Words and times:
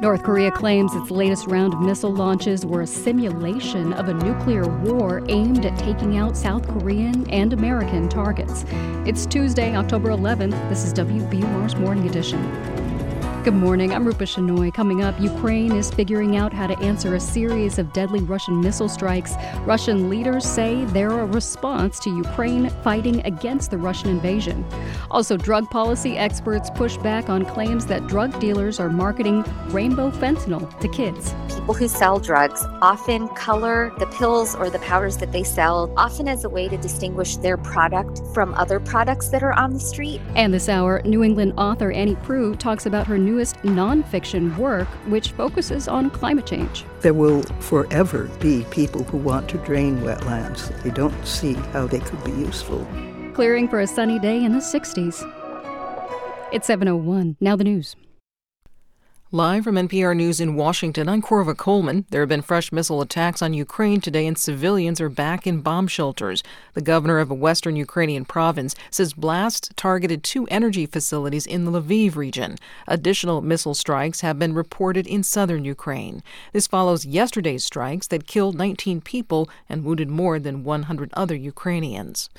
North 0.00 0.22
Korea 0.24 0.50
claims 0.50 0.94
its 0.94 1.10
latest 1.10 1.46
round 1.46 1.72
of 1.72 1.80
missile 1.80 2.12
launches 2.12 2.66
were 2.66 2.82
a 2.82 2.86
simulation 2.86 3.94
of 3.94 4.10
a 4.10 4.14
nuclear 4.14 4.68
war 4.82 5.22
aimed 5.30 5.64
at 5.64 5.78
taking 5.78 6.18
out 6.18 6.36
South 6.36 6.68
Korean 6.68 7.28
and 7.30 7.54
American 7.54 8.06
targets. 8.06 8.66
It's 9.06 9.24
Tuesday, 9.24 9.74
October 9.74 10.10
11th. 10.10 10.68
This 10.68 10.84
is 10.84 10.92
WBUR's 10.92 11.76
Morning 11.76 12.06
Edition. 12.06 12.85
Good 13.46 13.54
morning. 13.54 13.94
I'm 13.94 14.04
Rupa 14.04 14.24
Shenoy. 14.24 14.74
Coming 14.74 15.04
up, 15.04 15.14
Ukraine 15.20 15.70
is 15.70 15.88
figuring 15.88 16.36
out 16.36 16.52
how 16.52 16.66
to 16.66 16.76
answer 16.80 17.14
a 17.14 17.20
series 17.20 17.78
of 17.78 17.92
deadly 17.92 18.18
Russian 18.18 18.60
missile 18.60 18.88
strikes. 18.88 19.34
Russian 19.60 20.10
leaders 20.10 20.44
say 20.44 20.84
they're 20.86 21.20
a 21.20 21.26
response 21.26 22.00
to 22.00 22.10
Ukraine 22.10 22.70
fighting 22.82 23.24
against 23.24 23.70
the 23.70 23.78
Russian 23.78 24.10
invasion. 24.10 24.64
Also, 25.12 25.36
drug 25.36 25.70
policy 25.70 26.18
experts 26.18 26.70
push 26.70 26.96
back 26.96 27.28
on 27.28 27.44
claims 27.44 27.86
that 27.86 28.08
drug 28.08 28.36
dealers 28.40 28.80
are 28.80 28.90
marketing 28.90 29.44
rainbow 29.68 30.10
fentanyl 30.10 30.66
to 30.80 30.88
kids. 30.88 31.32
People 31.48 31.74
who 31.74 31.86
sell 31.86 32.18
drugs 32.18 32.64
often 32.82 33.28
color 33.28 33.92
the 34.00 34.06
pills 34.06 34.56
or 34.56 34.70
the 34.70 34.80
powders 34.80 35.18
that 35.18 35.30
they 35.30 35.44
sell, 35.44 35.94
often 35.96 36.26
as 36.26 36.42
a 36.42 36.48
way 36.48 36.68
to 36.68 36.76
distinguish 36.76 37.36
their 37.36 37.56
product 37.56 38.22
from 38.34 38.54
other 38.54 38.80
products 38.80 39.28
that 39.28 39.44
are 39.44 39.52
on 39.52 39.72
the 39.72 39.78
street. 39.78 40.20
And 40.34 40.52
this 40.52 40.68
hour, 40.68 41.00
New 41.04 41.22
England 41.22 41.52
author 41.56 41.92
Annie 41.92 42.16
Proulx 42.16 42.58
talks 42.58 42.86
about 42.86 43.06
her 43.06 43.16
new 43.16 43.35
newest 43.36 43.56
nonfiction 43.56 44.56
work, 44.56 44.88
which 45.08 45.32
focuses 45.32 45.88
on 45.88 46.08
climate 46.08 46.46
change. 46.46 46.84
There 47.00 47.12
will 47.12 47.42
forever 47.60 48.30
be 48.40 48.64
people 48.70 49.04
who 49.04 49.18
want 49.18 49.48
to 49.50 49.58
drain 49.58 49.98
wetlands. 49.98 50.70
They 50.82 50.90
don't 50.90 51.14
see 51.26 51.52
how 51.74 51.86
they 51.86 52.00
could 52.00 52.22
be 52.24 52.32
useful. 52.32 52.86
Clearing 53.34 53.68
for 53.68 53.80
a 53.80 53.86
sunny 53.86 54.18
day 54.18 54.42
in 54.42 54.52
the 54.52 54.60
60s. 54.60 55.20
It's 56.50 56.66
701. 56.66 57.36
Now 57.40 57.56
the 57.56 57.64
news. 57.64 57.94
Live 59.32 59.64
from 59.64 59.74
NPR 59.74 60.14
News 60.14 60.40
in 60.40 60.54
Washington, 60.54 61.08
I'm 61.08 61.20
Korva 61.20 61.56
Coleman. 61.56 62.06
There 62.10 62.22
have 62.22 62.28
been 62.28 62.42
fresh 62.42 62.70
missile 62.70 63.00
attacks 63.00 63.42
on 63.42 63.54
Ukraine 63.54 64.00
today, 64.00 64.24
and 64.24 64.38
civilians 64.38 65.00
are 65.00 65.08
back 65.08 65.48
in 65.48 65.62
bomb 65.62 65.88
shelters. 65.88 66.44
The 66.74 66.80
governor 66.80 67.18
of 67.18 67.28
a 67.28 67.34
western 67.34 67.74
Ukrainian 67.74 68.24
province 68.24 68.76
says 68.88 69.14
blasts 69.14 69.68
targeted 69.74 70.22
two 70.22 70.46
energy 70.46 70.86
facilities 70.86 71.44
in 71.44 71.64
the 71.64 71.72
Lviv 71.72 72.14
region. 72.14 72.54
Additional 72.86 73.42
missile 73.42 73.74
strikes 73.74 74.20
have 74.20 74.38
been 74.38 74.54
reported 74.54 75.08
in 75.08 75.24
southern 75.24 75.64
Ukraine. 75.64 76.22
This 76.52 76.68
follows 76.68 77.04
yesterday's 77.04 77.64
strikes 77.64 78.06
that 78.06 78.28
killed 78.28 78.54
19 78.54 79.00
people 79.00 79.50
and 79.68 79.82
wounded 79.82 80.08
more 80.08 80.38
than 80.38 80.62
100 80.62 81.10
other 81.14 81.34
Ukrainians. 81.34 82.30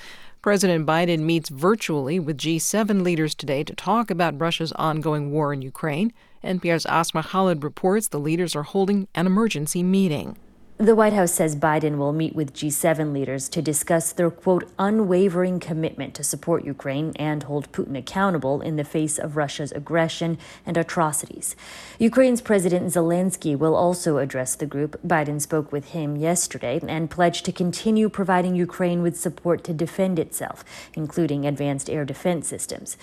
President 0.42 0.88
Biden 0.88 1.20
meets 1.20 1.50
virtually 1.50 2.18
with 2.18 2.38
G7 2.38 3.02
leaders 3.02 3.36
today 3.36 3.66
to 3.66 3.76
talk 3.76 4.10
about 4.10 4.40
Russia's 4.40 4.72
ongoing 4.72 5.32
war 5.32 5.52
in 5.52 5.62
Ukraine. 5.62 6.14
NPR's 6.44 6.86
Asma 6.86 7.24
Khalid 7.24 7.64
reports 7.64 8.08
the 8.08 8.20
leaders 8.20 8.56
are 8.56 8.64
holding 8.64 9.08
an 9.16 9.26
emergency 9.26 9.84
meeting. 9.84 10.38
The 10.80 10.94
White 10.94 11.14
House 11.14 11.34
says 11.34 11.56
Biden 11.56 11.98
will 11.98 12.14
meet 12.14 12.36
with 12.36 12.54
G7 12.54 13.12
leaders 13.12 13.50
to 13.50 13.64
discuss 13.64 14.12
their, 14.12 14.30
quote, 14.30 14.70
unwavering 14.78 15.60
commitment 15.60 16.14
to 16.14 16.24
support 16.24 16.66
Ukraine 16.66 17.14
and 17.16 17.42
hold 17.42 17.72
Putin 17.72 17.98
accountable 17.98 18.62
in 18.62 18.76
the 18.76 18.84
face 18.84 19.18
of 19.18 19.36
Russia's 19.36 19.72
aggression 19.72 20.38
and 20.68 20.78
atrocities. 20.78 21.56
Ukraine's 21.98 22.42
President 22.42 22.94
Zelensky 22.94 23.58
will 23.58 23.76
also 23.76 24.20
address 24.20 24.54
the 24.54 24.68
group. 24.68 25.02
Biden 25.02 25.42
spoke 25.42 25.72
with 25.72 25.94
him 25.94 26.16
yesterday 26.16 26.80
and 26.88 27.10
pledged 27.10 27.44
to 27.46 27.52
continue 27.52 28.08
providing 28.08 28.54
Ukraine 28.54 29.02
with 29.02 29.20
support 29.20 29.64
to 29.64 29.74
defend 29.74 30.20
itself, 30.20 30.64
including 30.94 31.48
advanced 31.48 31.90
air 31.90 32.06
defense 32.06 32.48
systems. 32.48 32.98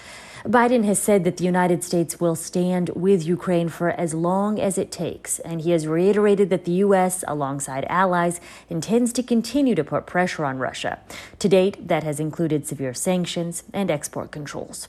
Biden 0.44 0.84
has 0.84 0.98
said 0.98 1.24
that 1.24 1.38
the 1.38 1.44
United 1.44 1.82
States 1.82 2.20
will 2.20 2.34
stand 2.34 2.90
with 2.90 3.24
Ukraine 3.24 3.70
for 3.70 3.88
as 3.88 4.12
long 4.12 4.60
as 4.60 4.76
it 4.76 4.92
takes, 4.92 5.38
and 5.38 5.62
he 5.62 5.70
has 5.70 5.86
reiterated 5.86 6.50
that 6.50 6.66
the 6.66 6.80
U.S., 6.84 7.24
alongside 7.26 7.86
allies, 7.88 8.42
intends 8.68 9.14
to 9.14 9.22
continue 9.22 9.74
to 9.74 9.82
put 9.82 10.04
pressure 10.04 10.44
on 10.44 10.58
Russia. 10.58 10.98
To 11.38 11.48
date, 11.48 11.88
that 11.88 12.02
has 12.04 12.20
included 12.20 12.66
severe 12.66 12.92
sanctions 12.92 13.64
and 13.72 13.90
export 13.90 14.32
controls. 14.32 14.88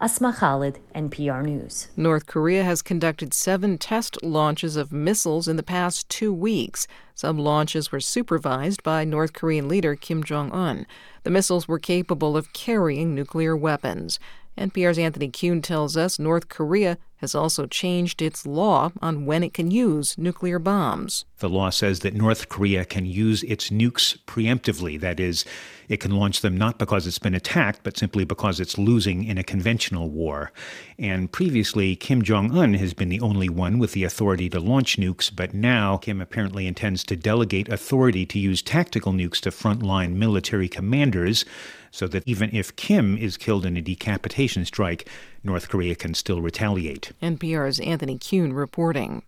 Asma 0.00 0.32
Khalid, 0.32 0.78
NPR 0.94 1.44
News. 1.44 1.88
North 1.96 2.26
Korea 2.26 2.64
has 2.64 2.80
conducted 2.80 3.34
seven 3.34 3.76
test 3.76 4.22
launches 4.22 4.76
of 4.76 4.92
missiles 4.92 5.48
in 5.48 5.56
the 5.56 5.62
past 5.62 6.08
two 6.08 6.32
weeks. 6.32 6.86
Some 7.14 7.38
launches 7.38 7.92
were 7.92 8.00
supervised 8.00 8.82
by 8.82 9.04
North 9.04 9.34
Korean 9.34 9.68
leader 9.68 9.96
Kim 9.96 10.24
Jong 10.24 10.50
un. 10.52 10.86
The 11.24 11.30
missiles 11.30 11.68
were 11.68 11.78
capable 11.78 12.36
of 12.36 12.52
carrying 12.52 13.14
nuclear 13.14 13.56
weapons. 13.56 14.18
NPR's 14.56 14.98
Anthony 14.98 15.28
Kuhn 15.28 15.62
tells 15.62 15.96
us 15.96 16.18
North 16.18 16.48
Korea 16.48 16.96
has 17.16 17.34
also 17.34 17.66
changed 17.66 18.20
its 18.20 18.46
law 18.46 18.92
on 19.00 19.24
when 19.24 19.42
it 19.42 19.54
can 19.54 19.70
use 19.70 20.16
nuclear 20.18 20.58
bombs. 20.58 21.24
The 21.38 21.48
law 21.48 21.70
says 21.70 22.00
that 22.00 22.14
North 22.14 22.50
Korea 22.50 22.84
can 22.84 23.06
use 23.06 23.42
its 23.44 23.70
nukes 23.70 24.18
preemptively. 24.26 25.00
That 25.00 25.18
is, 25.18 25.44
it 25.88 26.00
can 26.00 26.12
launch 26.12 26.42
them 26.42 26.56
not 26.56 26.78
because 26.78 27.06
it's 27.06 27.18
been 27.18 27.34
attacked, 27.34 27.80
but 27.82 27.96
simply 27.96 28.24
because 28.24 28.60
it's 28.60 28.76
losing 28.76 29.24
in 29.24 29.38
a 29.38 29.42
conventional 29.42 30.10
war. 30.10 30.52
And 30.98 31.32
previously, 31.32 31.96
Kim 31.96 32.22
Jong 32.22 32.56
un 32.56 32.74
has 32.74 32.92
been 32.92 33.08
the 33.08 33.20
only 33.20 33.48
one 33.48 33.78
with 33.78 33.92
the 33.92 34.04
authority 34.04 34.50
to 34.50 34.60
launch 34.60 34.98
nukes, 34.98 35.34
but 35.34 35.54
now 35.54 35.96
Kim 35.96 36.20
apparently 36.20 36.66
intends 36.66 37.04
to 37.04 37.16
delegate 37.16 37.68
authority 37.70 38.26
to 38.26 38.38
use 38.38 38.60
tactical 38.60 39.12
nukes 39.12 39.40
to 39.40 39.50
frontline 39.50 40.14
military 40.14 40.68
commanders 40.68 41.46
so 41.94 42.08
that 42.08 42.24
even 42.26 42.50
if 42.52 42.74
Kim 42.74 43.16
is 43.16 43.36
killed 43.36 43.64
in 43.64 43.76
a 43.76 43.80
decapitation 43.80 44.64
strike, 44.64 45.08
North 45.44 45.68
Korea 45.68 45.94
can 45.94 46.12
still 46.12 46.42
retaliate. 46.42 47.12
NPR's 47.22 47.78
Anthony 47.78 48.18
Kuhn 48.18 48.52
reporting. 48.52 49.22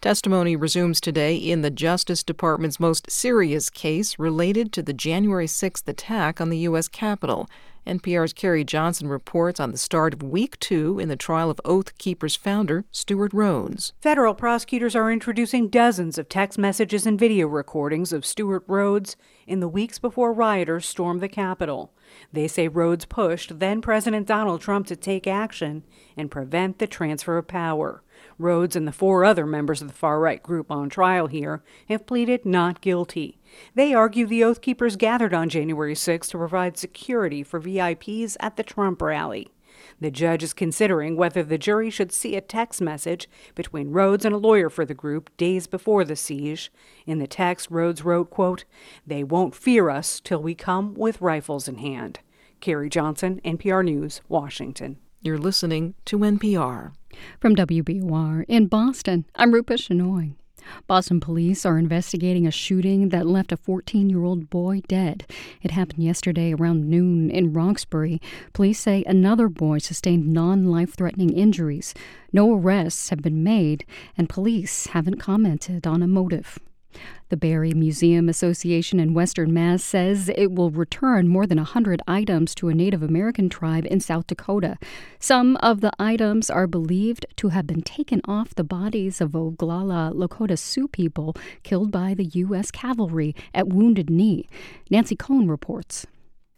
Testimony 0.00 0.56
resumes 0.56 1.00
today 1.00 1.36
in 1.36 1.62
the 1.62 1.70
Justice 1.70 2.24
Department's 2.24 2.80
most 2.80 3.08
serious 3.08 3.70
case 3.70 4.18
related 4.18 4.72
to 4.72 4.82
the 4.82 4.92
January 4.92 5.46
6th 5.46 5.86
attack 5.86 6.40
on 6.40 6.50
the 6.50 6.58
U.S. 6.58 6.88
Capitol. 6.88 7.48
NPR's 7.86 8.32
Carrie 8.32 8.64
Johnson 8.64 9.06
reports 9.06 9.60
on 9.60 9.70
the 9.70 9.78
start 9.78 10.12
of 10.12 10.24
week 10.24 10.58
two 10.58 10.98
in 10.98 11.08
the 11.08 11.14
trial 11.14 11.50
of 11.50 11.60
Oath 11.64 11.96
Keepers 11.98 12.34
founder 12.34 12.84
Stewart 12.90 13.32
Rhodes. 13.32 13.92
Federal 14.00 14.34
prosecutors 14.34 14.96
are 14.96 15.12
introducing 15.12 15.68
dozens 15.68 16.18
of 16.18 16.28
text 16.28 16.58
messages 16.58 17.06
and 17.06 17.16
video 17.16 17.46
recordings 17.46 18.12
of 18.12 18.26
Stewart 18.26 18.64
Rhodes 18.66 19.14
in 19.46 19.60
the 19.60 19.68
weeks 19.68 19.98
before 19.98 20.32
rioters 20.32 20.86
stormed 20.86 21.20
the 21.20 21.28
Capitol. 21.28 21.92
They 22.32 22.48
say 22.48 22.68
Rhodes 22.68 23.04
pushed 23.04 23.58
then 23.58 23.80
President 23.80 24.26
Donald 24.26 24.60
Trump 24.60 24.86
to 24.88 24.96
take 24.96 25.26
action 25.26 25.84
and 26.16 26.30
prevent 26.30 26.78
the 26.78 26.86
transfer 26.86 27.38
of 27.38 27.48
power. 27.48 28.02
Rhodes 28.38 28.76
and 28.76 28.86
the 28.86 28.92
four 28.92 29.24
other 29.24 29.46
members 29.46 29.82
of 29.82 29.88
the 29.88 29.94
far 29.94 30.20
right 30.20 30.42
group 30.42 30.70
on 30.70 30.88
trial 30.88 31.26
here 31.26 31.62
have 31.88 32.06
pleaded 32.06 32.44
not 32.44 32.80
guilty. 32.80 33.38
They 33.74 33.94
argue 33.94 34.26
the 34.26 34.44
Oath 34.44 34.60
Keepers 34.60 34.96
gathered 34.96 35.34
on 35.34 35.48
January 35.48 35.94
6 35.94 36.28
to 36.28 36.38
provide 36.38 36.76
security 36.76 37.42
for 37.42 37.60
VIPs 37.60 38.36
at 38.40 38.56
the 38.56 38.62
Trump 38.62 39.02
rally. 39.02 39.48
The 40.02 40.10
judge 40.10 40.42
is 40.42 40.52
considering 40.52 41.14
whether 41.14 41.44
the 41.44 41.56
jury 41.56 41.88
should 41.88 42.10
see 42.10 42.34
a 42.34 42.40
text 42.40 42.80
message 42.80 43.28
between 43.54 43.92
Rhodes 43.92 44.24
and 44.24 44.34
a 44.34 44.38
lawyer 44.38 44.68
for 44.68 44.84
the 44.84 44.94
group 44.94 45.30
days 45.36 45.68
before 45.68 46.04
the 46.04 46.16
siege. 46.16 46.72
In 47.06 47.20
the 47.20 47.28
text, 47.28 47.70
Rhodes 47.70 48.04
wrote, 48.04 48.28
quote, 48.28 48.64
They 49.06 49.22
won't 49.22 49.54
fear 49.54 49.90
us 49.90 50.18
till 50.18 50.42
we 50.42 50.56
come 50.56 50.94
with 50.94 51.20
rifles 51.20 51.68
in 51.68 51.76
hand. 51.76 52.18
Carrie 52.60 52.88
Johnson, 52.88 53.40
NPR 53.44 53.84
News, 53.84 54.20
Washington. 54.28 54.96
You're 55.20 55.38
listening 55.38 55.94
to 56.06 56.18
NPR. 56.18 56.94
From 57.38 57.54
WBUR 57.54 58.44
in 58.48 58.66
Boston, 58.66 59.24
I'm 59.36 59.54
Rupa 59.54 59.74
Shenoy. 59.74 60.34
Boston 60.86 61.20
police 61.20 61.64
are 61.66 61.78
investigating 61.78 62.46
a 62.46 62.50
shooting 62.50 63.10
that 63.10 63.26
left 63.26 63.52
a 63.52 63.56
14 63.56 64.08
year 64.10 64.24
old 64.24 64.50
boy 64.50 64.80
dead. 64.88 65.26
It 65.62 65.70
happened 65.70 66.02
yesterday 66.02 66.52
around 66.52 66.88
noon 66.88 67.30
in 67.30 67.52
Roxbury. 67.52 68.20
Police 68.52 68.80
say 68.80 69.04
another 69.06 69.48
boy 69.48 69.78
sustained 69.78 70.32
non 70.32 70.64
life 70.64 70.94
threatening 70.94 71.32
injuries. 71.32 71.94
No 72.32 72.52
arrests 72.54 73.10
have 73.10 73.22
been 73.22 73.42
made, 73.42 73.84
and 74.16 74.28
police 74.28 74.86
haven't 74.86 75.20
commented 75.20 75.86
on 75.86 76.02
a 76.02 76.06
motive. 76.06 76.58
The 77.28 77.36
Barre 77.36 77.72
Museum 77.74 78.28
Association 78.28 79.00
in 79.00 79.14
Western 79.14 79.52
Mass 79.52 79.82
says 79.82 80.30
it 80.36 80.52
will 80.52 80.70
return 80.70 81.28
more 81.28 81.46
than 81.46 81.58
100 81.58 82.02
items 82.06 82.54
to 82.56 82.68
a 82.68 82.74
Native 82.74 83.02
American 83.02 83.48
tribe 83.48 83.86
in 83.86 84.00
South 84.00 84.26
Dakota. 84.26 84.76
Some 85.18 85.56
of 85.56 85.80
the 85.80 85.92
items 85.98 86.50
are 86.50 86.66
believed 86.66 87.26
to 87.36 87.48
have 87.48 87.66
been 87.66 87.82
taken 87.82 88.20
off 88.26 88.54
the 88.54 88.64
bodies 88.64 89.20
of 89.20 89.32
Oglala 89.32 90.12
Lakota 90.12 90.58
Sioux 90.58 90.88
people 90.88 91.34
killed 91.62 91.90
by 91.90 92.14
the 92.14 92.24
U.S. 92.24 92.70
cavalry 92.70 93.34
at 93.54 93.68
Wounded 93.68 94.10
Knee. 94.10 94.46
Nancy 94.90 95.16
Cohen 95.16 95.48
reports. 95.48 96.06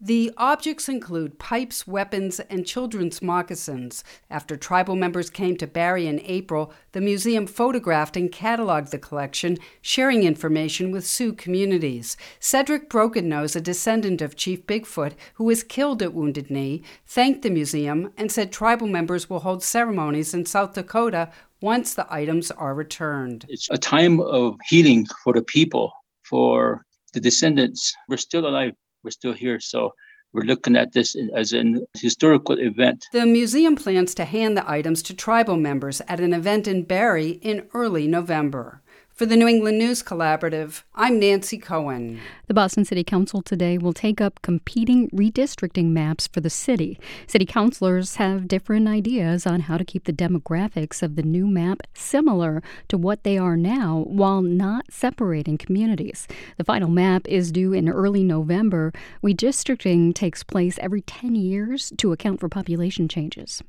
The 0.06 0.32
objects 0.36 0.86
include 0.86 1.38
pipes, 1.38 1.86
weapons, 1.86 2.38
and 2.38 2.66
children's 2.66 3.22
moccasins. 3.22 4.04
After 4.28 4.54
tribal 4.54 4.96
members 4.96 5.30
came 5.30 5.56
to 5.56 5.66
Barre 5.66 6.06
in 6.06 6.20
April, 6.24 6.74
the 6.92 7.00
museum 7.00 7.46
photographed 7.46 8.14
and 8.14 8.30
cataloged 8.30 8.90
the 8.90 8.98
collection, 8.98 9.56
sharing 9.80 10.24
information 10.24 10.90
with 10.90 11.06
Sioux 11.06 11.32
communities. 11.32 12.18
Cedric 12.38 12.90
Broken 12.90 13.30
Nose, 13.30 13.56
a 13.56 13.62
descendant 13.62 14.20
of 14.20 14.36
Chief 14.36 14.66
Bigfoot, 14.66 15.14
who 15.36 15.44
was 15.44 15.62
killed 15.62 16.02
at 16.02 16.12
Wounded 16.12 16.50
Knee, 16.50 16.82
thanked 17.06 17.40
the 17.40 17.48
museum 17.48 18.12
and 18.18 18.30
said 18.30 18.52
tribal 18.52 18.88
members 18.88 19.30
will 19.30 19.40
hold 19.40 19.62
ceremonies 19.62 20.34
in 20.34 20.44
South 20.44 20.74
Dakota 20.74 21.32
once 21.62 21.94
the 21.94 22.06
items 22.12 22.50
are 22.50 22.74
returned. 22.74 23.46
It's 23.48 23.70
a 23.70 23.78
time 23.78 24.20
of 24.20 24.58
healing 24.68 25.06
for 25.24 25.32
the 25.32 25.40
people, 25.40 25.94
for 26.24 26.84
the 27.14 27.20
descendants. 27.20 27.94
We're 28.06 28.18
still 28.18 28.46
alive, 28.46 28.74
we're 29.04 29.10
still 29.10 29.34
here. 29.34 29.60
So 29.60 29.94
we're 30.32 30.42
looking 30.42 30.74
at 30.74 30.92
this 30.92 31.14
as 31.36 31.52
an 31.52 31.86
historical 31.94 32.58
event. 32.58 33.06
The 33.12 33.24
museum 33.24 33.76
plans 33.76 34.14
to 34.16 34.24
hand 34.24 34.56
the 34.56 34.68
items 34.68 35.02
to 35.04 35.14
tribal 35.14 35.56
members 35.56 36.00
at 36.08 36.18
an 36.18 36.32
event 36.32 36.66
in 36.66 36.82
Barre 36.82 37.30
in 37.30 37.68
early 37.72 38.08
November. 38.08 38.82
For 39.14 39.26
the 39.26 39.36
New 39.36 39.46
England 39.46 39.78
News 39.78 40.02
Collaborative, 40.02 40.82
I'm 40.92 41.20
Nancy 41.20 41.56
Cohen. 41.56 42.18
The 42.48 42.54
Boston 42.54 42.84
City 42.84 43.04
Council 43.04 43.42
today 43.42 43.78
will 43.78 43.92
take 43.92 44.20
up 44.20 44.42
competing 44.42 45.08
redistricting 45.10 45.90
maps 45.90 46.26
for 46.26 46.40
the 46.40 46.50
city. 46.50 46.98
City 47.28 47.46
councilors 47.46 48.16
have 48.16 48.48
different 48.48 48.88
ideas 48.88 49.46
on 49.46 49.60
how 49.60 49.76
to 49.76 49.84
keep 49.84 50.06
the 50.06 50.12
demographics 50.12 51.00
of 51.00 51.14
the 51.14 51.22
new 51.22 51.46
map 51.46 51.82
similar 51.94 52.60
to 52.88 52.98
what 52.98 53.22
they 53.22 53.38
are 53.38 53.56
now 53.56 54.02
while 54.08 54.42
not 54.42 54.86
separating 54.90 55.58
communities. 55.58 56.26
The 56.56 56.64
final 56.64 56.90
map 56.90 57.28
is 57.28 57.52
due 57.52 57.72
in 57.72 57.88
early 57.88 58.24
November. 58.24 58.92
Redistricting 59.22 60.12
takes 60.12 60.42
place 60.42 60.76
every 60.80 61.02
10 61.02 61.36
years 61.36 61.92
to 61.98 62.10
account 62.10 62.40
for 62.40 62.48
population 62.48 63.06
changes. 63.06 63.62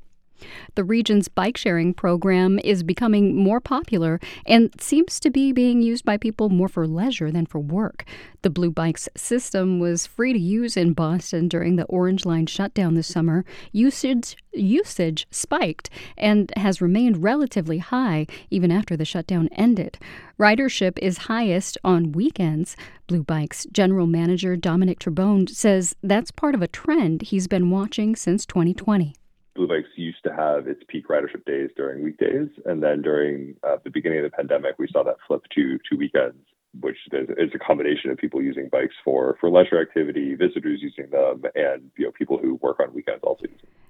The 0.74 0.84
region's 0.84 1.28
bike 1.28 1.56
sharing 1.56 1.94
program 1.94 2.58
is 2.64 2.82
becoming 2.82 3.36
more 3.36 3.60
popular 3.60 4.20
and 4.46 4.70
seems 4.80 5.18
to 5.20 5.30
be 5.30 5.52
being 5.52 5.82
used 5.82 6.04
by 6.04 6.16
people 6.16 6.48
more 6.48 6.68
for 6.68 6.86
leisure 6.86 7.30
than 7.30 7.46
for 7.46 7.58
work. 7.58 8.04
The 8.42 8.50
Blue 8.50 8.70
Bikes 8.70 9.08
system 9.16 9.80
was 9.80 10.06
free 10.06 10.32
to 10.32 10.38
use 10.38 10.76
in 10.76 10.92
Boston 10.92 11.48
during 11.48 11.76
the 11.76 11.84
Orange 11.86 12.24
Line 12.24 12.46
shutdown 12.46 12.94
this 12.94 13.08
summer. 13.08 13.44
Usage 13.72 14.36
usage 14.52 15.26
spiked 15.30 15.90
and 16.16 16.52
has 16.56 16.80
remained 16.80 17.22
relatively 17.22 17.78
high 17.78 18.26
even 18.50 18.70
after 18.70 18.96
the 18.96 19.04
shutdown 19.04 19.48
ended. 19.52 19.98
Ridership 20.38 20.98
is 21.00 21.18
highest 21.18 21.78
on 21.84 22.12
weekends. 22.12 22.76
Blue 23.06 23.22
Bikes 23.22 23.66
general 23.72 24.06
manager 24.06 24.56
Dominic 24.56 24.98
Trebone 24.98 25.48
says 25.48 25.94
that's 26.02 26.30
part 26.30 26.54
of 26.54 26.62
a 26.62 26.68
trend 26.68 27.22
he's 27.22 27.48
been 27.48 27.70
watching 27.70 28.16
since 28.16 28.46
2020. 28.46 29.14
Blue 29.56 29.66
Bikes 29.66 29.88
used 29.96 30.22
to 30.24 30.32
have 30.32 30.68
its 30.68 30.82
peak 30.88 31.08
ridership 31.08 31.44
days 31.44 31.70
during 31.76 32.04
weekdays, 32.04 32.48
and 32.64 32.82
then 32.82 33.02
during 33.02 33.56
uh, 33.66 33.76
the 33.82 33.90
beginning 33.90 34.18
of 34.18 34.30
the 34.30 34.36
pandemic, 34.36 34.78
we 34.78 34.88
saw 34.92 35.02
that 35.02 35.16
flip 35.26 35.42
to 35.54 35.78
to 35.90 35.96
weekends, 35.96 36.44
which 36.80 36.96
is, 37.12 37.28
is, 37.30 37.50
a 37.54 37.58
combination 37.58 38.10
of 38.10 38.18
people 38.18 38.42
using 38.42 38.68
bikes 38.70 38.94
for 39.04 39.36
for 39.40 39.50
leisure 39.50 39.80
activity, 39.80 40.34
visitors 40.34 40.80
using 40.82 41.10
them, 41.10 41.42
and 41.54 41.90
you 41.96 42.04
know 42.04 42.12
people 42.12 42.38
who 42.38 42.56
work 42.56 42.78
on 42.80 42.92
weekends 42.94 43.22
also 43.24 43.46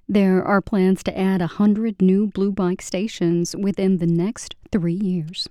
There 0.09 0.43
are 0.45 0.61
plans 0.61 1.03
to 1.05 1.19
add 1.19 1.43
a 1.43 1.47
hundred 1.47 2.01
new 2.01 2.29
Blue 2.29 2.53
Bike 2.53 2.83
stations 2.83 3.55
within 3.57 3.99
the 3.99 4.07
next 4.07 4.55
three 4.73 4.95
years. 4.95 5.49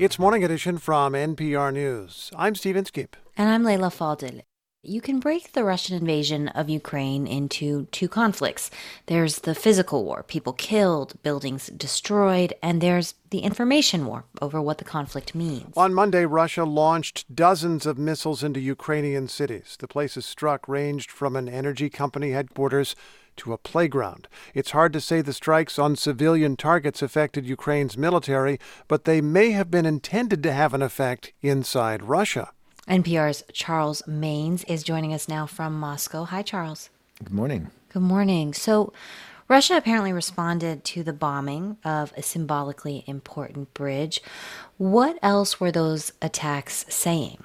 It's 0.00 0.18
Morning 0.18 0.42
Edition 0.42 0.78
from 0.78 1.12
NPR 1.12 1.72
News. 1.72 2.32
I'm 2.36 2.56
Steve 2.56 2.74
Inskeep. 2.74 3.16
And 3.36 3.48
I'm 3.48 3.62
Leila 3.62 3.90
Fadel. 3.90 4.42
You 4.82 5.02
can 5.02 5.20
break 5.20 5.52
the 5.52 5.62
Russian 5.62 5.94
invasion 5.94 6.48
of 6.48 6.70
Ukraine 6.70 7.26
into 7.26 7.84
two 7.92 8.08
conflicts. 8.08 8.70
There's 9.06 9.40
the 9.40 9.54
physical 9.54 10.06
war, 10.06 10.22
people 10.22 10.54
killed, 10.54 11.22
buildings 11.22 11.66
destroyed, 11.66 12.54
and 12.62 12.80
there's 12.80 13.12
the 13.28 13.40
information 13.40 14.06
war 14.06 14.24
over 14.40 14.62
what 14.62 14.78
the 14.78 14.86
conflict 14.86 15.34
means. 15.34 15.76
On 15.76 15.92
Monday, 15.92 16.24
Russia 16.24 16.64
launched 16.64 17.26
dozens 17.36 17.84
of 17.84 17.98
missiles 17.98 18.42
into 18.42 18.58
Ukrainian 18.58 19.28
cities. 19.28 19.76
The 19.78 19.86
places 19.86 20.24
struck 20.24 20.66
ranged 20.66 21.10
from 21.10 21.36
an 21.36 21.46
energy 21.46 21.90
company 21.90 22.30
headquarters 22.30 22.96
to 23.36 23.52
a 23.52 23.58
playground. 23.58 24.28
It's 24.54 24.70
hard 24.70 24.94
to 24.94 25.00
say 25.02 25.20
the 25.20 25.34
strikes 25.34 25.78
on 25.78 25.94
civilian 25.94 26.56
targets 26.56 27.02
affected 27.02 27.44
Ukraine's 27.44 27.98
military, 27.98 28.58
but 28.88 29.04
they 29.04 29.20
may 29.20 29.50
have 29.50 29.70
been 29.70 29.84
intended 29.84 30.42
to 30.44 30.52
have 30.54 30.72
an 30.72 30.80
effect 30.80 31.34
inside 31.42 32.02
Russia. 32.04 32.52
NPR's 32.90 33.44
Charles 33.52 34.02
Maynes 34.08 34.64
is 34.64 34.82
joining 34.82 35.14
us 35.14 35.28
now 35.28 35.46
from 35.46 35.78
Moscow. 35.78 36.24
Hi, 36.24 36.42
Charles. 36.42 36.90
Good 37.22 37.32
morning. 37.32 37.70
Good 37.92 38.02
morning. 38.02 38.52
So, 38.52 38.92
Russia 39.46 39.76
apparently 39.76 40.12
responded 40.12 40.82
to 40.86 41.04
the 41.04 41.12
bombing 41.12 41.76
of 41.84 42.12
a 42.16 42.22
symbolically 42.22 43.04
important 43.06 43.72
bridge. 43.74 44.20
What 44.76 45.20
else 45.22 45.60
were 45.60 45.70
those 45.70 46.12
attacks 46.20 46.84
saying? 46.88 47.44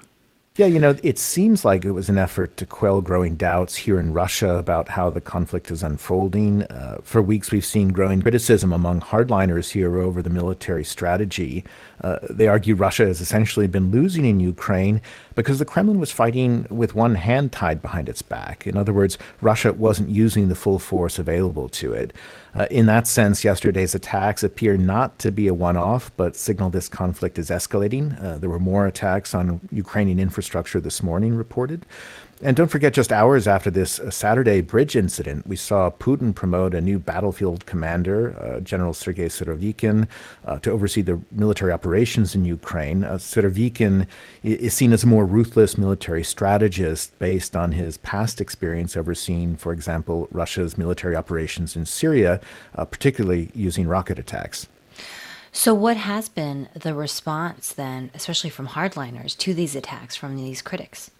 Yeah, 0.56 0.66
you 0.66 0.78
know, 0.78 0.96
it 1.02 1.18
seems 1.18 1.66
like 1.66 1.84
it 1.84 1.90
was 1.90 2.08
an 2.08 2.16
effort 2.16 2.56
to 2.56 2.64
quell 2.64 3.02
growing 3.02 3.36
doubts 3.36 3.76
here 3.76 4.00
in 4.00 4.14
Russia 4.14 4.54
about 4.54 4.88
how 4.88 5.10
the 5.10 5.20
conflict 5.20 5.70
is 5.70 5.82
unfolding. 5.82 6.62
Uh, 6.62 6.98
for 7.02 7.20
weeks, 7.20 7.52
we've 7.52 7.64
seen 7.64 7.88
growing 7.88 8.22
criticism 8.22 8.72
among 8.72 9.02
hardliners 9.02 9.72
here 9.72 9.98
over 9.98 10.22
the 10.22 10.30
military 10.30 10.82
strategy. 10.82 11.62
Uh, 12.02 12.18
they 12.28 12.46
argue 12.46 12.74
Russia 12.74 13.06
has 13.06 13.20
essentially 13.20 13.66
been 13.66 13.90
losing 13.90 14.24
in 14.24 14.40
Ukraine 14.40 15.00
because 15.34 15.58
the 15.58 15.64
Kremlin 15.64 15.98
was 15.98 16.10
fighting 16.10 16.66
with 16.70 16.94
one 16.94 17.14
hand 17.14 17.52
tied 17.52 17.80
behind 17.82 18.08
its 18.08 18.22
back. 18.22 18.66
In 18.66 18.76
other 18.76 18.92
words, 18.92 19.18
Russia 19.40 19.72
wasn't 19.72 20.08
using 20.08 20.48
the 20.48 20.54
full 20.54 20.78
force 20.78 21.18
available 21.18 21.68
to 21.70 21.92
it. 21.92 22.12
Uh, 22.54 22.66
in 22.70 22.86
that 22.86 23.06
sense, 23.06 23.44
yesterday's 23.44 23.94
attacks 23.94 24.42
appear 24.42 24.76
not 24.78 25.18
to 25.18 25.30
be 25.30 25.46
a 25.46 25.52
one 25.52 25.76
off, 25.76 26.10
but 26.16 26.34
signal 26.34 26.70
this 26.70 26.88
conflict 26.88 27.38
is 27.38 27.50
escalating. 27.50 28.22
Uh, 28.22 28.38
there 28.38 28.48
were 28.48 28.58
more 28.58 28.86
attacks 28.86 29.34
on 29.34 29.60
Ukrainian 29.70 30.18
infrastructure 30.18 30.80
this 30.80 31.02
morning 31.02 31.34
reported. 31.34 31.84
And 32.42 32.54
don't 32.54 32.68
forget, 32.68 32.92
just 32.92 33.12
hours 33.12 33.48
after 33.48 33.70
this 33.70 33.98
uh, 33.98 34.10
Saturday 34.10 34.60
bridge 34.60 34.94
incident, 34.94 35.46
we 35.46 35.56
saw 35.56 35.90
Putin 35.90 36.34
promote 36.34 36.74
a 36.74 36.82
new 36.82 36.98
battlefield 36.98 37.64
commander, 37.64 38.38
uh, 38.38 38.60
General 38.60 38.92
Sergei 38.92 39.28
Surovikin, 39.28 40.06
uh, 40.44 40.58
to 40.58 40.70
oversee 40.70 41.00
the 41.00 41.18
military 41.32 41.72
operations 41.72 42.34
in 42.34 42.44
Ukraine. 42.44 43.04
Uh, 43.04 43.14
Surovikin 43.14 44.06
is 44.42 44.74
seen 44.74 44.92
as 44.92 45.02
a 45.02 45.06
more 45.06 45.24
ruthless 45.24 45.78
military 45.78 46.22
strategist 46.22 47.18
based 47.18 47.56
on 47.56 47.72
his 47.72 47.96
past 47.98 48.38
experience 48.38 48.98
overseeing, 48.98 49.56
for 49.56 49.72
example, 49.72 50.28
Russia's 50.30 50.76
military 50.76 51.16
operations 51.16 51.74
in 51.74 51.86
Syria, 51.86 52.38
uh, 52.74 52.84
particularly 52.84 53.50
using 53.54 53.88
rocket 53.88 54.18
attacks. 54.18 54.68
So, 55.52 55.72
what 55.72 55.96
has 55.96 56.28
been 56.28 56.68
the 56.74 56.92
response 56.92 57.72
then, 57.72 58.10
especially 58.12 58.50
from 58.50 58.68
hardliners, 58.68 59.34
to 59.38 59.54
these 59.54 59.74
attacks 59.74 60.14
from 60.14 60.36
these 60.36 60.60
critics? 60.60 61.10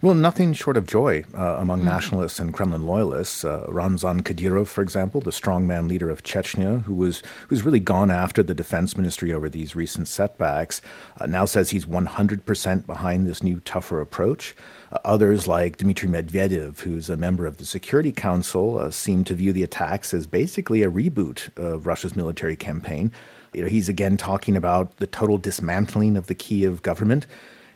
Well, 0.00 0.14
nothing 0.14 0.52
short 0.52 0.76
of 0.76 0.86
joy 0.86 1.24
uh, 1.34 1.56
among 1.58 1.80
mm-hmm. 1.80 1.88
nationalists 1.88 2.38
and 2.38 2.52
Kremlin 2.52 2.86
loyalists. 2.86 3.44
Uh, 3.44 3.66
Ramzan 3.68 4.22
Kadyrov, 4.22 4.66
for 4.68 4.82
example, 4.82 5.20
the 5.20 5.30
strongman 5.30 5.88
leader 5.88 6.10
of 6.10 6.22
Chechnya, 6.22 6.82
who 6.84 6.94
was 6.94 7.22
who's 7.48 7.64
really 7.64 7.80
gone 7.80 8.10
after 8.10 8.42
the 8.42 8.54
defense 8.54 8.96
ministry 8.96 9.32
over 9.32 9.48
these 9.48 9.76
recent 9.76 10.08
setbacks, 10.08 10.80
uh, 11.20 11.26
now 11.26 11.44
says 11.44 11.70
he's 11.70 11.86
100% 11.86 12.86
behind 12.86 13.26
this 13.26 13.42
new, 13.42 13.60
tougher 13.60 14.00
approach. 14.00 14.54
Uh, 14.92 14.98
others, 15.04 15.46
like 15.48 15.76
Dmitry 15.76 16.08
Medvedev, 16.08 16.80
who's 16.80 17.08
a 17.08 17.16
member 17.16 17.46
of 17.46 17.58
the 17.58 17.64
Security 17.64 18.12
Council, 18.12 18.78
uh, 18.78 18.90
seem 18.90 19.24
to 19.24 19.34
view 19.34 19.52
the 19.52 19.62
attacks 19.62 20.12
as 20.12 20.26
basically 20.26 20.82
a 20.82 20.90
reboot 20.90 21.56
of 21.56 21.86
Russia's 21.86 22.16
military 22.16 22.56
campaign. 22.56 23.12
You 23.52 23.62
know, 23.62 23.68
he's 23.68 23.88
again 23.88 24.16
talking 24.16 24.56
about 24.56 24.96
the 24.96 25.06
total 25.06 25.36
dismantling 25.36 26.16
of 26.16 26.26
the 26.26 26.34
Kiev 26.34 26.82
government. 26.82 27.26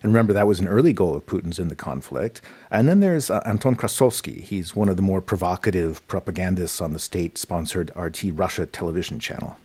And 0.04 0.12
remember, 0.12 0.34
that 0.34 0.48
was 0.48 0.60
an 0.60 0.68
early 0.68 0.94
goal 0.94 1.16
of 1.16 1.26
Putin's 1.26 1.60
in 1.60 1.68
the 1.68 1.76
conflict. 1.76 2.42
And 2.72 2.88
then 2.88 3.02
there's 3.02 3.30
uh, 3.30 3.42
Anton 3.46 3.76
Krasovsky. 3.76 4.42
He's 4.42 4.76
one 4.76 4.90
of 4.90 4.96
the 4.96 5.04
more 5.04 5.22
provocative 5.22 6.06
propagandists 6.08 6.82
on 6.82 6.94
the 6.94 7.00
state 7.00 7.38
sponsored 7.38 7.92
RT 7.96 8.24
Russia 8.34 8.66
television 8.66 9.20
channel. 9.20 9.58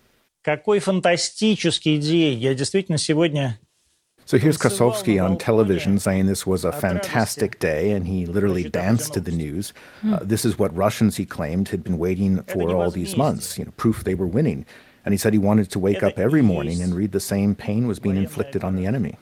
Какой 0.44 0.78
фантастический 0.78 1.98
день. 1.98 2.38
Я 2.38 2.54
действительно 2.54 2.98
сегодня 2.98 3.58
So 4.26 4.38
here's 4.38 4.58
Kosolsky 4.58 5.24
on 5.24 5.38
television 5.38 6.00
saying 6.00 6.26
this 6.26 6.44
was 6.44 6.64
a 6.64 6.72
fantastic 6.72 7.60
day, 7.60 7.92
and 7.92 8.08
he 8.08 8.26
literally 8.26 8.68
danced 8.68 9.14
to 9.14 9.20
the 9.20 9.30
news. 9.30 9.72
Uh, 10.04 10.18
this 10.20 10.44
is 10.44 10.58
what 10.58 10.76
Russians, 10.76 11.16
he 11.16 11.24
claimed, 11.24 11.68
had 11.68 11.84
been 11.84 11.96
waiting 11.96 12.42
for 12.42 12.74
all 12.74 12.90
these 12.90 13.16
months, 13.16 13.56
you 13.56 13.64
know, 13.64 13.70
proof 13.76 14.02
they 14.02 14.16
were 14.16 14.26
winning. 14.26 14.66
And 15.04 15.14
he 15.14 15.16
said 15.16 15.32
he 15.32 15.38
wanted 15.38 15.70
to 15.70 15.78
wake 15.78 16.02
up 16.02 16.18
every 16.18 16.42
morning 16.42 16.82
and 16.82 16.92
read 16.92 17.12
the 17.12 17.20
same 17.20 17.54
pain 17.54 17.86
was 17.86 18.00
being 18.00 18.16
inflicted 18.16 18.64
on 18.64 18.74
the 18.74 18.84
enemy. 18.84 19.16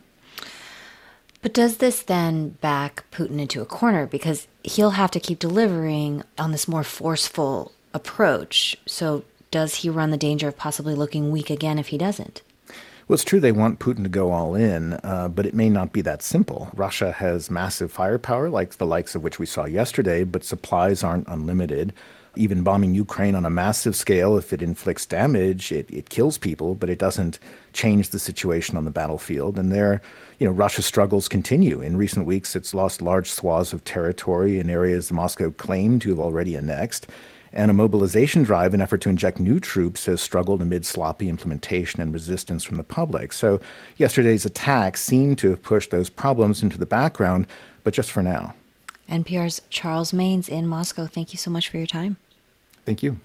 But 1.41 1.53
does 1.53 1.77
this 1.77 2.01
then 2.01 2.49
back 2.61 3.05
Putin 3.11 3.39
into 3.39 3.61
a 3.61 3.65
corner? 3.65 4.05
Because 4.05 4.47
he'll 4.63 4.91
have 4.91 5.11
to 5.11 5.19
keep 5.19 5.39
delivering 5.39 6.23
on 6.37 6.51
this 6.51 6.67
more 6.67 6.83
forceful 6.83 7.71
approach. 7.93 8.75
So 8.85 9.23
does 9.51 9.75
he 9.75 9.89
run 9.89 10.11
the 10.11 10.17
danger 10.17 10.47
of 10.49 10.57
possibly 10.57 10.95
looking 10.95 11.31
weak 11.31 11.49
again 11.49 11.79
if 11.79 11.87
he 11.87 11.97
doesn't? 11.97 12.41
Well, 13.07 13.15
it's 13.15 13.23
true 13.23 13.39
they 13.39 13.51
want 13.51 13.79
Putin 13.79 14.03
to 14.03 14.09
go 14.09 14.31
all 14.31 14.53
in, 14.53 14.93
uh, 15.03 15.29
but 15.29 15.47
it 15.47 15.55
may 15.55 15.67
not 15.67 15.93
be 15.93 16.01
that 16.01 16.21
simple. 16.21 16.69
Russia 16.75 17.11
has 17.11 17.49
massive 17.49 17.91
firepower, 17.91 18.49
like 18.49 18.77
the 18.77 18.85
likes 18.85 19.15
of 19.15 19.23
which 19.23 19.39
we 19.39 19.47
saw 19.47 19.65
yesterday, 19.65 20.23
but 20.23 20.43
supplies 20.43 21.03
aren't 21.03 21.27
unlimited. 21.27 21.91
Even 22.35 22.61
bombing 22.61 22.93
Ukraine 22.93 23.33
on 23.33 23.45
a 23.45 23.49
massive 23.49 23.95
scale, 23.95 24.37
if 24.37 24.53
it 24.53 24.61
inflicts 24.61 25.07
damage, 25.07 25.71
it, 25.71 25.89
it 25.89 26.09
kills 26.09 26.37
people, 26.37 26.75
but 26.75 26.91
it 26.91 26.99
doesn't 26.99 27.39
change 27.73 28.09
the 28.09 28.19
situation 28.19 28.77
on 28.77 28.85
the 28.85 28.91
battlefield. 28.91 29.57
And 29.57 29.71
there, 29.71 30.03
you 30.39 30.47
know, 30.47 30.53
Russia's 30.53 30.85
struggles 30.85 31.27
continue. 31.27 31.81
In 31.81 31.97
recent 31.97 32.25
weeks, 32.25 32.55
it's 32.55 32.73
lost 32.73 33.01
large 33.01 33.29
swaths 33.29 33.73
of 33.73 33.83
territory 33.83 34.59
in 34.59 34.69
areas 34.69 35.11
Moscow 35.11 35.51
claimed 35.51 36.01
to 36.03 36.09
have 36.09 36.19
already 36.19 36.55
annexed 36.55 37.07
and 37.51 37.71
a 37.71 37.73
mobilization 37.73 38.43
drive 38.43 38.73
in 38.73 38.81
effort 38.81 39.01
to 39.01 39.09
inject 39.09 39.39
new 39.39 39.59
troops 39.59 40.05
has 40.05 40.21
struggled 40.21 40.61
amid 40.61 40.85
sloppy 40.85 41.29
implementation 41.29 42.01
and 42.01 42.13
resistance 42.13 42.63
from 42.63 42.77
the 42.77 42.83
public. 42.83 43.33
So 43.33 43.59
yesterday's 43.97 44.45
attacks 44.45 45.01
seem 45.01 45.35
to 45.37 45.49
have 45.49 45.61
pushed 45.61 45.91
those 45.91 46.09
problems 46.09 46.61
into 46.61 46.77
the 46.77 46.85
background, 46.85 47.47
but 47.83 47.93
just 47.93 48.11
for 48.11 48.21
now. 48.21 48.53
NPR's 49.09 49.61
Charles 49.69 50.11
Maynes 50.11 50.47
in 50.47 50.67
Moscow. 50.67 51.07
Thank 51.07 51.33
you 51.33 51.37
so 51.37 51.49
much 51.49 51.69
for 51.69 51.77
your 51.77 51.87
time. 51.87 52.17
Thank 52.85 53.01
you. 53.01 53.19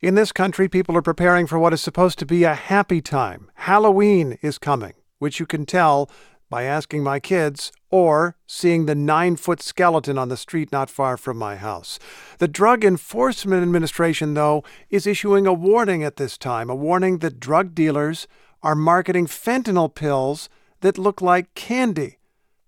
In 0.00 0.14
this 0.14 0.32
country, 0.32 0.68
people 0.68 0.96
are 0.96 1.02
preparing 1.02 1.46
for 1.46 1.58
what 1.58 1.72
is 1.72 1.80
supposed 1.80 2.18
to 2.18 2.26
be 2.26 2.44
a 2.44 2.54
happy 2.54 3.00
time. 3.00 3.50
Halloween 3.54 4.38
is 4.42 4.58
coming, 4.58 4.92
which 5.18 5.40
you 5.40 5.46
can 5.46 5.66
tell 5.66 6.10
by 6.50 6.62
asking 6.62 7.02
my 7.02 7.18
kids 7.18 7.72
or 7.90 8.36
seeing 8.46 8.86
the 8.86 8.94
nine 8.94 9.36
foot 9.36 9.60
skeleton 9.60 10.18
on 10.18 10.28
the 10.28 10.36
street 10.36 10.70
not 10.70 10.90
far 10.90 11.16
from 11.16 11.36
my 11.36 11.56
house. 11.56 11.98
The 12.38 12.48
Drug 12.48 12.84
Enforcement 12.84 13.62
Administration, 13.62 14.34
though, 14.34 14.62
is 14.90 15.06
issuing 15.06 15.46
a 15.46 15.52
warning 15.52 16.04
at 16.04 16.16
this 16.16 16.38
time 16.38 16.70
a 16.70 16.74
warning 16.74 17.18
that 17.18 17.40
drug 17.40 17.74
dealers 17.74 18.28
are 18.62 18.74
marketing 18.74 19.26
fentanyl 19.26 19.94
pills 19.94 20.48
that 20.80 20.98
look 20.98 21.20
like 21.20 21.54
candy. 21.54 22.18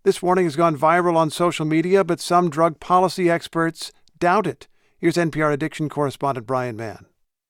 This 0.02 0.22
warning 0.22 0.44
has 0.44 0.56
gone 0.56 0.76
viral 0.76 1.16
on 1.16 1.30
social 1.30 1.64
media, 1.64 2.04
but 2.04 2.20
some 2.20 2.50
drug 2.50 2.80
policy 2.80 3.28
experts 3.30 3.92
doubt 4.18 4.46
it. 4.46 4.68
Here's 4.98 5.16
NPR 5.16 5.52
addiction 5.52 5.88
correspondent 5.88 6.46
Brian 6.46 6.76
Mann. 6.76 7.06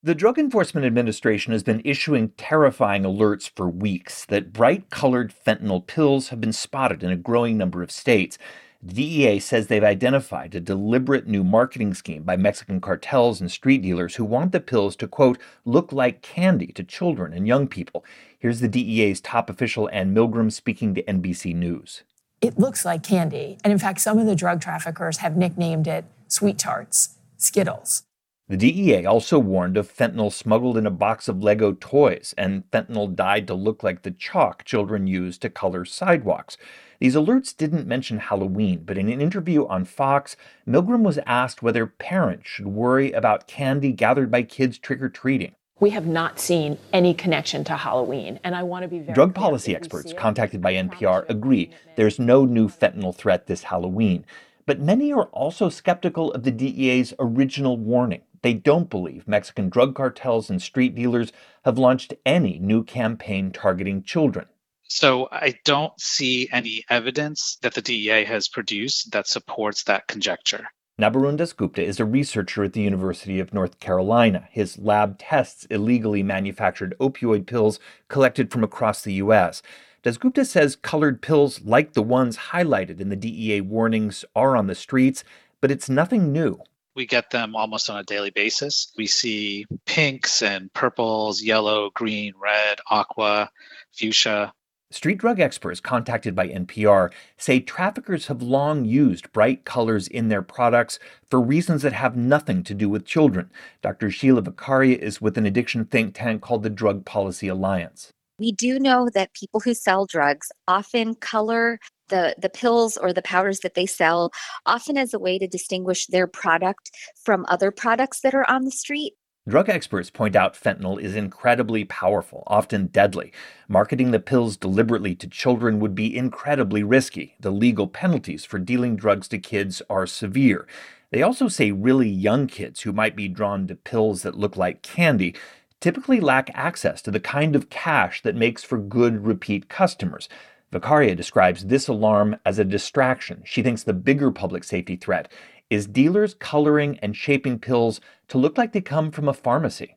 The 0.06 0.14
Drug 0.14 0.38
Enforcement 0.38 0.86
Administration 0.86 1.52
has 1.52 1.64
been 1.64 1.82
issuing 1.84 2.28
terrifying 2.36 3.02
alerts 3.02 3.50
for 3.56 3.68
weeks 3.68 4.25
that 4.26 4.52
bright 4.52 4.88
colored 4.88 5.34
fentanyl 5.34 5.84
pills 5.84 6.28
have 6.28 6.40
been 6.40 6.52
spotted 6.52 7.02
in 7.02 7.10
a 7.10 7.16
growing 7.16 7.58
number 7.58 7.82
of 7.82 7.90
states. 7.90 8.38
The 8.80 8.94
DEA 8.94 9.40
says 9.40 9.66
they've 9.66 9.82
identified 9.82 10.54
a 10.54 10.60
deliberate 10.60 11.26
new 11.26 11.42
marketing 11.42 11.92
scheme 11.92 12.22
by 12.22 12.36
Mexican 12.36 12.80
cartels 12.80 13.40
and 13.40 13.50
street 13.50 13.82
dealers 13.82 14.14
who 14.14 14.25
want 14.25 14.52
the 14.52 14.60
pills 14.60 14.94
to, 14.94 15.08
quote, 15.08 15.38
look 15.64 15.90
like 15.90 16.22
candy 16.22 16.68
to 16.68 16.84
children 16.84 17.32
and 17.32 17.48
young 17.48 17.66
people. 17.66 18.04
Here's 18.38 18.60
the 18.60 18.68
DEA's 18.68 19.20
top 19.20 19.50
official, 19.50 19.90
Anne 19.92 20.14
Milgram, 20.14 20.52
speaking 20.52 20.94
to 20.94 21.02
NBC 21.02 21.52
News. 21.52 22.04
It 22.40 22.60
looks 22.60 22.84
like 22.84 23.02
candy. 23.02 23.58
And 23.64 23.72
in 23.72 23.80
fact, 23.80 23.98
some 23.98 24.20
of 24.20 24.26
the 24.26 24.36
drug 24.36 24.60
traffickers 24.60 25.16
have 25.16 25.36
nicknamed 25.36 25.88
it 25.88 26.04
SweeTarts, 26.28 27.16
Skittles. 27.38 28.05
The 28.48 28.56
DEA 28.56 29.06
also 29.06 29.40
warned 29.40 29.76
of 29.76 29.92
fentanyl 29.92 30.32
smuggled 30.32 30.78
in 30.78 30.86
a 30.86 30.90
box 30.90 31.26
of 31.26 31.42
Lego 31.42 31.76
toys 31.80 32.32
and 32.38 32.62
fentanyl 32.70 33.12
dyed 33.12 33.48
to 33.48 33.54
look 33.54 33.82
like 33.82 34.02
the 34.02 34.12
chalk 34.12 34.62
children 34.62 35.08
use 35.08 35.36
to 35.38 35.50
color 35.50 35.84
sidewalks. 35.84 36.56
These 37.00 37.16
alerts 37.16 37.56
didn't 37.56 37.88
mention 37.88 38.20
Halloween, 38.20 38.84
but 38.86 38.98
in 38.98 39.08
an 39.08 39.20
interview 39.20 39.66
on 39.66 39.84
Fox, 39.84 40.36
Milgram 40.64 41.02
was 41.02 41.18
asked 41.26 41.60
whether 41.60 41.86
parents 41.86 42.48
should 42.48 42.68
worry 42.68 43.10
about 43.10 43.48
candy 43.48 43.90
gathered 43.90 44.30
by 44.30 44.42
kids 44.42 44.78
trick 44.78 45.02
or 45.02 45.08
treating. 45.08 45.56
We 45.80 45.90
have 45.90 46.06
not 46.06 46.38
seen 46.38 46.78
any 46.92 47.14
connection 47.14 47.64
to 47.64 47.76
Halloween, 47.76 48.38
and 48.44 48.54
I 48.54 48.62
want 48.62 48.84
to 48.84 48.88
be 48.88 49.00
very 49.00 49.12
Drug 49.12 49.34
policy 49.34 49.74
experts 49.74 50.12
contacted 50.12 50.62
by 50.62 50.74
NPR 50.74 51.28
agree 51.28 51.72
there's 51.96 52.20
no 52.20 52.44
new 52.44 52.68
fentanyl 52.68 53.14
threat 53.14 53.48
this 53.48 53.64
Halloween. 53.64 54.24
But 54.66 54.80
many 54.80 55.12
are 55.12 55.26
also 55.26 55.68
skeptical 55.68 56.32
of 56.32 56.42
the 56.42 56.50
DEA's 56.50 57.14
original 57.18 57.76
warning. 57.76 58.22
They 58.43 58.55
don't 58.55 58.90
believe 58.90 59.28
Mexican 59.28 59.69
drug 59.69 59.95
cartels 59.95 60.50
and 60.50 60.61
street 60.61 60.95
dealers 60.95 61.33
have 61.64 61.78
launched 61.78 62.14
any 62.25 62.59
new 62.59 62.85
campaign 62.85 63.50
targeting 63.50 64.02
children. 64.02 64.47
So 64.88 65.28
I 65.33 65.55
don't 65.64 65.99
see 66.00 66.49
any 66.52 66.85
evidence 66.88 67.59
that 67.62 67.75
the 67.75 67.83
DEA 67.83 68.25
has 68.25 68.49
produced 68.49 69.12
that 69.12 69.26
supports 69.26 69.85
that 69.85 70.07
conjecture. 70.07 70.69
Nabarun 70.99 71.37
Dasgupta 71.37 71.83
is 71.83 72.00
a 72.00 72.07
researcher 72.07 72.64
at 72.64 72.73
the 72.73 72.81
University 72.81 73.38
of 73.38 73.52
North 73.52 73.81
Carolina. 73.81 74.49
His 74.50 74.78
lab 74.78 75.19
tests 75.19 75.66
illegally 75.66 76.23
manufactured 76.23 76.95
opioid 76.99 77.47
pills 77.47 77.78
collected 78.09 78.50
from 78.50 78.64
across 78.64 79.02
the 79.02 79.14
U.S. 79.14 79.61
Dasgupta 80.02 80.47
says 80.47 80.76
colored 80.76 81.21
pills 81.21 81.61
like 81.62 81.93
the 81.93 82.02
ones 82.02 82.38
highlighted 82.38 83.00
in 83.00 83.11
the 83.11 83.16
DEA 83.16 83.61
warnings 83.61 84.25
are 84.35 84.57
on 84.57 84.69
the 84.69 84.75
streets, 84.75 85.23
but 85.61 85.71
it's 85.71 85.90
nothing 85.90 86.33
new. 86.33 86.61
We 86.96 87.06
get 87.06 87.30
them 87.30 87.54
almost 87.54 87.90
on 87.90 87.98
a 87.98 88.02
daily 88.02 88.30
basis. 88.30 88.90
We 88.96 89.06
see 89.06 89.66
pinks 89.84 90.42
and 90.42 90.72
purples, 90.72 91.42
yellow, 91.42 91.90
green, 91.90 92.32
red, 92.40 92.78
aqua, 92.90 93.50
fuchsia. 93.92 94.54
Street 94.90 95.18
drug 95.18 95.38
experts 95.38 95.80
contacted 95.80 96.34
by 96.34 96.48
NPR 96.48 97.12
say 97.36 97.60
traffickers 97.60 98.28
have 98.28 98.40
long 98.40 98.84
used 98.84 99.30
bright 99.32 99.64
colors 99.64 100.08
in 100.08 100.28
their 100.28 100.42
products 100.42 100.98
for 101.28 101.40
reasons 101.40 101.82
that 101.82 101.92
have 101.92 102.16
nothing 102.16 102.62
to 102.62 102.72
do 102.72 102.88
with 102.88 103.04
children. 103.04 103.50
Dr. 103.82 104.10
Sheila 104.10 104.42
Vakharia 104.42 104.96
is 104.96 105.20
with 105.20 105.36
an 105.36 105.44
addiction 105.44 105.84
think 105.84 106.14
tank 106.14 106.40
called 106.40 106.62
the 106.62 106.70
Drug 106.70 107.04
Policy 107.04 107.48
Alliance. 107.48 108.10
We 108.38 108.52
do 108.52 108.78
know 108.78 109.08
that 109.12 109.34
people 109.34 109.60
who 109.60 109.74
sell 109.74 110.06
drugs 110.06 110.52
often 110.68 111.14
color 111.16 111.78
the, 112.08 112.34
the 112.38 112.48
pills 112.48 112.96
or 112.96 113.12
the 113.12 113.22
powders 113.22 113.60
that 113.60 113.75
they 113.75 113.86
sell, 113.86 114.32
often 114.64 114.96
as 114.96 115.14
a 115.14 115.18
way 115.18 115.38
to 115.38 115.46
distinguish 115.46 116.06
their 116.06 116.26
product 116.26 116.90
from 117.22 117.44
other 117.48 117.70
products 117.70 118.20
that 118.20 118.34
are 118.34 118.48
on 118.50 118.64
the 118.64 118.70
street. 118.70 119.14
Drug 119.48 119.68
experts 119.68 120.10
point 120.10 120.34
out 120.34 120.54
fentanyl 120.54 121.00
is 121.00 121.14
incredibly 121.14 121.84
powerful, 121.84 122.42
often 122.48 122.88
deadly. 122.88 123.32
Marketing 123.68 124.10
the 124.10 124.18
pills 124.18 124.56
deliberately 124.56 125.14
to 125.14 125.28
children 125.28 125.78
would 125.78 125.94
be 125.94 126.16
incredibly 126.16 126.82
risky. 126.82 127.36
The 127.38 127.52
legal 127.52 127.86
penalties 127.86 128.44
for 128.44 128.58
dealing 128.58 128.96
drugs 128.96 129.28
to 129.28 129.38
kids 129.38 129.82
are 129.88 130.04
severe. 130.04 130.66
They 131.12 131.22
also 131.22 131.46
say 131.46 131.70
really 131.70 132.08
young 132.08 132.48
kids 132.48 132.80
who 132.80 132.92
might 132.92 133.14
be 133.14 133.28
drawn 133.28 133.68
to 133.68 133.76
pills 133.76 134.22
that 134.22 134.36
look 134.36 134.56
like 134.56 134.82
candy 134.82 135.36
typically 135.80 136.18
lack 136.18 136.50
access 136.54 137.00
to 137.02 137.12
the 137.12 137.20
kind 137.20 137.54
of 137.54 137.70
cash 137.70 138.22
that 138.22 138.34
makes 138.34 138.64
for 138.64 138.78
good 138.78 139.25
repeat 139.25 139.68
customers. 139.68 140.28
Vakharia 140.73 141.16
describes 141.16 141.66
this 141.66 141.88
alarm 141.88 142.37
as 142.44 142.58
a 142.58 142.64
distraction. 142.64 143.42
She 143.44 143.62
thinks 143.62 143.82
the 143.82 143.92
bigger 143.92 144.30
public 144.30 144.64
safety 144.64 144.96
threat 144.96 145.30
is 145.70 145.87
dealers 145.87 146.35
coloring 146.35 146.99
and 147.02 147.16
shaping 147.16 147.58
pills 147.58 148.00
to 148.28 148.38
look 148.38 148.58
like 148.58 148.73
they 148.73 148.80
come 148.80 149.11
from 149.11 149.28
a 149.28 149.35
pharmacy. 149.35 149.96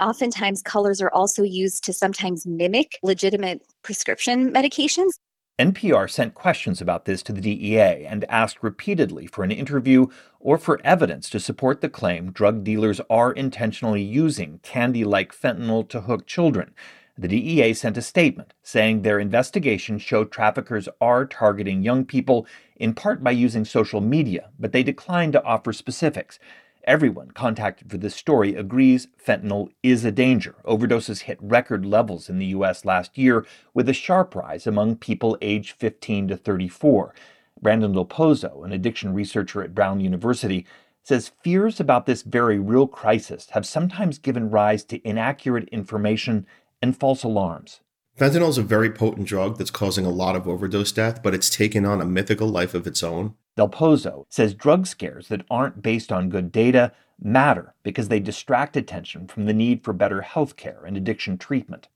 Oftentimes, 0.00 0.62
colors 0.62 1.00
are 1.00 1.10
also 1.10 1.42
used 1.42 1.84
to 1.84 1.92
sometimes 1.92 2.46
mimic 2.46 2.98
legitimate 3.02 3.62
prescription 3.82 4.52
medications. 4.52 5.10
NPR 5.58 6.08
sent 6.08 6.34
questions 6.34 6.80
about 6.80 7.04
this 7.04 7.22
to 7.24 7.32
the 7.32 7.40
DEA 7.40 8.06
and 8.06 8.24
asked 8.30 8.62
repeatedly 8.62 9.26
for 9.26 9.44
an 9.44 9.50
interview 9.50 10.06
or 10.38 10.56
for 10.56 10.80
evidence 10.84 11.28
to 11.28 11.40
support 11.40 11.82
the 11.82 11.88
claim 11.90 12.32
drug 12.32 12.64
dealers 12.64 12.98
are 13.10 13.32
intentionally 13.32 14.00
using 14.00 14.60
candy 14.62 15.04
like 15.04 15.34
fentanyl 15.34 15.86
to 15.90 16.02
hook 16.02 16.26
children. 16.26 16.72
The 17.20 17.28
DEA 17.28 17.74
sent 17.74 17.98
a 17.98 18.02
statement 18.02 18.54
saying 18.62 19.02
their 19.02 19.18
investigation 19.18 19.98
showed 19.98 20.32
traffickers 20.32 20.88
are 21.02 21.26
targeting 21.26 21.82
young 21.82 22.06
people 22.06 22.46
in 22.76 22.94
part 22.94 23.22
by 23.22 23.32
using 23.32 23.66
social 23.66 24.00
media, 24.00 24.48
but 24.58 24.72
they 24.72 24.82
declined 24.82 25.34
to 25.34 25.44
offer 25.44 25.74
specifics. 25.74 26.38
Everyone 26.84 27.30
contacted 27.32 27.90
for 27.90 27.98
this 27.98 28.14
story 28.14 28.54
agrees 28.54 29.06
fentanyl 29.22 29.68
is 29.82 30.02
a 30.02 30.10
danger. 30.10 30.54
Overdoses 30.64 31.20
hit 31.20 31.36
record 31.42 31.84
levels 31.84 32.30
in 32.30 32.38
the 32.38 32.46
U.S. 32.46 32.86
last 32.86 33.18
year, 33.18 33.44
with 33.74 33.90
a 33.90 33.92
sharp 33.92 34.34
rise 34.34 34.66
among 34.66 34.96
people 34.96 35.36
aged 35.42 35.72
15 35.72 36.28
to 36.28 36.38
34. 36.38 37.14
Brandon 37.60 37.92
Del 37.92 38.06
Pozo, 38.06 38.64
an 38.64 38.72
addiction 38.72 39.12
researcher 39.12 39.62
at 39.62 39.74
Brown 39.74 40.00
University, 40.00 40.64
says 41.02 41.32
fears 41.42 41.80
about 41.80 42.06
this 42.06 42.22
very 42.22 42.58
real 42.58 42.86
crisis 42.86 43.50
have 43.50 43.66
sometimes 43.66 44.18
given 44.18 44.48
rise 44.48 44.84
to 44.84 45.06
inaccurate 45.06 45.68
information 45.68 46.46
and 46.82 46.96
false 46.96 47.22
alarms. 47.22 47.80
Fentanyl 48.18 48.48
is 48.48 48.58
a 48.58 48.62
very 48.62 48.90
potent 48.90 49.26
drug 49.26 49.56
that's 49.56 49.70
causing 49.70 50.04
a 50.04 50.10
lot 50.10 50.36
of 50.36 50.46
overdose 50.46 50.92
death, 50.92 51.22
but 51.22 51.34
it's 51.34 51.48
taken 51.48 51.86
on 51.86 52.00
a 52.00 52.04
mythical 52.04 52.48
life 52.48 52.74
of 52.74 52.86
its 52.86 53.02
own. 53.02 53.34
Del 53.56 53.68
Pozo 53.68 54.26
says 54.28 54.54
drug 54.54 54.86
scares 54.86 55.28
that 55.28 55.44
aren't 55.50 55.82
based 55.82 56.12
on 56.12 56.28
good 56.28 56.52
data 56.52 56.92
matter 57.22 57.74
because 57.82 58.08
they 58.08 58.20
distract 58.20 58.76
attention 58.76 59.26
from 59.26 59.46
the 59.46 59.52
need 59.52 59.84
for 59.84 59.92
better 59.92 60.22
health 60.22 60.56
care 60.56 60.84
and 60.86 60.96
addiction 60.96 61.38
treatment. 61.38 61.88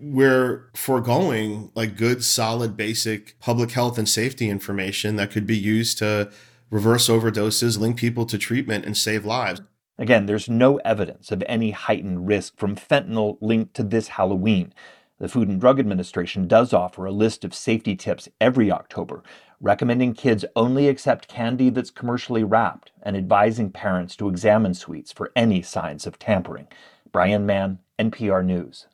We're 0.00 0.70
foregoing 0.74 1.70
like 1.74 1.96
good, 1.96 2.22
solid, 2.22 2.76
basic 2.76 3.38
public 3.40 3.72
health 3.72 3.98
and 3.98 4.08
safety 4.08 4.48
information 4.48 5.16
that 5.16 5.30
could 5.30 5.46
be 5.46 5.58
used 5.58 5.98
to 5.98 6.30
reverse 6.70 7.08
overdoses, 7.08 7.78
link 7.78 7.96
people 7.96 8.26
to 8.26 8.38
treatment, 8.38 8.84
and 8.84 8.96
save 8.96 9.24
lives. 9.24 9.60
Again, 9.98 10.26
there's 10.26 10.48
no 10.48 10.76
evidence 10.78 11.32
of 11.32 11.42
any 11.46 11.72
heightened 11.72 12.28
risk 12.28 12.56
from 12.56 12.76
fentanyl 12.76 13.36
linked 13.40 13.74
to 13.74 13.82
this 13.82 14.08
Halloween. 14.08 14.72
The 15.18 15.28
Food 15.28 15.48
and 15.48 15.60
Drug 15.60 15.80
Administration 15.80 16.46
does 16.46 16.72
offer 16.72 17.04
a 17.04 17.10
list 17.10 17.44
of 17.44 17.52
safety 17.52 17.96
tips 17.96 18.28
every 18.40 18.70
October, 18.70 19.24
recommending 19.60 20.14
kids 20.14 20.44
only 20.54 20.88
accept 20.88 21.26
candy 21.26 21.68
that's 21.68 21.90
commercially 21.90 22.44
wrapped 22.44 22.92
and 23.02 23.16
advising 23.16 23.72
parents 23.72 24.14
to 24.16 24.28
examine 24.28 24.74
sweets 24.74 25.10
for 25.10 25.32
any 25.34 25.62
signs 25.62 26.06
of 26.06 26.20
tampering. 26.20 26.68
Brian 27.10 27.44
Mann, 27.44 27.80
NPR 27.98 28.44
News. 28.44 28.86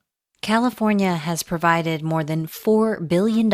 California 0.45 1.15
has 1.15 1.43
provided 1.43 2.03
more 2.03 2.23
than 2.23 2.47
$4 2.47 3.09
billion 3.09 3.49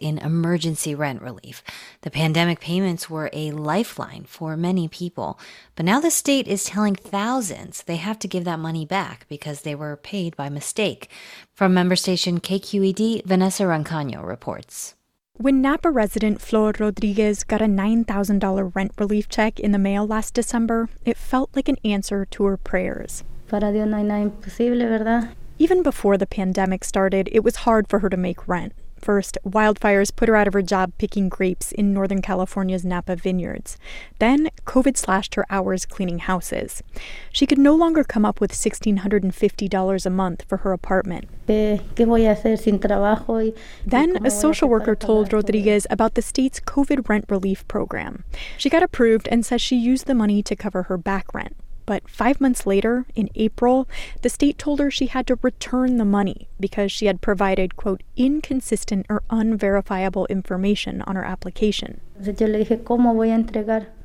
in 0.00 0.18
emergency 0.18 0.92
rent 0.92 1.22
relief. 1.22 1.62
The 2.00 2.10
pandemic 2.10 2.58
payments 2.58 3.08
were 3.08 3.30
a 3.32 3.52
lifeline 3.52 4.24
for 4.24 4.56
many 4.56 4.88
people. 4.88 5.38
But 5.76 5.86
now 5.86 6.00
the 6.00 6.10
state 6.10 6.48
is 6.48 6.64
telling 6.64 6.96
thousands 6.96 7.84
they 7.84 7.94
have 7.94 8.18
to 8.18 8.26
give 8.26 8.42
that 8.42 8.58
money 8.58 8.84
back 8.84 9.24
because 9.28 9.60
they 9.60 9.76
were 9.76 9.94
paid 9.94 10.34
by 10.34 10.48
mistake. 10.48 11.08
From 11.54 11.74
member 11.74 11.94
station 11.94 12.40
KQED, 12.40 13.24
Vanessa 13.24 13.62
Rancaño 13.62 14.26
reports. 14.26 14.96
When 15.36 15.62
Napa 15.62 15.92
resident 15.92 16.40
Flor 16.40 16.72
Rodriguez 16.76 17.44
got 17.44 17.62
a 17.62 17.66
$9,000 17.66 18.74
rent 18.74 18.90
relief 18.98 19.28
check 19.28 19.60
in 19.60 19.70
the 19.70 19.78
mail 19.78 20.08
last 20.08 20.34
December, 20.34 20.88
it 21.04 21.16
felt 21.16 21.50
like 21.54 21.68
an 21.68 21.78
answer 21.84 22.24
to 22.32 22.44
her 22.46 22.56
prayers. 22.56 23.22
Para 23.46 23.70
Dios 23.70 23.86
no 23.86 23.98
hay 23.98 24.02
nada 24.02 24.22
imposible, 24.22 24.88
¿verdad? 24.88 25.36
Even 25.62 25.84
before 25.84 26.18
the 26.18 26.26
pandemic 26.26 26.82
started, 26.82 27.28
it 27.30 27.44
was 27.44 27.62
hard 27.62 27.86
for 27.86 28.00
her 28.00 28.08
to 28.08 28.16
make 28.16 28.48
rent. 28.48 28.72
First, 29.00 29.38
wildfires 29.46 30.10
put 30.14 30.28
her 30.28 30.34
out 30.34 30.48
of 30.48 30.54
her 30.54 30.60
job 30.60 30.92
picking 30.98 31.28
grapes 31.28 31.70
in 31.70 31.92
Northern 31.92 32.20
California's 32.20 32.84
Napa 32.84 33.14
vineyards. 33.14 33.78
Then, 34.18 34.50
COVID 34.66 34.96
slashed 34.96 35.36
her 35.36 35.46
hours 35.50 35.86
cleaning 35.86 36.18
houses. 36.18 36.82
She 37.30 37.46
could 37.46 37.58
no 37.58 37.76
longer 37.76 38.02
come 38.02 38.24
up 38.24 38.40
with 38.40 38.50
$1,650 38.50 40.06
a 40.06 40.10
month 40.10 40.44
for 40.48 40.56
her 40.58 40.72
apartment. 40.72 41.28
¿Qué 41.46 42.06
voy 42.06 42.26
a 42.26 42.34
hacer 42.34 42.58
sin 42.58 42.80
trabajo? 42.80 43.56
Then, 43.86 44.26
a 44.26 44.32
social 44.32 44.68
worker 44.68 44.96
told 44.96 45.32
Rodriguez 45.32 45.86
about 45.90 46.14
the 46.14 46.22
state's 46.22 46.58
COVID 46.58 47.08
rent 47.08 47.26
relief 47.28 47.68
program. 47.68 48.24
She 48.58 48.68
got 48.68 48.82
approved 48.82 49.28
and 49.28 49.46
says 49.46 49.62
she 49.62 49.76
used 49.76 50.08
the 50.08 50.14
money 50.14 50.42
to 50.42 50.56
cover 50.56 50.84
her 50.84 50.98
back 50.98 51.32
rent. 51.32 51.54
But 51.86 52.08
five 52.08 52.40
months 52.40 52.66
later, 52.66 53.06
in 53.14 53.28
April, 53.34 53.88
the 54.22 54.28
state 54.28 54.58
told 54.58 54.78
her 54.78 54.90
she 54.90 55.06
had 55.06 55.26
to 55.26 55.38
return 55.42 55.96
the 55.96 56.04
money 56.04 56.48
because 56.60 56.92
she 56.92 57.06
had 57.06 57.20
provided, 57.20 57.76
quote, 57.76 58.02
inconsistent 58.16 59.06
or 59.08 59.22
unverifiable 59.30 60.26
information 60.26 61.02
on 61.02 61.16
her 61.16 61.24
application. 61.24 62.00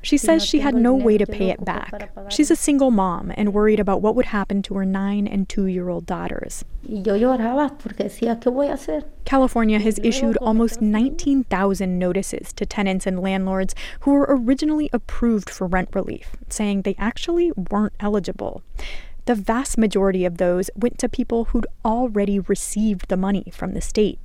She 0.08 0.18
says 0.18 0.46
she 0.46 0.62
had 0.62 0.74
no 0.74 0.94
way 0.96 1.18
to 1.18 1.26
pay 1.26 1.50
it 1.50 1.66
back. 1.66 2.12
She's 2.30 2.50
a 2.50 2.56
single 2.56 2.92
mom 2.92 3.34
and 3.36 3.54
worried 3.54 3.78
about 3.78 4.02
what 4.02 4.16
would 4.16 4.28
happen 4.28 4.62
to 4.62 4.76
her 4.76 4.86
nine 4.86 5.28
and 5.28 5.50
two 5.50 5.66
year 5.66 5.90
old 5.90 6.06
daughters. 6.06 6.64
California 9.26 9.80
has 9.80 10.00
issued 10.02 10.38
almost 10.38 10.82
19,000 10.82 12.00
notices 12.00 12.54
to 12.54 12.66
tenants 12.66 13.06
and 13.06 13.20
landlords 13.20 13.76
who 14.00 14.12
were 14.14 14.28
originally 14.30 14.90
approved 14.94 15.50
for 15.50 15.68
rent 15.68 15.90
relief, 15.94 16.38
saying 16.48 16.84
they 16.84 16.96
actually 16.98 17.52
weren't 17.70 17.92
eligible. 18.00 18.64
The 19.26 19.36
vast 19.36 19.78
majority 19.78 20.24
of 20.24 20.38
those 20.38 20.70
went 20.74 21.00
to 21.00 21.10
people 21.10 21.46
who'd 21.46 21.68
already 21.84 22.40
received 22.40 23.10
the 23.10 23.18
money 23.18 23.52
from 23.52 23.74
the 23.74 23.82
state. 23.82 24.20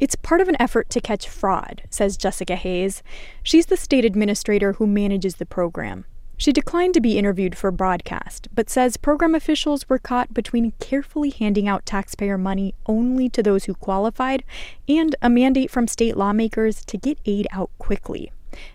It's 0.00 0.16
part 0.16 0.40
of 0.40 0.48
an 0.48 0.60
effort 0.60 0.90
to 0.90 1.00
catch 1.00 1.28
fraud, 1.28 1.82
says 1.90 2.16
Jessica 2.16 2.56
Hayes. 2.56 3.02
She's 3.42 3.66
the 3.66 3.76
state 3.76 4.04
administrator 4.04 4.74
who 4.74 4.86
manages 4.86 5.36
the 5.36 5.46
program. 5.46 6.04
She 6.36 6.52
declined 6.52 6.94
to 6.94 7.00
be 7.00 7.18
interviewed 7.18 7.56
for 7.56 7.70
broadcast, 7.70 8.48
but 8.52 8.68
says 8.68 8.96
program 8.96 9.34
officials 9.34 9.88
were 9.88 10.00
caught 10.00 10.34
between 10.34 10.72
carefully 10.80 11.30
handing 11.30 11.68
out 11.68 11.86
taxpayer 11.86 12.36
money 12.36 12.74
only 12.86 13.28
to 13.28 13.44
those 13.44 13.66
who 13.66 13.74
qualified 13.74 14.42
and 14.88 15.14
a 15.22 15.30
mandate 15.30 15.70
from 15.70 15.86
state 15.86 16.16
lawmakers 16.16 16.84
to 16.86 16.98
get 16.98 17.20
aid 17.26 17.46
out 17.52 17.70
quickly. 17.78 18.32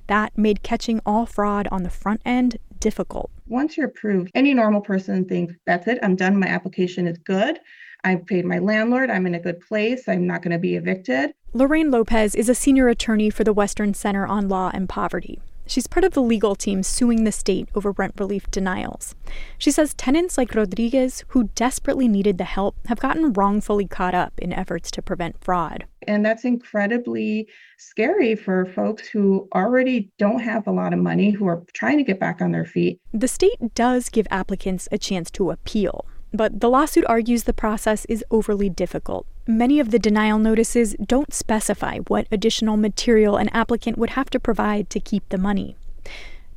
That 0.07 0.37
made 0.37 0.63
catching 0.63 1.01
all 1.05 1.25
fraud 1.25 1.67
on 1.69 1.83
the 1.83 1.89
front 1.89 2.21
end 2.23 2.57
difficult. 2.79 3.31
Once 3.47 3.75
you're 3.75 3.87
approved, 3.87 4.31
any 4.33 4.53
normal 4.53 4.81
person 4.81 5.25
thinks, 5.25 5.53
that's 5.65 5.87
it, 5.87 5.99
I'm 6.01 6.15
done, 6.15 6.39
my 6.39 6.47
application 6.47 7.05
is 7.05 7.17
good. 7.17 7.59
I've 8.07 8.25
paid 8.25 8.45
my 8.45 8.59
landlord. 8.59 9.09
I'm 9.09 9.27
in 9.27 9.35
a 9.35 9.39
good 9.39 9.59
place. 9.59 10.07
I'm 10.07 10.25
not 10.25 10.41
going 10.41 10.53
to 10.53 10.57
be 10.57 10.77
evicted. 10.77 11.33
Lorraine 11.51 11.91
Lopez 11.91 12.35
is 12.35 12.47
a 12.47 12.55
senior 12.55 12.87
attorney 12.87 13.29
for 13.29 13.43
the 13.43 13.51
Western 13.51 13.93
Center 13.93 14.25
on 14.25 14.47
Law 14.47 14.71
and 14.73 14.87
Poverty. 14.87 15.41
She's 15.65 15.87
part 15.87 16.05
of 16.05 16.13
the 16.13 16.21
legal 16.21 16.55
team 16.55 16.83
suing 16.83 17.25
the 17.25 17.33
state 17.33 17.67
over 17.75 17.91
rent 17.91 18.13
relief 18.17 18.49
denials. 18.49 19.13
She 19.57 19.71
says 19.71 19.93
tenants 19.93 20.37
like 20.37 20.55
Rodriguez, 20.55 21.25
who 21.29 21.49
desperately 21.55 22.07
needed 22.07 22.37
the 22.37 22.45
help, 22.45 22.77
have 22.87 23.01
gotten 23.01 23.33
wrongfully 23.33 23.85
caught 23.85 24.15
up 24.15 24.31
in 24.37 24.53
efforts 24.53 24.89
to 24.91 25.01
prevent 25.01 25.43
fraud. 25.43 25.83
And 26.07 26.25
that's 26.25 26.45
incredibly 26.45 27.49
scary 27.77 28.35
for 28.35 28.67
folks 28.67 29.09
who 29.09 29.49
already 29.53 30.09
don't 30.17 30.39
have 30.39 30.65
a 30.65 30.71
lot 30.71 30.93
of 30.93 30.99
money, 30.99 31.31
who 31.31 31.45
are 31.47 31.61
trying 31.73 31.97
to 31.97 32.05
get 32.05 32.21
back 32.21 32.39
on 32.39 32.53
their 32.53 32.63
feet. 32.63 33.01
The 33.13 33.27
state 33.27 33.75
does 33.75 34.07
give 34.07 34.27
applicants 34.31 34.87
a 34.93 34.97
chance 34.97 35.29
to 35.31 35.51
appeal, 35.51 36.05
but 36.37 36.61
the 36.61 36.69
lawsuit 36.69 37.03
argues 37.07 37.43
the 37.43 37.53
process 37.53 38.05
is 38.05 38.23
overly 38.29 38.69
difficult. 38.69 39.25
Many 39.47 39.79
of 39.79 39.89
the 39.89 39.99
denial 39.99 40.37
notices 40.37 40.95
don't 41.03 41.33
specify 41.33 41.97
what 42.07 42.27
additional 42.31 42.77
material 42.77 43.37
an 43.37 43.49
applicant 43.49 43.97
would 43.97 44.11
have 44.11 44.29
to 44.29 44.39
provide 44.39 44.89
to 44.91 44.99
keep 44.99 45.27
the 45.29 45.37
money. 45.37 45.75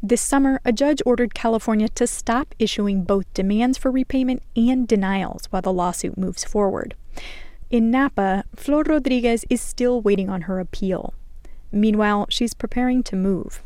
This 0.03 0.21
summer, 0.21 0.61
a 0.65 0.73
judge 0.73 1.03
ordered 1.07 1.35
California 1.35 1.89
to 1.91 2.07
stop 2.07 2.55
issuing 2.59 3.05
both 3.05 3.33
demands 3.33 3.79
for 3.79 3.91
repayment 3.91 4.43
and 4.55 4.87
denials 4.87 5.47
while 5.51 5.63
the 5.63 5.73
lawsuit 5.73 6.19
moves 6.19 6.45
forward. 6.45 6.95
In 7.71 7.91
Napa, 7.91 8.45
Flor 8.57 8.83
Rodriguez 8.83 9.45
is 9.49 9.61
still 9.61 10.01
waiting 10.01 10.29
on 10.29 10.43
her 10.43 10.61
appeal. 10.61 11.15
Meanwhile, 11.73 12.27
she's 12.29 12.55
preparing 12.55 13.03
to 13.05 13.17
move. 13.17 13.63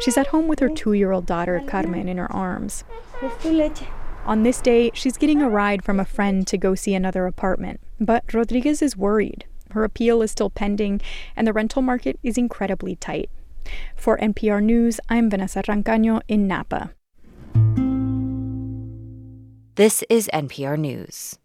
She's 0.00 0.16
at 0.16 0.28
home 0.28 0.48
with 0.48 0.60
her 0.60 0.68
two 0.68 0.92
year 0.92 1.12
old 1.12 1.26
daughter, 1.26 1.62
Carmen, 1.66 2.08
in 2.08 2.18
her 2.18 2.30
arms. 2.32 2.84
On 4.24 4.42
this 4.42 4.60
day, 4.60 4.90
she's 4.94 5.16
getting 5.16 5.40
a 5.40 5.48
ride 5.48 5.84
from 5.84 5.98
a 5.98 6.04
friend 6.04 6.46
to 6.46 6.58
go 6.58 6.74
see 6.74 6.94
another 6.94 7.26
apartment. 7.26 7.80
But 7.98 8.32
Rodriguez 8.32 8.82
is 8.82 8.96
worried. 8.96 9.46
Her 9.70 9.84
appeal 9.84 10.22
is 10.22 10.30
still 10.30 10.50
pending, 10.50 11.00
and 11.34 11.46
the 11.46 11.52
rental 11.52 11.82
market 11.82 12.18
is 12.22 12.38
incredibly 12.38 12.96
tight. 12.96 13.30
For 13.96 14.16
NPR 14.18 14.62
News, 14.62 15.00
I'm 15.08 15.28
Vanessa 15.28 15.62
Rancaño 15.62 16.22
in 16.28 16.46
Napa. 16.46 16.92
This 19.74 20.02
is 20.08 20.28
NPR 20.32 20.78
News. 20.78 21.38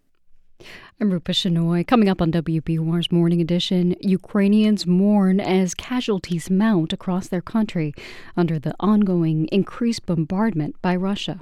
I'm 1.04 1.12
Rupa 1.12 1.34
Shenoy. 1.34 1.86
Coming 1.86 2.08
up 2.08 2.22
on 2.22 2.32
WBUR's 2.32 3.12
Morning 3.12 3.42
Edition, 3.42 3.94
Ukrainians 4.00 4.88
mourn 4.88 5.42
as 5.42 5.74
casualties 5.74 6.50
mount 6.50 6.94
across 6.94 7.28
their 7.28 7.42
country 7.42 7.94
under 8.38 8.58
the 8.58 8.74
ongoing 8.80 9.48
increased 9.48 10.06
bombardment 10.06 10.82
by 10.82 10.96
Russia. 10.96 11.42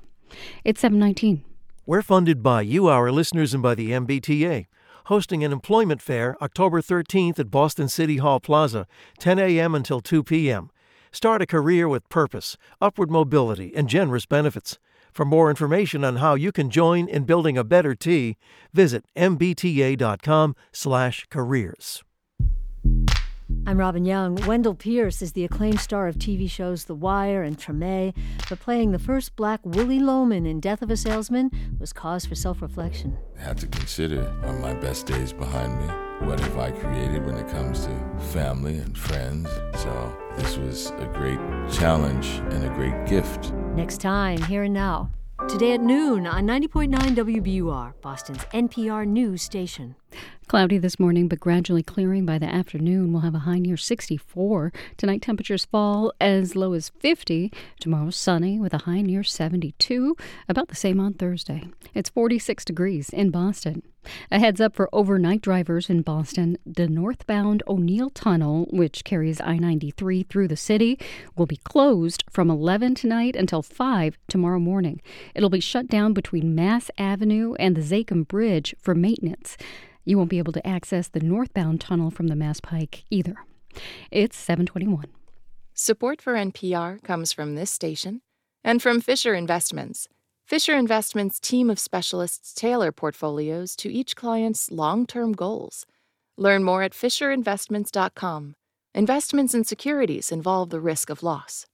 It's 0.66 0.82
719. 0.82 1.44
We're 1.86 2.02
funded 2.02 2.42
by 2.42 2.64
you, 2.64 2.88
our 2.88 3.12
listeners, 3.12 3.54
and 3.54 3.62
by 3.62 3.76
the 3.76 3.92
MBTA, 3.92 4.66
hosting 5.06 5.44
an 5.44 5.52
employment 5.52 6.02
fair 6.02 6.36
October 6.42 6.82
13th 6.82 7.38
at 7.38 7.52
Boston 7.52 7.88
City 7.88 8.18
Hall 8.18 8.40
Plaza, 8.40 8.88
10 9.20 9.38
a.m. 9.38 9.76
until 9.76 10.02
2 10.02 10.24
p.m. 10.24 10.72
Start 11.12 11.44
a 11.44 11.46
career 11.46 11.88
with 11.88 12.10
purpose, 12.10 12.58
upward 12.82 13.12
mobility, 13.12 13.72
and 13.76 13.88
generous 13.88 14.26
benefits. 14.26 14.80
For 15.12 15.26
more 15.26 15.50
information 15.50 16.04
on 16.04 16.18
how 16.18 16.36
you 16.36 16.52
can 16.52 16.70
join 16.70 17.08
in 17.08 17.24
building 17.26 17.58
a 17.58 17.64
better 17.64 17.96
T, 17.96 18.38
visit 18.74 19.06
mbta.com/careers. 19.16 22.04
I'm 23.68 23.78
Robin 23.78 24.06
Young. 24.06 24.36
Wendell 24.48 24.74
Pierce 24.74 25.22
is 25.22 25.34
the 25.34 25.46
acclaimed 25.46 25.80
star 25.80 26.08
of 26.08 26.16
TV 26.16 26.50
shows 26.50 26.86
The 26.86 26.96
Wire 26.96 27.44
and 27.44 27.60
Treme, 27.60 28.12
but 28.50 28.60
playing 28.60 28.92
the 28.92 28.98
first 28.98 29.36
black 29.36 29.60
Willy 29.64 30.00
Loman 30.00 30.48
in 30.48 30.60
Death 30.60 30.82
of 30.82 30.90
a 30.90 30.98
Salesman 30.98 31.52
was 31.80 31.94
cause 31.94 32.26
for 32.26 32.34
self-reflection. 32.34 33.16
I 33.38 33.42
had 33.44 33.60
to 33.60 33.68
consider 33.68 34.28
are 34.44 34.60
my 34.60 34.74
best 34.74 35.06
days 35.06 35.32
behind 35.32 35.80
me? 35.80 35.94
What 36.28 36.40
have 36.40 36.58
I 36.58 36.72
created 36.72 37.24
when 37.24 37.36
it 37.36 37.48
comes 37.50 37.86
to 37.86 38.20
family 38.32 38.78
and 38.78 38.98
friends? 38.98 39.48
So 39.76 40.18
this 40.38 40.58
was 40.58 40.90
a 40.98 41.06
great 41.14 41.40
challenge 41.72 42.28
and 42.52 42.64
a 42.66 42.70
great 42.70 43.06
gift. 43.06 43.54
Next 43.76 44.02
time, 44.02 44.42
here 44.44 44.64
and 44.64 44.74
now. 44.74 45.12
Today 45.48 45.74
at 45.74 45.82
noon 45.82 46.26
on 46.26 46.48
90.9 46.48 46.92
WBUR, 47.16 47.94
Boston's 48.02 48.44
NPR 48.54 49.08
news 49.08 49.44
station. 49.44 49.96
Cloudy 50.52 50.78
this 50.78 51.00
morning, 51.00 51.30
but 51.30 51.40
gradually 51.40 51.82
clearing 51.82 52.26
by 52.26 52.38
the 52.38 52.46
afternoon. 52.46 53.14
We'll 53.14 53.22
have 53.22 53.36
a 53.36 53.40
high 53.40 53.60
near 53.60 53.78
64. 53.78 54.74
Tonight, 54.98 55.22
temperatures 55.22 55.64
fall 55.64 56.12
as 56.20 56.58
low 56.58 56.74
as 56.74 56.90
50. 57.00 57.54
Tomorrow, 57.80 58.10
sunny 58.10 58.60
with 58.60 58.74
a 58.74 58.80
high 58.80 59.02
near 59.02 59.24
72. 59.24 60.18
About 60.50 60.68
the 60.68 60.76
same 60.76 61.00
on 61.00 61.14
Thursday. 61.14 61.70
It's 61.94 62.10
46 62.10 62.66
degrees 62.66 63.10
in 63.12 63.30
Boston. 63.30 63.82
A 64.30 64.40
heads 64.40 64.60
up 64.60 64.76
for 64.76 64.90
overnight 64.92 65.42
drivers 65.42 65.90
in 65.90 66.02
Boston. 66.02 66.58
The 66.66 66.90
northbound 66.90 67.64
O'Neill 67.66 68.10
Tunnel, 68.10 68.68
which 68.72 69.06
carries 69.06 69.40
I 69.40 69.58
93 69.58 70.24
through 70.24 70.50
the 70.50 70.58
city, 70.58 71.00
will 71.38 71.46
be 71.46 71.58
closed 71.58 72.26
from 72.30 72.50
11 72.50 72.96
tonight 72.96 73.38
until 73.38 73.62
5 73.62 74.18
tomorrow 74.28 74.60
morning. 74.60 75.02
It'll 75.34 75.50
be 75.50 75.62
shut 75.62 75.88
down 75.88 76.12
between 76.12 76.56
Mass 76.56 76.92
Avenue 76.98 77.54
and 77.54 77.78
the 77.78 77.82
Zakim 77.82 78.28
Bridge 78.28 78.76
for 78.82 78.94
maintenance. 78.94 79.56
You 80.04 80.18
won't 80.18 80.30
be 80.30 80.40
able 80.40 80.54
to 80.54 80.68
access 80.68 81.08
the 81.08 81.20
northbound 81.20 81.80
tunnel 81.80 82.10
from 82.10 82.28
the 82.28 82.36
Mass 82.36 82.60
Pike 82.60 83.06
either. 83.10 83.36
It's 84.10 84.38
721. 84.38 85.06
Support 85.74 86.22
for 86.22 86.34
NPR 86.34 87.02
comes 87.04 87.32
from 87.32 87.56
this 87.56 87.72
station 87.72 88.22
and 88.64 88.82
from 88.82 89.00
Fisher 89.02 89.36
Investments. 89.36 90.08
Fisher 90.46 90.76
Investments' 90.76 91.40
team 91.40 91.70
of 91.70 91.80
specialists 91.80 92.54
tailor 92.54 92.92
portfolios 92.92 93.76
to 93.78 93.92
each 93.92 94.16
client's 94.16 94.72
long 94.72 95.06
term 95.06 95.34
goals. 95.34 95.86
Learn 96.36 96.64
more 96.64 96.82
at 96.82 96.94
FisherInvestments.com. 96.94 98.56
Investments 98.94 99.54
in 99.54 99.64
securities 99.64 100.32
involve 100.32 100.70
the 100.70 100.82
risk 100.82 101.10
of 101.10 101.24
loss. 101.24 101.66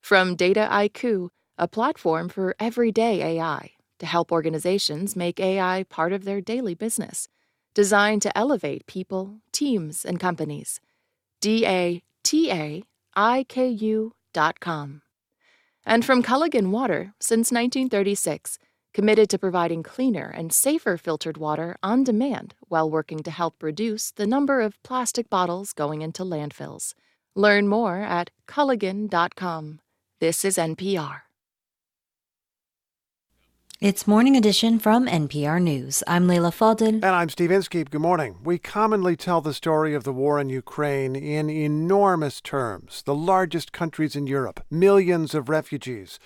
From 0.00 0.36
Dataiku, 0.36 1.30
a 1.58 1.66
platform 1.66 2.28
for 2.28 2.54
everyday 2.60 3.38
AI 3.38 3.72
to 3.98 4.06
help 4.06 4.30
organizations 4.30 5.16
make 5.16 5.40
AI 5.40 5.84
part 5.88 6.12
of 6.12 6.24
their 6.24 6.40
daily 6.40 6.74
business 6.74 7.28
designed 7.74 8.22
to 8.22 8.36
elevate 8.36 8.86
people, 8.86 9.40
teams, 9.52 10.04
and 10.04 10.20
companies. 10.20 10.80
D 11.40 11.66
A 11.66 12.02
T 12.22 12.50
A 12.50 12.82
I 13.14 13.44
K 13.48 13.68
U 13.68 14.12
dot 14.32 14.60
com. 14.60 15.02
And 15.84 16.04
from 16.04 16.22
Culligan 16.22 16.70
Water 16.70 17.12
since 17.20 17.50
1936, 17.50 18.58
committed 18.94 19.28
to 19.30 19.38
providing 19.38 19.82
cleaner 19.82 20.32
and 20.34 20.52
safer 20.52 20.96
filtered 20.96 21.38
water 21.38 21.76
on 21.82 22.04
demand 22.04 22.54
while 22.68 22.90
working 22.90 23.22
to 23.22 23.30
help 23.30 23.62
reduce 23.62 24.10
the 24.10 24.26
number 24.26 24.60
of 24.60 24.80
plastic 24.82 25.28
bottles 25.28 25.72
going 25.72 26.02
into 26.02 26.22
landfills. 26.22 26.94
Learn 27.34 27.66
more 27.66 27.96
at 27.96 28.30
Culligan.com. 28.46 29.80
This 30.20 30.44
is 30.44 30.56
NPR. 30.56 31.22
It's 33.82 34.06
Morning 34.06 34.36
Edition 34.36 34.78
from 34.78 35.08
NPR 35.08 35.60
News. 35.60 36.04
I'm 36.06 36.28
Leila 36.28 36.52
Fadel. 36.52 36.86
And 36.86 37.04
I'm 37.04 37.28
Steve 37.28 37.50
Inskeep. 37.50 37.90
Good 37.90 38.00
morning. 38.00 38.36
We 38.44 38.56
commonly 38.56 39.16
tell 39.16 39.40
the 39.40 39.52
story 39.52 39.92
of 39.92 40.04
the 40.04 40.12
war 40.12 40.38
in 40.38 40.48
Ukraine 40.50 41.16
in 41.16 41.50
enormous 41.50 42.40
terms. 42.40 43.02
The 43.02 43.14
largest 43.16 43.72
countries 43.72 44.14
in 44.14 44.28
Europe, 44.28 44.64
millions 44.70 45.34
of 45.34 45.48
refugees, 45.48 46.20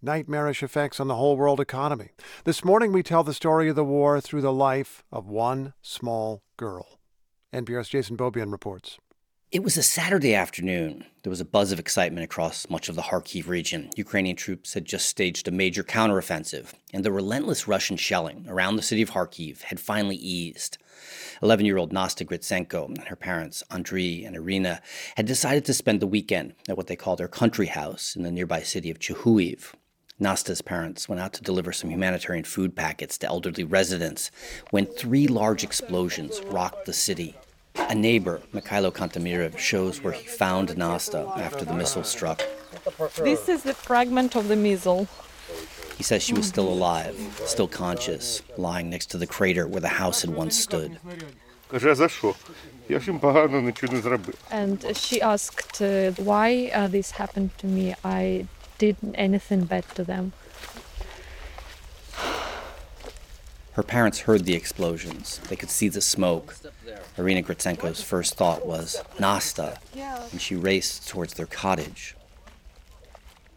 nightmarish 0.00 0.62
effects 0.62 1.00
on 1.00 1.08
the 1.08 1.16
whole 1.16 1.36
world 1.36 1.58
economy. 1.58 2.10
This 2.44 2.64
morning 2.64 2.92
we 2.92 3.02
tell 3.02 3.24
the 3.24 3.34
story 3.34 3.68
of 3.68 3.74
the 3.74 3.82
war 3.82 4.20
through 4.20 4.42
the 4.42 4.52
life 4.52 5.02
of 5.10 5.26
one 5.26 5.74
small 5.82 6.44
girl. 6.56 7.00
NPR's 7.52 7.88
Jason 7.88 8.14
Beaubien 8.14 8.52
reports. 8.52 8.98
It 9.52 9.64
was 9.64 9.76
a 9.76 9.82
Saturday 9.82 10.32
afternoon. 10.32 11.06
There 11.24 11.30
was 11.30 11.40
a 11.40 11.44
buzz 11.44 11.72
of 11.72 11.80
excitement 11.80 12.22
across 12.22 12.70
much 12.70 12.88
of 12.88 12.94
the 12.94 13.02
Kharkiv 13.02 13.48
region. 13.48 13.90
Ukrainian 13.96 14.36
troops 14.36 14.74
had 14.74 14.84
just 14.84 15.08
staged 15.08 15.48
a 15.48 15.50
major 15.50 15.82
counteroffensive, 15.82 16.72
and 16.92 17.02
the 17.02 17.10
relentless 17.10 17.66
Russian 17.66 17.96
shelling 17.96 18.46
around 18.48 18.76
the 18.76 18.82
city 18.82 19.02
of 19.02 19.10
Kharkiv 19.10 19.62
had 19.62 19.80
finally 19.80 20.14
eased. 20.14 20.78
11 21.42 21.66
year 21.66 21.78
old 21.78 21.92
Nasta 21.92 22.24
Gritsenko 22.24 22.86
and 22.86 23.08
her 23.08 23.16
parents, 23.16 23.64
Andriy 23.72 24.24
and 24.24 24.36
Irina, 24.36 24.80
had 25.16 25.26
decided 25.26 25.64
to 25.64 25.74
spend 25.74 25.98
the 25.98 26.06
weekend 26.06 26.54
at 26.68 26.76
what 26.76 26.86
they 26.86 26.94
called 26.94 27.18
their 27.18 27.26
country 27.26 27.66
house 27.66 28.14
in 28.14 28.22
the 28.22 28.30
nearby 28.30 28.62
city 28.62 28.88
of 28.88 29.00
Chuhuiv. 29.00 29.72
Nasta's 30.20 30.62
parents 30.62 31.08
went 31.08 31.20
out 31.20 31.32
to 31.32 31.42
deliver 31.42 31.72
some 31.72 31.90
humanitarian 31.90 32.44
food 32.44 32.76
packets 32.76 33.18
to 33.18 33.26
elderly 33.26 33.64
residents 33.64 34.30
when 34.70 34.86
three 34.86 35.26
large 35.26 35.64
explosions 35.64 36.40
rocked 36.42 36.86
the 36.86 36.92
city. 36.92 37.34
A 37.74 37.94
neighbor, 37.94 38.40
Mikhailo 38.52 38.92
Kantamirov, 38.92 39.58
shows 39.58 40.02
where 40.02 40.12
he 40.12 40.26
found 40.26 40.76
Nasta 40.76 41.26
after 41.36 41.64
the 41.64 41.74
missile 41.74 42.04
struck. 42.04 42.42
This 43.16 43.48
is 43.48 43.62
the 43.62 43.74
fragment 43.74 44.36
of 44.36 44.48
the 44.48 44.56
missile. 44.56 45.08
He 45.96 46.02
says 46.02 46.22
she 46.22 46.32
was 46.32 46.46
still 46.46 46.68
alive, 46.68 47.14
still 47.44 47.68
conscious, 47.68 48.42
lying 48.56 48.90
next 48.90 49.06
to 49.10 49.18
the 49.18 49.26
crater 49.26 49.66
where 49.66 49.80
the 49.80 49.88
house 49.88 50.22
had 50.22 50.30
once 50.30 50.58
stood. 50.58 50.98
And 54.50 54.96
she 54.96 55.20
asked 55.20 55.82
uh, 55.82 56.10
why 56.12 56.70
uh, 56.74 56.88
this 56.88 57.12
happened 57.12 57.50
to 57.58 57.66
me. 57.66 57.94
I 58.02 58.46
did 58.78 58.96
anything 59.14 59.64
bad 59.64 59.84
to 59.94 60.04
them. 60.04 60.32
Her 63.72 63.82
parents 63.82 64.20
heard 64.20 64.44
the 64.44 64.54
explosions. 64.54 65.38
They 65.48 65.56
could 65.56 65.70
see 65.70 65.88
the 65.88 66.00
smoke. 66.00 66.56
Irina 67.20 67.42
Gritsenko's 67.42 68.00
first 68.02 68.36
thought 68.36 68.64
was 68.64 69.02
Nasta, 69.18 69.78
and 70.32 70.40
she 70.40 70.56
raced 70.56 71.06
towards 71.06 71.34
their 71.34 71.44
cottage. 71.44 72.16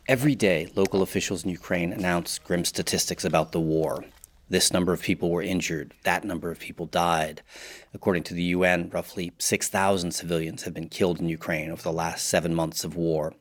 Every 0.05 0.35
day, 0.35 0.67
local 0.75 1.01
officials 1.01 1.45
in 1.45 1.49
Ukraine 1.49 1.93
announce 1.93 2.39
grim 2.39 2.65
statistics 2.65 3.23
about 3.23 3.53
the 3.53 3.61
war. 3.61 4.03
This 4.49 4.73
number 4.73 4.91
of 4.91 5.01
people 5.01 5.31
were 5.31 5.41
injured, 5.41 5.93
that 6.03 6.25
number 6.25 6.51
of 6.51 6.59
people 6.59 6.87
died. 6.87 7.41
According 7.93 8.23
to 8.23 8.33
the 8.33 8.43
UN, 8.57 8.89
roughly 8.89 9.31
6,000 9.37 10.11
civilians 10.11 10.63
have 10.63 10.73
been 10.73 10.89
killed 10.89 11.21
in 11.21 11.29
Ukraine 11.29 11.71
over 11.71 11.81
the 11.81 11.93
last 11.93 12.27
seven 12.27 12.53
months 12.53 12.83
of 12.83 12.97
war. 12.97 13.33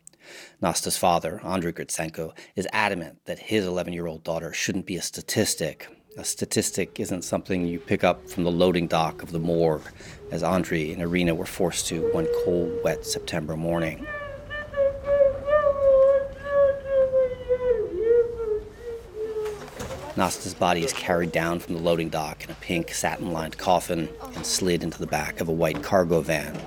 Nasta's 0.61 0.97
father, 0.97 1.41
Andriy 1.43 1.73
Gritsenko, 1.73 2.33
is 2.55 2.69
adamant 2.73 3.19
that 3.25 3.51
his 3.51 3.67
11 3.67 3.93
year 3.93 4.07
old 4.07 4.23
daughter 4.23 4.53
shouldn't 4.53 4.87
be 4.87 4.97
a 4.97 5.03
statistic, 5.03 5.89
a 6.17 6.25
statistic 6.25 7.01
isn't 7.01 7.23
something 7.23 7.67
you 7.67 7.79
pick 7.79 8.05
up 8.05 8.29
from 8.29 8.45
the 8.45 8.51
loading 8.51 8.87
dock 8.87 9.23
of 9.23 9.33
the 9.33 9.39
morgue, 9.39 9.83
as 10.31 10.43
Andre 10.43 10.93
and 10.93 11.01
Irina 11.01 11.35
were 11.35 11.47
forced 11.47 11.87
to 11.89 12.13
one 12.13 12.27
cold, 12.45 12.81
wet 12.85 13.07
September 13.07 13.57
morning. 13.57 14.07
Nasta's 20.15 20.53
body 20.53 20.85
is 20.85 20.93
carried 20.93 21.33
down 21.33 21.59
from 21.59 21.75
the 21.75 21.81
loading 21.81 22.11
dock 22.11 22.45
in 22.45 22.51
a 22.51 22.55
pink 22.57 22.93
satin 22.93 23.33
lined 23.33 23.57
coffin 23.57 24.11
and 24.35 24.45
slid 24.45 24.83
into 24.83 24.99
the 24.99 25.07
back 25.07 25.41
of 25.41 25.49
a 25.49 25.53
white 25.53 25.83
cargo 25.83 26.21
van. 26.21 26.61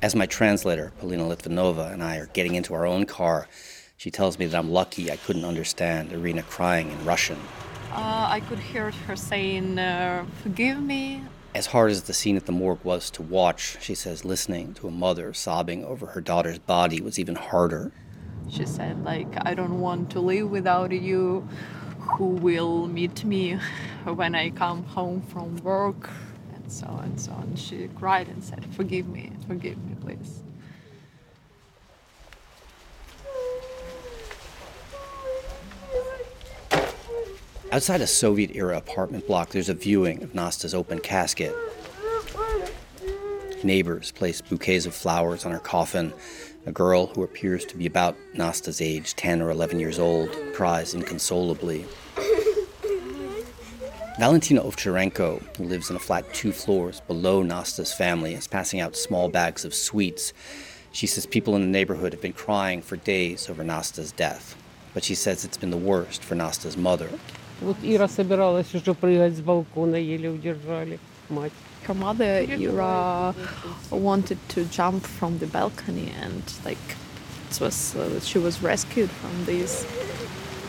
As 0.00 0.14
my 0.14 0.26
translator, 0.26 0.92
Polina 1.00 1.24
Litvinova, 1.24 1.92
and 1.92 2.02
I 2.02 2.18
are 2.18 2.26
getting 2.26 2.54
into 2.54 2.72
our 2.72 2.86
own 2.86 3.04
car, 3.04 3.48
she 4.00 4.10
tells 4.10 4.38
me 4.38 4.46
that 4.46 4.56
I'm 4.56 4.70
lucky 4.70 5.10
I 5.10 5.16
couldn't 5.16 5.44
understand 5.44 6.10
Irina 6.10 6.42
crying 6.44 6.90
in 6.90 7.04
Russian. 7.04 7.36
Uh, 7.92 8.28
I 8.30 8.40
could 8.48 8.58
hear 8.58 8.90
her 8.92 9.14
saying, 9.14 9.78
uh, 9.78 10.24
Forgive 10.42 10.80
me. 10.80 11.22
As 11.54 11.66
hard 11.66 11.90
as 11.90 12.04
the 12.04 12.14
scene 12.14 12.34
at 12.38 12.46
the 12.46 12.52
morgue 12.52 12.82
was 12.82 13.10
to 13.10 13.22
watch, 13.22 13.76
she 13.78 13.94
says 13.94 14.24
listening 14.24 14.72
to 14.74 14.88
a 14.88 14.90
mother 14.90 15.34
sobbing 15.34 15.84
over 15.84 16.06
her 16.06 16.22
daughter's 16.22 16.58
body 16.58 17.02
was 17.02 17.18
even 17.18 17.34
harder. 17.34 17.92
She 18.48 18.64
said, 18.64 19.04
like, 19.04 19.36
I 19.44 19.52
don't 19.52 19.80
want 19.80 20.08
to 20.12 20.20
live 20.20 20.50
without 20.50 20.92
you. 20.92 21.46
Who 22.12 22.28
will 22.28 22.86
meet 22.86 23.22
me 23.22 23.58
when 24.04 24.34
I 24.34 24.48
come 24.48 24.82
home 24.84 25.20
from 25.20 25.58
work? 25.58 26.08
And 26.54 26.72
so 26.72 26.86
on 26.86 27.04
and 27.04 27.20
so 27.20 27.32
on. 27.32 27.54
She 27.54 27.88
cried 27.88 28.28
and 28.28 28.42
said, 28.42 28.64
Forgive 28.74 29.06
me, 29.06 29.32
forgive 29.46 29.76
me, 29.76 29.94
please. 30.00 30.42
Outside 37.72 38.00
a 38.00 38.06
Soviet 38.08 38.56
era 38.56 38.76
apartment 38.76 39.28
block, 39.28 39.50
there's 39.50 39.68
a 39.68 39.74
viewing 39.74 40.24
of 40.24 40.34
Nasta's 40.34 40.74
open 40.74 40.98
casket. 40.98 41.54
Neighbors 43.62 44.10
place 44.10 44.40
bouquets 44.40 44.86
of 44.86 44.94
flowers 44.94 45.46
on 45.46 45.52
her 45.52 45.60
coffin. 45.60 46.12
A 46.66 46.72
girl 46.72 47.06
who 47.06 47.22
appears 47.22 47.64
to 47.66 47.76
be 47.76 47.86
about 47.86 48.16
Nasta's 48.34 48.80
age, 48.80 49.14
10 49.14 49.40
or 49.40 49.50
11 49.50 49.78
years 49.78 50.00
old, 50.00 50.36
cries 50.52 50.94
inconsolably. 50.94 51.84
Valentina 54.18 54.62
Ovcharenko, 54.62 55.40
who 55.56 55.64
lives 55.64 55.90
in 55.90 55.96
a 55.96 56.00
flat 56.00 56.34
two 56.34 56.50
floors 56.50 57.00
below 57.02 57.40
Nasta's 57.44 57.94
family, 57.94 58.34
is 58.34 58.48
passing 58.48 58.80
out 58.80 58.96
small 58.96 59.28
bags 59.28 59.64
of 59.64 59.74
sweets. 59.74 60.32
She 60.90 61.06
says 61.06 61.24
people 61.24 61.54
in 61.54 61.62
the 61.62 61.68
neighborhood 61.68 62.14
have 62.14 62.20
been 62.20 62.32
crying 62.32 62.82
for 62.82 62.96
days 62.96 63.48
over 63.48 63.62
Nasta's 63.62 64.10
death, 64.10 64.56
but 64.92 65.04
she 65.04 65.14
says 65.14 65.44
it's 65.44 65.56
been 65.56 65.70
the 65.70 65.76
worst 65.76 66.24
for 66.24 66.34
Nasta's 66.34 66.76
mother. 66.76 67.08
Вот 67.60 67.76
Ира 67.82 68.08
собиралась 68.08 68.74
уже 68.74 68.94
прыгать 68.94 69.36
с 69.36 69.40
балкона, 69.40 69.96
еле 69.96 70.30
удержали. 70.30 70.98
Мать. 71.28 71.52
Her 71.86 71.94
mother, 71.94 72.46
Ira, 72.48 73.34
wanted 73.90 74.38
to 74.48 74.64
jump 74.66 75.04
from 75.04 75.38
the 75.38 75.46
balcony 75.46 76.12
and 76.22 76.42
like 76.64 76.78
it 77.50 77.60
was, 77.60 77.96
uh, 77.96 78.20
she 78.20 78.38
was 78.38 78.62
rescued 78.62 79.10
from 79.10 79.44
this. 79.44 79.84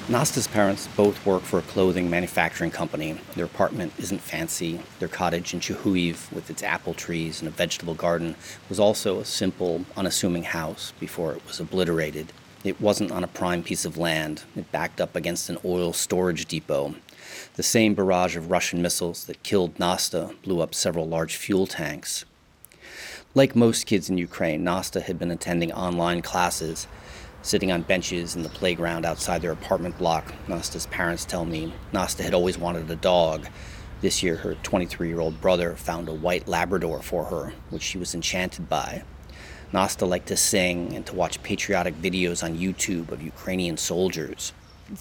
Nasta's 0.10 0.48
parents 0.48 0.88
both 0.98 1.24
work 1.26 1.44
for 1.44 1.60
a 1.60 1.62
clothing 1.62 2.10
manufacturing 2.10 2.72
company. 2.72 3.18
Their 3.36 3.46
apartment 3.46 3.94
isn't 3.98 4.20
fancy. 4.20 4.80
Their 5.00 5.08
cottage 5.08 5.54
in 5.54 5.60
Chuhuiv, 5.60 6.32
with 6.34 6.50
its 6.50 6.64
apple 6.64 6.94
trees 6.94 7.40
and 7.40 7.48
a 7.48 7.52
vegetable 7.52 7.94
garden, 7.94 8.36
was 8.68 8.80
also 8.80 9.20
a 9.20 9.26
simple, 9.26 9.86
unassuming 9.96 10.44
house 10.44 10.92
before 11.00 11.34
it 11.34 11.46
was 11.48 11.60
obliterated 11.60 12.34
it 12.64 12.80
wasn't 12.80 13.12
on 13.12 13.24
a 13.24 13.28
prime 13.28 13.64
piece 13.64 13.86
of 13.86 13.98
land. 13.98 14.44
It 14.56 14.72
backed 14.72 15.02
up 15.02 15.16
against 15.16 15.50
an 15.50 15.58
oil 15.66 15.94
storage 15.94 16.46
depot. 16.46 16.94
The 17.56 17.64
same 17.64 17.96
barrage 17.96 18.38
of 18.38 18.52
Russian 18.52 18.84
missiles 18.84 19.26
that 19.26 19.42
killed 19.42 19.80
Nasta 19.80 20.36
blew 20.44 20.62
up 20.62 20.76
several 20.76 21.08
large 21.08 21.36
fuel 21.36 21.66
tanks. 21.66 22.24
Like 23.34 23.56
most 23.56 23.88
kids 23.88 24.12
in 24.12 24.20
Ukraine, 24.20 24.64
Nasta 24.64 25.02
had 25.02 25.18
been 25.18 25.32
attending 25.32 25.72
online 25.72 26.22
classes 26.22 26.88
sitting 27.42 27.72
on 27.72 27.82
benches 27.82 28.36
in 28.36 28.44
the 28.44 28.50
playground 28.50 29.06
outside 29.06 29.42
their 29.42 29.52
apartment 29.52 29.98
block. 29.98 30.32
Nasta's 30.48 30.86
parents 30.86 31.26
tell 31.26 31.46
me 31.46 31.74
Nasta 31.92 32.22
had 32.22 32.36
always 32.36 32.60
wanted 32.60 32.90
a 32.92 32.96
dog. 32.96 33.48
This 34.02 34.22
year, 34.22 34.36
her 34.36 34.56
23 34.56 35.08
year 35.08 35.20
old 35.20 35.42
brother 35.42 35.76
found 35.76 36.10
a 36.10 36.14
white 36.14 36.48
Labrador 36.48 37.02
for 37.02 37.26
her, 37.26 37.54
which 37.72 37.82
she 37.82 37.98
was 37.98 38.14
enchanted 38.14 38.70
by. 38.70 39.04
Nasta 39.73 40.07
liked 40.07 40.29
to 40.29 40.37
sing 40.37 40.95
and 40.95 41.05
to 41.07 41.15
watch 41.15 41.43
patriotic 41.43 41.95
videos 42.01 42.43
on 42.43 42.57
YouTube 42.57 43.11
of 43.11 43.23
Ukrainian 43.23 43.77
soldiers. 43.77 44.53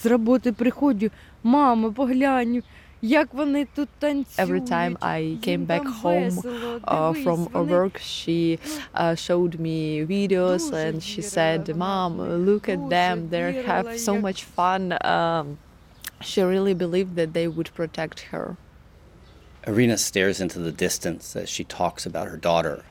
З 0.02 0.06
роботи 0.06 0.52
приходжу, 0.52 1.12
мама, 1.44 1.92
поглянь, 1.92 2.64
Every 3.02 4.62
time 4.62 4.98
I 5.02 5.38
came 5.42 5.66
back 5.66 5.86
home 5.86 6.42
uh, 6.86 7.14
from 7.14 7.52
work, 7.54 8.00
she 8.00 8.58
uh, 8.96 9.14
showed 9.14 9.60
me 9.60 10.04
videos 10.06 10.74
and 10.74 11.04
she 11.04 11.22
said, 11.22 11.76
Mom, 11.76 12.18
look 12.20 12.68
at 12.68 12.90
them, 12.90 13.30
they 13.30 13.62
have 13.64 14.00
so 14.00 14.20
much 14.20 14.44
fun. 14.44 14.98
Um, 15.06 15.60
she 16.22 16.42
really 16.42 16.74
believed 16.74 17.16
that 17.16 17.34
they 17.34 17.48
would 17.48 17.72
protect 17.76 18.22
her. 18.32 18.58
Irina 19.68 19.98
stares 19.98 20.40
into 20.42 20.60
the 20.60 20.72
distance 20.72 21.36
as 21.36 21.50
she 21.50 21.64
talks 21.64 22.06
about 22.06 22.28
her 22.28 22.38
daughter. 22.38 22.84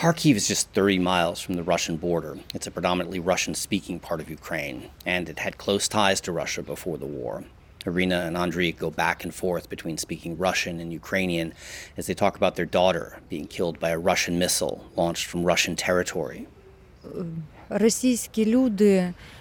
Kharkiv 0.00 0.34
is 0.34 0.48
just 0.48 0.70
30 0.70 0.98
miles 0.98 1.42
from 1.42 1.56
the 1.56 1.62
Russian 1.62 1.98
border. 1.98 2.38
It's 2.54 2.66
a 2.66 2.70
predominantly 2.70 3.20
Russian 3.20 3.54
speaking 3.54 4.00
part 4.00 4.18
of 4.18 4.30
Ukraine, 4.30 4.88
and 5.04 5.28
it 5.28 5.40
had 5.40 5.58
close 5.58 5.88
ties 5.88 6.22
to 6.22 6.32
Russia 6.32 6.62
before 6.62 6.96
the 6.96 7.04
war. 7.04 7.44
Irina 7.84 8.20
and 8.20 8.34
Andrei 8.34 8.72
go 8.72 8.90
back 8.90 9.24
and 9.24 9.34
forth 9.34 9.68
between 9.68 9.98
speaking 9.98 10.38
Russian 10.38 10.80
and 10.80 10.90
Ukrainian 10.90 11.52
as 11.98 12.06
they 12.06 12.14
talk 12.14 12.34
about 12.34 12.56
their 12.56 12.64
daughter 12.64 13.18
being 13.28 13.46
killed 13.46 13.78
by 13.78 13.90
a 13.90 13.98
Russian 13.98 14.38
missile 14.38 14.86
launched 14.96 15.26
from 15.26 15.44
Russian 15.44 15.76
territory. 15.76 16.48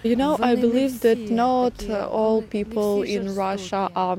You 0.04 0.15
know, 0.17 0.38
I 0.41 0.56
believe 0.56 1.00
that 1.00 1.19
not 1.32 1.89
all 1.89 2.41
people 2.41 3.04
in 3.04 3.34
Russia 3.34 3.89
are 3.95 4.17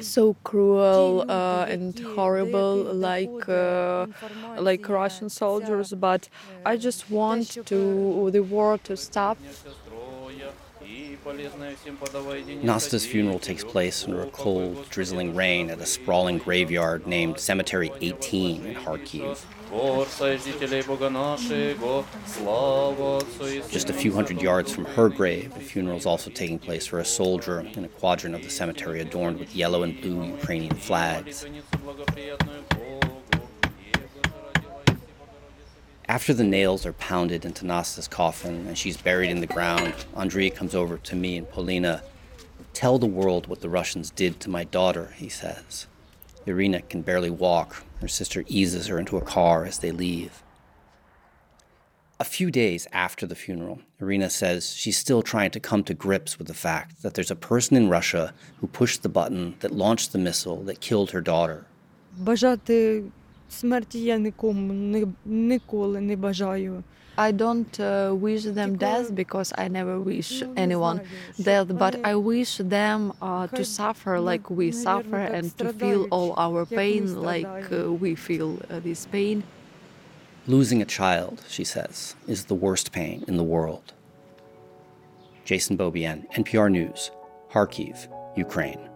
so 0.00 0.36
cruel 0.44 1.24
uh, 1.30 1.66
and 1.68 1.98
horrible 1.98 2.76
like 2.94 3.48
uh, 3.48 4.06
like 4.58 4.88
Russian 4.88 5.28
soldiers 5.28 5.92
but 5.92 6.28
I 6.66 6.76
just 6.76 7.10
want 7.10 7.58
to 7.66 8.30
the 8.30 8.42
war 8.42 8.78
to 8.84 8.96
stop. 8.96 9.38
Nasta's 12.62 13.06
funeral 13.06 13.38
takes 13.38 13.64
place 13.64 14.04
under 14.04 14.22
a 14.22 14.30
cold, 14.30 14.86
drizzling 14.90 15.34
rain 15.34 15.70
at 15.70 15.78
a 15.78 15.86
sprawling 15.86 16.36
graveyard 16.38 17.06
named 17.06 17.40
Cemetery 17.40 17.90
18 18.02 18.66
in 18.66 18.74
Kharkiv. 18.74 19.42
Just 23.72 23.90
a 23.90 23.92
few 23.92 24.12
hundred 24.12 24.40
yards 24.40 24.72
from 24.72 24.84
her 24.84 25.08
grave, 25.08 25.52
a 25.56 25.58
funeral 25.58 25.96
is 25.96 26.06
also 26.06 26.30
taking 26.30 26.60
place 26.60 26.86
for 26.86 27.00
a 27.00 27.04
soldier 27.04 27.58
in 27.60 27.84
a 27.84 27.88
quadrant 27.88 28.36
of 28.36 28.44
the 28.44 28.50
cemetery 28.50 29.00
adorned 29.00 29.40
with 29.40 29.56
yellow 29.56 29.82
and 29.82 30.00
blue 30.00 30.26
Ukrainian 30.26 30.76
flags. 30.76 31.44
After 36.06 36.32
the 36.32 36.44
nails 36.44 36.86
are 36.86 36.92
pounded 36.92 37.44
into 37.44 37.66
Nasta's 37.66 38.06
coffin 38.06 38.68
and 38.68 38.78
she's 38.78 38.96
buried 38.96 39.30
in 39.30 39.40
the 39.40 39.46
ground, 39.48 39.94
Andrei 40.14 40.50
comes 40.50 40.76
over 40.76 40.98
to 40.98 41.16
me 41.16 41.36
and 41.38 41.50
Polina. 41.50 42.04
Tell 42.74 43.00
the 43.00 43.06
world 43.06 43.48
what 43.48 43.60
the 43.60 43.68
Russians 43.68 44.12
did 44.12 44.38
to 44.40 44.48
my 44.48 44.62
daughter, 44.62 45.14
he 45.16 45.28
says. 45.28 45.88
Irina 46.46 46.82
can 46.82 47.02
barely 47.02 47.30
walk. 47.30 47.82
Her 48.03 48.07
sister 48.07 48.43
eases 48.47 48.87
her 48.87 48.97
into 48.99 49.17
a 49.17 49.21
car 49.21 49.65
as 49.65 49.79
they 49.79 49.91
leave. 49.91 50.43
A 52.21 52.25
few 52.25 52.51
days 52.51 52.85
after 52.91 53.25
the 53.25 53.35
funeral, 53.35 53.79
Irina 54.01 54.29
says 54.29 54.75
she's 54.75 54.97
still 54.97 55.21
trying 55.21 55.51
to 55.51 55.59
come 55.59 55.83
to 55.85 55.93
grips 55.93 56.37
with 56.37 56.47
the 56.47 56.53
fact 56.53 57.01
that 57.01 57.13
there's 57.13 57.31
a 57.31 57.35
person 57.35 57.77
in 57.77 57.87
Russia 57.89 58.33
who 58.59 58.67
pushed 58.67 59.03
the 59.03 59.09
button 59.09 59.55
that 59.61 59.71
launched 59.71 60.11
the 60.11 60.17
missile 60.17 60.61
that 60.63 60.81
killed 60.81 61.11
her 61.11 61.21
daughter. 61.21 61.65
Бажати 62.17 63.03
смерті 63.49 63.99
я 63.99 64.17
нікому 64.17 64.73
не, 64.73 65.07
ніколи 65.25 66.01
не 66.01 66.15
бажаю. 66.15 66.83
I 67.16 67.30
don't 67.30 67.78
uh, 67.78 68.12
wish 68.14 68.44
them 68.44 68.76
death 68.76 69.14
because 69.14 69.52
I 69.56 69.68
never 69.68 70.00
wish 70.00 70.42
anyone 70.56 71.00
death, 71.40 71.68
but 71.78 72.04
I 72.04 72.16
wish 72.16 72.58
them 72.58 73.12
uh, 73.22 73.46
to 73.48 73.64
suffer 73.64 74.18
like 74.18 74.50
we 74.50 74.72
suffer 74.72 75.18
and 75.18 75.56
to 75.58 75.72
feel 75.72 76.08
all 76.10 76.34
our 76.36 76.66
pain 76.66 77.22
like 77.22 77.72
uh, 77.72 77.92
we 77.92 78.14
feel 78.14 78.58
uh, 78.68 78.80
this 78.80 79.06
pain. 79.06 79.44
Losing 80.46 80.82
a 80.82 80.84
child, 80.84 81.42
she 81.48 81.64
says, 81.64 82.16
is 82.26 82.46
the 82.46 82.54
worst 82.54 82.92
pain 82.92 83.24
in 83.28 83.36
the 83.36 83.44
world. 83.44 83.92
Jason 85.44 85.76
Beaubien, 85.76 86.26
NPR 86.34 86.70
News, 86.70 87.10
Kharkiv, 87.50 88.08
Ukraine. 88.36 88.90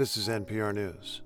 This 0.00 0.16
is 0.16 0.28
NPR 0.28 0.74
News. 0.74 1.20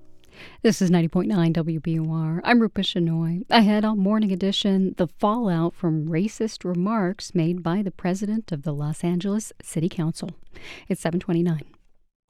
This 0.63 0.83
is 0.83 0.91
90.9 0.91 1.29
WBUR. 1.53 2.41
I'm 2.43 2.59
Rupa 2.59 2.81
Shenoy. 2.81 3.45
Ahead 3.49 3.85
on 3.85 4.01
Morning 4.01 4.33
Edition, 4.33 4.97
the 4.97 5.07
fallout 5.07 5.77
from 5.77 6.09
racist 6.09 6.65
remarks 6.65 7.37
made 7.37 7.63
by 7.63 7.83
the 7.83 7.93
president 7.93 8.51
of 8.51 8.65
the 8.65 8.75
Los 8.75 9.05
Angeles 9.05 9.53
City 9.63 9.89
Council. 9.89 10.31
It's 10.89 11.01
729. 11.03 11.63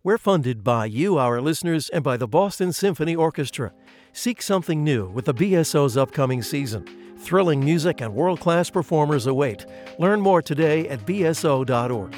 We're 0.02 0.18
funded 0.18 0.62
by 0.62 0.84
you, 0.84 1.16
our 1.16 1.40
listeners, 1.40 1.88
and 1.88 2.04
by 2.04 2.18
the 2.18 2.28
Boston 2.28 2.74
Symphony 2.74 3.16
Orchestra. 3.16 3.72
Seek 4.12 4.42
something 4.42 4.84
new 4.84 5.08
with 5.08 5.24
the 5.24 5.32
BSO's 5.32 5.96
upcoming 5.96 6.42
season. 6.42 6.86
Thrilling 7.16 7.64
music 7.64 8.02
and 8.02 8.14
world 8.14 8.40
class 8.40 8.68
performers 8.68 9.26
await. 9.26 9.64
Learn 9.98 10.20
more 10.20 10.42
today 10.42 10.90
at 10.90 11.06
bso.org. 11.06 12.14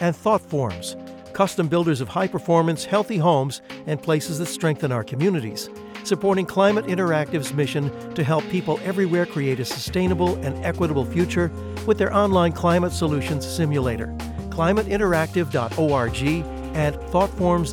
And 0.00 0.16
Thought 0.16 0.40
Forms 0.40 0.96
custom 1.32 1.68
builders 1.68 2.00
of 2.00 2.08
high 2.08 2.28
performance, 2.28 2.84
healthy 2.84 3.18
homes 3.18 3.62
and 3.86 4.02
places 4.02 4.38
that 4.38 4.46
strengthen 4.46 4.92
our 4.92 5.04
communities, 5.04 5.68
supporting 6.04 6.46
Climate 6.46 6.86
Interactive's 6.86 7.52
mission 7.52 7.90
to 8.14 8.24
help 8.24 8.44
people 8.50 8.80
everywhere 8.82 9.26
create 9.26 9.60
a 9.60 9.64
sustainable 9.64 10.36
and 10.44 10.64
equitable 10.64 11.04
future 11.04 11.50
with 11.86 11.98
their 11.98 12.14
online 12.14 12.52
climate 12.52 12.92
solutions 12.92 13.46
simulator. 13.46 14.06
ClimateInteractive.org 14.50 16.22
and 16.74 16.96
thoughtforms 17.10 17.72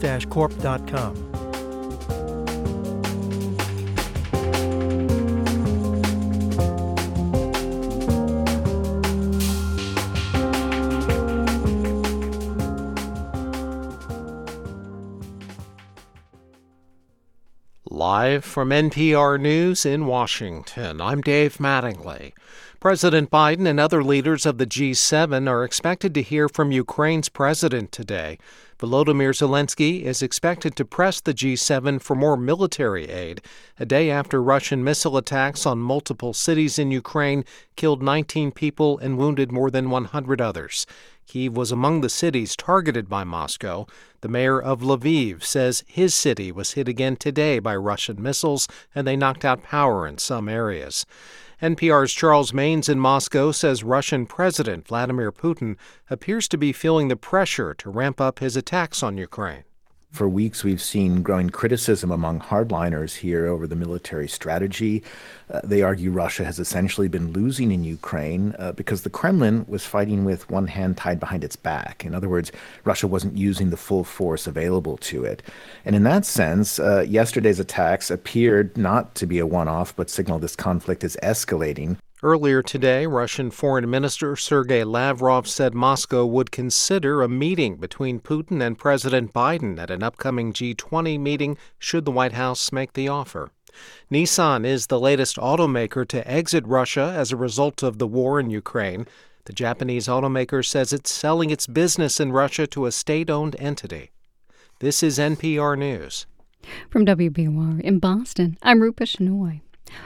Live 18.29 18.45
from 18.45 18.69
NPR 18.69 19.41
News 19.41 19.87
in 19.87 20.05
Washington, 20.05 21.01
I'm 21.01 21.19
Dave 21.19 21.57
Mattingly. 21.57 22.33
President 22.79 23.31
Biden 23.31 23.67
and 23.67 23.79
other 23.79 24.03
leaders 24.03 24.45
of 24.45 24.59
the 24.59 24.67
G7 24.67 25.49
are 25.49 25.63
expected 25.63 26.13
to 26.13 26.21
hear 26.21 26.47
from 26.47 26.71
Ukraine's 26.71 27.27
president 27.27 27.91
today. 27.91 28.37
Volodymyr 28.77 29.33
Zelensky 29.33 30.03
is 30.03 30.21
expected 30.21 30.75
to 30.75 30.85
press 30.85 31.19
the 31.19 31.33
G7 31.33 31.99
for 31.99 32.15
more 32.15 32.37
military 32.37 33.09
aid 33.09 33.41
a 33.79 33.85
day 33.85 34.11
after 34.11 34.43
Russian 34.43 34.83
missile 34.83 35.17
attacks 35.17 35.65
on 35.65 35.79
multiple 35.79 36.33
cities 36.33 36.77
in 36.77 36.91
Ukraine 36.91 37.43
killed 37.75 38.03
19 38.03 38.51
people 38.51 38.99
and 38.99 39.17
wounded 39.17 39.51
more 39.51 39.71
than 39.71 39.89
100 39.89 40.39
others. 40.39 40.85
Kiev 41.29 41.55
was 41.55 41.71
among 41.71 42.01
the 42.01 42.09
cities 42.09 42.55
targeted 42.55 43.07
by 43.07 43.23
Moscow. 43.23 43.85
The 44.21 44.27
mayor 44.27 44.59
of 44.59 44.81
Lviv 44.81 45.43
says 45.43 45.83
his 45.85 46.15
city 46.15 46.51
was 46.51 46.71
hit 46.71 46.87
again 46.87 47.17
today 47.17 47.59
by 47.59 47.75
Russian 47.75 48.19
missiles 48.19 48.67
and 48.95 49.05
they 49.05 49.15
knocked 49.15 49.45
out 49.45 49.61
power 49.61 50.07
in 50.07 50.17
some 50.17 50.49
areas. 50.49 51.05
NPR's 51.61 52.13
Charles 52.13 52.51
Maynes 52.51 52.89
in 52.89 52.99
Moscow 52.99 53.51
says 53.51 53.83
Russian 53.83 54.25
President 54.25 54.87
Vladimir 54.87 55.31
Putin 55.31 55.77
appears 56.09 56.47
to 56.47 56.57
be 56.57 56.73
feeling 56.73 57.09
the 57.09 57.15
pressure 57.15 57.75
to 57.75 57.91
ramp 57.91 58.19
up 58.19 58.39
his 58.39 58.57
attacks 58.57 59.03
on 59.03 59.15
Ukraine. 59.15 59.65
For 60.11 60.27
weeks, 60.27 60.63
we've 60.63 60.81
seen 60.81 61.21
growing 61.21 61.51
criticism 61.51 62.09
among 62.09 62.39
hardliners 62.39 63.17
here 63.17 63.45
over 63.45 63.67
the 63.67 63.75
military 63.75 64.27
strategy. 64.27 65.03
Uh, 65.51 65.61
they 65.63 65.83
argue 65.83 66.09
Russia 66.09 66.43
has 66.43 66.57
essentially 66.57 67.07
been 67.07 67.31
losing 67.31 67.71
in 67.71 67.83
Ukraine 67.83 68.55
uh, 68.57 68.71
because 68.71 69.03
the 69.03 69.11
Kremlin 69.11 69.65
was 69.67 69.85
fighting 69.85 70.25
with 70.25 70.49
one 70.49 70.65
hand 70.65 70.97
tied 70.97 71.19
behind 71.19 71.43
its 71.43 71.55
back. 71.55 72.03
In 72.05 72.15
other 72.15 72.27
words, 72.27 72.51
Russia 72.85 73.05
wasn't 73.07 73.37
using 73.37 73.69
the 73.69 73.77
full 73.77 74.03
force 74.03 74.47
available 74.47 74.97
to 74.97 75.25
it. 75.25 75.43
And 75.85 75.95
in 75.95 76.03
that 76.03 76.25
sense, 76.25 76.79
uh, 76.79 77.05
yesterday's 77.07 77.59
attacks 77.59 78.09
appeared 78.09 78.75
not 78.75 79.13
to 79.15 79.27
be 79.27 79.37
a 79.37 79.45
one 79.45 79.67
off, 79.67 79.95
but 79.95 80.09
signal 80.09 80.39
this 80.39 80.55
conflict 80.55 81.03
is 81.03 81.17
escalating. 81.21 81.97
Earlier 82.21 82.61
today, 82.61 83.07
Russian 83.07 83.49
Foreign 83.49 83.89
Minister 83.89 84.35
Sergei 84.35 84.83
Lavrov 84.83 85.47
said 85.47 85.73
Moscow 85.73 86.25
would 86.25 86.51
consider 86.51 87.21
a 87.21 87.29
meeting 87.29 87.77
between 87.77 88.19
Putin 88.19 88.61
and 88.61 88.77
President 88.77 89.31
Biden 89.31 89.79
at 89.79 89.89
an 89.89 90.03
upcoming 90.03 90.51
G20 90.51 91.17
meeting 91.17 91.57
should 91.77 92.03
the 92.03 92.11
White 92.11 92.33
House 92.33 92.73
make 92.73 92.91
the 92.91 93.07
offer. 93.07 93.51
Nissan 94.11 94.65
is 94.65 94.87
the 94.87 94.99
latest 94.99 95.37
automaker 95.37 96.05
to 96.09 96.29
exit 96.29 96.67
Russia 96.67 97.13
as 97.15 97.31
a 97.31 97.37
result 97.37 97.83
of 97.83 97.99
the 97.99 98.07
war 98.07 98.37
in 98.37 98.49
Ukraine. 98.49 99.07
The 99.45 99.53
Japanese 99.53 100.07
automaker 100.07 100.65
says 100.65 100.91
it's 100.91 101.13
selling 101.13 101.51
its 101.51 101.67
business 101.67 102.19
in 102.19 102.33
Russia 102.33 102.67
to 102.67 102.85
a 102.85 102.91
state 102.91 103.29
owned 103.29 103.55
entity. 103.59 104.11
This 104.79 105.01
is 105.01 105.19
NPR 105.19 105.77
News. 105.77 106.25
From 106.89 107.05
WBUR 107.05 107.79
in 107.79 107.99
Boston, 107.99 108.57
I'm 108.61 108.81
Rupa 108.81 109.05
Shenoy. 109.05 109.61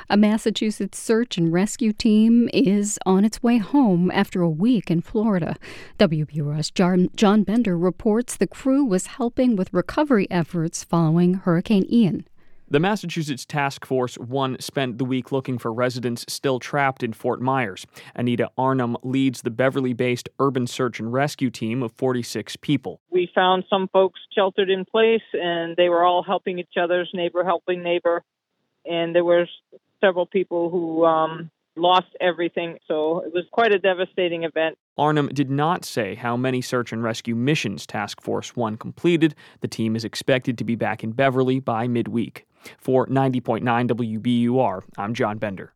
A 0.09 0.17
Massachusetts 0.17 0.99
search 0.99 1.37
and 1.37 1.51
rescue 1.51 1.93
team 1.93 2.49
is 2.53 2.99
on 3.05 3.25
its 3.25 3.41
way 3.41 3.57
home 3.57 4.11
after 4.11 4.41
a 4.41 4.49
week 4.49 4.91
in 4.91 5.01
Florida. 5.01 5.55
WBUR's 5.99 6.71
John 6.71 7.43
Bender 7.43 7.77
reports 7.77 8.35
the 8.35 8.47
crew 8.47 8.83
was 8.83 9.07
helping 9.07 9.55
with 9.55 9.73
recovery 9.73 10.27
efforts 10.29 10.83
following 10.83 11.35
Hurricane 11.35 11.85
Ian. 11.91 12.25
The 12.73 12.79
Massachusetts 12.79 13.45
Task 13.45 13.85
Force 13.85 14.17
1 14.17 14.59
spent 14.59 14.97
the 14.97 15.05
week 15.05 15.31
looking 15.31 15.59
for 15.59 15.71
residents 15.71 16.25
still 16.27 16.57
trapped 16.57 17.03
in 17.03 17.13
Fort 17.13 17.39
Myers. 17.39 17.85
Anita 18.15 18.49
Arnum 18.57 18.97
leads 19.03 19.43
the 19.43 19.51
Beverly 19.51 19.93
based 19.93 20.27
urban 20.39 20.65
search 20.65 20.99
and 20.99 21.13
rescue 21.13 21.51
team 21.51 21.83
of 21.83 21.91
46 21.91 22.55
people. 22.55 22.99
We 23.11 23.29
found 23.35 23.65
some 23.69 23.89
folks 23.93 24.19
sheltered 24.33 24.71
in 24.71 24.85
place, 24.85 25.21
and 25.33 25.75
they 25.77 25.89
were 25.89 26.03
all 26.03 26.23
helping 26.23 26.57
each 26.57 26.75
other's 26.81 27.11
neighbor 27.13 27.43
helping 27.43 27.83
neighbor 27.83 28.23
and 28.85 29.15
there 29.15 29.23
were 29.23 29.47
several 30.01 30.25
people 30.25 30.69
who 30.69 31.05
um, 31.05 31.49
lost 31.75 32.07
everything. 32.21 32.77
So 32.87 33.19
it 33.19 33.33
was 33.33 33.45
quite 33.51 33.73
a 33.73 33.79
devastating 33.79 34.43
event. 34.43 34.77
Arnum 34.97 35.29
did 35.33 35.49
not 35.49 35.85
say 35.85 36.15
how 36.15 36.37
many 36.37 36.61
search 36.61 36.91
and 36.91 37.03
rescue 37.03 37.35
missions 37.35 37.85
Task 37.85 38.21
Force 38.21 38.55
1 38.55 38.77
completed. 38.77 39.35
The 39.61 39.67
team 39.67 39.95
is 39.95 40.05
expected 40.05 40.57
to 40.57 40.63
be 40.63 40.75
back 40.75 41.03
in 41.03 41.11
Beverly 41.11 41.59
by 41.59 41.87
midweek. 41.87 42.45
For 42.77 43.07
90.9 43.07 43.61
WBUR, 43.89 44.83
I'm 44.97 45.13
John 45.13 45.37
Bender. 45.37 45.73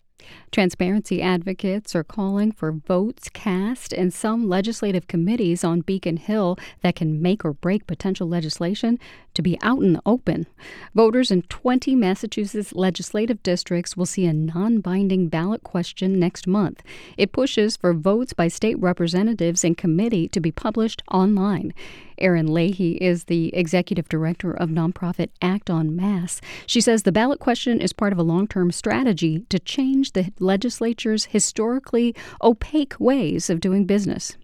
Transparency 0.51 1.21
advocates 1.21 1.95
are 1.95 2.03
calling 2.03 2.51
for 2.51 2.71
votes 2.71 3.29
cast 3.29 3.93
in 3.93 4.11
some 4.11 4.47
legislative 4.47 5.07
committees 5.07 5.63
on 5.63 5.81
Beacon 5.81 6.17
Hill 6.17 6.57
that 6.81 6.95
can 6.95 7.21
make 7.21 7.45
or 7.45 7.53
break 7.53 7.87
potential 7.87 8.27
legislation 8.27 8.99
to 9.37 9.41
be 9.43 9.57
out 9.61 9.81
in 9.83 9.93
the 9.93 10.01
open. 10.03 10.47
Voters 10.95 11.29
in 11.29 11.43
20 11.43 11.95
Massachusetts 11.95 12.73
legislative 12.73 13.41
districts 13.43 13.95
will 13.95 14.07
see 14.07 14.25
a 14.25 14.33
non 14.33 14.79
binding 14.79 15.29
ballot 15.29 15.63
question 15.63 16.19
next 16.19 16.47
month. 16.47 16.81
It 17.17 17.31
pushes 17.31 17.77
for 17.77 17.93
votes 17.93 18.33
by 18.33 18.47
state 18.47 18.79
representatives 18.79 19.63
in 19.63 19.75
committee 19.75 20.27
to 20.29 20.39
be 20.39 20.51
published 20.51 21.03
online. 21.11 21.71
Erin 22.17 22.51
Leahy 22.51 22.93
is 22.93 23.25
the 23.25 23.55
executive 23.55 24.09
director 24.09 24.51
of 24.51 24.69
nonprofit 24.69 25.29
Act 25.39 25.69
on 25.69 25.95
Mass. 25.95 26.41
She 26.65 26.81
says 26.81 27.03
the 27.03 27.11
ballot 27.11 27.39
question 27.39 27.79
is 27.79 27.93
part 27.93 28.11
of 28.11 28.17
a 28.17 28.23
long 28.23 28.47
term 28.47 28.71
strategy 28.71 29.45
to 29.49 29.59
change 29.59 30.13
the 30.13 30.33
legislature's 30.39 31.25
historically 31.25 32.15
opaque 32.41 32.95
ways 32.99 33.51
of 33.51 33.59
doing 33.59 33.85
business. 33.85 34.35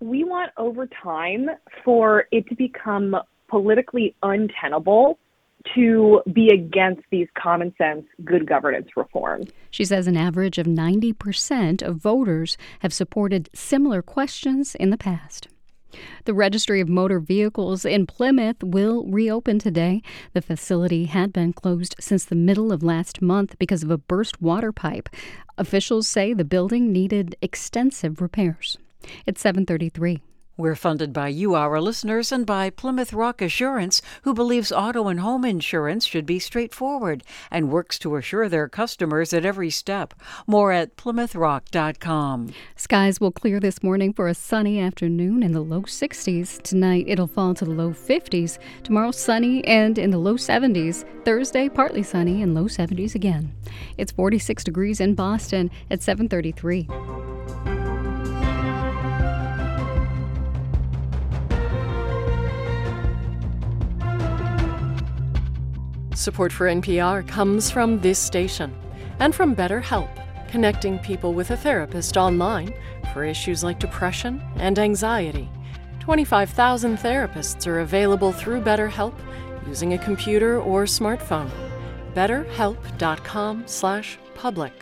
We 0.00 0.22
want 0.22 0.52
over 0.58 0.86
time 1.02 1.48
for 1.82 2.26
it 2.30 2.46
to 2.48 2.54
become 2.54 3.16
politically 3.54 4.16
untenable 4.24 5.16
to 5.76 6.20
be 6.32 6.48
against 6.48 7.02
these 7.12 7.28
common 7.40 7.72
sense 7.78 8.04
good 8.24 8.48
governance 8.48 8.88
reforms. 8.96 9.48
She 9.70 9.84
says 9.84 10.08
an 10.08 10.16
average 10.16 10.58
of 10.58 10.66
90% 10.66 11.80
of 11.80 11.98
voters 11.98 12.58
have 12.80 12.92
supported 12.92 13.48
similar 13.54 14.02
questions 14.02 14.74
in 14.74 14.90
the 14.90 14.98
past. 14.98 15.46
The 16.24 16.34
Registry 16.34 16.80
of 16.80 16.88
Motor 16.88 17.20
Vehicles 17.20 17.84
in 17.84 18.08
Plymouth 18.08 18.60
will 18.64 19.04
reopen 19.04 19.60
today. 19.60 20.02
The 20.32 20.42
facility 20.42 21.04
had 21.04 21.32
been 21.32 21.52
closed 21.52 21.94
since 22.00 22.24
the 22.24 22.34
middle 22.34 22.72
of 22.72 22.82
last 22.82 23.22
month 23.22 23.56
because 23.60 23.84
of 23.84 23.90
a 23.92 23.98
burst 23.98 24.42
water 24.42 24.72
pipe. 24.72 25.08
Officials 25.56 26.08
say 26.08 26.34
the 26.34 26.44
building 26.44 26.90
needed 26.90 27.36
extensive 27.40 28.20
repairs. 28.20 28.78
It's 29.26 29.40
733. 29.40 30.20
We're 30.56 30.76
funded 30.76 31.12
by 31.12 31.28
you, 31.28 31.56
our 31.56 31.80
listeners, 31.80 32.30
and 32.30 32.46
by 32.46 32.70
Plymouth 32.70 33.12
Rock 33.12 33.42
Assurance, 33.42 34.00
who 34.22 34.32
believes 34.32 34.70
auto 34.70 35.08
and 35.08 35.18
home 35.18 35.44
insurance 35.44 36.06
should 36.06 36.24
be 36.24 36.38
straightforward 36.38 37.24
and 37.50 37.72
works 37.72 37.98
to 37.98 38.14
assure 38.14 38.48
their 38.48 38.68
customers 38.68 39.32
at 39.32 39.44
every 39.44 39.68
step. 39.70 40.14
More 40.46 40.70
at 40.70 40.96
PlymouthRock.com. 40.96 42.54
Skies 42.76 43.20
will 43.20 43.32
clear 43.32 43.58
this 43.58 43.82
morning 43.82 44.12
for 44.12 44.28
a 44.28 44.34
sunny 44.34 44.78
afternoon 44.78 45.42
in 45.42 45.50
the 45.50 45.60
low 45.60 45.82
60s. 45.82 46.62
Tonight, 46.62 47.06
it'll 47.08 47.26
fall 47.26 47.54
to 47.54 47.64
the 47.64 47.72
low 47.72 47.90
50s. 47.90 48.58
Tomorrow, 48.84 49.10
sunny 49.10 49.64
and 49.64 49.98
in 49.98 50.12
the 50.12 50.18
low 50.18 50.36
70s. 50.36 51.04
Thursday, 51.24 51.68
partly 51.68 52.04
sunny 52.04 52.42
and 52.42 52.54
low 52.54 52.66
70s 52.66 53.16
again. 53.16 53.52
It's 53.98 54.12
46 54.12 54.62
degrees 54.62 55.00
in 55.00 55.16
Boston 55.16 55.72
at 55.90 56.00
733. 56.00 57.33
Support 66.14 66.52
for 66.52 66.68
NPR 66.68 67.26
comes 67.26 67.72
from 67.72 68.00
this 68.00 68.20
station 68.20 68.72
and 69.18 69.34
from 69.34 69.56
BetterHelp, 69.56 70.08
connecting 70.48 71.00
people 71.00 71.34
with 71.34 71.50
a 71.50 71.56
therapist 71.56 72.16
online 72.16 72.72
for 73.12 73.24
issues 73.24 73.64
like 73.64 73.80
depression 73.80 74.40
and 74.56 74.78
anxiety. 74.78 75.50
25,000 75.98 76.98
therapists 76.98 77.66
are 77.66 77.80
available 77.80 78.30
through 78.30 78.60
BetterHelp 78.60 79.14
using 79.66 79.94
a 79.94 79.98
computer 79.98 80.60
or 80.60 80.84
smartphone. 80.84 81.50
BetterHelp.com/public. 82.14 84.72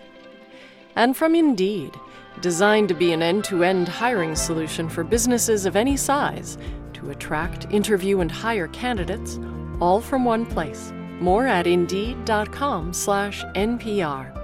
And 0.96 1.16
from 1.16 1.34
Indeed, 1.34 1.94
designed 2.42 2.88
to 2.88 2.94
be 2.94 3.12
an 3.12 3.22
end-to-end 3.22 3.88
hiring 3.88 4.36
solution 4.36 4.90
for 4.90 5.02
businesses 5.02 5.64
of 5.64 5.76
any 5.76 5.96
size 5.96 6.58
to 6.92 7.08
attract, 7.08 7.70
interview, 7.70 8.20
and 8.20 8.30
hire 8.30 8.68
candidates, 8.68 9.40
all 9.80 10.02
from 10.02 10.26
one 10.26 10.44
place. 10.44 10.92
More 11.22 11.46
at 11.46 11.68
Indeed.com 11.68 12.92
slash 12.92 13.44
NPR. 13.54 14.37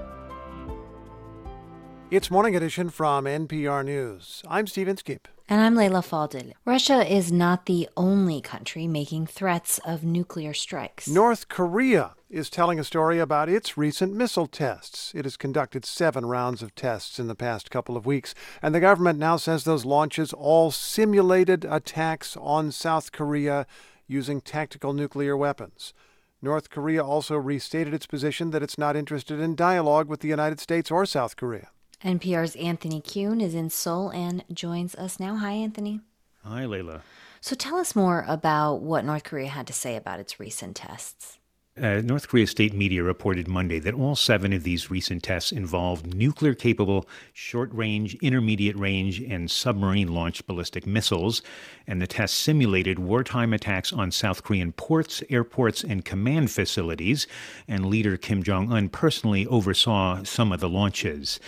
It's 2.12 2.30
Morning 2.30 2.54
Edition 2.54 2.88
from 2.88 3.24
NPR 3.24 3.84
News. 3.84 4.44
I'm 4.46 4.68
Steve 4.68 4.86
Inskeep. 4.86 5.26
And 5.48 5.60
I'm 5.60 5.74
Leila 5.74 6.02
Fadel. 6.02 6.52
Russia 6.64 7.04
is 7.04 7.32
not 7.32 7.66
the 7.66 7.88
only 7.96 8.40
country 8.40 8.86
making 8.86 9.26
threats 9.26 9.78
of 9.84 10.04
nuclear 10.04 10.54
strikes. 10.54 11.08
North 11.08 11.48
Korea 11.48 12.14
is 12.30 12.48
telling 12.48 12.78
a 12.78 12.84
story 12.84 13.18
about 13.18 13.48
its 13.48 13.76
recent 13.76 14.14
missile 14.14 14.46
tests. 14.46 15.12
It 15.16 15.24
has 15.24 15.36
conducted 15.36 15.84
seven 15.84 16.26
rounds 16.26 16.62
of 16.62 16.76
tests 16.76 17.18
in 17.18 17.26
the 17.26 17.34
past 17.34 17.72
couple 17.72 17.96
of 17.96 18.06
weeks, 18.06 18.36
and 18.62 18.72
the 18.72 18.78
government 18.78 19.18
now 19.18 19.36
says 19.36 19.64
those 19.64 19.84
launches 19.84 20.32
all 20.32 20.70
simulated 20.70 21.64
attacks 21.64 22.36
on 22.36 22.70
South 22.70 23.10
Korea 23.10 23.66
using 24.06 24.40
tactical 24.40 24.92
nuclear 24.92 25.36
weapons. 25.36 25.92
North 26.40 26.70
Korea 26.70 27.04
also 27.04 27.36
restated 27.36 27.92
its 27.92 28.06
position 28.06 28.50
that 28.50 28.62
it's 28.62 28.78
not 28.78 28.96
interested 28.96 29.40
in 29.40 29.56
dialogue 29.56 30.08
with 30.08 30.20
the 30.20 30.28
United 30.28 30.60
States 30.60 30.90
or 30.90 31.04
South 31.04 31.36
Korea. 31.36 31.68
NPR's 32.04 32.54
Anthony 32.56 33.00
Kuhn 33.00 33.40
is 33.40 33.54
in 33.54 33.70
Seoul 33.70 34.10
and 34.10 34.44
joins 34.52 34.94
us 34.94 35.18
now. 35.18 35.34
Hi, 35.36 35.50
Anthony. 35.52 36.00
Hi, 36.44 36.64
Leila. 36.64 37.02
So 37.40 37.56
tell 37.56 37.76
us 37.76 37.96
more 37.96 38.24
about 38.28 38.76
what 38.82 39.04
North 39.04 39.24
Korea 39.24 39.48
had 39.48 39.66
to 39.66 39.72
say 39.72 39.96
about 39.96 40.20
its 40.20 40.38
recent 40.38 40.76
tests. 40.76 41.37
Uh, 41.80 42.00
North 42.04 42.28
Korea 42.28 42.46
state 42.46 42.74
media 42.74 43.04
reported 43.04 43.46
Monday 43.46 43.78
that 43.78 43.94
all 43.94 44.16
seven 44.16 44.52
of 44.52 44.64
these 44.64 44.90
recent 44.90 45.22
tests 45.22 45.52
involved 45.52 46.12
nuclear 46.12 46.54
capable, 46.54 47.08
short 47.32 47.72
range, 47.72 48.14
intermediate 48.16 48.76
range, 48.76 49.20
and 49.20 49.50
submarine 49.50 50.08
launched 50.08 50.46
ballistic 50.46 50.86
missiles. 50.86 51.40
And 51.86 52.02
the 52.02 52.06
tests 52.06 52.36
simulated 52.36 52.98
wartime 52.98 53.52
attacks 53.52 53.92
on 53.92 54.10
South 54.10 54.42
Korean 54.42 54.72
ports, 54.72 55.22
airports, 55.30 55.84
and 55.84 56.04
command 56.04 56.50
facilities. 56.50 57.26
And 57.68 57.86
leader 57.86 58.16
Kim 58.16 58.42
Jong 58.42 58.72
un 58.72 58.88
personally 58.88 59.46
oversaw 59.46 60.24
some 60.24 60.52
of 60.52 60.60
the 60.60 60.68
launches 60.68 61.38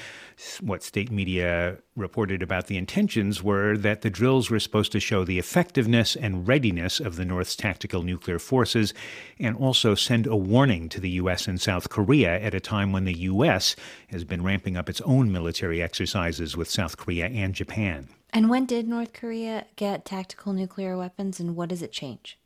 what 0.61 0.83
state 0.83 1.11
media 1.11 1.79
reported 1.97 2.43
about 2.43 2.67
the 2.67 2.77
intentions 2.77 3.43
were 3.43 3.77
that 3.77 4.03
the 4.03 4.11
drills 4.11 4.51
were 4.51 4.61
supposed 4.61 4.93
to 4.93 5.01
show 5.01 5.25
the 5.25 5.39
effectiveness 5.39 6.17
and 6.17 6.49
readiness 6.49 7.01
of 7.01 7.17
the 7.17 7.25
North's 7.25 7.57
tactical 7.57 8.03
nuclear 8.03 8.39
forces 8.39 8.95
and 9.39 9.57
also 9.57 9.95
send 9.95 10.27
a 10.27 10.37
warning 10.37 10.89
to 10.89 11.01
the 11.01 11.11
U.S. 11.11 11.47
and 11.47 11.61
South 11.61 11.89
Korea 11.89 12.41
at 12.41 12.55
a 12.55 12.61
time 12.61 12.93
when 12.93 13.05
the 13.05 13.19
U.S. 13.19 13.77
has 14.09 14.25
been 14.25 14.43
ramping 14.43 14.77
up 14.77 14.89
its 14.89 15.01
own 15.03 15.31
military 15.31 15.83
exercises 15.83 16.57
with 16.57 16.71
South 16.71 16.97
Korea 16.97 17.27
and 17.27 17.55
Japan. 17.55 18.09
And 18.33 18.49
when 18.49 18.65
did 18.65 18.89
North 18.89 19.13
Korea 19.13 19.67
get 19.77 20.05
tactical 20.05 20.53
nuclear 20.53 20.97
weapons 20.97 21.41
and 21.41 21.57
what 21.57 21.69
does 21.69 21.83
it 21.83 21.93
change? 21.93 22.40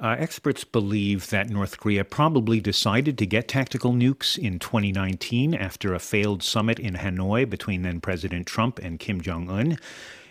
Uh, 0.00 0.14
experts 0.16 0.62
believe 0.62 1.28
that 1.30 1.50
North 1.50 1.80
Korea 1.80 2.04
probably 2.04 2.60
decided 2.60 3.18
to 3.18 3.26
get 3.26 3.48
tactical 3.48 3.92
nukes 3.92 4.38
in 4.38 4.60
2019 4.60 5.54
after 5.54 5.92
a 5.92 5.98
failed 5.98 6.40
summit 6.44 6.78
in 6.78 6.94
Hanoi 6.94 7.50
between 7.50 7.82
then 7.82 8.00
President 8.00 8.46
Trump 8.46 8.78
and 8.78 9.00
Kim 9.00 9.20
Jong 9.20 9.50
un, 9.50 9.76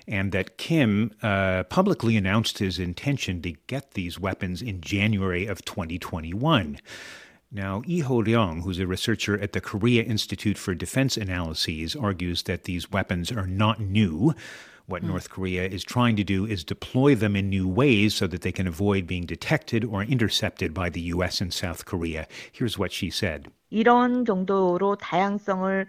and 0.08 0.32
that 0.32 0.58
Kim 0.58 1.12
uh, 1.22 1.64
publicly 1.64 2.16
announced 2.16 2.60
his 2.60 2.80
intention 2.80 3.42
to 3.42 3.56
get 3.68 3.92
these 3.92 4.18
weapons 4.18 4.62
in 4.62 4.80
January 4.80 5.46
of 5.46 5.66
2021. 5.66 6.80
Now, 7.52 7.82
Lee 7.86 8.00
Ho 8.00 8.24
Ryong, 8.24 8.64
who's 8.64 8.80
a 8.80 8.88
researcher 8.88 9.38
at 9.38 9.52
the 9.52 9.62
Korea 9.62 10.04
Institute 10.04 10.58
for 10.58 10.76
Defense 10.76 11.18
Analyses, 11.18 11.94
argues 11.94 12.44
that 12.44 12.64
these 12.64 12.92
weapons 12.92 13.34
are 13.34 13.48
not 13.48 13.82
new. 13.82 14.34
What 14.87 15.03
mm. 15.03 15.09
North 15.09 15.31
Korea 15.31 15.65
is 15.65 15.85
trying 15.85 16.17
to 16.17 16.25
do 16.25 16.45
is 16.45 16.65
deploy 16.65 17.15
them 17.15 17.37
in 17.37 17.49
new 17.49 17.69
ways 17.69 18.15
so 18.15 18.27
that 18.27 18.43
they 18.43 18.53
can 18.53 18.67
avoid 18.67 19.07
being 19.07 19.27
detected 19.27 19.85
or 19.85 20.03
intercepted 20.03 20.75
by 20.75 20.91
the 20.91 21.01
US 21.15 21.41
and 21.41 21.53
South 21.53 21.85
Korea. 21.85 22.27
Here's 22.51 22.79
what 22.79 22.93
she 22.93 23.11
said. 23.11 23.49
이런 23.71 24.27
정도로 24.27 24.97
다양성을 24.97 25.87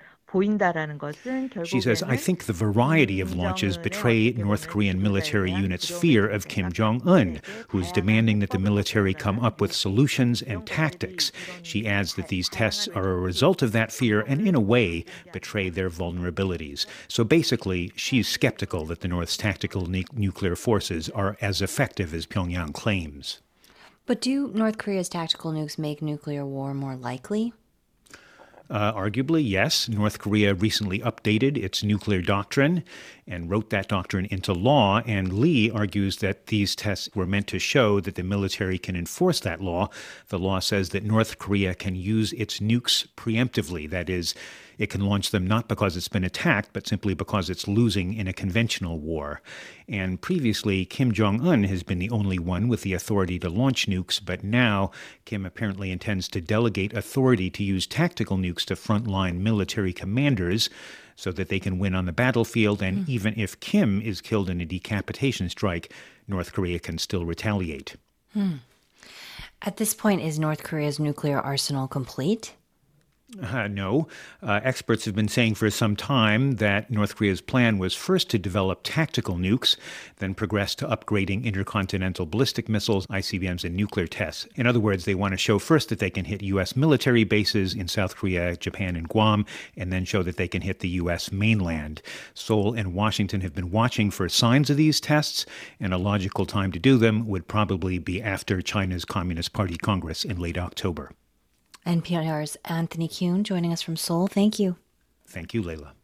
she 1.64 1.80
says, 1.80 2.02
I 2.02 2.16
think 2.16 2.44
the 2.44 2.52
variety 2.52 3.20
of 3.20 3.34
launches 3.34 3.78
betray 3.78 4.32
North 4.32 4.68
Korean 4.68 5.02
military 5.02 5.50
units' 5.50 5.88
fear 5.88 6.28
of 6.28 6.48
Kim 6.48 6.70
Jong 6.70 7.00
un, 7.08 7.40
who's 7.68 7.90
demanding 7.92 8.40
that 8.40 8.50
the 8.50 8.58
military 8.58 9.14
come 9.14 9.40
up 9.40 9.60
with 9.60 9.72
solutions 9.72 10.42
and 10.42 10.66
tactics. 10.66 11.32
She 11.62 11.86
adds 11.86 12.14
that 12.16 12.28
these 12.28 12.50
tests 12.50 12.88
are 12.88 13.10
a 13.10 13.16
result 13.16 13.62
of 13.62 13.72
that 13.72 13.90
fear 13.90 14.20
and, 14.20 14.46
in 14.46 14.54
a 14.54 14.60
way, 14.60 15.06
betray 15.32 15.70
their 15.70 15.88
vulnerabilities. 15.88 16.84
So 17.08 17.24
basically, 17.24 17.90
she's 17.96 18.28
skeptical 18.28 18.84
that 18.84 19.00
the 19.00 19.08
North's 19.08 19.38
tactical 19.38 19.86
ne- 19.86 20.04
nuclear 20.12 20.56
forces 20.56 21.08
are 21.08 21.38
as 21.40 21.62
effective 21.62 22.12
as 22.12 22.26
Pyongyang 22.26 22.74
claims. 22.74 23.40
But 24.04 24.20
do 24.20 24.48
North 24.54 24.76
Korea's 24.76 25.08
tactical 25.08 25.52
nukes 25.52 25.78
make 25.78 26.02
nuclear 26.02 26.44
war 26.44 26.74
more 26.74 26.96
likely? 26.96 27.54
Uh, 28.70 28.92
arguably, 28.92 29.42
yes. 29.48 29.88
North 29.88 30.18
Korea 30.18 30.52
recently 30.52 30.98
updated 30.98 31.56
its 31.56 31.82
nuclear 31.82 32.20
doctrine 32.20 32.84
and 33.26 33.50
wrote 33.50 33.70
that 33.70 33.88
doctrine 33.88 34.26
into 34.26 34.52
law. 34.52 35.00
And 35.06 35.32
Lee 35.32 35.70
argues 35.70 36.18
that 36.18 36.48
these 36.48 36.76
tests 36.76 37.08
were 37.14 37.26
meant 37.26 37.46
to 37.48 37.58
show 37.58 37.98
that 38.00 38.14
the 38.16 38.22
military 38.22 38.78
can 38.78 38.94
enforce 38.94 39.40
that 39.40 39.62
law. 39.62 39.88
The 40.28 40.38
law 40.38 40.58
says 40.58 40.90
that 40.90 41.02
North 41.02 41.38
Korea 41.38 41.74
can 41.74 41.96
use 41.96 42.34
its 42.34 42.60
nukes 42.60 43.06
preemptively. 43.16 43.88
That 43.88 44.10
is, 44.10 44.34
it 44.78 44.90
can 44.90 45.04
launch 45.04 45.30
them 45.30 45.46
not 45.46 45.68
because 45.68 45.96
it's 45.96 46.08
been 46.08 46.24
attacked, 46.24 46.70
but 46.72 46.86
simply 46.86 47.12
because 47.12 47.50
it's 47.50 47.68
losing 47.68 48.14
in 48.14 48.28
a 48.28 48.32
conventional 48.32 48.98
war. 48.98 49.42
And 49.88 50.20
previously, 50.20 50.84
Kim 50.84 51.12
Jong 51.12 51.46
un 51.46 51.64
has 51.64 51.82
been 51.82 51.98
the 51.98 52.10
only 52.10 52.38
one 52.38 52.68
with 52.68 52.82
the 52.82 52.94
authority 52.94 53.38
to 53.40 53.50
launch 53.50 53.86
nukes, 53.86 54.20
but 54.24 54.44
now 54.44 54.92
Kim 55.24 55.44
apparently 55.44 55.90
intends 55.90 56.28
to 56.28 56.40
delegate 56.40 56.92
authority 56.92 57.50
to 57.50 57.64
use 57.64 57.86
tactical 57.86 58.36
nukes 58.36 58.64
to 58.66 58.74
frontline 58.74 59.40
military 59.40 59.92
commanders 59.92 60.70
so 61.16 61.32
that 61.32 61.48
they 61.48 61.58
can 61.58 61.80
win 61.80 61.96
on 61.96 62.06
the 62.06 62.12
battlefield. 62.12 62.80
And 62.80 63.04
mm. 63.04 63.08
even 63.08 63.34
if 63.36 63.58
Kim 63.58 64.00
is 64.00 64.20
killed 64.20 64.48
in 64.48 64.60
a 64.60 64.64
decapitation 64.64 65.48
strike, 65.48 65.92
North 66.28 66.52
Korea 66.52 66.78
can 66.78 66.98
still 66.98 67.24
retaliate. 67.24 67.96
Hmm. 68.32 68.56
At 69.62 69.78
this 69.78 69.94
point, 69.94 70.22
is 70.22 70.38
North 70.38 70.62
Korea's 70.62 71.00
nuclear 71.00 71.40
arsenal 71.40 71.88
complete? 71.88 72.54
Uh, 73.42 73.68
no. 73.68 74.08
Uh, 74.42 74.58
experts 74.64 75.04
have 75.04 75.14
been 75.14 75.28
saying 75.28 75.54
for 75.54 75.68
some 75.68 75.94
time 75.94 76.52
that 76.52 76.90
North 76.90 77.14
Korea's 77.14 77.42
plan 77.42 77.76
was 77.76 77.94
first 77.94 78.30
to 78.30 78.38
develop 78.38 78.80
tactical 78.82 79.36
nukes, 79.36 79.76
then 80.16 80.34
progress 80.34 80.74
to 80.76 80.86
upgrading 80.86 81.44
intercontinental 81.44 82.24
ballistic 82.24 82.70
missiles, 82.70 83.06
ICBMs, 83.08 83.64
and 83.64 83.76
nuclear 83.76 84.06
tests. 84.06 84.48
In 84.54 84.66
other 84.66 84.80
words, 84.80 85.04
they 85.04 85.14
want 85.14 85.32
to 85.32 85.38
show 85.38 85.58
first 85.58 85.90
that 85.90 85.98
they 85.98 86.08
can 86.08 86.24
hit 86.24 86.42
U.S. 86.42 86.74
military 86.74 87.24
bases 87.24 87.74
in 87.74 87.86
South 87.86 88.16
Korea, 88.16 88.56
Japan, 88.56 88.96
and 88.96 89.06
Guam, 89.06 89.44
and 89.76 89.92
then 89.92 90.06
show 90.06 90.22
that 90.22 90.38
they 90.38 90.48
can 90.48 90.62
hit 90.62 90.80
the 90.80 90.88
U.S. 90.88 91.30
mainland. 91.30 92.00
Seoul 92.32 92.72
and 92.72 92.94
Washington 92.94 93.42
have 93.42 93.54
been 93.54 93.70
watching 93.70 94.10
for 94.10 94.30
signs 94.30 94.70
of 94.70 94.78
these 94.78 95.00
tests, 95.00 95.44
and 95.78 95.92
a 95.92 95.98
logical 95.98 96.46
time 96.46 96.72
to 96.72 96.78
do 96.78 96.96
them 96.96 97.26
would 97.26 97.46
probably 97.46 97.98
be 97.98 98.22
after 98.22 98.62
China's 98.62 99.04
Communist 99.04 99.52
Party 99.52 99.76
Congress 99.76 100.24
in 100.24 100.38
late 100.38 100.56
October. 100.56 101.10
NPR's 101.86 102.56
Anthony 102.64 103.08
Kuhn 103.08 103.44
joining 103.44 103.72
us 103.72 103.82
from 103.82 103.96
Seoul. 103.96 104.26
Thank 104.26 104.58
you. 104.58 104.76
Thank 105.26 105.54
you, 105.54 105.62
Leila. 105.62 105.94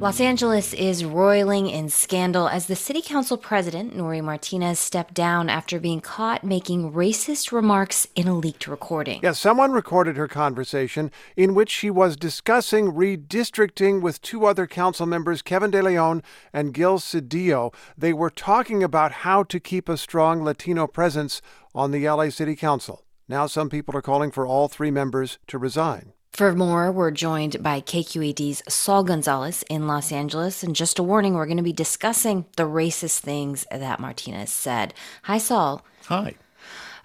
Los 0.00 0.20
Angeles 0.20 0.74
is 0.74 1.04
roiling 1.04 1.68
in 1.68 1.88
scandal 1.88 2.46
as 2.48 2.66
the 2.66 2.76
city 2.76 3.02
council 3.02 3.36
president, 3.36 3.96
Nury 3.96 4.22
Martinez, 4.22 4.78
stepped 4.78 5.12
down 5.12 5.50
after 5.50 5.80
being 5.80 6.00
caught 6.00 6.44
making 6.44 6.92
racist 6.92 7.50
remarks 7.50 8.06
in 8.14 8.28
a 8.28 8.34
leaked 8.38 8.68
recording. 8.68 9.18
Yes, 9.24 9.40
someone 9.40 9.72
recorded 9.72 10.16
her 10.16 10.28
conversation 10.28 11.10
in 11.36 11.52
which 11.52 11.68
she 11.68 11.90
was 11.90 12.16
discussing 12.16 12.92
redistricting 12.92 14.00
with 14.00 14.22
two 14.22 14.46
other 14.46 14.68
council 14.68 15.04
members, 15.04 15.42
Kevin 15.42 15.72
De 15.72 15.82
Leon 15.82 16.22
and 16.52 16.72
Gil 16.72 17.00
Cedillo. 17.00 17.74
They 17.96 18.12
were 18.12 18.30
talking 18.30 18.84
about 18.84 19.10
how 19.10 19.42
to 19.42 19.58
keep 19.58 19.88
a 19.88 19.96
strong 19.96 20.44
Latino 20.44 20.86
presence 20.86 21.42
on 21.78 21.92
the 21.92 22.08
LA 22.08 22.28
City 22.28 22.56
Council. 22.56 23.04
Now, 23.28 23.46
some 23.46 23.70
people 23.70 23.96
are 23.96 24.02
calling 24.02 24.32
for 24.32 24.44
all 24.44 24.66
three 24.66 24.90
members 24.90 25.38
to 25.46 25.58
resign. 25.58 26.12
For 26.32 26.52
more, 26.52 26.90
we're 26.90 27.12
joined 27.12 27.62
by 27.62 27.80
KQED's 27.80 28.62
Saul 28.68 29.04
Gonzalez 29.04 29.62
in 29.70 29.86
Los 29.86 30.10
Angeles. 30.10 30.64
And 30.64 30.74
just 30.74 30.98
a 30.98 31.04
warning, 31.04 31.34
we're 31.34 31.46
going 31.46 31.56
to 31.56 31.62
be 31.62 31.72
discussing 31.72 32.46
the 32.56 32.64
racist 32.64 33.20
things 33.20 33.64
that 33.70 34.00
Martinez 34.00 34.52
said. 34.52 34.92
Hi, 35.22 35.38
Saul. 35.38 35.84
Hi. 36.06 36.34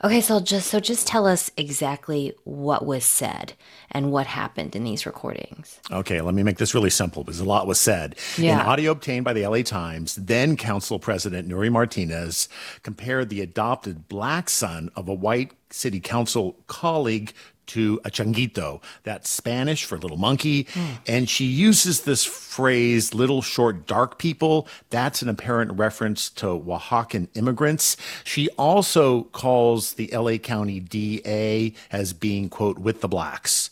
Okay, 0.03 0.19
so 0.19 0.41
just 0.41 0.69
so 0.69 0.81
just 0.81 1.07
tell 1.07 1.25
us 1.25 1.49
exactly 1.55 2.33
what 2.43 2.85
was 2.85 3.05
said 3.05 3.53
and 3.89 4.11
what 4.11 4.27
happened 4.27 4.75
in 4.75 4.83
these 4.83 5.05
recordings. 5.05 5.79
Okay, 5.91 6.19
let 6.19 6.33
me 6.33 6.43
make 6.43 6.57
this 6.57 6.73
really 6.73 6.89
simple 6.89 7.23
because 7.23 7.39
a 7.39 7.45
lot 7.45 7.67
was 7.67 7.79
said. 7.79 8.17
Yeah. 8.37 8.59
In 8.59 8.67
audio 8.67 8.91
obtained 8.91 9.23
by 9.23 9.31
the 9.31 9.47
LA 9.47 9.61
Times, 9.61 10.15
then 10.15 10.57
Council 10.57 10.99
President 10.99 11.47
Nury 11.47 11.71
Martinez 11.71 12.49
compared 12.81 13.29
the 13.29 13.39
adopted 13.39 14.09
black 14.09 14.49
son 14.49 14.89
of 14.97 15.07
a 15.07 15.13
white 15.13 15.53
city 15.69 16.01
council 16.01 16.57
colleague 16.67 17.33
to 17.67 17.99
a 18.05 18.09
changuito, 18.09 18.81
that's 19.03 19.29
Spanish 19.29 19.85
for 19.85 19.97
little 19.97 20.17
monkey. 20.17 20.65
Mm. 20.65 20.97
And 21.07 21.29
she 21.29 21.45
uses 21.45 22.01
this 22.01 22.23
phrase, 22.23 23.13
little 23.13 23.41
short 23.41 23.87
dark 23.87 24.17
people. 24.17 24.67
That's 24.89 25.21
an 25.21 25.29
apparent 25.29 25.73
reference 25.73 26.29
to 26.31 26.45
Oaxacan 26.45 27.27
immigrants. 27.33 27.97
She 28.23 28.49
also 28.49 29.23
calls 29.25 29.93
the 29.93 30.09
LA 30.13 30.37
County 30.37 30.79
DA 30.79 31.73
as 31.91 32.13
being, 32.13 32.49
quote, 32.49 32.79
with 32.79 33.01
the 33.01 33.07
blacks. 33.07 33.69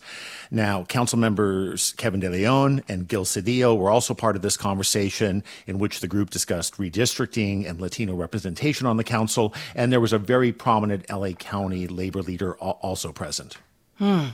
Now, 0.53 0.83
council 0.83 1.17
members 1.17 1.93
Kevin 1.93 2.19
De 2.19 2.29
Leon 2.29 2.83
and 2.89 3.07
Gil 3.07 3.23
Cedillo 3.23 3.77
were 3.77 3.89
also 3.89 4.13
part 4.13 4.35
of 4.35 4.41
this 4.41 4.57
conversation 4.57 5.43
in 5.65 5.79
which 5.79 6.01
the 6.01 6.07
group 6.07 6.29
discussed 6.29 6.77
redistricting 6.77 7.69
and 7.69 7.79
Latino 7.79 8.15
representation 8.15 8.85
on 8.85 8.97
the 8.97 9.03
council. 9.03 9.53
And 9.75 9.93
there 9.93 10.01
was 10.01 10.11
a 10.11 10.17
very 10.17 10.51
prominent 10.51 11.09
LA 11.09 11.31
County 11.31 11.87
labor 11.87 12.21
leader 12.21 12.55
also 12.55 13.13
present. 13.13 13.57
Hmm. 14.01 14.29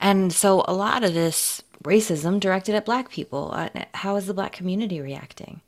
And 0.00 0.32
so 0.32 0.64
a 0.68 0.72
lot 0.72 1.02
of 1.02 1.12
this 1.12 1.60
racism 1.82 2.38
directed 2.38 2.76
at 2.76 2.84
black 2.84 3.10
people. 3.10 3.50
Uh, 3.52 3.68
how 3.94 4.14
is 4.14 4.26
the 4.28 4.34
black 4.34 4.52
community 4.52 5.00
reacting? 5.00 5.60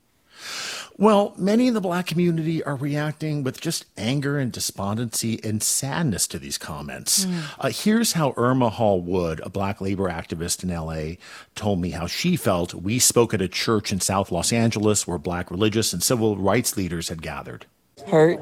Well, 0.97 1.33
many 1.37 1.67
in 1.67 1.73
the 1.73 1.81
black 1.81 2.07
community 2.07 2.63
are 2.63 2.77
reacting 2.77 3.43
with 3.43 3.59
just 3.59 3.85
anger 3.97 4.39
and 4.39 4.53
despondency 4.53 5.37
and 5.43 5.61
sadness 5.61 6.27
to 6.27 6.39
these 6.39 6.57
comments. 6.57 7.25
Mm. 7.25 7.43
Uh, 7.59 7.69
here's 7.71 8.13
how 8.13 8.33
Irma 8.37 8.69
Hall 8.69 9.01
Wood, 9.01 9.41
a 9.43 9.49
black 9.49 9.81
labor 9.81 10.09
activist 10.09 10.63
in 10.63 10.69
LA, 10.69 11.17
told 11.53 11.81
me 11.81 11.89
how 11.89 12.07
she 12.07 12.37
felt. 12.37 12.73
We 12.73 12.99
spoke 12.99 13.33
at 13.33 13.41
a 13.41 13.49
church 13.49 13.91
in 13.91 13.99
South 13.99 14.31
Los 14.31 14.53
Angeles 14.53 15.05
where 15.05 15.17
black 15.17 15.51
religious 15.51 15.91
and 15.91 16.01
civil 16.01 16.37
rights 16.37 16.77
leaders 16.77 17.09
had 17.09 17.21
gathered. 17.21 17.65
Hurt, 18.07 18.39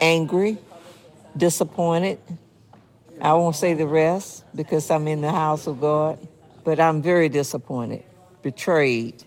angry, 0.00 0.56
disappointed. 1.36 2.18
I 3.24 3.32
won't 3.32 3.56
say 3.56 3.72
the 3.72 3.86
rest 3.86 4.44
because 4.54 4.90
I'm 4.90 5.08
in 5.08 5.22
the 5.22 5.30
house 5.30 5.66
of 5.66 5.80
God, 5.80 6.18
but 6.62 6.78
I'm 6.78 7.00
very 7.00 7.30
disappointed, 7.30 8.04
betrayed 8.42 9.24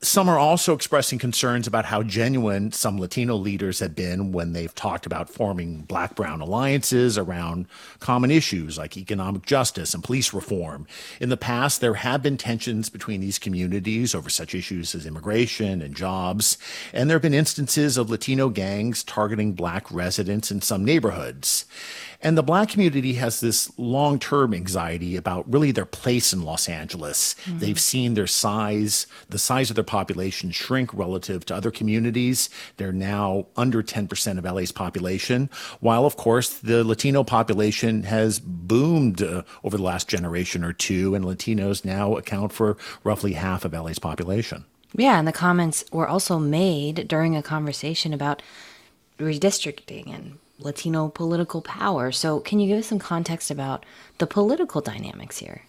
some 0.00 0.28
are 0.28 0.38
also 0.38 0.74
expressing 0.74 1.18
concerns 1.18 1.66
about 1.66 1.84
how 1.84 2.02
genuine 2.02 2.72
some 2.72 2.98
Latino 2.98 3.34
leaders 3.36 3.80
have 3.80 3.94
been 3.94 4.32
when 4.32 4.52
they've 4.52 4.74
talked 4.74 5.06
about 5.06 5.28
forming 5.28 5.82
black 5.82 6.14
brown 6.14 6.40
alliances 6.40 7.18
around 7.18 7.66
common 7.98 8.30
issues 8.30 8.78
like 8.78 8.96
economic 8.96 9.44
justice 9.44 9.92
and 9.92 10.02
police 10.02 10.32
reform. 10.32 10.86
In 11.20 11.28
the 11.28 11.36
past, 11.36 11.80
there 11.80 11.94
have 11.94 12.22
been 12.22 12.36
tensions 12.36 12.88
between 12.88 13.20
these 13.20 13.38
communities 13.38 14.14
over 14.14 14.30
such 14.30 14.54
issues 14.54 14.94
as 14.94 15.06
immigration 15.06 15.82
and 15.82 15.94
jobs, 15.94 16.56
and 16.92 17.08
there 17.08 17.16
have 17.16 17.22
been 17.22 17.34
instances 17.34 17.96
of 17.96 18.10
Latino 18.10 18.48
gangs 18.48 19.04
targeting 19.04 19.52
black 19.52 19.90
residents 19.90 20.50
in 20.50 20.62
some 20.62 20.84
neighborhoods. 20.84 21.66
And 22.22 22.36
the 22.36 22.42
black 22.42 22.68
community 22.68 23.14
has 23.14 23.40
this 23.40 23.72
long 23.78 24.18
term 24.18 24.52
anxiety 24.52 25.16
about 25.16 25.50
really 25.50 25.72
their 25.72 25.86
place 25.86 26.32
in 26.32 26.42
Los 26.42 26.68
Angeles. 26.68 27.34
Mm-hmm. 27.44 27.58
They've 27.58 27.80
seen 27.80 28.14
their 28.14 28.26
size, 28.26 29.06
the 29.28 29.38
size 29.38 29.70
of 29.70 29.74
their 29.74 29.84
population 29.84 30.50
shrink 30.50 30.92
relative 30.92 31.46
to 31.46 31.54
other 31.54 31.70
communities. 31.70 32.50
They're 32.76 32.92
now 32.92 33.46
under 33.56 33.82
10% 33.82 34.38
of 34.38 34.44
LA's 34.44 34.72
population, 34.72 35.48
while, 35.80 36.04
of 36.04 36.16
course, 36.16 36.50
the 36.50 36.84
Latino 36.84 37.24
population 37.24 38.02
has 38.02 38.38
boomed 38.38 39.22
uh, 39.22 39.42
over 39.64 39.78
the 39.78 39.82
last 39.82 40.08
generation 40.08 40.62
or 40.62 40.74
two, 40.74 41.14
and 41.14 41.24
Latinos 41.24 41.84
now 41.84 42.16
account 42.16 42.52
for 42.52 42.76
roughly 43.02 43.32
half 43.32 43.64
of 43.64 43.72
LA's 43.72 43.98
population. 43.98 44.64
Yeah, 44.94 45.18
and 45.18 45.26
the 45.26 45.32
comments 45.32 45.84
were 45.92 46.08
also 46.08 46.38
made 46.38 47.08
during 47.08 47.36
a 47.36 47.42
conversation 47.42 48.12
about 48.12 48.42
redistricting 49.18 50.12
and 50.12 50.38
Latino 50.60 51.08
political 51.08 51.62
power. 51.62 52.12
So, 52.12 52.40
can 52.40 52.60
you 52.60 52.68
give 52.68 52.78
us 52.78 52.86
some 52.86 52.98
context 52.98 53.50
about 53.50 53.84
the 54.18 54.26
political 54.26 54.80
dynamics 54.80 55.38
here? 55.38 55.62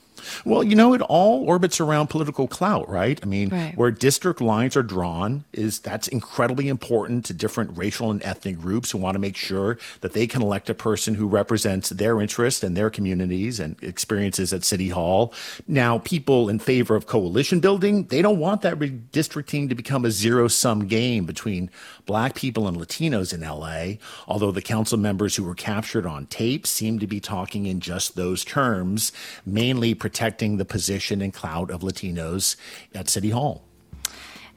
Well, 0.46 0.64
you 0.64 0.76
know, 0.76 0.94
it 0.94 1.02
all 1.02 1.48
orbits 1.48 1.80
around 1.80 2.08
political 2.08 2.48
clout, 2.48 2.90
right? 2.90 3.20
I 3.22 3.26
mean, 3.26 3.50
right. 3.50 3.78
where 3.78 3.92
district 3.92 4.42
lines 4.42 4.76
are 4.76 4.84
drawn 4.84 5.46
is 5.54 5.80
that's 5.80 6.08
incredibly 6.08 6.68
important 6.68 7.26
to 7.26 7.34
different 7.34 7.78
racial 7.78 8.12
and 8.12 8.22
ethnic 8.24 8.60
groups 8.60 8.92
who 8.92 8.98
want 8.98 9.16
to 9.16 9.20
make 9.20 9.36
sure 9.36 9.78
that 10.02 10.14
they 10.14 10.28
can 10.28 10.42
elect 10.42 10.70
a 10.70 10.74
person 10.74 11.16
who 11.16 11.28
represents 11.28 11.90
their 11.90 12.22
interests 12.22 12.64
and 12.64 12.76
their 12.76 12.90
communities 12.90 13.60
and 13.60 13.82
experiences 13.84 14.54
at 14.54 14.64
City 14.64 14.90
Hall. 14.90 15.34
Now, 15.68 16.00
people 16.00 16.50
in 16.50 16.60
favor 16.60 16.96
of 16.96 17.08
coalition 17.08 17.60
building, 17.60 18.06
they 18.06 18.22
don't 18.22 18.40
want 18.40 18.62
that 18.62 18.80
redistricting 18.80 19.70
to 19.70 19.76
become 19.76 20.06
a 20.06 20.12
zero 20.12 20.48
sum 20.48 20.88
game 20.88 21.26
between 21.26 21.70
black 22.06 22.36
people 22.36 22.68
and 22.68 22.78
Latinos 22.78 23.34
in 23.34 23.42
LA, 23.42 23.98
although 24.28 24.52
the 24.52 24.62
council 24.62 24.98
members 24.98 25.36
who 25.36 25.44
were 25.44 25.56
captured 25.56 26.06
on 26.06 26.26
tape 26.28 26.66
seem 26.68 27.00
to 27.00 27.08
be 27.08 27.20
talking 27.20 27.66
in 27.66 27.80
just 27.80 28.16
those 28.16 28.44
terms, 28.44 29.12
mainly 29.46 29.94
protecting 29.94 30.58
the 30.58 30.66
position 30.66 31.22
and 31.22 31.34
clout 31.34 31.72
of 31.72 31.82
Latinos 31.82 32.56
at 32.94 33.10
City 33.10 33.30
Hall. 33.30 33.64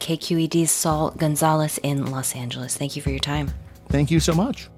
KQED's 0.01 0.71
Saul 0.71 1.11
Gonzalez 1.13 1.79
in 1.79 2.07
Los 2.07 2.35
Angeles. 2.35 2.77
Thank 2.77 2.97
you 2.97 3.03
for 3.03 3.11
your 3.11 3.21
time. 3.21 3.51
Thank 3.89 4.11
you 4.11 4.21
so 4.21 4.35
much. 4.35 4.69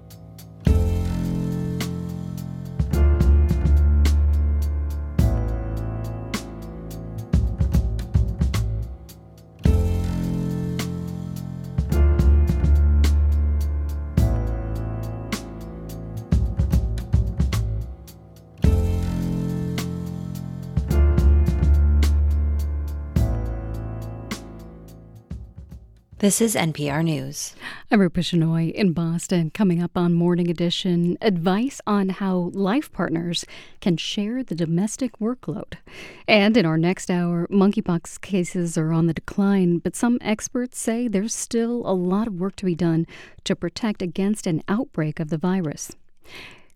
This 26.27 26.41
is 26.41 26.57
NPR 26.57 27.05
News. 27.05 27.55
I'm 27.89 28.01
Rupa 28.01 28.19
Shenoy 28.19 28.73
in 28.73 28.93
Boston. 28.93 29.49
Coming 29.51 29.81
up 29.81 29.97
on 29.97 30.13
Morning 30.13 30.51
Edition, 30.51 31.17
advice 31.21 31.81
on 31.87 32.09
how 32.09 32.51
life 32.53 32.91
partners 32.91 33.45
can 33.81 33.97
share 33.97 34.43
the 34.43 34.57
domestic 34.57 35.21
workload. 35.21 35.75
And 36.27 36.57
in 36.57 36.67
our 36.67 36.79
next 36.79 37.13
hour, 37.13 37.47
monkeypox 37.47 38.21
cases 38.21 38.77
are 38.77 38.93
on 38.93 39.07
the 39.07 39.15
decline, 39.15 39.79
but 39.79 39.95
some 39.95 40.19
experts 40.21 40.81
say 40.81 41.07
there's 41.07 41.33
still 41.33 41.83
a 41.87 41.95
lot 41.95 42.27
of 42.27 42.41
work 42.41 42.57
to 42.57 42.65
be 42.65 42.75
done 42.75 43.07
to 43.45 43.55
protect 43.55 44.03
against 44.03 44.49
an 44.49 44.65
outbreak 44.67 45.21
of 45.21 45.31
the 45.31 45.39
virus. 45.39 45.93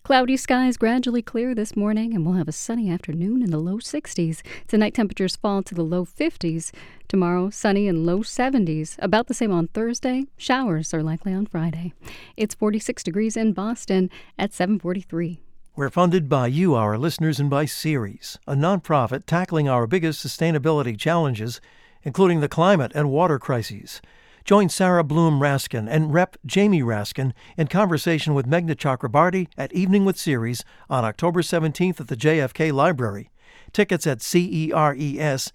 Cloudy 0.02 0.36
skies 0.36 0.76
gradually 0.76 1.20
clear 1.22 1.54
this 1.54 1.76
morning, 1.76 2.14
and 2.14 2.24
we'll 2.24 2.34
have 2.34 2.48
a 2.48 2.52
sunny 2.52 2.90
afternoon 2.90 3.42
in 3.42 3.50
the 3.50 3.58
low 3.58 3.76
60s. 3.76 4.40
Tonight, 4.66 4.94
temperatures 4.94 5.36
fall 5.36 5.62
to 5.62 5.74
the 5.74 5.84
low 5.84 6.04
50s. 6.04 6.72
Tomorrow, 7.06 7.50
sunny 7.50 7.86
and 7.86 8.06
low 8.06 8.20
70s. 8.20 8.96
About 8.98 9.26
the 9.28 9.34
same 9.34 9.52
on 9.52 9.68
Thursday. 9.68 10.24
Showers 10.36 10.94
are 10.94 11.02
likely 11.02 11.32
on 11.34 11.46
Friday. 11.46 11.92
It's 12.36 12.54
46 12.54 13.04
degrees 13.04 13.36
in 13.36 13.52
Boston 13.52 14.10
at 14.38 14.54
743. 14.54 15.38
We're 15.76 15.90
funded 15.90 16.28
by 16.28 16.46
you, 16.48 16.74
our 16.74 16.98
listeners, 16.98 17.38
and 17.38 17.50
by 17.50 17.66
Ceres, 17.66 18.38
a 18.46 18.54
nonprofit 18.54 19.26
tackling 19.26 19.68
our 19.68 19.86
biggest 19.86 20.26
sustainability 20.26 20.98
challenges, 20.98 21.60
including 22.02 22.40
the 22.40 22.48
climate 22.48 22.92
and 22.94 23.10
water 23.10 23.38
crises. 23.38 24.00
Join 24.44 24.68
Sarah 24.68 25.04
Bloom 25.04 25.40
Raskin 25.40 25.88
and 25.88 26.12
Rep. 26.12 26.36
Jamie 26.46 26.82
Raskin 26.82 27.32
in 27.56 27.66
conversation 27.66 28.34
with 28.34 28.46
Meghna 28.46 28.74
Chakrabarti 28.74 29.48
at 29.56 29.72
Evening 29.72 30.04
with 30.04 30.18
Ceres 30.18 30.64
on 30.88 31.04
October 31.04 31.42
17th 31.42 32.00
at 32.00 32.08
the 32.08 32.16
JFK 32.16 32.72
Library. 32.72 33.30
Tickets 33.72 34.06
at 34.06 34.22
ceres.org 34.22 35.52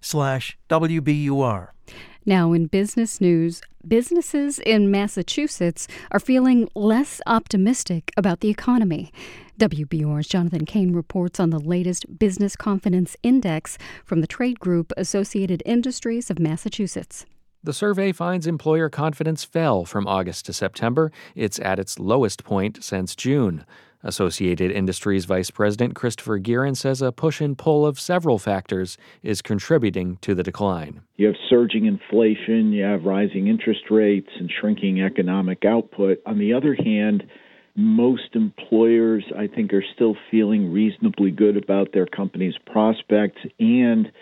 slash 0.00 0.58
WBUR. 0.68 1.68
Now, 2.26 2.52
in 2.52 2.66
business 2.66 3.20
news, 3.20 3.60
businesses 3.86 4.58
in 4.58 4.90
Massachusetts 4.90 5.86
are 6.10 6.20
feeling 6.20 6.68
less 6.74 7.20
optimistic 7.26 8.10
about 8.16 8.40
the 8.40 8.48
economy. 8.48 9.12
WBUR's 9.58 10.26
Jonathan 10.26 10.64
Kane 10.64 10.94
reports 10.94 11.38
on 11.38 11.50
the 11.50 11.58
latest 11.58 12.18
Business 12.18 12.56
Confidence 12.56 13.14
Index 13.22 13.76
from 14.04 14.22
the 14.22 14.26
trade 14.26 14.58
group 14.58 14.92
Associated 14.96 15.62
Industries 15.66 16.30
of 16.30 16.38
Massachusetts. 16.38 17.26
The 17.64 17.72
survey 17.72 18.12
finds 18.12 18.46
employer 18.46 18.90
confidence 18.90 19.42
fell 19.42 19.86
from 19.86 20.06
August 20.06 20.44
to 20.44 20.52
September. 20.52 21.10
It's 21.34 21.58
at 21.60 21.78
its 21.78 21.98
lowest 21.98 22.44
point 22.44 22.84
since 22.84 23.16
June. 23.16 23.64
Associated 24.02 24.70
Industries 24.70 25.24
Vice 25.24 25.50
President 25.50 25.94
Christopher 25.94 26.38
Geehern 26.38 26.76
says 26.76 27.00
a 27.00 27.10
push 27.10 27.40
and 27.40 27.56
pull 27.56 27.86
of 27.86 27.98
several 27.98 28.38
factors 28.38 28.98
is 29.22 29.40
contributing 29.40 30.18
to 30.20 30.34
the 30.34 30.42
decline. 30.42 31.00
You 31.16 31.28
have 31.28 31.36
surging 31.48 31.86
inflation, 31.86 32.70
you 32.70 32.84
have 32.84 33.06
rising 33.06 33.46
interest 33.46 33.90
rates, 33.90 34.28
and 34.38 34.52
shrinking 34.60 35.00
economic 35.00 35.64
output. 35.64 36.18
On 36.26 36.38
the 36.38 36.52
other 36.52 36.74
hand, 36.74 37.24
most 37.76 38.34
employers, 38.34 39.24
I 39.38 39.46
think, 39.46 39.72
are 39.72 39.84
still 39.94 40.16
feeling 40.30 40.70
reasonably 40.70 41.30
good 41.30 41.56
about 41.56 41.92
their 41.94 42.04
company's 42.04 42.58
prospects 42.66 43.40
and 43.58 44.12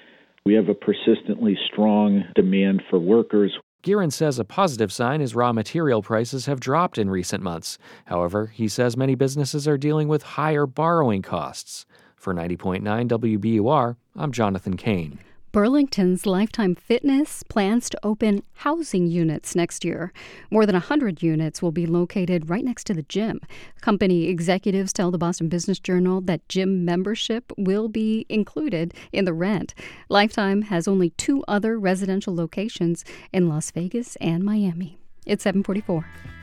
we 0.45 0.55
have 0.55 0.69
a 0.69 0.75
persistently 0.75 1.57
strong 1.73 2.25
demand 2.35 2.83
for 2.91 2.99
workers. 2.99 3.53
Geehern 3.85 4.13
says 4.13 4.39
a 4.39 4.45
positive 4.45 4.93
sign 4.93 5.21
is 5.21 5.35
raw 5.35 5.53
material 5.53 6.03
prices 6.03 6.47
have 6.47 6.61
dropped 6.61 6.99
in 6.99 7.11
recent 7.11 7.43
months. 7.43 7.79
However, 8.07 8.47
he 8.47 8.69
says 8.69 8.97
many 8.97 9.15
businesses 9.15 9.67
are 9.67 9.79
dealing 9.79 10.09
with 10.09 10.23
higher 10.23 10.67
borrowing 10.67 11.23
costs. 11.23 11.87
For 12.17 12.33
90.9 12.33 12.83
WBUR, 13.09 13.97
I'm 14.15 14.31
Jonathan 14.31 14.77
Kane. 14.77 15.19
Burlington's 15.53 16.25
Lifetime 16.25 16.75
Fitness 16.75 17.43
plans 17.43 17.91
to 17.91 17.99
open 18.03 18.43
housing 18.55 19.07
units 19.07 19.55
next 19.55 19.85
year. 19.85 20.11
More 20.51 20.65
than 20.65 20.73
100 20.73 21.23
units 21.23 21.61
will 21.61 21.73
be 21.73 21.85
located 21.85 22.49
right 22.49 22.65
next 22.65 22.85
to 22.85 22.95
the 22.95 23.03
gym. 23.03 23.39
Company 23.83 24.29
executives 24.29 24.95
tell 24.95 25.11
the 25.11 25.19
Boston 25.19 25.51
Business 25.51 25.79
Journal 25.79 26.23
that 26.23 26.49
gym 26.49 26.87
membership 26.87 27.53
will 27.59 27.89
be 27.89 28.25
included 28.31 28.95
in 29.13 29.27
the 29.27 29.35
rent. 29.35 29.75
Lifetime 30.09 30.63
has 30.63 30.89
only 30.89 31.11
two 31.11 31.45
other 31.47 31.79
residential 31.79 32.35
locations 32.35 33.05
in 33.31 33.47
Las 33.47 33.71
Vegas 33.73 34.17
and 34.23 34.43
Miami. 34.43 34.97
It's 35.27 35.45
744. 35.45 36.42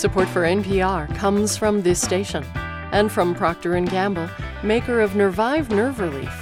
Support 0.00 0.28
for 0.28 0.44
NPR 0.44 1.14
comes 1.14 1.58
from 1.58 1.82
this 1.82 2.00
station 2.00 2.42
and 2.90 3.12
from 3.12 3.34
Procter 3.34 3.78
& 3.80 3.82
Gamble, 3.82 4.30
maker 4.62 5.02
of 5.02 5.14
Nervive 5.14 5.68
Nerve 5.68 6.00
Relief. 6.00 6.32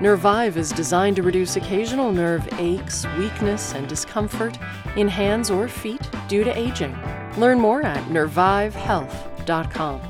Nervive 0.00 0.56
is 0.56 0.70
designed 0.70 1.16
to 1.16 1.24
reduce 1.24 1.56
occasional 1.56 2.12
nerve 2.12 2.48
aches, 2.60 3.08
weakness, 3.18 3.74
and 3.74 3.88
discomfort 3.88 4.56
in 4.94 5.08
hands 5.08 5.50
or 5.50 5.66
feet 5.66 6.08
due 6.28 6.44
to 6.44 6.56
aging. 6.56 6.96
Learn 7.38 7.58
more 7.58 7.82
at 7.82 8.04
nervivehealth.com. 8.04 10.00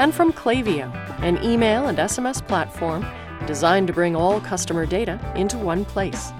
And 0.00 0.12
from 0.12 0.32
Klaviyo, 0.32 0.92
an 1.20 1.40
email 1.44 1.86
and 1.86 1.98
SMS 1.98 2.44
platform 2.44 3.06
designed 3.46 3.86
to 3.86 3.92
bring 3.92 4.16
all 4.16 4.40
customer 4.40 4.84
data 4.84 5.20
into 5.36 5.58
one 5.58 5.84
place, 5.84 6.32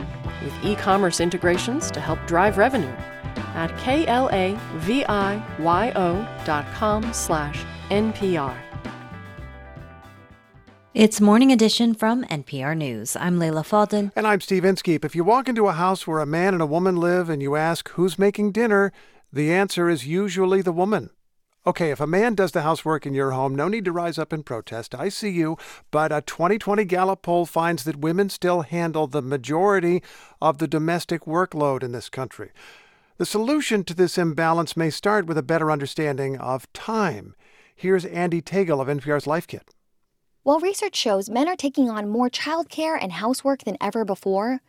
with 0.43 0.53
e-commerce 0.65 1.21
integrations 1.21 1.93
to 1.93 2.01
help 2.01 2.19
drive 2.27 2.59
revenue 2.59 2.93
at 3.55 3.71
klaviyo.com 3.71 4.33
slash 7.13 7.65
NPR. 7.91 8.57
It's 10.97 11.21
Morning 11.21 11.53
Edition 11.53 11.93
from 11.93 12.25
NPR 12.25 12.75
News. 12.75 13.17
I'm 13.17 13.39
Leila 13.39 13.65
Fadel. 13.65 14.13
And 14.17 14.27
I'm 14.27 14.41
Steve 14.41 14.65
Inskeep. 14.65 15.05
If 15.05 15.15
you 15.15 15.25
walk 15.25 15.47
into 15.47 15.67
a 15.67 15.73
house 15.73 16.07
where 16.07 16.21
a 16.21 16.27
man 16.27 16.55
and 16.55 16.63
a 16.63 16.67
woman 16.67 16.97
live 16.97 17.29
and 17.29 17.43
you 17.43 17.55
ask 17.55 17.91
who's 17.91 18.19
making 18.19 18.53
dinner, 18.53 18.93
the 19.31 19.53
answer 19.53 19.91
is 19.91 20.07
usually 20.07 20.63
the 20.63 20.73
woman. 20.73 21.11
Okay, 21.67 21.91
if 21.91 22.01
a 22.01 22.07
man 22.07 22.35
does 22.35 22.53
the 22.53 22.63
housework 22.63 23.05
in 23.05 23.13
your 23.13 23.33
home, 23.33 23.55
no 23.55 23.69
need 23.69 23.85
to 23.85 23.93
rise 23.93 24.19
up 24.19 24.33
in 24.33 24.43
protest. 24.43 24.95
I 24.95 25.11
see 25.11 25.29
you. 25.29 25.59
But 25.91 26.13
a 26.13 26.23
2020 26.23 26.85
Gallup 26.87 27.21
poll 27.21 27.45
finds 27.45 27.85
that 27.85 27.97
women 27.97 28.31
still 28.31 28.63
handle 28.63 29.07
the 29.07 29.21
majority 29.21 30.03
of 30.41 30.57
the 30.57 30.69
domestic 30.69 31.27
workload 31.27 31.83
in 31.83 31.93
this 31.93 32.09
country. 32.09 32.53
The 33.19 33.25
solution 33.25 33.83
to 33.85 33.95
this 33.95 34.19
imbalance 34.19 34.77
may 34.77 34.91
start 34.91 35.25
with 35.25 35.39
a 35.39 35.43
better 35.43 35.71
understanding 35.71 36.37
of 36.37 36.71
time. 36.75 37.35
Here's 37.75 38.05
Andy 38.05 38.43
Tagle 38.43 38.79
of 38.79 38.89
NPR's 38.89 39.27
Life 39.27 39.47
Kit. 39.47 39.71
While 40.43 40.61
research 40.61 40.95
shows 40.95 41.31
men 41.31 41.49
are 41.49 41.57
taking 41.57 41.89
on 41.89 42.11
more 42.11 42.29
childcare 42.29 42.99
and 43.01 43.13
housework 43.13 43.65
than 43.65 43.79
ever 43.81 44.05
before, 44.05 44.61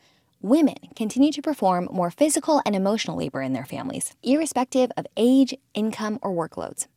women 0.42 0.78
continue 0.96 1.34
to 1.34 1.42
perform 1.42 1.90
more 1.92 2.10
physical 2.10 2.62
and 2.66 2.74
emotional 2.74 3.18
labor 3.18 3.42
in 3.42 3.52
their 3.52 3.66
families, 3.66 4.16
irrespective 4.24 4.92
of 4.96 5.06
age, 5.18 5.54
income, 5.74 6.18
or 6.22 6.32
workloads. 6.32 6.88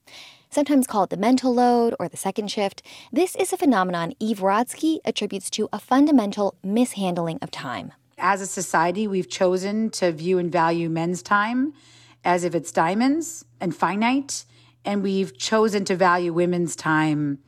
Sometimes 0.50 0.86
called 0.86 1.10
the 1.10 1.16
mental 1.16 1.52
load 1.52 1.96
or 1.98 2.08
the 2.08 2.16
second 2.16 2.48
shift, 2.48 2.80
this 3.12 3.34
is 3.34 3.52
a 3.52 3.56
phenomenon 3.56 4.12
Eve 4.20 4.38
Rodsky 4.38 4.98
attributes 5.04 5.50
to 5.50 5.68
a 5.72 5.80
fundamental 5.80 6.54
mishandling 6.62 7.40
of 7.42 7.50
time. 7.50 7.90
As 8.22 8.42
a 8.42 8.46
society, 8.46 9.06
we've 9.06 9.30
chosen 9.30 9.88
to 9.92 10.12
view 10.12 10.38
and 10.38 10.52
value 10.52 10.90
men's 10.90 11.22
time 11.22 11.72
as 12.22 12.44
if 12.44 12.54
it's 12.54 12.70
diamonds 12.70 13.46
and 13.62 13.74
finite, 13.74 14.44
and 14.84 15.02
we've 15.02 15.36
chosen 15.38 15.86
to 15.86 15.96
value 15.96 16.30
women's 16.30 16.76
time 16.76 17.38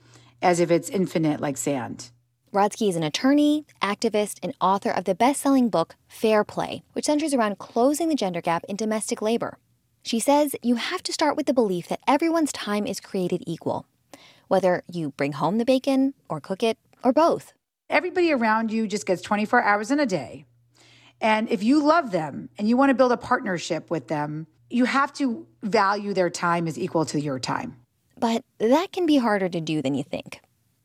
as 0.41 0.61
if 0.61 0.71
it's 0.71 0.89
infinite 0.89 1.41
like 1.41 1.59
sand. 1.59 2.11
Rodsky 2.55 2.89
is 2.89 2.97
an 2.97 3.03
attorney, 3.03 3.67
activist, 3.83 4.39
and 4.43 4.55
author 4.63 4.91
of 4.91 5.05
the 5.05 5.15
best 5.15 5.43
selling 5.43 5.69
book 5.69 5.95
Fair 6.09 6.43
Play, 6.43 6.83
which 6.95 7.05
centers 7.05 7.35
around 7.35 7.59
closing 7.59 8.09
the 8.09 8.15
gender 8.15 8.41
gap 8.41 8.65
in 8.67 8.77
domestic 8.77 9.21
labor. 9.21 9.59
She 10.03 10.19
says 10.19 10.57
you 10.63 10.77
have 10.77 11.03
to 11.03 11.13
start 11.13 11.37
with 11.37 11.45
the 11.45 11.55
belief 11.55 11.89
that 11.89 12.01
everyone's 12.09 12.53
time 12.53 12.87
is 12.87 12.99
created 12.99 13.45
equal, 13.47 13.85
whether 14.49 14.85
you 14.91 15.11
bring 15.19 15.33
home 15.33 15.59
the 15.59 15.67
bacon 15.67 16.15
or 16.31 16.41
cook 16.41 16.63
it 16.63 16.79
or 17.05 17.13
both. 17.13 17.53
Everybody 17.91 18.33
around 18.33 18.73
you 18.73 18.89
just 18.89 19.05
gets 19.05 19.21
24 19.21 19.63
hours 19.63 19.91
in 19.91 20.01
a 20.01 20.07
day. 20.07 20.47
And 21.23 21.49
if 21.49 21.63
you 21.63 21.83
love 21.83 22.11
them 22.11 22.51
and 22.59 22.69
you 22.69 22.77
want 22.77 22.91
to 22.91 22.95
build 22.95 23.13
a 23.13 23.17
partnership 23.17 23.91
with 23.91 24.09
them, 24.09 24.49
you 24.69 24.87
have 24.87 25.13
to 25.15 25.47
value 25.63 26.13
their 26.13 26.29
time 26.29 26.67
as 26.67 26.77
equal 26.77 27.05
to 27.07 27.21
your 27.21 27.39
time. 27.39 27.77
But 28.19 28.45
that 28.59 28.93
can 28.93 29.07
be 29.07 29.19
harder 29.19 29.49
to 29.49 29.61
do 29.61 29.81
than 29.81 29.95
you 29.95 30.03
think. 30.03 30.41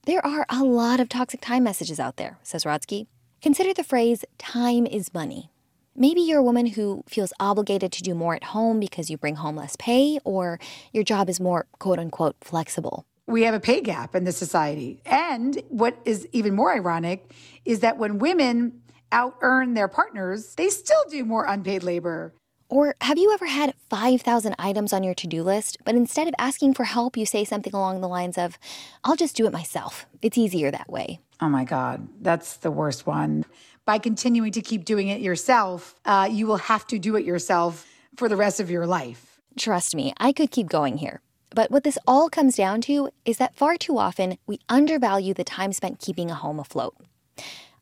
There 0.06 0.26
are 0.26 0.46
a 0.50 0.64
lot 0.64 1.00
of 1.00 1.10
toxic 1.10 1.42
time 1.42 1.64
messages 1.64 2.00
out 2.00 2.18
there, 2.18 2.38
says 2.44 2.64
Rodsky. 2.64 3.08
Consider 3.42 3.74
the 3.74 3.84
phrase, 3.84 4.24
time 4.38 4.86
is 4.86 5.14
money. 5.14 5.50
Maybe 5.96 6.22
you're 6.22 6.40
a 6.40 6.44
woman 6.44 6.68
who 6.68 7.04
feels 7.08 7.34
obligated 7.40 7.92
to 7.94 8.04
do 8.04 8.14
more 8.14 8.36
at 8.36 8.46
home 8.46 8.80
because 8.80 9.10
you 9.10 9.18
bring 9.18 9.36
home 9.36 9.56
less 9.56 9.76
pay, 9.78 10.20
or 10.24 10.60
your 10.94 11.04
job 11.04 11.30
is 11.30 11.40
more 11.40 11.66
quote 11.80 11.98
unquote 11.98 12.36
flexible. 12.42 13.06
We 13.26 13.44
have 13.44 13.56
a 13.56 13.60
pay 13.60 13.82
gap 13.82 14.16
in 14.16 14.24
this 14.24 14.38
society. 14.38 15.02
And 15.06 15.62
what 15.70 15.98
is 16.06 16.28
even 16.32 16.56
more 16.56 16.74
ironic 16.74 17.32
is 17.66 17.82
that 17.82 17.98
when 17.98 18.20
women 18.20 18.82
out 19.12 19.38
earn 19.42 19.74
their 19.74 19.88
partners, 19.88 20.56
they 20.56 20.70
still 20.70 21.04
do 21.10 21.26
more 21.26 21.46
unpaid 21.46 21.84
labor. 21.84 22.34
Or 22.70 22.96
have 23.02 23.18
you 23.18 23.34
ever 23.34 23.46
had 23.46 23.74
5,000 23.90 24.56
items 24.60 24.92
on 24.92 25.04
your 25.04 25.14
to 25.16 25.28
do 25.28 25.42
list, 25.42 25.78
but 25.86 25.96
instead 25.96 26.28
of 26.28 26.34
asking 26.38 26.74
for 26.74 26.84
help, 26.84 27.16
you 27.16 27.26
say 27.26 27.46
something 27.46 27.74
along 27.74 28.02
the 28.02 28.10
lines 28.10 28.38
of, 28.38 28.58
I'll 29.06 29.16
just 29.16 29.38
do 29.38 29.46
it 29.46 29.54
myself. 29.54 30.06
It's 30.22 30.38
easier 30.38 30.70
that 30.72 30.90
way. 30.90 31.20
Oh 31.40 31.48
my 31.48 31.64
God, 31.64 32.08
that's 32.22 32.58
the 32.58 32.72
worst 32.72 33.08
one. 33.08 33.46
By 33.86 34.00
continuing 34.00 34.52
to 34.52 34.62
keep 34.62 34.84
doing 34.84 35.08
it 35.08 35.22
yourself, 35.22 35.96
uh, 36.04 36.28
you 36.30 36.46
will 36.46 36.58
have 36.58 36.86
to 36.88 37.00
do 37.00 37.16
it 37.16 37.24
yourself 37.24 37.86
for 38.18 38.28
the 38.28 38.36
rest 38.36 38.60
of 38.60 38.70
your 38.70 38.86
life. 38.86 39.40
Trust 39.58 39.96
me, 39.96 40.14
I 40.18 40.34
could 40.34 40.52
keep 40.52 40.68
going 40.68 40.98
here. 40.98 41.22
But 41.52 41.72
what 41.72 41.84
this 41.84 41.98
all 42.06 42.30
comes 42.30 42.58
down 42.58 42.82
to 42.82 43.10
is 43.24 43.38
that 43.38 43.56
far 43.56 43.78
too 43.78 43.98
often 43.98 44.38
we 44.46 44.60
undervalue 44.68 45.34
the 45.34 45.46
time 45.46 45.72
spent 45.72 46.00
keeping 46.00 46.30
a 46.30 46.36
home 46.36 46.60
afloat. 46.60 46.96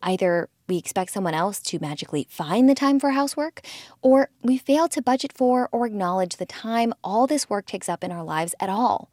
Either 0.03 0.49
we 0.68 0.78
expect 0.78 1.11
someone 1.11 1.34
else 1.34 1.59
to 1.61 1.80
magically 1.80 2.28
find 2.30 2.68
the 2.68 2.76
time 2.76 2.99
for 2.99 3.11
housework, 3.11 3.61
or 4.01 4.30
we 4.41 4.57
fail 4.57 4.88
to 4.89 5.01
budget 5.01 5.34
for 5.34 5.70
or 5.72 5.86
acknowledge 5.86 6.38
the 6.38 6.45
time 6.45 6.93
all 7.03 7.28
this 7.28 7.49
work 7.49 7.66
takes 7.66 7.89
up 7.89 8.03
in 8.03 8.11
our 8.11 8.24
lives 8.24 8.55
at 8.59 8.70
all. 8.70 9.09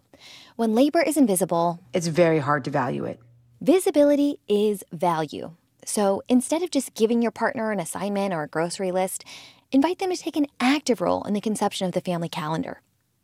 When 0.56 0.74
labor 0.74 1.02
is 1.02 1.16
invisible, 1.16 1.80
it's 1.92 2.06
very 2.06 2.38
hard 2.38 2.64
to 2.64 2.70
value 2.70 3.04
it. 3.04 3.20
Visibility 3.60 4.38
is 4.48 4.82
value. 4.92 5.52
So 5.84 6.22
instead 6.28 6.62
of 6.62 6.70
just 6.70 6.94
giving 6.94 7.22
your 7.22 7.32
partner 7.32 7.70
an 7.70 7.80
assignment 7.80 8.32
or 8.32 8.42
a 8.42 8.48
grocery 8.48 8.92
list, 8.92 9.24
invite 9.72 9.98
them 9.98 10.10
to 10.10 10.16
take 10.16 10.36
an 10.36 10.46
active 10.60 11.00
role 11.00 11.24
in 11.24 11.34
the 11.34 11.40
conception 11.40 11.86
of 11.86 11.92
the 11.92 12.00
family 12.00 12.28
calendar. 12.28 12.80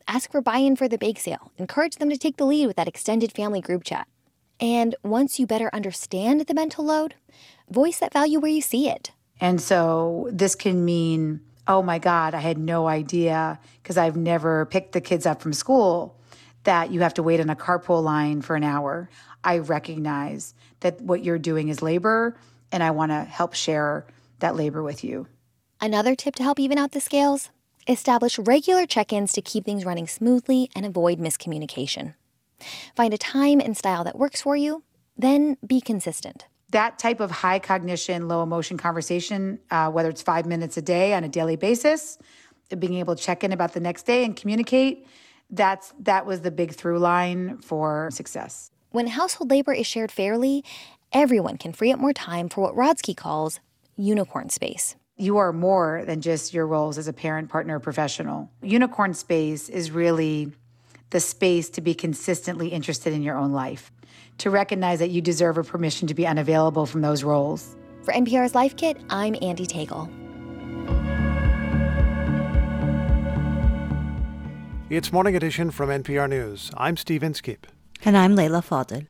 Ask 0.07 0.33
for 0.33 0.41
buy 0.41 0.59
in 0.59 0.75
for 0.75 0.89
the 0.89 0.99
bake 0.99 1.21
sale, 1.21 1.53
encourage 1.59 1.97
them 1.97 2.11
to 2.11 2.17
take 2.17 2.37
the 2.37 2.47
lead 2.47 2.67
with 2.67 2.77
that 2.77 2.89
extended 2.89 3.33
family 3.33 3.61
group 3.61 3.85
chat. 3.85 4.09
And 4.61 4.97
once 5.05 5.39
you 5.39 5.47
better 5.47 5.71
understand 5.73 6.41
the 6.41 6.55
mental 6.55 6.85
load, 6.85 7.15
voice 7.71 7.99
that 7.99 8.13
value 8.13 8.41
where 8.41 8.51
you 8.51 8.61
see 8.61 8.89
it. 8.89 9.13
And 9.41 9.61
so 9.61 10.29
this 10.33 10.55
can 10.55 10.85
mean, 10.85 11.41
oh 11.67 11.83
my 11.83 11.99
God, 11.99 12.35
I 12.35 12.41
had 12.41 12.59
no 12.59 12.89
idea 12.89 13.61
because 13.83 13.97
I've 13.97 14.17
never 14.17 14.67
picked 14.67 14.93
the 14.93 15.01
kids 15.01 15.27
up 15.27 15.41
from 15.43 15.53
school 15.53 16.17
that 16.65 16.91
you 16.91 17.01
have 17.01 17.15
to 17.15 17.23
wait 17.23 17.41
in 17.41 17.51
a 17.51 17.57
carpool 17.57 18.03
line 18.03 18.43
for 18.43 18.57
an 18.57 18.65
hour. 18.65 19.09
I 19.45 19.59
recognize 19.59 20.55
that 20.81 21.01
what 21.01 21.25
you're 21.25 21.39
doing 21.39 21.69
is 21.69 21.83
labor, 21.83 22.37
and 22.73 22.83
I 22.83 22.91
want 22.91 23.13
to 23.13 23.23
help 23.23 23.55
share 23.55 24.07
that 24.41 24.57
labor 24.57 24.83
with 24.83 25.05
you. 25.05 25.27
Another 25.81 26.15
tip 26.15 26.35
to 26.37 26.43
help 26.43 26.59
even 26.59 26.77
out 26.77 26.93
the 26.93 27.01
scales 27.01 27.51
establish 27.87 28.39
regular 28.39 28.87
check 28.87 29.13
ins 29.13 29.33
to 29.33 29.41
keep 29.41 29.65
things 29.65 29.85
running 29.85 30.07
smoothly 30.07 30.71
and 30.75 30.85
avoid 30.85 31.19
miscommunication. 31.19 32.15
Find 32.95 33.15
a 33.15 33.19
time 33.19 33.61
and 33.61 33.77
style 33.77 34.05
that 34.05 34.19
works 34.19 34.43
for 34.43 34.57
you, 34.57 34.83
then 35.17 35.57
be 35.67 35.81
consistent. 35.81 36.47
That 36.71 36.99
type 36.99 37.21
of 37.21 37.31
high 37.31 37.59
cognition, 37.59 38.29
low 38.29 38.43
emotion 38.43 38.77
conversation, 38.77 39.59
uh, 39.71 39.91
whether 39.91 40.11
it's 40.11 40.23
five 40.23 40.47
minutes 40.47 40.77
a 40.77 40.83
day 40.83 41.15
on 41.15 41.25
a 41.25 41.29
daily 41.29 41.57
basis, 41.57 42.19
being 42.79 42.95
able 42.95 43.17
to 43.17 43.23
check 43.23 43.43
in 43.43 43.53
about 43.53 43.73
the 43.73 43.81
next 43.81 44.05
day 44.05 44.25
and 44.25 44.37
communicate, 44.37 45.07
that's 45.51 45.95
that 46.01 46.27
was 46.27 46.43
the 46.43 46.51
big 46.51 46.73
through 46.73 46.99
line 46.99 47.59
for 47.59 48.11
success. 48.13 48.71
When 48.91 49.07
household 49.07 49.51
labor 49.51 49.73
is 49.73 49.87
shared 49.87 50.13
fairly, 50.13 50.65
everyone 51.13 51.57
can 51.57 51.73
free 51.73 51.93
up 51.93 51.99
more 51.99 52.13
time 52.13 52.49
for 52.49 52.61
what 52.61 52.75
Rodsky 52.75 53.17
calls 53.17 53.61
unicorn 53.97 54.51
space. 54.51 54.95
You 55.17 55.39
are 55.39 55.53
more 55.53 56.05
than 56.07 56.21
just 56.21 56.55
your 56.55 56.67
roles 56.67 56.97
as 56.97 57.09
a 57.09 57.13
parent, 57.13 57.49
partner, 57.49 57.81
professional. 57.81 58.51
Unicorn 58.63 59.15
space 59.15 59.69
is 59.69 59.91
really 59.91 60.53
the 61.11 61.21
space 61.21 61.71
to 61.71 61.81
be 61.81 61.95
consistently 61.95 62.69
interested 62.69 63.13
in 63.13 63.23
your 63.23 63.37
own 63.37 63.53
life, 63.53 63.91
to 64.39 64.51
recognize 64.51 64.99
that 65.01 65.11
you 65.11 65.21
deserve 65.21 65.59
a 65.59 65.65
permission 65.65 66.09
to 66.09 66.15
be 66.15 66.27
unavailable 66.27 66.87
from 66.87 67.03
those 67.03 67.23
roles. 67.25 67.77
For 68.03 68.15
NPR's 68.15 68.55
Life 68.55 68.77
Kit, 68.77 68.97
I'm 69.11 69.37
Andy 69.43 69.67
Tagle. 69.67 70.09
It's 74.91 75.13
Morning 75.13 75.37
Edition 75.37 75.71
from 75.71 75.91
NPR 75.91 76.31
News. 76.31 76.71
I'm 76.77 76.97
Steve 76.97 77.23
Inskeep. 77.23 77.67
And 78.05 78.17
I'm 78.17 78.35
Leila 78.35 78.63
Fadel. 78.63 79.07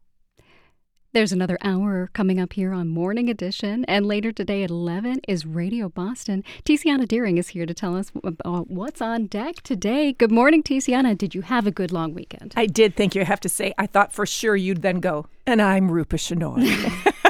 There's 1.14 1.32
another 1.32 1.56
hour 1.62 2.10
coming 2.12 2.38
up 2.38 2.52
here 2.52 2.74
on 2.74 2.88
Morning 2.88 3.30
Edition, 3.30 3.86
and 3.86 4.04
later 4.04 4.30
today 4.30 4.62
at 4.62 4.68
11 4.68 5.22
is 5.26 5.46
Radio 5.46 5.88
Boston. 5.88 6.44
Tiziana 6.66 7.08
Dearing 7.08 7.38
is 7.38 7.48
here 7.48 7.64
to 7.64 7.72
tell 7.72 7.96
us 7.96 8.12
about 8.22 8.34
uh, 8.44 8.60
what's 8.64 9.00
on 9.00 9.26
deck 9.26 9.62
today. 9.62 10.12
Good 10.12 10.30
morning, 10.30 10.62
Tiziana. 10.62 11.16
Did 11.16 11.34
you 11.34 11.40
have 11.40 11.66
a 11.66 11.70
good 11.70 11.92
long 11.92 12.12
weekend? 12.12 12.52
I 12.58 12.66
did. 12.66 12.94
Thank 12.94 13.14
you. 13.14 13.22
I 13.22 13.24
have 13.24 13.40
to 13.40 13.48
say, 13.48 13.72
I 13.78 13.86
thought 13.86 14.12
for 14.12 14.26
sure 14.26 14.54
you'd 14.54 14.82
then 14.82 15.00
go, 15.00 15.24
and 15.46 15.62
I'm 15.62 15.90
Rupa 15.90 16.16
Shenoy. 16.16 17.14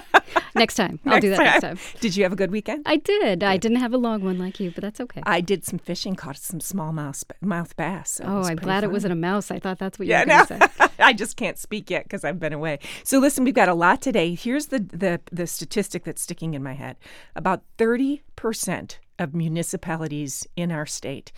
next 0.59 0.74
time. 0.74 1.00
I'll 1.06 1.20
do 1.20 1.30
that 1.30 1.38
next 1.38 1.61
time. 1.61 1.78
Did 2.00 2.16
you 2.16 2.22
have 2.24 2.32
a 2.32 2.36
good 2.36 2.50
weekend? 2.50 2.82
I 2.86 2.96
did. 2.96 3.42
I 3.42 3.56
didn't 3.56 3.78
have 3.78 3.92
a 3.92 3.98
long 3.98 4.22
one 4.22 4.38
like 4.38 4.61
you, 4.61 4.70
but 4.70 4.82
that's 4.82 5.00
okay. 5.00 5.22
I 5.24 5.40
did 5.40 5.64
some 5.64 5.78
fishing, 5.78 6.14
caught 6.14 6.36
some 6.36 6.61
small 6.61 6.92
mouse, 6.92 7.24
mouth 7.40 7.76
bass. 7.76 8.12
So 8.12 8.24
oh, 8.26 8.42
I'm 8.42 8.56
glad 8.56 8.82
fun. 8.82 8.90
it 8.90 8.92
wasn't 8.92 9.12
a 9.12 9.16
mouse. 9.16 9.50
I 9.50 9.59
thought 9.59 9.78
that's 9.78 9.98
what 9.98 10.06
you 10.06 10.12
yeah, 10.12 10.20
were 10.20 10.26
going 10.26 10.46
to 10.46 10.59
no. 10.59 10.66
say. 10.86 10.92
I 10.98 11.12
just 11.12 11.36
can't 11.36 11.59
speak 11.59 11.90
yet 11.90 12.04
because 12.04 12.24
I've 12.24 12.38
been 12.38 12.52
away. 12.52 12.78
So 13.04 13.18
listen, 13.18 13.44
we've 13.44 13.54
got 13.54 13.68
a 13.68 13.74
lot 13.74 14.02
today. 14.02 14.34
Here's 14.34 14.66
the, 14.66 14.80
the, 14.80 15.20
the 15.30 15.46
statistic 15.46 16.04
that's 16.04 16.22
sticking 16.22 16.54
in 16.54 16.62
my 16.62 16.74
head. 16.74 16.96
About 17.36 17.62
30% 17.78 18.98
of 19.18 19.34
municipalities 19.34 20.46
in 20.56 20.70
our 20.70 20.86
state 20.86 21.32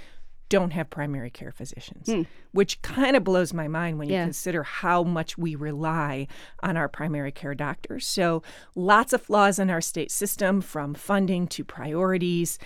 don't 0.51 0.73
have 0.73 0.91
primary 0.91 1.31
care 1.31 1.51
physicians, 1.53 2.07
Hmm. 2.11 2.23
which 2.53 2.83
kind 2.83 3.17
of 3.17 3.25
blows 3.25 3.55
my 3.55 3.67
mind 3.69 3.99
when 3.99 4.09
you 4.09 4.15
Yeah. 4.17 4.25
consider 4.25 4.63
how 4.65 5.03
much 5.03 5.39
we 5.39 5.55
rely 5.55 6.27
on 6.63 6.77
our 6.77 6.89
primary 6.89 7.33
care 7.33 7.55
doctors. 7.55 8.07
So, 8.07 8.43
lots 8.75 9.15
of 9.15 9.23
flaws 9.23 9.59
in 9.59 9.71
our 9.71 9.81
state 9.81 10.11
system 10.11 10.61
from 10.61 10.93
funding 10.95 11.47
to 11.49 11.65
priorities. 11.65 12.59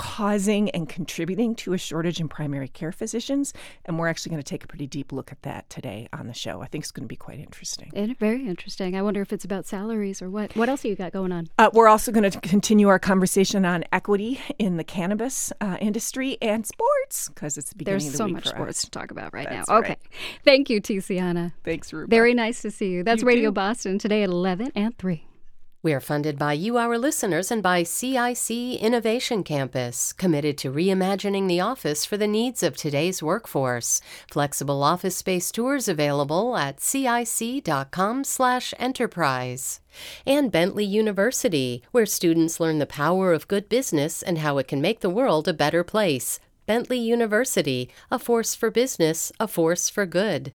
Causing 0.00 0.70
and 0.70 0.88
contributing 0.88 1.54
to 1.56 1.74
a 1.74 1.78
shortage 1.78 2.20
in 2.20 2.28
primary 2.28 2.68
care 2.68 2.90
physicians. 2.90 3.52
And 3.84 3.98
we're 3.98 4.08
actually 4.08 4.30
going 4.30 4.42
to 4.42 4.48
take 4.48 4.64
a 4.64 4.66
pretty 4.66 4.86
deep 4.86 5.12
look 5.12 5.30
at 5.30 5.42
that 5.42 5.68
today 5.68 6.08
on 6.12 6.26
the 6.26 6.32
show. 6.32 6.62
I 6.62 6.66
think 6.66 6.84
it's 6.84 6.90
going 6.90 7.04
to 7.04 7.08
be 7.08 7.16
quite 7.16 7.38
interesting. 7.38 7.90
And 7.94 8.18
very 8.18 8.46
interesting. 8.46 8.96
I 8.96 9.02
wonder 9.02 9.20
if 9.20 9.30
it's 9.30 9.44
about 9.44 9.66
salaries 9.66 10.22
or 10.22 10.30
what. 10.30 10.56
What 10.56 10.70
else 10.70 10.84
have 10.84 10.90
you 10.90 10.96
got 10.96 11.12
going 11.12 11.32
on? 11.32 11.48
Uh, 11.58 11.68
we're 11.74 11.86
also 11.88 12.12
going 12.12 12.28
to 12.30 12.40
continue 12.40 12.88
our 12.88 12.98
conversation 12.98 13.66
on 13.66 13.84
equity 13.92 14.40
in 14.58 14.78
the 14.78 14.84
cannabis 14.84 15.52
uh, 15.60 15.76
industry 15.80 16.38
and 16.40 16.66
sports 16.66 17.28
because 17.28 17.58
it's 17.58 17.68
the 17.68 17.76
beginning 17.76 17.98
There's 17.98 18.06
of 18.06 18.12
the 18.12 18.16
so 18.16 18.28
much 18.28 18.46
sports 18.46 18.78
us. 18.78 18.84
to 18.84 18.90
talk 18.90 19.10
about 19.10 19.34
right 19.34 19.48
That's 19.50 19.68
now. 19.68 19.78
Okay. 19.78 19.88
right. 19.90 19.98
Thank 20.46 20.70
you, 20.70 20.80
Tiziana. 20.80 21.52
Thanks, 21.62 21.92
Rupa. 21.92 22.08
Very 22.08 22.32
nice 22.32 22.62
to 22.62 22.70
see 22.70 22.88
you. 22.88 23.04
That's 23.04 23.20
You 23.20 23.28
Radio. 23.28 23.50
Boston 23.50 23.98
today 23.98 24.22
at 24.22 24.30
11 24.30 24.72
and 24.74 24.96
3. 24.96 25.26
We 25.82 25.94
are 25.94 26.00
funded 26.00 26.38
by 26.38 26.52
you, 26.52 26.76
our 26.76 26.98
listeners, 26.98 27.50
and 27.50 27.62
by 27.62 27.84
CIC 27.84 28.78
Innovation 28.82 29.42
Campus, 29.42 30.12
committed 30.12 30.58
to 30.58 30.70
reimagining 30.70 31.48
the 31.48 31.62
office 31.62 32.04
for 32.04 32.18
the 32.18 32.26
needs 32.26 32.62
of 32.62 32.76
today's 32.76 33.22
workforce. 33.22 34.02
Flexible 34.30 34.82
office 34.82 35.16
space 35.16 35.50
tours 35.50 35.88
available 35.88 36.54
at 36.54 36.82
cic.com/enterprise. 36.82 39.80
And 40.26 40.52
Bentley 40.52 40.84
University, 40.84 41.82
where 41.92 42.04
students 42.04 42.60
learn 42.60 42.78
the 42.78 42.84
power 42.84 43.32
of 43.32 43.48
good 43.48 43.70
business 43.70 44.22
and 44.22 44.36
how 44.36 44.58
it 44.58 44.68
can 44.68 44.82
make 44.82 45.00
the 45.00 45.08
world 45.08 45.48
a 45.48 45.54
better 45.54 45.82
place. 45.82 46.40
Bentley 46.66 46.98
University, 46.98 47.88
a 48.10 48.18
force 48.18 48.54
for 48.54 48.70
business, 48.70 49.32
a 49.40 49.48
force 49.48 49.88
for 49.88 50.04
good. 50.04 50.52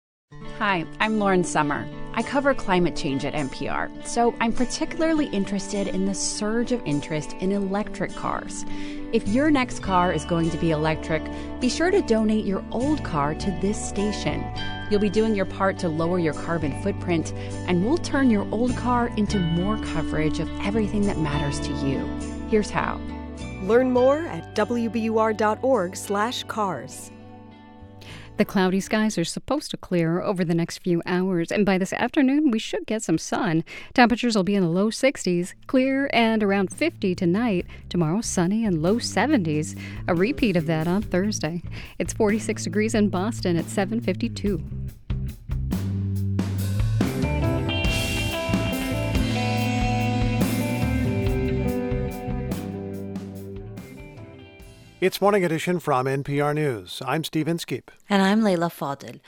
Hi, 0.60 0.86
I'm 1.00 1.18
Lauren 1.20 1.44
Sommer. 1.44 1.88
I 2.14 2.22
cover 2.22 2.54
climate 2.54 2.96
change 2.96 3.26
at 3.26 3.34
NPR, 3.34 3.90
so 4.06 4.36
I'm 4.40 4.54
particularly 4.54 5.26
interested 5.28 5.88
in 5.88 6.06
the 6.06 6.14
surge 6.14 6.72
of 6.72 6.86
interest 6.86 7.34
in 7.40 7.52
electric 7.52 8.14
cars. 8.16 8.64
If 9.12 9.28
your 9.28 9.50
next 9.52 9.80
car 9.80 10.14
is 10.14 10.24
going 10.24 10.52
to 10.52 10.58
be 10.58 10.72
electric, 10.72 11.24
be 11.60 11.70
sure 11.70 11.92
to 11.92 12.02
donate 12.04 12.46
your 12.46 12.64
old 12.72 13.04
car 13.04 13.36
to 13.36 13.52
this 13.62 13.84
station. 13.84 14.46
You'll 14.90 15.00
be 15.00 15.10
doing 15.10 15.34
your 15.34 15.46
part 15.46 15.80
to 15.80 15.90
lower 15.90 16.20
your 16.20 16.34
carbon 16.34 16.80
footprint, 16.84 17.34
and 17.68 17.84
we'll 17.84 17.98
turn 17.98 18.30
your 18.30 18.48
old 18.52 18.78
car 18.78 19.08
into 19.18 19.40
more 19.40 19.80
coverage 19.80 20.40
of 20.40 20.50
everything 20.62 21.02
that 21.08 21.18
matters 21.18 21.60
to 21.62 21.74
you. 21.86 22.06
Here's 22.50 22.70
how. 22.70 23.02
Learn 23.64 23.92
more 23.92 24.20
at 24.20 24.56
wbur.org/cars. 24.56 27.12
The 28.36 28.46
cloudy 28.46 28.80
skies 28.80 29.20
are 29.20 29.24
supposed 29.24 29.70
to 29.72 29.78
clear 29.78 30.20
over 30.20 30.44
the 30.44 30.56
next 30.56 30.80
few 30.80 31.04
hours, 31.06 31.52
and 31.52 31.68
by 31.68 31.78
this 31.78 31.94
afternoon, 31.94 32.50
we 32.50 32.58
should 32.58 32.88
get 32.88 33.04
some 33.04 33.20
sun. 33.20 33.64
Temperatures 33.94 34.36
will 34.36 34.44
be 34.44 34.56
in 34.56 34.64
the 34.64 34.70
low 34.70 34.90
60s, 34.90 35.54
clear 35.68 36.10
and 36.12 36.42
around 36.42 36.72
50 36.72 37.14
tonight. 37.14 37.68
Tomorrow, 37.90 38.22
sunny 38.22 38.66
and 38.66 38.82
low 38.82 38.96
70s. 38.96 39.80
A 40.08 40.16
repeat 40.16 40.58
of 40.58 40.66
that 40.66 40.88
on 40.88 41.04
Thursday. 41.04 41.62
It's 42.00 42.14
46 42.14 42.64
degrees 42.64 42.96
in 42.96 43.10
Boston 43.10 43.56
at 43.56 43.66
752. 43.66 44.64
It's 55.04 55.20
Morning 55.20 55.44
Edition 55.44 55.82
from 55.82 56.06
NPR 56.06 56.56
News. 56.56 57.02
I'm 57.06 57.26
Steve 57.26 57.50
Inskeep. 57.50 57.92
And 58.10 58.22
I'm 58.22 58.42
Leila 58.42 58.70
Fadel. 58.70 59.20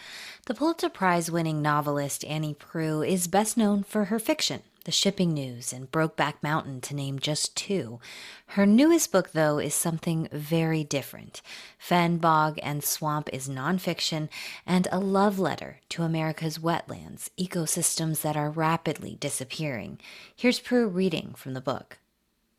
The 0.45 0.53
Pulitzer 0.53 0.88
Prize 0.88 1.30
winning 1.30 1.61
novelist 1.61 2.23
Annie 2.23 2.53
Proulx 2.53 3.05
is 3.05 3.28
best 3.28 3.57
known 3.57 3.84
for 3.84 4.05
her 4.05 4.17
fiction, 4.17 4.61
The 4.86 4.93
Shipping 4.93 5.34
News 5.34 5.73
and 5.73 5.91
Brokeback 5.91 6.36
Mountain, 6.41 6.80
to 6.80 6.95
name 6.95 7.19
just 7.19 7.57
two. 7.57 7.99
Her 8.47 8.65
newest 8.65 9.11
book, 9.11 9.34
though, 9.34 9.59
is 9.59 9.76
something 9.76 10.30
very 10.32 10.86
different. 10.86 11.41
Fen, 11.78 12.19
Bog, 12.19 12.57
and 12.63 12.82
Swamp 12.82 13.28
is 13.34 13.49
nonfiction 13.49 14.30
and 14.65 14.88
a 14.93 14.99
love 15.01 15.39
letter 15.39 15.82
to 15.89 16.03
America's 16.03 16.57
wetlands, 16.57 17.32
ecosystems 17.38 18.21
that 18.21 18.38
are 18.38 18.49
rapidly 18.49 19.17
disappearing. 19.19 19.99
Here's 20.34 20.61
Proulx 20.61 20.95
reading 20.95 21.34
from 21.36 21.53
the 21.53 21.59
book. 21.59 21.97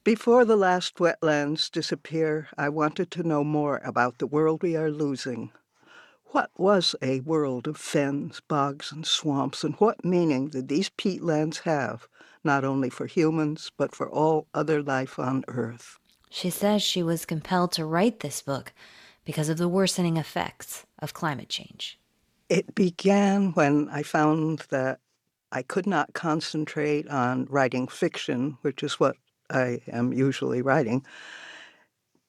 Before 0.07 0.45
the 0.45 0.55
last 0.55 1.01
wetlands 1.01 1.69
disappear, 1.69 2.47
I 2.57 2.69
wanted 2.69 3.11
to 3.11 3.25
know 3.25 3.43
more 3.43 3.79
about 3.79 4.19
the 4.19 4.29
world 4.29 4.63
we 4.63 4.77
are 4.77 4.89
losing. 4.89 5.51
What 6.27 6.53
was 6.57 6.95
a 7.03 7.23
world 7.23 7.67
of 7.67 7.77
fens, 7.77 8.41
bogs, 8.47 8.93
and 8.93 9.05
swamps, 9.05 9.65
and 9.65 9.75
what 9.79 10.05
meaning 10.05 10.47
did 10.47 10.69
these 10.69 10.91
peatlands 10.91 11.63
have, 11.63 12.07
not 12.45 12.65
only 12.65 12.89
for 12.89 13.07
humans, 13.07 13.73
but 13.77 13.97
for 13.97 14.09
all 14.09 14.47
other 14.55 14.81
life 14.81 15.19
on 15.19 15.43
Earth? 15.49 15.99
She 16.31 16.51
says 16.51 16.85
she 16.85 17.03
was 17.03 17.27
compelled 17.27 17.73
to 17.73 17.85
write 17.85 18.21
this 18.21 18.43
book 18.43 18.73
because 19.25 19.49
of 19.49 19.59
the 19.59 19.67
worsening 19.67 20.19
effects 20.19 20.87
of 21.01 21.15
climate 21.15 21.49
change. 21.49 21.99
It 22.49 22.77
began 22.77 23.55
when 23.55 23.89
I 23.89 24.05
found 24.05 24.67
that 24.71 25.01
I 25.51 25.63
could 25.63 25.89
not 25.89 26.15
concentrate 26.15 27.09
on 27.09 27.47
writing 27.47 27.89
fiction, 27.89 28.59
which 28.63 28.85
is 28.85 29.01
what 29.01 29.17
I 29.51 29.81
am 29.89 30.13
usually 30.13 30.63
writing. 30.63 31.05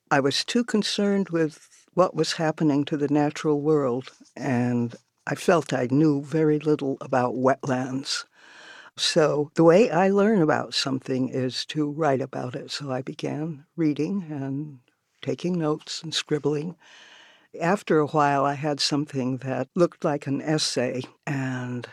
I 0.09 0.19
was 0.19 0.45
too 0.45 0.63
concerned 0.63 1.29
with 1.29 1.67
what 1.93 2.15
was 2.15 2.33
happening 2.33 2.85
to 2.85 2.97
the 2.97 3.09
natural 3.09 3.59
world, 3.59 4.11
and 4.35 4.95
I 5.25 5.35
felt 5.35 5.73
I 5.73 5.87
knew 5.91 6.21
very 6.21 6.59
little 6.59 6.97
about 7.01 7.33
wetlands. 7.35 8.25
So, 8.95 9.51
the 9.55 9.63
way 9.63 9.91
I 9.91 10.09
learn 10.09 10.41
about 10.41 10.73
something 10.73 11.29
is 11.29 11.65
to 11.65 11.89
write 11.89 12.21
about 12.21 12.55
it. 12.55 12.71
So, 12.71 12.91
I 12.91 13.01
began 13.01 13.65
reading 13.75 14.25
and 14.29 14.79
taking 15.21 15.59
notes 15.59 16.01
and 16.03 16.13
scribbling. 16.13 16.75
After 17.59 17.99
a 17.99 18.07
while, 18.07 18.45
I 18.45 18.53
had 18.53 18.79
something 18.79 19.37
that 19.37 19.67
looked 19.75 20.03
like 20.03 20.27
an 20.27 20.41
essay, 20.41 21.01
and 21.25 21.87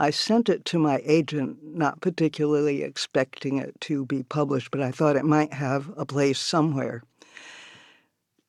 I 0.00 0.10
sent 0.10 0.48
it 0.48 0.64
to 0.66 0.78
my 0.78 1.02
agent, 1.04 1.58
not 1.62 2.00
particularly 2.00 2.82
expecting 2.82 3.58
it 3.58 3.80
to 3.82 4.06
be 4.06 4.22
published, 4.22 4.70
but 4.70 4.80
I 4.80 4.92
thought 4.92 5.16
it 5.16 5.24
might 5.24 5.52
have 5.52 5.90
a 5.96 6.06
place 6.06 6.38
somewhere. 6.38 7.02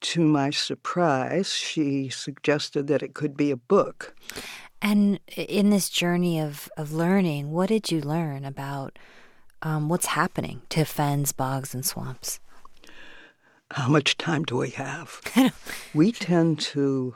To 0.02 0.22
my 0.22 0.52
surprise, 0.52 1.52
she 1.54 2.10
suggested 2.10 2.88
that 2.88 3.02
it 3.02 3.16
could 3.16 3.36
be 3.36 3.52
a 3.52 3.58
book. 3.58 4.16
And 4.82 5.20
in 5.36 5.72
this 5.72 5.90
journey 5.90 6.40
of, 6.40 6.70
of 6.78 6.94
learning, 6.94 7.52
what 7.52 7.70
did 7.70 7.92
you 7.92 8.00
learn 8.00 8.46
about 8.46 8.98
um, 9.62 9.90
what's 9.90 10.06
happening 10.06 10.62
to 10.70 10.86
fens, 10.86 11.32
bogs, 11.32 11.74
and 11.74 11.86
swamps? 11.86 12.40
How 13.72 13.90
much 13.90 14.18
time 14.18 14.44
do 14.44 14.56
we 14.56 14.70
have? 14.72 15.22
we 15.94 16.12
tend 16.12 16.60
to 16.60 17.16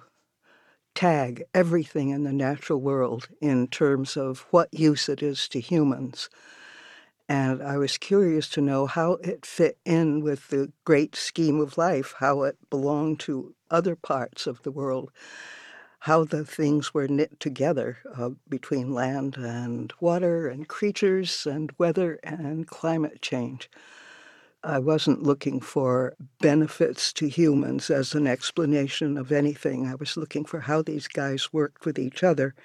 tag 0.95 1.43
everything 1.53 2.09
in 2.09 2.23
the 2.23 2.33
natural 2.33 2.79
world 2.79 3.27
in 3.41 3.67
terms 3.67 4.17
of 4.17 4.45
what 4.51 4.73
use 4.73 5.09
it 5.09 5.21
is 5.23 5.47
to 5.49 5.59
humans. 5.59 6.29
And 7.29 7.63
I 7.63 7.77
was 7.77 7.97
curious 7.97 8.49
to 8.49 8.61
know 8.61 8.85
how 8.85 9.13
it 9.13 9.45
fit 9.45 9.77
in 9.85 10.21
with 10.21 10.49
the 10.49 10.71
great 10.83 11.15
scheme 11.15 11.59
of 11.61 11.77
life, 11.77 12.15
how 12.19 12.43
it 12.43 12.57
belonged 12.69 13.19
to 13.21 13.55
other 13.71 13.95
parts 13.95 14.45
of 14.45 14.61
the 14.63 14.71
world, 14.71 15.11
how 15.99 16.25
the 16.25 16.43
things 16.43 16.93
were 16.93 17.07
knit 17.07 17.39
together 17.39 17.97
uh, 18.17 18.31
between 18.49 18.93
land 18.93 19.37
and 19.37 19.93
water 20.01 20.47
and 20.49 20.67
creatures 20.67 21.47
and 21.47 21.71
weather 21.77 22.19
and 22.23 22.67
climate 22.67 23.21
change. 23.21 23.69
I 24.63 24.79
wasn't 24.79 25.23
looking 25.23 25.59
for 25.59 26.13
benefits 26.39 27.11
to 27.13 27.27
humans 27.27 27.89
as 27.89 28.15
an 28.15 28.27
explanation 28.27 29.17
of 29.17 29.31
anything. 29.31 29.87
I 29.87 29.95
was 29.95 30.15
looking 30.15 30.45
for 30.45 30.61
how 30.61 30.81
these 30.81 31.07
guys 31.07 31.51
worked 31.51 31.85
with 31.85 31.99
each 31.99 32.23
other. 32.23 32.55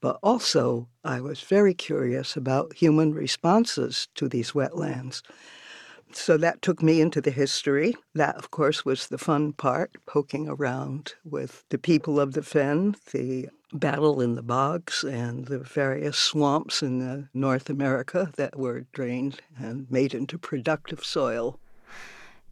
But 0.00 0.18
also, 0.22 0.88
I 1.04 1.20
was 1.20 1.40
very 1.40 1.72
curious 1.72 2.36
about 2.36 2.74
human 2.74 3.14
responses 3.14 4.08
to 4.16 4.28
these 4.28 4.52
wetlands. 4.52 5.22
So 6.12 6.36
that 6.36 6.62
took 6.62 6.82
me 6.82 7.00
into 7.00 7.20
the 7.20 7.30
history. 7.30 7.96
That, 8.14 8.36
of 8.36 8.50
course, 8.50 8.84
was 8.84 9.08
the 9.08 9.18
fun 9.18 9.52
part, 9.52 9.96
poking 10.06 10.48
around 10.48 11.14
with 11.24 11.64
the 11.70 11.78
people 11.78 12.20
of 12.20 12.32
the 12.32 12.42
Fen, 12.42 12.94
the 13.12 13.48
battle 13.72 14.20
in 14.20 14.34
the 14.34 14.42
bogs 14.42 15.04
and 15.04 15.46
the 15.46 15.58
various 15.58 16.18
swamps 16.18 16.82
in 16.82 17.02
uh, 17.02 17.22
North 17.34 17.68
America 17.68 18.30
that 18.36 18.56
were 18.56 18.86
drained 18.92 19.40
and 19.58 19.90
made 19.90 20.14
into 20.14 20.38
productive 20.38 21.04
soil. 21.04 21.58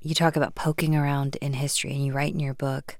You 0.01 0.14
talk 0.14 0.37
about 0.37 0.55
poking 0.55 0.95
around 0.95 1.37
in 1.37 1.55
history, 1.55 1.93
and 1.93 2.05
you 2.05 2.12
write 2.12 2.35
in 2.35 2.41
your 2.41 2.55
book 2.55 2.97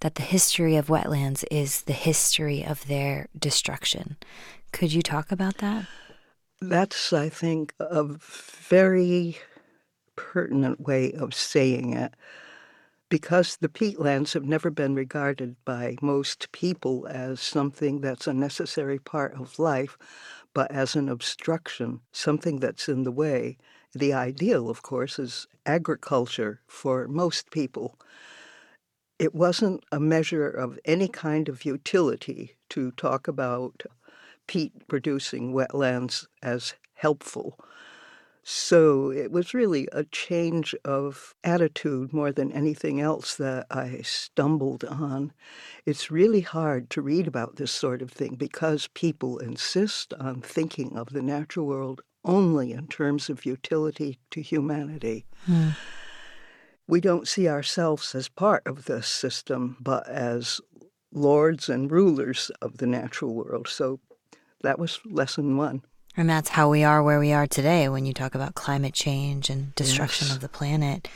that 0.00 0.16
the 0.16 0.22
history 0.22 0.76
of 0.76 0.88
wetlands 0.88 1.44
is 1.50 1.82
the 1.82 1.94
history 1.94 2.64
of 2.64 2.86
their 2.86 3.28
destruction. 3.38 4.16
Could 4.72 4.92
you 4.92 5.02
talk 5.02 5.32
about 5.32 5.58
that? 5.58 5.86
That's, 6.60 7.12
I 7.12 7.28
think, 7.28 7.74
a 7.80 8.04
very 8.04 9.38
pertinent 10.16 10.80
way 10.80 11.12
of 11.12 11.34
saying 11.34 11.94
it 11.94 12.14
because 13.14 13.58
the 13.58 13.68
peatlands 13.68 14.32
have 14.32 14.42
never 14.42 14.70
been 14.70 14.96
regarded 14.96 15.54
by 15.64 15.96
most 16.02 16.50
people 16.50 17.06
as 17.06 17.38
something 17.40 18.00
that's 18.00 18.26
a 18.26 18.34
necessary 18.34 18.98
part 18.98 19.32
of 19.40 19.56
life, 19.56 19.96
but 20.52 20.68
as 20.72 20.96
an 20.96 21.08
obstruction, 21.08 22.00
something 22.10 22.58
that's 22.58 22.88
in 22.88 23.04
the 23.04 23.12
way. 23.12 23.56
The 23.94 24.12
ideal, 24.12 24.68
of 24.68 24.82
course, 24.82 25.20
is 25.20 25.46
agriculture 25.64 26.60
for 26.66 27.06
most 27.06 27.52
people. 27.52 28.00
It 29.20 29.32
wasn't 29.32 29.84
a 29.92 30.00
measure 30.00 30.50
of 30.50 30.80
any 30.84 31.06
kind 31.06 31.48
of 31.48 31.64
utility 31.64 32.56
to 32.70 32.90
talk 32.90 33.28
about 33.28 33.84
peat 34.48 34.88
producing 34.88 35.54
wetlands 35.54 36.26
as 36.42 36.74
helpful. 36.94 37.60
So 38.46 39.10
it 39.10 39.32
was 39.32 39.54
really 39.54 39.88
a 39.90 40.04
change 40.04 40.74
of 40.84 41.34
attitude 41.42 42.12
more 42.12 42.30
than 42.30 42.52
anything 42.52 43.00
else 43.00 43.36
that 43.36 43.66
I 43.70 44.02
stumbled 44.02 44.84
on. 44.84 45.32
It's 45.86 46.10
really 46.10 46.42
hard 46.42 46.90
to 46.90 47.00
read 47.00 47.26
about 47.26 47.56
this 47.56 47.72
sort 47.72 48.02
of 48.02 48.10
thing 48.10 48.34
because 48.34 48.88
people 48.88 49.38
insist 49.38 50.12
on 50.20 50.42
thinking 50.42 50.94
of 50.94 51.08
the 51.08 51.22
natural 51.22 51.66
world 51.66 52.02
only 52.22 52.72
in 52.72 52.86
terms 52.86 53.30
of 53.30 53.46
utility 53.46 54.18
to 54.32 54.42
humanity. 54.42 55.24
Hmm. 55.46 55.70
We 56.86 57.00
don't 57.00 57.26
see 57.26 57.48
ourselves 57.48 58.14
as 58.14 58.28
part 58.28 58.66
of 58.66 58.84
this 58.84 59.08
system, 59.08 59.78
but 59.80 60.06
as 60.06 60.60
lords 61.12 61.70
and 61.70 61.90
rulers 61.90 62.50
of 62.60 62.76
the 62.76 62.86
natural 62.86 63.34
world. 63.34 63.68
So 63.68 64.00
that 64.62 64.78
was 64.78 65.00
lesson 65.06 65.56
one. 65.56 65.82
And 66.16 66.30
that's 66.30 66.50
how 66.50 66.70
we 66.70 66.84
are 66.84 67.02
where 67.02 67.18
we 67.18 67.32
are 67.32 67.46
today 67.46 67.88
when 67.88 68.06
you 68.06 68.12
talk 68.12 68.34
about 68.34 68.54
climate 68.54 68.94
change 68.94 69.50
and 69.50 69.74
destruction 69.74 70.28
yes. 70.28 70.36
of 70.36 70.42
the 70.42 70.48
planet. 70.48 71.08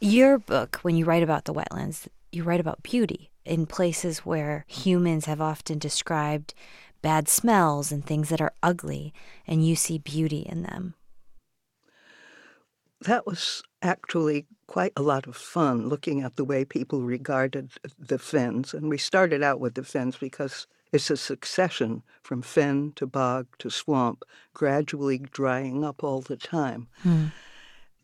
Your 0.00 0.38
book, 0.38 0.78
when 0.82 0.96
you 0.96 1.04
write 1.04 1.22
about 1.22 1.44
the 1.44 1.54
wetlands, 1.54 2.08
you 2.30 2.42
write 2.42 2.60
about 2.60 2.82
beauty 2.82 3.30
in 3.44 3.66
places 3.66 4.20
where 4.20 4.64
humans 4.66 5.26
have 5.26 5.40
often 5.40 5.78
described 5.78 6.54
bad 7.02 7.28
smells 7.28 7.92
and 7.92 8.04
things 8.04 8.28
that 8.30 8.40
are 8.40 8.54
ugly, 8.62 9.12
and 9.46 9.66
you 9.66 9.76
see 9.76 9.98
beauty 9.98 10.40
in 10.40 10.62
them. 10.62 10.94
That 13.00 13.26
was 13.26 13.62
actually 13.82 14.46
quite 14.68 14.92
a 14.96 15.02
lot 15.02 15.26
of 15.26 15.36
fun 15.36 15.88
looking 15.88 16.22
at 16.22 16.36
the 16.36 16.44
way 16.44 16.64
people 16.64 17.02
regarded 17.02 17.72
the 17.98 18.18
fens. 18.18 18.72
And 18.72 18.88
we 18.88 18.96
started 18.96 19.42
out 19.42 19.60
with 19.60 19.74
the 19.74 19.82
fens 19.82 20.16
because 20.16 20.68
it's 20.92 21.10
a 21.10 21.16
succession 21.16 22.02
from 22.22 22.42
fen 22.42 22.92
to 22.96 23.06
bog 23.06 23.46
to 23.58 23.70
swamp, 23.70 24.24
gradually 24.52 25.18
drying 25.18 25.84
up 25.84 26.04
all 26.04 26.20
the 26.20 26.36
time. 26.36 26.88
Hmm. 27.02 27.26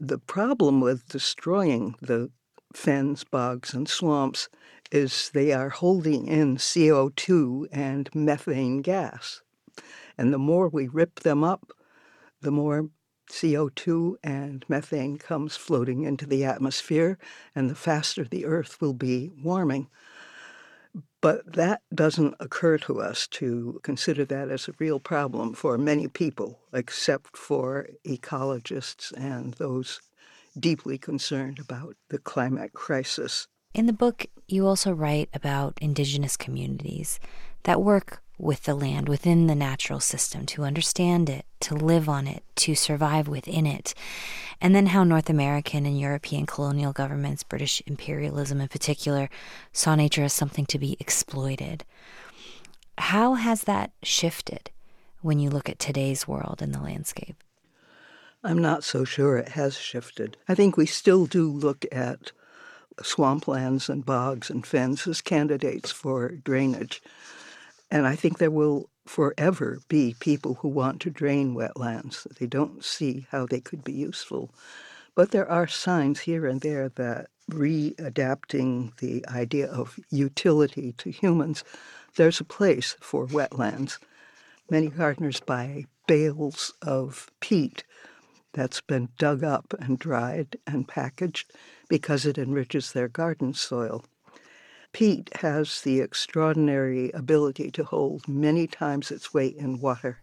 The 0.01 0.19
problem 0.19 0.81
with 0.81 1.09
destroying 1.09 1.97
the 2.01 2.31
fens, 2.73 3.25
bogs, 3.25 3.75
and 3.75 3.89
swamps 3.89 4.49
is 4.91 5.31
they 5.31 5.53
are 5.53 5.69
holding 5.69 6.27
in 6.27 6.57
CO2 6.57 7.67
and 7.73 8.09
methane 8.15 8.81
gas. 8.81 9.43
And 10.17 10.33
the 10.33 10.39
more 10.39 10.69
we 10.69 10.89
rip 10.89 11.21
them 11.21 11.45
up, 11.45 11.73
the 12.41 12.51
more 12.51 12.89
CO2 13.31 14.17
and 14.23 14.65
methane 14.69 15.19
comes 15.19 15.57
floating 15.57 16.05
into 16.05 16.27
the 16.27 16.45
atmosphere, 16.45 17.19
and 17.55 17.69
the 17.69 17.75
faster 17.75 18.25
the 18.25 18.47
Earth 18.47 18.81
will 18.81 18.95
be 18.95 19.31
warming. 19.43 19.89
But 21.21 21.55
that 21.55 21.83
doesn't 21.95 22.35
occur 22.39 22.79
to 22.79 23.01
us 23.01 23.27
to 23.29 23.81
consider 23.83 24.25
that 24.27 24.51
as 24.51 24.69
a 24.69 24.75
real 24.79 25.01
problem 25.01 25.55
for 25.55 25.77
many 25.77 26.09
people, 26.09 26.61
except 26.73 27.37
for 27.37 27.89
ecologists 28.07 29.13
and 29.17 29.55
those 29.55 30.01
deeply 30.59 30.99
concerned 30.99 31.59
about 31.59 31.97
the 32.09 32.19
climate 32.19 32.73
crisis. 32.73 33.47
In 33.75 33.87
the 33.87 33.93
book, 33.93 34.27
you 34.47 34.67
also 34.67 34.93
write 34.93 35.29
about 35.35 35.79
indigenous 35.81 36.37
communities 36.37 37.21
that 37.65 37.83
work 37.83 38.23
with 38.39 38.63
the 38.63 38.75
land 38.75 39.09
within 39.09 39.49
the 39.49 39.55
natural 39.55 39.99
system, 39.99 40.47
to 40.47 40.63
understand 40.63 41.29
it, 41.29 41.45
to 41.61 41.75
live 41.75 42.09
on 42.09 42.27
it, 42.27 42.45
to 42.55 42.75
survive 42.75 43.27
within 43.27 43.67
it. 43.67 43.95
And 44.61 44.75
then 44.75 44.87
how 44.87 45.03
North 45.03 45.29
American 45.29 45.85
and 45.85 45.99
European 45.99 46.47
colonial 46.47 46.93
governments, 46.93 47.43
British 47.43 47.83
imperialism 47.87 48.61
in 48.61 48.69
particular, 48.69 49.29
saw 49.73 49.97
nature 49.97 50.23
as 50.23 50.33
something 50.33 50.67
to 50.67 50.79
be 50.79 50.97
exploited. 51.01 51.85
How 52.99 53.35
has 53.35 53.63
that 53.63 53.91
shifted 54.03 54.71
when 55.21 55.41
you 55.41 55.51
look 55.51 55.69
at 55.69 55.79
today's 55.79 56.29
world 56.29 56.63
and 56.63 56.73
the 56.73 56.81
landscape? 56.81 57.43
I'm 58.45 58.59
not 58.59 58.85
so 58.85 59.05
sure 59.05 59.37
it 59.37 59.51
has 59.51 59.77
shifted. 59.77 60.37
I 60.49 60.55
think 60.55 60.77
we 60.77 60.87
still 60.87 61.27
do 61.27 61.51
look 61.51 61.85
at 61.91 62.31
swamplands 63.03 63.89
and 63.89 64.07
bogs 64.07 64.49
and 64.49 64.65
fens 64.65 65.07
as 65.07 65.21
candidates 65.21 65.91
for 65.91 66.29
drainage. 66.29 67.03
And 67.91 68.07
I 68.07 68.17
think 68.17 68.39
there 68.39 68.51
will 68.51 68.91
forever 69.07 69.81
be 69.89 70.15
people 70.21 70.55
who 70.55 70.69
want 70.69 71.01
to 71.01 71.11
drain 71.11 71.55
wetlands. 71.55 72.27
They 72.39 72.47
don't 72.47 72.85
see 72.85 73.27
how 73.31 73.47
they 73.47 73.61
could 73.61 73.83
be 73.83 73.93
useful. 73.93 74.51
But 75.15 75.31
there 75.31 75.51
are 75.51 75.67
signs 75.67 76.21
here 76.21 76.47
and 76.47 76.61
there 76.61 76.91
that 76.91 77.29
readapting 77.51 78.97
the 78.99 79.27
idea 79.27 79.67
of 79.67 79.99
utility 80.11 80.93
to 80.99 81.11
humans, 81.11 81.65
there's 82.17 82.41
a 82.41 82.45
place 82.45 82.97
for 83.01 83.27
wetlands. 83.27 83.99
Many 84.71 84.89
gardeners 84.89 85.41
buy 85.41 85.87
bales 86.07 86.75
of 86.83 87.31
peat 87.41 87.85
that's 88.53 88.81
been 88.81 89.09
dug 89.19 89.43
up 89.43 89.75
and 89.79 89.99
dried 89.99 90.57
and 90.67 90.87
packaged 90.87 91.53
because 91.89 92.27
it 92.27 92.39
enriches 92.39 92.93
their 92.93 93.09
garden 93.09 93.55
soil. 93.55 94.05
Peat 94.93 95.31
has 95.37 95.81
the 95.83 96.01
extraordinary 96.01 97.11
ability 97.13 97.71
to 97.73 97.85
hold 97.85 98.27
many 98.27 98.67
times 98.67 99.11
its 99.11 99.33
weight 99.35 99.57
in 99.57 99.81
water. 99.81 100.21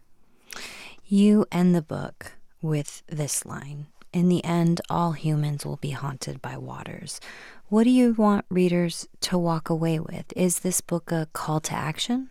You 1.04 1.46
end 1.52 1.74
the 1.74 1.82
book 1.82 2.32
with 2.60 3.02
this 3.06 3.46
line 3.46 3.86
In 4.12 4.28
the 4.28 4.44
end, 4.44 4.80
all 4.88 5.12
humans 5.12 5.66
will 5.66 5.76
be 5.76 5.90
haunted 5.90 6.40
by 6.40 6.56
waters. 6.56 7.20
What 7.68 7.84
do 7.84 7.90
you 7.90 8.14
want 8.14 8.46
readers 8.48 9.06
to 9.20 9.36
walk 9.36 9.68
away 9.68 10.00
with? 10.00 10.32
Is 10.34 10.60
this 10.60 10.80
book 10.80 11.12
a 11.12 11.28
call 11.32 11.60
to 11.60 11.74
action? 11.74 12.30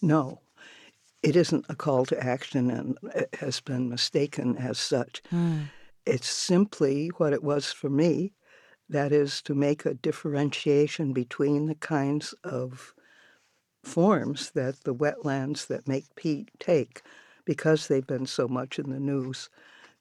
No, 0.00 0.40
it 1.22 1.36
isn't 1.36 1.66
a 1.68 1.74
call 1.74 2.06
to 2.06 2.24
action 2.24 2.70
and 2.70 2.98
it 3.14 3.34
has 3.40 3.60
been 3.60 3.88
mistaken 3.88 4.56
as 4.56 4.78
such. 4.78 5.22
Mm. 5.32 5.68
It's 6.06 6.28
simply 6.28 7.08
what 7.18 7.32
it 7.32 7.44
was 7.44 7.72
for 7.72 7.90
me 7.90 8.32
that 8.92 9.12
is, 9.12 9.42
to 9.42 9.54
make 9.54 9.84
a 9.84 9.94
differentiation 9.94 11.12
between 11.12 11.66
the 11.66 11.74
kinds 11.74 12.34
of 12.44 12.94
forms 13.82 14.50
that 14.50 14.84
the 14.84 14.94
wetlands 14.94 15.66
that 15.66 15.88
make 15.88 16.14
peat 16.14 16.50
take 16.58 17.02
because 17.44 17.88
they've 17.88 18.06
been 18.06 18.26
so 18.26 18.46
much 18.46 18.78
in 18.78 18.90
the 18.90 19.00
news. 19.00 19.48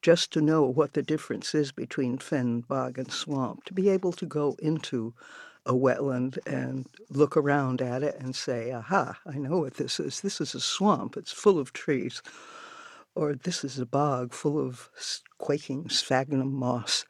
Just 0.02 0.32
to 0.34 0.42
know 0.42 0.64
what 0.64 0.94
the 0.94 1.04
difference 1.04 1.54
is 1.54 1.72
between 1.72 2.18
fen, 2.18 2.62
bog, 2.62 2.98
and 2.98 3.12
swamp, 3.12 3.64
to 3.66 3.74
be 3.74 3.90
able 3.90 4.12
to 4.14 4.26
go 4.26 4.56
into 4.60 5.14
a 5.66 5.74
wetland 5.74 6.40
and 6.48 6.88
look 7.10 7.38
around 7.38 7.82
at 7.82 8.02
it 8.02 8.16
and 8.20 8.36
say, 8.36 8.72
aha, 8.72 9.20
I 9.26 9.38
know 9.38 9.60
what 9.60 9.76
this 9.76 10.00
is. 10.00 10.22
This 10.22 10.42
is 10.42 10.56
a 10.56 10.60
swamp, 10.60 11.18
it's 11.18 11.32
full 11.32 11.60
of 11.60 11.72
trees. 11.74 12.22
Or 13.14 13.36
this 13.36 13.64
is 13.64 13.78
a 13.78 13.86
bog 13.86 14.34
full 14.34 14.60
of 14.60 14.90
quaking 15.38 15.90
sphagnum 15.90 16.54
moss 16.54 17.06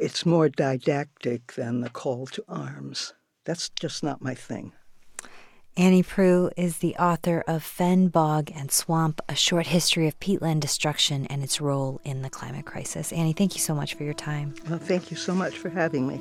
it's 0.00 0.24
more 0.24 0.48
didactic 0.48 1.54
than 1.54 1.80
the 1.80 1.90
call 1.90 2.26
to 2.26 2.44
arms. 2.48 3.14
That's 3.44 3.68
just 3.70 4.02
not 4.02 4.22
my 4.22 4.34
thing. 4.34 4.72
Annie 5.76 6.02
Proulx 6.02 6.52
is 6.56 6.78
the 6.78 6.96
author 6.96 7.44
of 7.46 7.62
Fen, 7.62 8.08
Bog, 8.08 8.50
and 8.54 8.70
Swamp, 8.70 9.20
a 9.28 9.36
short 9.36 9.68
history 9.68 10.08
of 10.08 10.18
peatland 10.18 10.60
destruction 10.60 11.24
and 11.26 11.42
its 11.44 11.60
role 11.60 12.00
in 12.04 12.22
the 12.22 12.30
climate 12.30 12.66
crisis. 12.66 13.12
Annie, 13.12 13.32
thank 13.32 13.54
you 13.54 13.60
so 13.60 13.74
much 13.74 13.94
for 13.94 14.02
your 14.02 14.14
time. 14.14 14.54
Well, 14.68 14.78
thank 14.78 15.10
you 15.10 15.16
so 15.16 15.34
much 15.34 15.56
for 15.56 15.68
having 15.68 16.08
me. 16.08 16.20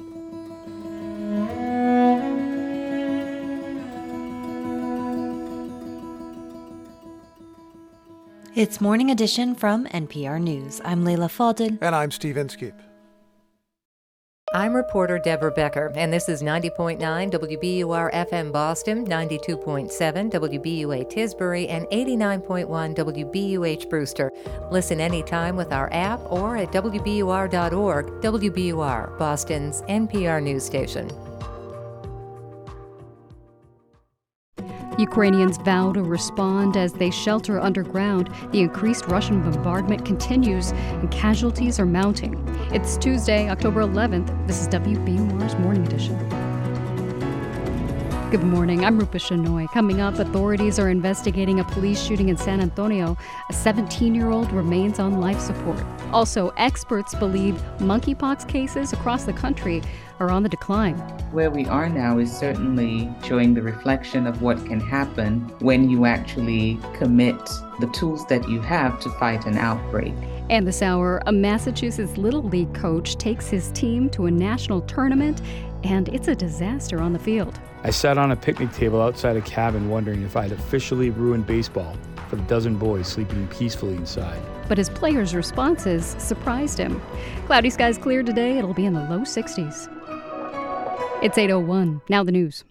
It's 8.54 8.82
Morning 8.82 9.12
Edition 9.12 9.54
from 9.54 9.86
NPR 9.88 10.42
News. 10.42 10.82
I'm 10.84 11.04
Leila 11.04 11.28
Fadel. 11.28 11.78
And 11.82 11.96
I'm 11.96 12.10
Steve 12.12 12.38
Inskeep. 12.38 12.74
I'm 14.58 14.76
reporter 14.76 15.20
Deborah 15.20 15.52
Becker, 15.52 15.94
and 15.96 16.12
this 16.12 16.28
is 16.28 16.42
90.9 16.42 16.98
WBUR 17.00 18.12
FM 18.12 18.52
Boston, 18.52 19.06
92.7 19.06 20.32
WBUA 20.32 21.14
Tisbury, 21.14 21.70
and 21.70 21.86
89.1 21.86 22.96
WBUH 22.96 23.88
Brewster. 23.88 24.34
Listen 24.72 25.00
anytime 25.00 25.56
with 25.58 25.72
our 25.72 25.94
app 25.94 26.20
or 26.32 26.58
at 26.58 26.72
WBUR.org. 26.72 28.08
WBUR, 28.08 29.18
Boston's 29.20 29.84
NPR 29.84 30.42
news 30.42 30.66
station. 30.66 31.08
Ukrainians 34.98 35.58
vow 35.58 35.94
to 35.94 36.02
respond 36.02 36.76
as 36.76 36.92
they 36.94 37.12
shelter 37.12 37.60
underground. 37.60 38.32
The 38.52 38.62
increased 38.62 39.06
Russian 39.06 39.44
bombardment 39.44 40.04
continues 40.04 40.72
and 40.72 41.12
casualties 41.12 41.80
are 41.80 41.86
mounting. 41.86 42.34
It's 42.72 42.98
Tuesday, 42.98 43.48
October 43.48 43.82
11th. 43.82 44.48
This 44.48 44.60
is 44.60 44.68
WBUR's 44.70 45.56
Morning 45.60 45.86
Edition. 45.86 46.18
Good 48.32 48.44
morning. 48.44 48.84
I'm 48.84 48.98
Rupa 48.98 49.20
Shenoy. 49.20 49.72
Coming 49.72 50.02
up, 50.02 50.18
authorities 50.18 50.80
are 50.80 50.90
investigating 50.90 51.60
a 51.60 51.64
police 51.64 52.02
shooting 52.02 52.30
in 52.30 52.36
San 52.36 52.60
Antonio. 52.60 53.16
A 53.52 53.54
17 53.54 54.16
year 54.16 54.32
old 54.32 54.52
remains 54.52 54.98
on 54.98 55.22
life 55.22 55.40
support. 55.40 55.80
Also, 56.14 56.54
experts 56.58 57.14
believe 57.16 57.56
monkeypox 57.80 58.48
cases 58.48 58.94
across 58.94 59.26
the 59.26 59.34
country 59.34 59.82
are 60.20 60.32
on 60.32 60.42
the 60.42 60.50
decline. 60.50 60.96
Where 61.32 61.52
we 61.52 61.66
are 61.66 61.90
now 61.90 62.18
is 62.18 62.36
certainly 62.36 63.10
showing 63.24 63.54
the 63.54 63.62
reflection 63.62 64.26
of 64.26 64.42
what 64.42 64.66
can 64.66 64.80
happen 64.80 65.42
when 65.60 65.90
you 65.90 66.06
actually 66.06 66.80
commit 66.96 67.38
the 67.80 67.88
tools 67.88 68.26
that 68.28 68.48
you 68.48 68.62
have 68.62 69.00
to 69.02 69.10
fight 69.12 69.46
an 69.46 69.58
outbreak. 69.58 70.14
And 70.50 70.66
this 70.66 70.82
hour, 70.82 71.22
a 71.26 71.32
Massachusetts 71.32 72.18
Little 72.18 72.44
League 72.44 72.74
coach 72.74 73.18
takes 73.18 73.50
his 73.50 73.70
team 73.72 74.10
to 74.12 74.28
a 74.28 74.32
national 74.32 74.82
tournament, 74.82 75.42
and 75.84 76.08
it's 76.10 76.30
a 76.30 76.36
disaster 76.36 77.02
on 77.02 77.12
the 77.12 77.20
field. 77.20 77.60
I 77.84 77.90
sat 77.90 78.18
on 78.18 78.32
a 78.32 78.36
picnic 78.36 78.72
table 78.72 79.02
outside 79.02 79.36
a 79.36 79.42
cabin 79.42 79.90
wondering 79.90 80.24
if 80.24 80.38
I'd 80.38 80.54
officially 80.54 81.10
ruined 81.10 81.46
baseball 81.46 81.96
for 82.30 82.36
the 82.36 82.44
dozen 82.44 82.78
boys 82.78 83.08
sleeping 83.08 83.48
peacefully 83.48 83.96
inside. 83.96 84.42
But 84.68 84.78
his 84.78 84.90
players' 84.90 85.34
responses 85.34 86.16
surprised 86.20 86.78
him. 86.78 87.02
Cloudy 87.46 87.70
skies 87.70 87.98
clear 87.98 88.24
today, 88.24 88.58
it'll 88.58 88.74
be 88.74 88.86
in 88.86 88.94
the 88.94 89.02
low 89.02 89.20
60s. 89.20 89.94
It's 91.24 91.38
801. 91.38 92.02
Now 92.10 92.24
the 92.24 92.32
news. 92.32 92.64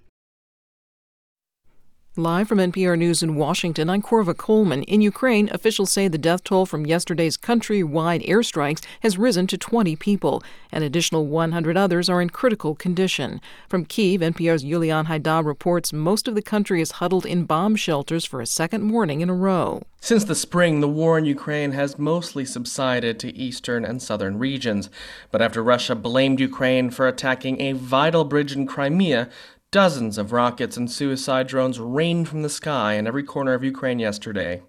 Live 2.19 2.49
from 2.49 2.57
NPR 2.57 2.97
News 2.97 3.23
in 3.23 3.35
Washington, 3.35 3.91
I'm 3.91 4.01
Korva 4.01 4.35
Coleman. 4.35 4.85
In 4.85 5.03
Ukraine, 5.03 5.51
officials 5.53 5.93
say 5.93 6.09
the 6.09 6.17
death 6.17 6.43
toll 6.45 6.65
from 6.65 6.87
yesterday's 6.87 7.37
countrywide 7.37 8.27
airstrikes 8.27 8.83
has 9.01 9.19
risen 9.19 9.47
to 9.49 9.59
20 9.59 9.97
people. 9.97 10.43
An 10.73 10.83
additional 10.83 11.27
100 11.27 11.77
others 11.77 12.09
are 12.09 12.23
in 12.23 12.31
critical 12.31 12.75
condition. 12.75 13.39
From 13.69 13.85
Kiev, 13.85 14.23
NPR's 14.23 14.65
Yulian 14.65 15.09
Hayda 15.09 15.45
reports 15.45 15.93
most 15.93 16.27
of 16.27 16.35
the 16.35 16.41
country 16.41 16.81
is 16.81 16.93
huddled 16.93 17.27
in 17.27 17.45
bomb 17.45 17.77
shelters 17.77 18.25
for 18.25 18.41
a 18.41 18.47
second 18.47 18.83
morning 18.83 19.21
in 19.21 19.29
a 19.29 19.35
row. 19.35 19.83
Since 20.01 20.25
the 20.25 20.35
spring, 20.35 20.81
the 20.81 20.89
war 20.89 21.19
in 21.19 21.27
Ukraine 21.27 21.73
has 21.73 21.99
mostly 21.99 22.47
subsided 22.47 23.19
to 23.21 23.37
eastern 23.37 23.85
and 23.85 24.01
southern 24.01 24.39
regions. 24.39 24.89
But 25.31 25.43
after 25.43 25.63
Russia 25.63 25.95
blamed 25.95 26.41
Ukraine 26.41 26.89
for 26.91 27.07
attacking 27.09 27.61
a 27.61 27.73
vital 27.73 28.25
bridge 28.25 28.55
in 28.55 28.67
Crimea, 28.67 29.29
Dozens 29.77 30.17
of 30.17 30.33
rockets 30.33 30.79
and 30.79 30.91
suicide 30.91 31.49
drones 31.49 31.79
rained 31.79 32.31
from 32.31 32.41
the 32.41 32.49
sky 32.49 32.95
in 32.95 33.07
every 33.07 33.23
corner 33.23 33.53
of 33.53 33.63
Ukraine 33.63 33.99
yesterday. 33.99 34.63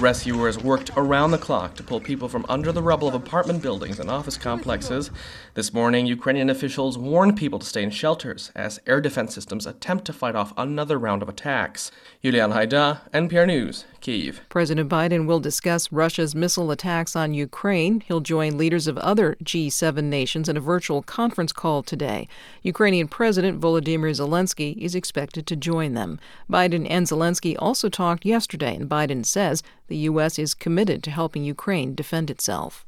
Rescuers 0.00 0.58
worked 0.58 0.90
around 0.96 1.30
the 1.30 1.38
clock 1.38 1.76
to 1.76 1.84
pull 1.84 2.00
people 2.00 2.28
from 2.28 2.44
under 2.48 2.72
the 2.72 2.82
rubble 2.82 3.06
of 3.06 3.14
apartment 3.14 3.62
buildings 3.62 4.00
and 4.00 4.10
office 4.10 4.36
complexes. 4.36 5.12
This 5.54 5.72
morning, 5.72 6.04
Ukrainian 6.04 6.50
officials 6.50 6.98
warned 6.98 7.36
people 7.36 7.60
to 7.60 7.66
stay 7.66 7.84
in 7.84 7.90
shelters 7.90 8.50
as 8.56 8.80
air 8.88 9.00
defense 9.00 9.32
systems 9.32 9.64
attempt 9.64 10.04
to 10.06 10.12
fight 10.12 10.34
off 10.34 10.52
another 10.56 10.98
round 10.98 11.22
of 11.22 11.28
attacks. 11.28 11.92
Yulian 12.24 12.52
Hayda, 12.52 13.08
NPR 13.12 13.46
News, 13.46 13.84
Kyiv. 14.02 14.40
President 14.48 14.90
Biden 14.90 15.26
will 15.26 15.40
discuss 15.40 15.92
Russia's 15.92 16.34
missile 16.34 16.70
attacks 16.72 17.14
on 17.14 17.34
Ukraine. 17.34 18.00
He'll 18.00 18.20
join 18.20 18.58
leaders 18.58 18.88
of 18.88 18.98
other 18.98 19.36
G7 19.44 20.04
nations 20.04 20.48
in 20.48 20.56
a 20.56 20.60
virtual 20.60 21.02
conference 21.02 21.52
call 21.52 21.82
today. 21.82 22.26
Ukrainian 22.62 23.06
President 23.06 23.60
Volodymyr 23.60 24.10
Zelensky 24.10 24.76
is 24.76 24.96
expected 24.96 25.46
to 25.46 25.56
join 25.56 25.94
them. 25.94 26.18
Biden 26.50 26.86
and 26.90 27.06
Zelensky 27.06 27.54
also 27.58 27.88
talked 27.88 28.26
yesterday, 28.26 28.74
and 28.74 28.90
Biden 28.90 29.24
says 29.24 29.62
the 29.86 29.96
U.S. 30.08 30.38
is 30.38 30.52
committed 30.52 31.02
to 31.04 31.10
helping 31.10 31.44
Ukraine 31.44 31.94
defend 31.94 32.28
itself. 32.28 32.84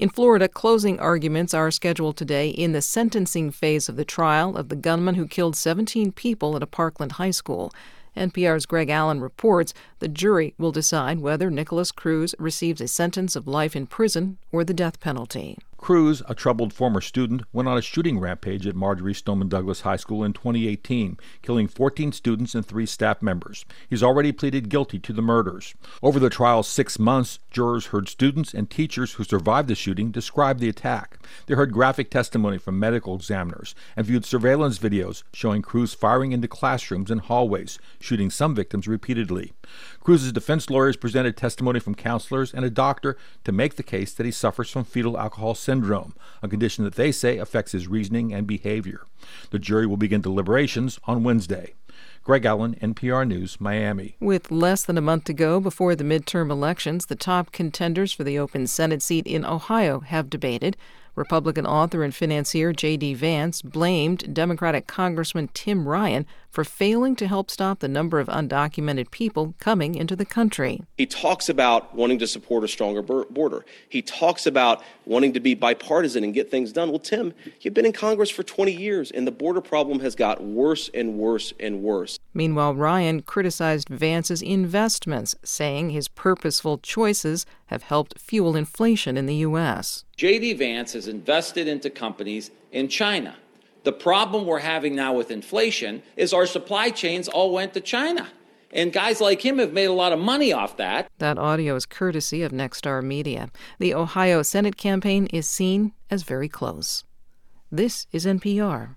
In 0.00 0.08
Florida, 0.08 0.48
closing 0.48 0.98
arguments 0.98 1.52
are 1.52 1.70
scheduled 1.70 2.16
today 2.16 2.48
in 2.48 2.72
the 2.72 2.80
sentencing 2.80 3.50
phase 3.50 3.88
of 3.88 3.96
the 3.96 4.04
trial 4.04 4.56
of 4.56 4.70
the 4.70 4.76
gunman 4.76 5.14
who 5.14 5.26
killed 5.28 5.56
17 5.56 6.12
people 6.12 6.56
at 6.56 6.62
a 6.62 6.66
Parkland 6.66 7.12
high 7.12 7.32
school. 7.32 7.70
NPR's 8.16 8.66
Greg 8.66 8.90
Allen 8.90 9.20
reports 9.20 9.72
the 9.98 10.08
jury 10.08 10.54
will 10.58 10.72
decide 10.72 11.20
whether 11.20 11.50
Nikolas 11.50 11.92
Cruz 11.92 12.34
receives 12.38 12.80
a 12.80 12.88
sentence 12.88 13.36
of 13.36 13.46
life 13.46 13.76
in 13.76 13.86
prison 13.86 14.38
or 14.52 14.64
the 14.64 14.74
death 14.74 15.00
penalty. 15.00 15.58
Cruz, 15.80 16.22
a 16.28 16.34
troubled 16.34 16.74
former 16.74 17.00
student, 17.00 17.40
went 17.54 17.66
on 17.66 17.78
a 17.78 17.80
shooting 17.80 18.20
rampage 18.20 18.66
at 18.66 18.76
Marjory 18.76 19.14
Stoneman 19.14 19.48
Douglas 19.48 19.80
High 19.80 19.96
School 19.96 20.22
in 20.22 20.34
2018, 20.34 21.16
killing 21.40 21.68
14 21.68 22.12
students 22.12 22.54
and 22.54 22.66
three 22.66 22.84
staff 22.84 23.22
members. 23.22 23.64
He's 23.88 24.02
already 24.02 24.30
pleaded 24.30 24.68
guilty 24.68 24.98
to 24.98 25.14
the 25.14 25.22
murders. 25.22 25.74
Over 26.02 26.20
the 26.20 26.28
trial's 26.28 26.68
six 26.68 26.98
months, 26.98 27.38
jurors 27.50 27.86
heard 27.86 28.10
students 28.10 28.52
and 28.52 28.68
teachers 28.68 29.14
who 29.14 29.24
survived 29.24 29.68
the 29.68 29.74
shooting 29.74 30.10
describe 30.10 30.58
the 30.58 30.68
attack. 30.68 31.18
They 31.46 31.54
heard 31.54 31.72
graphic 31.72 32.10
testimony 32.10 32.58
from 32.58 32.78
medical 32.78 33.14
examiners 33.14 33.74
and 33.96 34.04
viewed 34.04 34.26
surveillance 34.26 34.78
videos 34.78 35.22
showing 35.32 35.62
Cruz 35.62 35.94
firing 35.94 36.32
into 36.32 36.46
classrooms 36.46 37.10
and 37.10 37.22
hallways, 37.22 37.78
shooting 37.98 38.28
some 38.28 38.54
victims 38.54 38.86
repeatedly. 38.86 39.54
Cruz's 40.00 40.32
defense 40.32 40.70
lawyers 40.70 40.96
presented 40.96 41.36
testimony 41.36 41.78
from 41.78 41.94
counselors 41.94 42.54
and 42.54 42.64
a 42.64 42.70
doctor 42.70 43.18
to 43.44 43.52
make 43.52 43.76
the 43.76 43.82
case 43.82 44.14
that 44.14 44.24
he 44.24 44.32
suffers 44.32 44.70
from 44.70 44.84
fetal 44.84 45.18
alcohol 45.18 45.54
syndrome, 45.54 46.14
a 46.42 46.48
condition 46.48 46.84
that 46.84 46.94
they 46.94 47.12
say 47.12 47.36
affects 47.36 47.72
his 47.72 47.86
reasoning 47.86 48.32
and 48.32 48.46
behavior. 48.46 49.02
The 49.50 49.58
jury 49.58 49.86
will 49.86 49.98
begin 49.98 50.22
deliberations 50.22 50.98
on 51.04 51.22
Wednesday. 51.22 51.74
Greg 52.24 52.46
Allen, 52.46 52.76
NPR 52.76 53.26
News, 53.26 53.60
Miami. 53.60 54.16
With 54.20 54.50
less 54.50 54.84
than 54.84 54.96
a 54.96 55.02
month 55.02 55.24
to 55.24 55.34
go 55.34 55.60
before 55.60 55.94
the 55.94 56.04
midterm 56.04 56.50
elections, 56.50 57.06
the 57.06 57.16
top 57.16 57.52
contenders 57.52 58.12
for 58.12 58.24
the 58.24 58.38
open 58.38 58.66
Senate 58.66 59.02
seat 59.02 59.26
in 59.26 59.44
Ohio 59.44 60.00
have 60.00 60.30
debated. 60.30 60.76
Republican 61.14 61.66
author 61.66 62.02
and 62.02 62.14
financier 62.14 62.72
J.D. 62.72 63.14
Vance 63.14 63.62
blamed 63.62 64.32
Democratic 64.32 64.86
Congressman 64.86 65.50
Tim 65.52 65.88
Ryan 65.88 66.26
for 66.50 66.64
failing 66.64 67.16
to 67.16 67.26
help 67.26 67.50
stop 67.50 67.78
the 67.78 67.88
number 67.88 68.18
of 68.18 68.28
undocumented 68.28 69.10
people 69.10 69.54
coming 69.58 69.94
into 69.94 70.16
the 70.16 70.24
country. 70.24 70.82
He 70.96 71.06
talks 71.06 71.48
about 71.48 71.94
wanting 71.94 72.18
to 72.18 72.26
support 72.26 72.64
a 72.64 72.68
stronger 72.68 73.02
border. 73.02 73.64
He 73.88 74.02
talks 74.02 74.46
about 74.46 74.82
wanting 75.04 75.32
to 75.34 75.40
be 75.40 75.54
bipartisan 75.54 76.24
and 76.24 76.34
get 76.34 76.50
things 76.50 76.72
done. 76.72 76.90
Well, 76.90 76.98
Tim, 76.98 77.32
you've 77.60 77.74
been 77.74 77.86
in 77.86 77.92
Congress 77.92 78.30
for 78.30 78.42
20 78.42 78.72
years, 78.72 79.10
and 79.10 79.26
the 79.26 79.32
border 79.32 79.60
problem 79.60 80.00
has 80.00 80.14
got 80.14 80.42
worse 80.42 80.90
and 80.92 81.18
worse 81.18 81.52
and 81.60 81.82
worse. 81.82 82.18
Meanwhile, 82.34 82.74
Ryan 82.74 83.22
criticized 83.22 83.88
Vance's 83.88 84.42
investments, 84.42 85.34
saying 85.44 85.90
his 85.90 86.08
purposeful 86.08 86.78
choices 86.78 87.46
have 87.66 87.84
helped 87.84 88.18
fuel 88.18 88.56
inflation 88.56 89.16
in 89.16 89.26
the 89.26 89.36
U.S. 89.36 90.04
J.D. 90.16 90.54
Vance 90.54 90.92
has 90.92 91.08
invested 91.08 91.68
into 91.68 91.90
companies 91.90 92.50
in 92.72 92.88
China. 92.88 93.36
The 93.82 93.92
problem 93.92 94.46
we're 94.46 94.58
having 94.58 94.94
now 94.94 95.14
with 95.14 95.30
inflation 95.30 96.02
is 96.16 96.32
our 96.32 96.46
supply 96.46 96.90
chains 96.90 97.28
all 97.28 97.52
went 97.52 97.72
to 97.74 97.80
China. 97.80 98.28
And 98.72 98.92
guys 98.92 99.20
like 99.20 99.44
him 99.44 99.58
have 99.58 99.72
made 99.72 99.86
a 99.86 99.92
lot 99.92 100.12
of 100.12 100.18
money 100.18 100.52
off 100.52 100.76
that. 100.76 101.08
That 101.18 101.38
audio 101.38 101.74
is 101.74 101.86
courtesy 101.86 102.42
of 102.42 102.52
Nexstar 102.52 103.02
Media. 103.02 103.48
The 103.78 103.94
Ohio 103.94 104.42
Senate 104.42 104.76
campaign 104.76 105.26
is 105.32 105.48
seen 105.48 105.92
as 106.10 106.22
very 106.22 106.48
close. 106.48 107.04
This 107.72 108.06
is 108.12 108.26
NPR. 108.26 108.96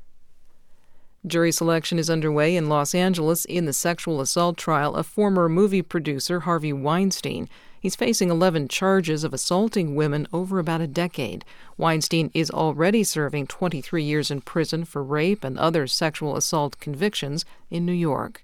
Jury 1.26 1.54
selection 1.54 1.98
is 1.98 2.10
underway 2.10 2.56
in 2.56 2.68
Los 2.68 2.94
Angeles 2.94 3.46
in 3.46 3.66
the 3.66 3.74
sexual 3.74 4.20
assault 4.20 4.58
trial 4.58 4.94
of 4.96 5.08
former 5.08 5.48
movie 5.48 5.82
producer 5.82 6.42
Harvey 6.42 6.74
Weinstein. 6.74 7.48
He's 7.84 7.98
facing 7.98 8.30
11 8.30 8.70
charges 8.70 9.26
of 9.26 9.34
assaulting 9.34 9.94
women 9.94 10.26
over 10.32 10.58
about 10.58 10.80
a 10.80 10.88
decade. 10.88 11.44
Weinstein 11.78 12.32
is 12.34 12.50
already 12.50 13.04
serving 13.04 13.48
23 13.48 14.02
years 14.02 14.32
in 14.32 14.40
prison 14.40 14.86
for 14.86 15.04
rape 15.04 15.44
and 15.44 15.60
other 15.60 15.86
sexual 15.86 16.38
assault 16.38 16.80
convictions 16.80 17.44
in 17.70 17.86
New 17.86 17.92
York. 17.92 18.42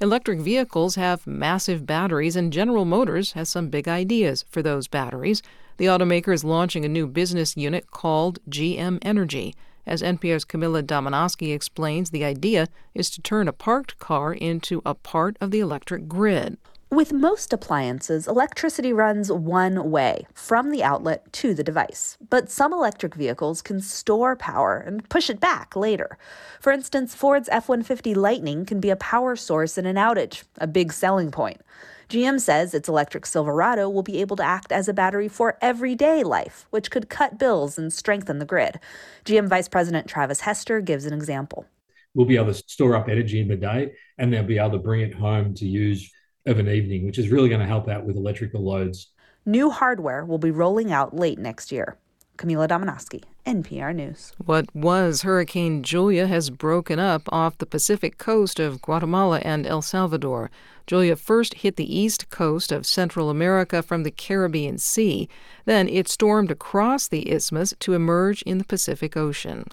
Electric 0.00 0.38
vehicles 0.38 0.94
have 0.94 1.26
massive 1.26 1.84
batteries, 1.84 2.36
and 2.36 2.52
General 2.52 2.84
Motors 2.84 3.32
has 3.32 3.48
some 3.48 3.70
big 3.70 3.88
ideas 3.88 4.44
for 4.48 4.62
those 4.62 4.86
batteries. 4.86 5.42
The 5.78 5.86
automaker 5.86 6.32
is 6.32 6.44
launching 6.44 6.84
a 6.84 6.88
new 6.88 7.08
business 7.08 7.56
unit 7.56 7.90
called 7.90 8.38
GM 8.48 9.00
Energy. 9.02 9.56
As 9.84 10.00
NPR's 10.00 10.44
Camila 10.44 10.84
Domonoske 10.84 11.52
explains, 11.52 12.10
the 12.10 12.24
idea 12.24 12.68
is 12.94 13.10
to 13.10 13.20
turn 13.20 13.48
a 13.48 13.52
parked 13.52 13.98
car 13.98 14.32
into 14.32 14.80
a 14.86 14.94
part 14.94 15.36
of 15.40 15.50
the 15.50 15.58
electric 15.58 16.06
grid. 16.06 16.56
With 16.92 17.12
most 17.12 17.52
appliances, 17.52 18.26
electricity 18.26 18.92
runs 18.92 19.30
one 19.30 19.92
way, 19.92 20.26
from 20.34 20.72
the 20.72 20.82
outlet 20.82 21.32
to 21.34 21.54
the 21.54 21.62
device. 21.62 22.18
But 22.30 22.50
some 22.50 22.72
electric 22.72 23.14
vehicles 23.14 23.62
can 23.62 23.80
store 23.80 24.34
power 24.34 24.76
and 24.76 25.08
push 25.08 25.30
it 25.30 25.38
back 25.38 25.76
later. 25.76 26.18
For 26.58 26.72
instance, 26.72 27.14
Ford's 27.14 27.48
F 27.52 27.68
150 27.68 28.12
Lightning 28.14 28.66
can 28.66 28.80
be 28.80 28.90
a 28.90 28.96
power 28.96 29.36
source 29.36 29.78
in 29.78 29.86
an 29.86 29.94
outage, 29.94 30.42
a 30.58 30.66
big 30.66 30.92
selling 30.92 31.30
point. 31.30 31.60
GM 32.08 32.40
says 32.40 32.74
its 32.74 32.88
electric 32.88 33.24
Silverado 33.24 33.88
will 33.88 34.02
be 34.02 34.20
able 34.20 34.34
to 34.34 34.42
act 34.42 34.72
as 34.72 34.88
a 34.88 34.92
battery 34.92 35.28
for 35.28 35.56
everyday 35.62 36.24
life, 36.24 36.66
which 36.70 36.90
could 36.90 37.08
cut 37.08 37.38
bills 37.38 37.78
and 37.78 37.92
strengthen 37.92 38.40
the 38.40 38.44
grid. 38.44 38.80
GM 39.24 39.46
Vice 39.46 39.68
President 39.68 40.08
Travis 40.08 40.40
Hester 40.40 40.80
gives 40.80 41.06
an 41.06 41.14
example. 41.14 41.66
We'll 42.14 42.26
be 42.26 42.34
able 42.34 42.52
to 42.52 42.54
store 42.54 42.96
up 42.96 43.08
energy 43.08 43.40
in 43.40 43.46
the 43.46 43.54
day 43.54 43.92
and 44.18 44.32
then 44.32 44.44
be 44.48 44.58
able 44.58 44.72
to 44.72 44.78
bring 44.78 45.02
it 45.02 45.14
home 45.14 45.54
to 45.54 45.64
use 45.64 46.10
of 46.46 46.58
an 46.58 46.68
evening, 46.68 47.06
which 47.06 47.18
is 47.18 47.28
really 47.28 47.48
going 47.48 47.60
to 47.60 47.66
help 47.66 47.88
out 47.88 48.04
with 48.04 48.16
electrical 48.16 48.62
loads. 48.62 49.08
New 49.46 49.70
hardware 49.70 50.24
will 50.24 50.38
be 50.38 50.50
rolling 50.50 50.92
out 50.92 51.14
late 51.14 51.38
next 51.38 51.72
year. 51.72 51.96
Camila 52.36 52.66
Domonoske, 52.66 53.22
NPR 53.44 53.94
News. 53.94 54.32
What 54.42 54.74
was 54.74 55.22
Hurricane 55.22 55.82
Julia 55.82 56.26
has 56.26 56.48
broken 56.48 56.98
up 56.98 57.22
off 57.30 57.58
the 57.58 57.66
Pacific 57.66 58.16
coast 58.16 58.58
of 58.58 58.80
Guatemala 58.80 59.40
and 59.40 59.66
El 59.66 59.82
Salvador. 59.82 60.50
Julia 60.86 61.16
first 61.16 61.54
hit 61.54 61.76
the 61.76 61.94
east 61.94 62.30
coast 62.30 62.72
of 62.72 62.86
Central 62.86 63.28
America 63.28 63.82
from 63.82 64.04
the 64.04 64.10
Caribbean 64.10 64.78
Sea. 64.78 65.28
Then 65.66 65.86
it 65.86 66.08
stormed 66.08 66.50
across 66.50 67.08
the 67.08 67.30
isthmus 67.30 67.74
to 67.80 67.92
emerge 67.92 68.40
in 68.42 68.56
the 68.56 68.64
Pacific 68.64 69.18
Ocean. 69.18 69.66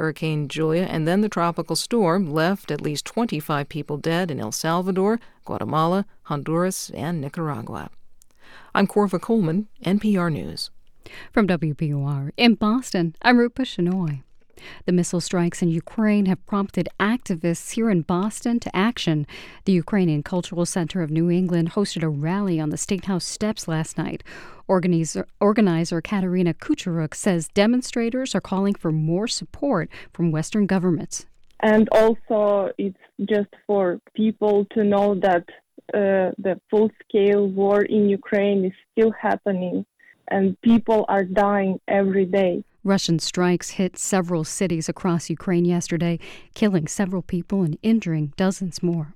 Hurricane 0.00 0.48
Julia 0.48 0.84
and 0.84 1.06
then 1.06 1.20
the 1.20 1.28
tropical 1.28 1.76
storm 1.76 2.32
left 2.32 2.70
at 2.70 2.80
least 2.80 3.04
25 3.04 3.68
people 3.68 3.98
dead 3.98 4.30
in 4.30 4.40
El 4.40 4.50
Salvador, 4.50 5.20
Guatemala, 5.44 6.06
Honduras, 6.22 6.88
and 6.94 7.20
Nicaragua. 7.20 7.90
I'm 8.74 8.86
Korva 8.86 9.20
Coleman, 9.20 9.68
NPR 9.84 10.32
News. 10.32 10.70
From 11.32 11.46
WBUR 11.46 12.30
in 12.38 12.54
Boston, 12.54 13.14
I'm 13.20 13.36
Rupa 13.36 13.62
Shenoy. 13.62 14.22
The 14.86 14.92
missile 14.92 15.20
strikes 15.20 15.62
in 15.62 15.68
Ukraine 15.68 16.26
have 16.26 16.46
prompted 16.46 16.88
activists 16.98 17.72
here 17.72 17.90
in 17.90 18.02
Boston 18.02 18.60
to 18.60 18.76
action. 18.76 19.26
The 19.64 19.72
Ukrainian 19.72 20.22
Cultural 20.22 20.66
Center 20.66 21.02
of 21.02 21.10
New 21.10 21.30
England 21.30 21.72
hosted 21.72 22.02
a 22.02 22.08
rally 22.08 22.60
on 22.60 22.70
the 22.70 22.76
State 22.76 23.06
House 23.06 23.24
steps 23.24 23.68
last 23.68 23.98
night. 23.98 24.22
Organizer, 24.68 25.26
organizer 25.40 26.00
Katerina 26.00 26.54
Kucheruk 26.54 27.14
says 27.14 27.48
demonstrators 27.48 28.34
are 28.34 28.40
calling 28.40 28.74
for 28.74 28.92
more 28.92 29.28
support 29.28 29.88
from 30.12 30.30
Western 30.30 30.66
governments. 30.66 31.26
And 31.60 31.88
also, 31.90 32.70
it's 32.78 32.98
just 33.24 33.50
for 33.66 34.00
people 34.14 34.66
to 34.72 34.84
know 34.84 35.14
that 35.16 35.44
uh, 35.92 36.32
the 36.38 36.60
full 36.70 36.90
scale 37.02 37.48
war 37.48 37.82
in 37.82 38.08
Ukraine 38.08 38.64
is 38.64 38.72
still 38.92 39.12
happening 39.12 39.84
and 40.30 40.60
people 40.62 41.04
are 41.08 41.24
dying 41.24 41.80
every 41.88 42.24
day. 42.24 42.64
Russian 42.82 43.18
strikes 43.18 43.70
hit 43.70 43.98
several 43.98 44.44
cities 44.44 44.88
across 44.88 45.28
Ukraine 45.28 45.64
yesterday, 45.64 46.18
killing 46.54 46.86
several 46.86 47.22
people 47.22 47.62
and 47.62 47.76
injuring 47.82 48.32
dozens 48.36 48.82
more. 48.82 49.14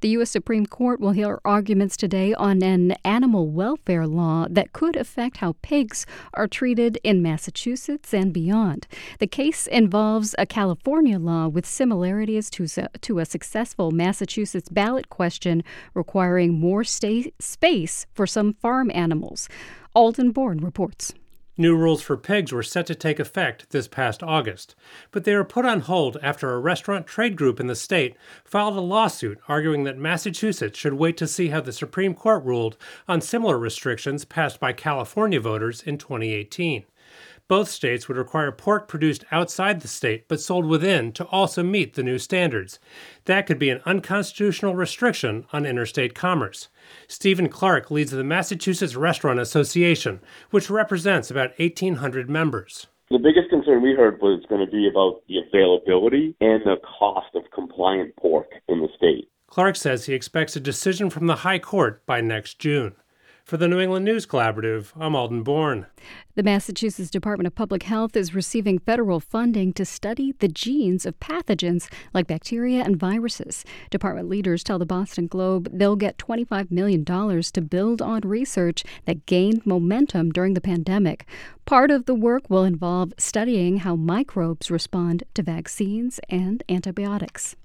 The 0.00 0.08
U.S. 0.10 0.30
Supreme 0.30 0.64
Court 0.64 0.98
will 0.98 1.10
hear 1.10 1.40
arguments 1.44 1.96
today 1.96 2.32
on 2.32 2.62
an 2.62 2.92
animal 3.04 3.50
welfare 3.50 4.06
law 4.06 4.46
that 4.48 4.72
could 4.72 4.96
affect 4.96 5.38
how 5.38 5.56
pigs 5.60 6.06
are 6.32 6.48
treated 6.48 6.98
in 7.04 7.22
Massachusetts 7.22 8.14
and 8.14 8.32
beyond. 8.32 8.86
The 9.18 9.26
case 9.26 9.66
involves 9.66 10.34
a 10.38 10.46
California 10.46 11.18
law 11.18 11.48
with 11.48 11.66
similarities 11.66 12.48
to, 12.50 12.66
to 12.66 13.18
a 13.18 13.26
successful 13.26 13.90
Massachusetts 13.90 14.70
ballot 14.70 15.10
question 15.10 15.62
requiring 15.92 16.58
more 16.58 16.84
space 16.84 18.06
for 18.14 18.26
some 18.26 18.54
farm 18.54 18.90
animals. 18.94 19.48
Alden 19.94 20.32
Bourne 20.32 20.58
reports. 20.58 21.12
New 21.60 21.74
rules 21.76 22.00
for 22.00 22.16
pigs 22.16 22.52
were 22.52 22.62
set 22.62 22.86
to 22.86 22.94
take 22.94 23.18
effect 23.18 23.70
this 23.70 23.88
past 23.88 24.22
August, 24.22 24.76
but 25.10 25.24
they 25.24 25.34
were 25.34 25.42
put 25.42 25.64
on 25.64 25.80
hold 25.80 26.16
after 26.22 26.54
a 26.54 26.60
restaurant 26.60 27.04
trade 27.04 27.34
group 27.34 27.58
in 27.58 27.66
the 27.66 27.74
state 27.74 28.16
filed 28.44 28.76
a 28.76 28.80
lawsuit 28.80 29.40
arguing 29.48 29.82
that 29.82 29.98
Massachusetts 29.98 30.78
should 30.78 30.94
wait 30.94 31.16
to 31.16 31.26
see 31.26 31.48
how 31.48 31.60
the 31.60 31.72
Supreme 31.72 32.14
Court 32.14 32.44
ruled 32.44 32.76
on 33.08 33.20
similar 33.20 33.58
restrictions 33.58 34.24
passed 34.24 34.60
by 34.60 34.72
California 34.72 35.40
voters 35.40 35.82
in 35.82 35.98
2018. 35.98 36.84
Both 37.48 37.70
states 37.70 38.08
would 38.08 38.18
require 38.18 38.52
pork 38.52 38.88
produced 38.88 39.24
outside 39.32 39.80
the 39.80 39.88
state 39.88 40.28
but 40.28 40.40
sold 40.40 40.66
within 40.66 41.12
to 41.12 41.24
also 41.24 41.62
meet 41.62 41.94
the 41.94 42.02
new 42.02 42.18
standards. 42.18 42.78
That 43.24 43.46
could 43.46 43.58
be 43.58 43.70
an 43.70 43.80
unconstitutional 43.86 44.74
restriction 44.74 45.46
on 45.50 45.64
interstate 45.64 46.14
commerce. 46.14 46.68
Stephen 47.08 47.48
Clark 47.48 47.90
leads 47.90 48.10
the 48.10 48.22
Massachusetts 48.22 48.96
Restaurant 48.96 49.40
Association, 49.40 50.20
which 50.50 50.68
represents 50.68 51.30
about 51.30 51.58
1,800 51.58 52.28
members. 52.28 52.86
The 53.10 53.18
biggest 53.18 53.48
concern 53.48 53.80
we 53.80 53.94
heard 53.94 54.20
was 54.20 54.44
going 54.50 54.64
to 54.64 54.70
be 54.70 54.86
about 54.86 55.22
the 55.26 55.38
availability 55.38 56.36
and 56.42 56.60
the 56.64 56.76
cost 56.98 57.34
of 57.34 57.50
compliant 57.54 58.14
pork 58.16 58.48
in 58.68 58.80
the 58.82 58.88
state. 58.94 59.30
Clark 59.46 59.76
says 59.76 60.04
he 60.04 60.12
expects 60.12 60.54
a 60.56 60.60
decision 60.60 61.08
from 61.08 61.26
the 61.26 61.36
High 61.36 61.58
Court 61.58 62.04
by 62.04 62.20
next 62.20 62.58
June. 62.58 62.94
For 63.48 63.56
the 63.56 63.66
New 63.66 63.80
England 63.80 64.04
News 64.04 64.26
Collaborative, 64.26 64.92
I'm 65.00 65.16
Alden 65.16 65.42
Bourne. 65.42 65.86
The 66.34 66.42
Massachusetts 66.42 67.08
Department 67.08 67.46
of 67.46 67.54
Public 67.54 67.84
Health 67.84 68.14
is 68.14 68.34
receiving 68.34 68.78
federal 68.78 69.20
funding 69.20 69.72
to 69.72 69.86
study 69.86 70.34
the 70.38 70.48
genes 70.48 71.06
of 71.06 71.18
pathogens 71.18 71.90
like 72.12 72.26
bacteria 72.26 72.82
and 72.82 72.98
viruses. 72.98 73.64
Department 73.88 74.28
leaders 74.28 74.62
tell 74.62 74.78
the 74.78 74.84
Boston 74.84 75.28
Globe 75.28 75.70
they'll 75.72 75.96
get 75.96 76.18
$25 76.18 76.70
million 76.70 77.06
to 77.06 77.62
build 77.62 78.02
on 78.02 78.20
research 78.20 78.84
that 79.06 79.24
gained 79.24 79.64
momentum 79.64 80.30
during 80.30 80.52
the 80.52 80.60
pandemic. 80.60 81.26
Part 81.64 81.90
of 81.90 82.04
the 82.04 82.14
work 82.14 82.50
will 82.50 82.64
involve 82.64 83.14
studying 83.16 83.78
how 83.78 83.96
microbes 83.96 84.70
respond 84.70 85.24
to 85.32 85.42
vaccines 85.42 86.20
and 86.28 86.62
antibiotics. 86.68 87.56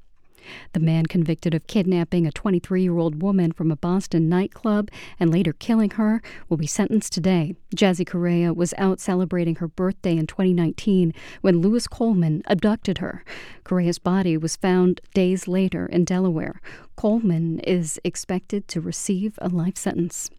The 0.73 0.79
man 0.79 1.05
convicted 1.05 1.53
of 1.53 1.67
kidnapping 1.67 2.25
a 2.25 2.31
23 2.31 2.83
year 2.83 2.97
old 2.97 3.21
woman 3.21 3.51
from 3.51 3.71
a 3.71 3.75
Boston 3.75 4.29
nightclub 4.29 4.89
and 5.19 5.31
later 5.31 5.53
killing 5.53 5.91
her 5.91 6.21
will 6.49 6.57
be 6.57 6.67
sentenced 6.67 7.13
today. 7.13 7.55
Jassy 7.73 8.05
Correia 8.05 8.53
was 8.53 8.73
out 8.77 8.99
celebrating 8.99 9.55
her 9.55 9.67
birthday 9.67 10.17
in 10.17 10.27
2019 10.27 11.13
when 11.41 11.61
Louis 11.61 11.87
Coleman 11.87 12.43
abducted 12.45 12.99
her. 12.99 13.23
Correia's 13.63 13.99
body 13.99 14.37
was 14.37 14.55
found 14.55 15.01
days 15.13 15.47
later 15.47 15.85
in 15.85 16.05
Delaware. 16.05 16.61
Coleman 16.95 17.59
is 17.59 17.99
expected 18.03 18.67
to 18.67 18.81
receive 18.81 19.37
a 19.41 19.49
life 19.49 19.77
sentence. 19.77 20.29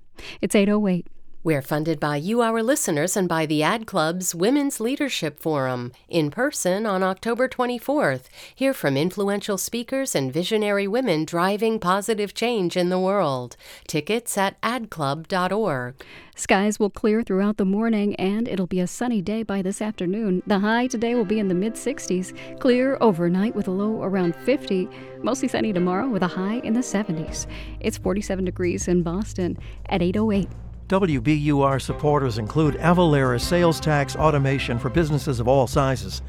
It's 0.41 0.55
808. 0.55 1.07
We're 1.45 1.61
funded 1.61 2.01
by 2.01 2.17
you, 2.17 2.41
our 2.41 2.63
listeners, 2.63 3.19
and 3.19 3.29
by 3.29 3.45
the 3.45 3.63
Ad 3.63 3.87
Club's 3.87 4.35
Women's 4.35 4.81
Leadership 4.81 5.39
Forum 5.39 5.93
in 6.09 6.31
person 6.31 6.87
on 6.87 7.03
October 7.03 7.51
24th. 7.51 8.31
Hear 8.55 8.73
from 8.73 8.97
influential 8.97 9.59
speakers 9.59 10.15
and 10.15 10.33
visionary 10.33 10.89
women 10.89 11.27
driving 11.27 11.79
positive 11.79 12.33
change 12.33 12.79
in 12.79 12.89
the 12.89 12.99
world. 12.99 13.59
Tickets 13.87 14.39
at 14.39 14.59
adclub.org. 14.63 15.97
Skies 16.35 16.79
will 16.79 16.89
clear 16.89 17.23
throughout 17.23 17.59
the 17.59 17.67
morning 17.67 18.17
and 18.17 18.49
it'll 18.49 18.67
be 18.67 18.81
a 18.81 18.87
sunny 18.87 19.21
day 19.21 19.43
by 19.43 19.61
this 19.61 19.83
afternoon. 19.83 20.43
The 20.47 20.61
high 20.61 20.87
today 20.87 21.15
will 21.15 21.27
be 21.27 21.41
in 21.41 21.49
the 21.49 21.55
mid 21.55 21.75
60s, 21.75 22.33
clear 22.59 22.97
overnight 23.03 23.55
with 23.55 23.69
a 23.69 23.71
low 23.71 24.03
around 24.03 24.35
50, 24.35 24.89
mostly 25.23 25.49
sunny 25.49 25.75
tomorrow 25.75 26.09
with 26.09 26.23
a 26.23 26.27
high 26.27 26.61
in 26.65 26.73
the 26.73 26.81
70s. 26.81 27.47
It's 27.81 27.99
47 27.99 28.47
degrees 28.47 28.89
in 28.89 29.03
Boston 29.03 29.59
at 29.91 30.01
808. 30.01 30.49
WBUR 30.89 31.81
supporters 31.81 32.37
include 32.37 32.75
Avalara 32.75 33.41
sales 33.41 33.81
tax 33.81 34.17
automation 34.17 34.79
for 34.79 34.91
businesses 34.91 35.41
of 35.41 35.49
all 35.49 35.67
sizes, 35.67 36.21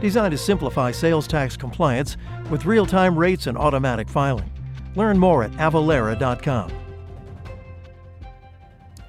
designed 0.00 0.32
to 0.32 0.38
simplify 0.38 0.90
sales 0.90 1.28
tax 1.28 1.56
compliance 1.56 2.16
with 2.50 2.66
real 2.66 2.86
time 2.86 3.16
rates 3.16 3.46
and 3.46 3.56
automatic 3.56 4.08
filing. 4.08 4.50
Learn 4.96 5.16
more 5.16 5.44
at 5.44 5.52
avalara.com. 5.52 6.79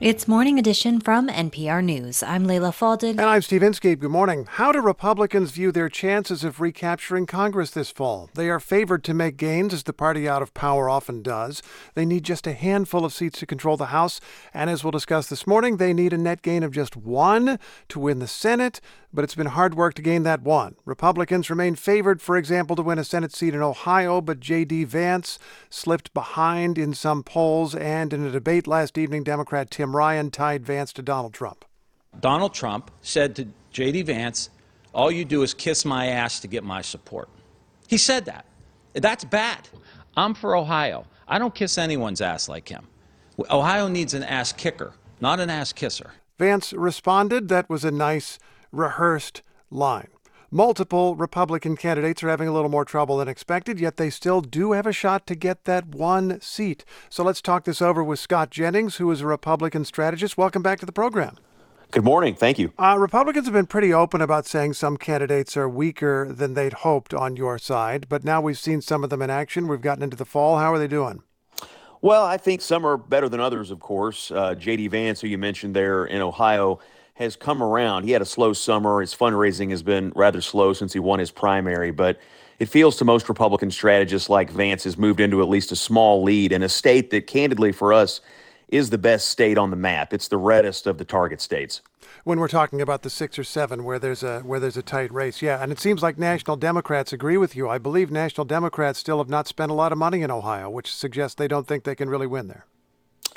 It's 0.01 0.27
Morning 0.27 0.57
Edition 0.57 0.99
from 0.99 1.27
NPR 1.27 1.83
News. 1.83 2.23
I'm 2.23 2.45
Leila 2.45 2.71
Fadel. 2.71 3.11
And 3.11 3.21
I'm 3.21 3.43
Steve 3.43 3.61
Inskeep. 3.61 3.99
Good 3.99 4.09
morning. 4.09 4.47
How 4.49 4.71
do 4.71 4.81
Republicans 4.81 5.51
view 5.51 5.71
their 5.71 5.89
chances 5.89 6.43
of 6.43 6.59
recapturing 6.59 7.27
Congress 7.27 7.69
this 7.69 7.91
fall? 7.91 8.31
They 8.33 8.49
are 8.49 8.59
favored 8.59 9.03
to 9.03 9.13
make 9.13 9.37
gains, 9.37 9.75
as 9.75 9.83
the 9.83 9.93
party 9.93 10.27
out 10.27 10.41
of 10.41 10.55
power 10.55 10.89
often 10.89 11.21
does. 11.21 11.61
They 11.93 12.03
need 12.03 12.23
just 12.23 12.47
a 12.47 12.53
handful 12.53 13.05
of 13.05 13.13
seats 13.13 13.37
to 13.41 13.45
control 13.45 13.77
the 13.77 13.93
House. 13.93 14.19
And 14.55 14.71
as 14.71 14.83
we'll 14.83 14.89
discuss 14.89 15.27
this 15.27 15.45
morning, 15.45 15.77
they 15.77 15.93
need 15.93 16.13
a 16.13 16.17
net 16.17 16.41
gain 16.41 16.63
of 16.63 16.71
just 16.71 16.97
one 16.97 17.59
to 17.89 17.99
win 17.99 18.17
the 18.17 18.27
Senate 18.27 18.81
but 19.13 19.23
it's 19.23 19.35
been 19.35 19.47
hard 19.47 19.75
work 19.75 19.93
to 19.95 20.01
gain 20.01 20.23
that 20.23 20.41
one. 20.41 20.75
Republicans 20.85 21.49
remain 21.49 21.75
favored, 21.75 22.21
for 22.21 22.37
example, 22.37 22.75
to 22.75 22.81
win 22.81 22.99
a 22.99 23.03
Senate 23.03 23.33
seat 23.33 23.53
in 23.53 23.61
Ohio, 23.61 24.21
but 24.21 24.39
J.D. 24.39 24.85
Vance 24.85 25.37
slipped 25.69 26.13
behind 26.13 26.77
in 26.77 26.93
some 26.93 27.23
polls, 27.23 27.75
and 27.75 28.13
in 28.13 28.25
a 28.25 28.31
debate 28.31 28.67
last 28.67 28.97
evening, 28.97 29.23
Democrat 29.23 29.69
Tim 29.69 29.90
Ryan 29.95 30.31
tied 30.31 30.65
Vance 30.65 30.93
to 30.93 31.01
Donald 31.01 31.33
Trump. 31.33 31.65
Donald 32.19 32.53
Trump 32.53 32.91
said 33.01 33.35
to 33.37 33.47
J.D. 33.71 34.03
Vance, 34.03 34.49
All 34.93 35.11
you 35.11 35.25
do 35.25 35.43
is 35.43 35.53
kiss 35.53 35.85
my 35.85 36.07
ass 36.07 36.39
to 36.41 36.47
get 36.47 36.63
my 36.63 36.81
support. 36.81 37.29
He 37.87 37.97
said 37.97 38.25
that. 38.25 38.45
That's 38.93 39.23
bad. 39.23 39.69
I'm 40.17 40.33
for 40.33 40.55
Ohio. 40.55 41.05
I 41.27 41.39
don't 41.39 41.55
kiss 41.55 41.77
anyone's 41.77 42.21
ass 42.21 42.49
like 42.49 42.67
him. 42.67 42.87
Ohio 43.49 43.87
needs 43.87 44.13
an 44.13 44.23
ass 44.23 44.51
kicker, 44.51 44.93
not 45.21 45.39
an 45.39 45.49
ass 45.49 45.71
kisser. 45.71 46.11
Vance 46.37 46.73
responded 46.73 47.47
that 47.47 47.69
was 47.69 47.85
a 47.85 47.91
nice, 47.91 48.37
rehearsed 48.71 49.41
line. 49.69 50.09
Multiple 50.53 51.15
Republican 51.15 51.77
candidates 51.77 52.21
are 52.23 52.27
having 52.27 52.49
a 52.49 52.51
little 52.51 52.69
more 52.69 52.83
trouble 52.83 53.15
than 53.15 53.29
expected, 53.29 53.79
yet 53.79 53.95
they 53.95 54.09
still 54.09 54.41
do 54.41 54.73
have 54.73 54.85
a 54.85 54.91
shot 54.91 55.25
to 55.27 55.33
get 55.33 55.63
that 55.63 55.87
one 55.87 56.41
seat. 56.41 56.83
So 57.09 57.23
let's 57.23 57.41
talk 57.41 57.63
this 57.63 57.81
over 57.81 58.03
with 58.03 58.19
Scott 58.19 58.49
Jennings, 58.49 58.97
who 58.97 59.09
is 59.11 59.21
a 59.21 59.25
Republican 59.25 59.85
strategist. 59.85 60.37
Welcome 60.37 60.61
back 60.61 60.81
to 60.81 60.85
the 60.85 60.91
program. 60.91 61.37
Good 61.91 62.03
morning. 62.03 62.35
Thank 62.35 62.59
you. 62.59 62.73
Uh, 62.77 62.97
Republicans 62.99 63.45
have 63.45 63.53
been 63.53 63.65
pretty 63.65 63.93
open 63.93 64.19
about 64.19 64.45
saying 64.45 64.73
some 64.73 64.97
candidates 64.97 65.55
are 65.55 65.69
weaker 65.69 66.29
than 66.29 66.53
they'd 66.53 66.73
hoped 66.73 67.13
on 67.13 67.37
your 67.37 67.57
side, 67.57 68.09
but 68.09 68.25
now 68.25 68.41
we've 68.41 68.59
seen 68.59 68.81
some 68.81 69.05
of 69.05 69.09
them 69.09 69.21
in 69.21 69.29
action. 69.29 69.69
We've 69.69 69.79
gotten 69.79 70.03
into 70.03 70.17
the 70.17 70.25
fall. 70.25 70.57
How 70.57 70.73
are 70.73 70.79
they 70.79 70.87
doing? 70.89 71.23
Well, 72.01 72.25
I 72.25 72.35
think 72.35 72.59
some 72.59 72.85
are 72.85 72.97
better 72.97 73.29
than 73.29 73.39
others, 73.39 73.71
of 73.71 73.79
course. 73.79 74.31
Uh, 74.31 74.55
J.D. 74.55 74.89
Vance, 74.89 75.21
who 75.21 75.27
you 75.27 75.37
mentioned 75.37 75.77
there 75.77 76.03
in 76.03 76.21
Ohio, 76.21 76.79
has 77.15 77.35
come 77.35 77.61
around. 77.61 78.03
He 78.03 78.11
had 78.11 78.21
a 78.21 78.25
slow 78.25 78.53
summer. 78.53 79.01
His 79.01 79.13
fundraising 79.13 79.69
has 79.69 79.83
been 79.83 80.11
rather 80.15 80.41
slow 80.41 80.73
since 80.73 80.93
he 80.93 80.99
won 80.99 81.19
his 81.19 81.31
primary, 81.31 81.91
but 81.91 82.19
it 82.59 82.67
feels 82.67 82.97
to 82.97 83.05
most 83.05 83.27
Republican 83.29 83.71
strategists 83.71 84.29
like 84.29 84.49
Vance 84.49 84.83
has 84.83 84.97
moved 84.97 85.19
into 85.19 85.41
at 85.41 85.49
least 85.49 85.71
a 85.71 85.75
small 85.75 86.23
lead 86.23 86.51
in 86.51 86.63
a 86.63 86.69
state 86.69 87.09
that, 87.11 87.27
candidly, 87.27 87.71
for 87.71 87.93
us, 87.93 88.21
is 88.69 88.89
the 88.89 88.97
best 88.97 89.29
state 89.29 89.57
on 89.57 89.69
the 89.69 89.75
map. 89.75 90.13
It's 90.13 90.29
the 90.29 90.37
reddest 90.37 90.87
of 90.87 90.97
the 90.97 91.05
target 91.05 91.41
states. 91.41 91.81
When 92.23 92.39
we're 92.39 92.47
talking 92.47 92.81
about 92.81 93.01
the 93.01 93.09
six 93.09 93.37
or 93.39 93.43
seven 93.43 93.83
where 93.83 93.97
there's 93.97 94.21
a 94.21 94.41
where 94.41 94.59
there's 94.59 94.77
a 94.77 94.83
tight 94.83 95.11
race, 95.11 95.41
yeah, 95.41 95.61
and 95.61 95.71
it 95.71 95.79
seems 95.79 96.03
like 96.03 96.17
national 96.17 96.55
Democrats 96.55 97.11
agree 97.11 97.37
with 97.37 97.55
you. 97.55 97.67
I 97.67 97.77
believe 97.77 98.11
national 98.11 98.45
Democrats 98.45 98.99
still 98.99 99.17
have 99.17 99.29
not 99.29 99.47
spent 99.47 99.71
a 99.71 99.75
lot 99.75 99.91
of 99.91 99.97
money 99.97 100.21
in 100.21 100.29
Ohio, 100.29 100.69
which 100.69 100.93
suggests 100.93 101.35
they 101.35 101.47
don't 101.47 101.67
think 101.67 101.83
they 101.83 101.95
can 101.95 102.09
really 102.09 102.27
win 102.27 102.47
there. 102.47 102.65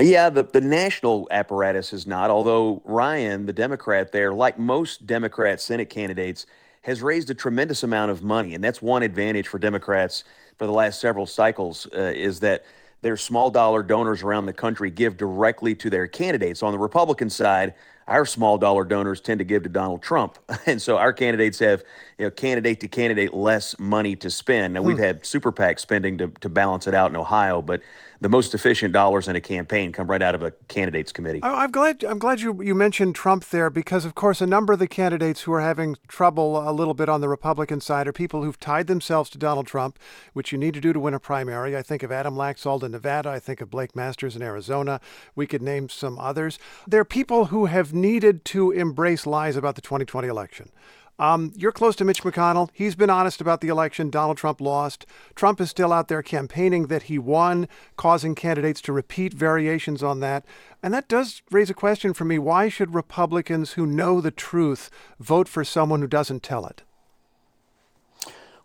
Yeah, 0.01 0.29
the, 0.29 0.43
the 0.43 0.61
national 0.61 1.29
apparatus 1.31 1.93
is 1.93 2.07
not, 2.07 2.29
although 2.29 2.83
Ryan, 2.85 3.47
the 3.47 3.53
Democrat 3.53 4.11
there, 4.11 4.33
like 4.33 4.59
most 4.59 5.07
Democrat 5.07 5.61
Senate 5.61 5.89
candidates, 5.89 6.47
has 6.83 7.01
raised 7.01 7.31
a 7.31 7.35
tremendous 7.35 7.85
amount 7.85 8.11
of 8.11 8.23
money. 8.23 8.55
And 8.55 8.65
that's 8.65 8.83
one 8.83 9.05
advantage 9.05 9.47
for 9.47 9.59
Democrats 9.59 10.25
for 10.59 10.67
the 10.67 10.73
last 10.73 11.01
several 11.01 11.27
cycles 11.27 11.87
uh, 11.95 12.13
is 12.15 12.41
that 12.41 12.65
their 13.03 13.17
small 13.17 13.51
dollar 13.51 13.83
donors 13.83 14.23
around 14.23 14.47
the 14.47 14.53
country 14.53 14.91
give 14.91 15.17
directly 15.17 15.75
to 15.77 15.91
their 15.91 16.09
candidates. 16.09 16.63
On 16.63 16.73
the 16.73 16.79
Republican 16.79 17.31
side, 17.31 17.75
our 18.09 18.27
small 18.27 18.59
dollar 18.59 18.85
donors 18.85 19.21
tend 19.21 19.39
to 19.39 19.45
give 19.45 19.63
to 19.63 19.69
Donald 19.69 20.03
Trump. 20.03 20.39
And 20.67 20.81
so 20.81 20.97
our 20.99 21.13
candidates 21.13 21.59
have, 21.61 21.85
you 22.19 22.27
know, 22.27 22.31
candidate 22.31 22.81
to 22.81 22.89
candidate 22.89 23.35
less 23.35 23.79
money 23.79 24.17
to 24.17 24.31
spend. 24.31 24.75
Now, 24.75 24.83
we've 24.83 24.97
hmm. 24.97 25.03
had 25.03 25.27
super 25.27 25.53
PAC 25.53 25.79
spending 25.79 26.19
to, 26.19 26.29
to 26.41 26.49
balance 26.49 26.87
it 26.87 26.95
out 26.95 27.11
in 27.11 27.17
Ohio, 27.17 27.61
but 27.63 27.81
the 28.25 28.29
most 28.31 28.55
efficient 28.55 28.95
dollars 28.95 29.29
in 29.29 29.37
a 29.37 29.41
campaign 29.41 29.93
come 29.93 30.07
right 30.07 30.23
out 30.23 30.35
of 30.35 30.43
a 30.43 30.51
candidates 30.69 31.13
committee. 31.13 31.41
I'm 31.43 31.71
glad 31.71 32.03
I'm 32.05 32.19
glad 32.19 32.41
you 32.41 32.63
you 32.63 32.75
mentioned 32.75 33.15
Trump 33.15 33.45
there 33.51 33.69
because 33.69 34.07
of 34.07 34.15
course 34.15 34.41
a 34.41 34.47
number 34.47 34.73
of 34.73 34.79
the 34.79 34.89
candidates 34.89 35.43
who 35.43 35.53
are 35.53 35.61
having 35.61 35.97
trouble 36.09 36.67
a 36.67 36.73
little 36.73 36.95
bit 36.95 37.11
on 37.11 37.21
the 37.21 37.29
Republican 37.29 37.83
side 37.83 38.09
are 38.09 38.15
people 38.15 38.43
who've 38.43 38.59
tied 38.59 38.87
themselves 38.87 39.29
to 39.31 39.39
Donald 39.39 39.67
Trump, 39.67 39.99
which 40.33 40.53
you 40.53 40.59
need 40.59 40.73
to 40.73 40.81
do 40.81 40.95
to 40.95 41.01
win 41.01 41.13
a 41.13 41.21
primary. 41.21 41.77
I 41.77 41.83
think 41.83 42.03
of 42.03 42.11
Adam 42.11 42.35
Laxalt 42.35 42.83
in 42.83 42.93
Nevada, 42.93 43.29
I 43.29 43.41
think 43.41 43.61
of 43.61 43.69
Blake 43.69 43.95
Masters 43.95 44.37
in 44.37 44.41
Arizona. 44.41 45.03
We 45.35 45.47
could 45.47 45.61
name 45.61 45.91
some 45.91 46.19
others. 46.19 46.59
They're 46.87 47.05
people 47.05 47.47
who 47.47 47.67
have 47.67 47.93
needed 47.93 48.47
to 48.47 48.71
embrace 48.71 49.27
lies 49.27 49.55
about 49.57 49.75
the 49.75 49.83
2020 49.83 50.29
election. 50.29 50.71
Um, 51.19 51.53
you're 51.55 51.73
close 51.73 51.95
to 51.97 52.05
Mitch 52.05 52.23
McConnell. 52.23 52.71
He's 52.73 52.97
been 52.97 53.11
honest 53.11 53.41
about 53.41 53.61
the 53.61 53.69
election. 53.69 54.11
Donald 54.11 54.37
Trump 54.37 54.61
lost. 54.61 55.07
Trump 55.35 55.61
is 55.61 55.71
still 55.71 55.93
out 55.93 56.09
there 56.09 56.23
campaigning 56.23 56.89
that 56.89 57.05
he 57.05 57.19
won, 57.19 57.69
causing 57.97 58.35
candidates 58.35 58.81
to 58.83 58.93
repeat 58.93 59.33
variations 59.33 60.03
on 60.03 60.21
that. 60.21 60.45
And 60.83 60.93
that 60.93 61.09
does 61.09 61.43
raise 61.51 61.71
a 61.71 61.75
question 61.75 62.15
for 62.15 62.25
me. 62.25 62.39
Why 62.39 62.69
should 62.69 62.95
Republicans 62.95 63.73
who 63.73 63.87
know 63.87 64.21
the 64.21 64.33
truth 64.33 64.91
vote 65.21 65.49
for 65.49 65.65
someone 65.65 66.01
who 66.01 66.09
doesn't 66.09 66.43
tell 66.43 66.67
it? 66.67 66.83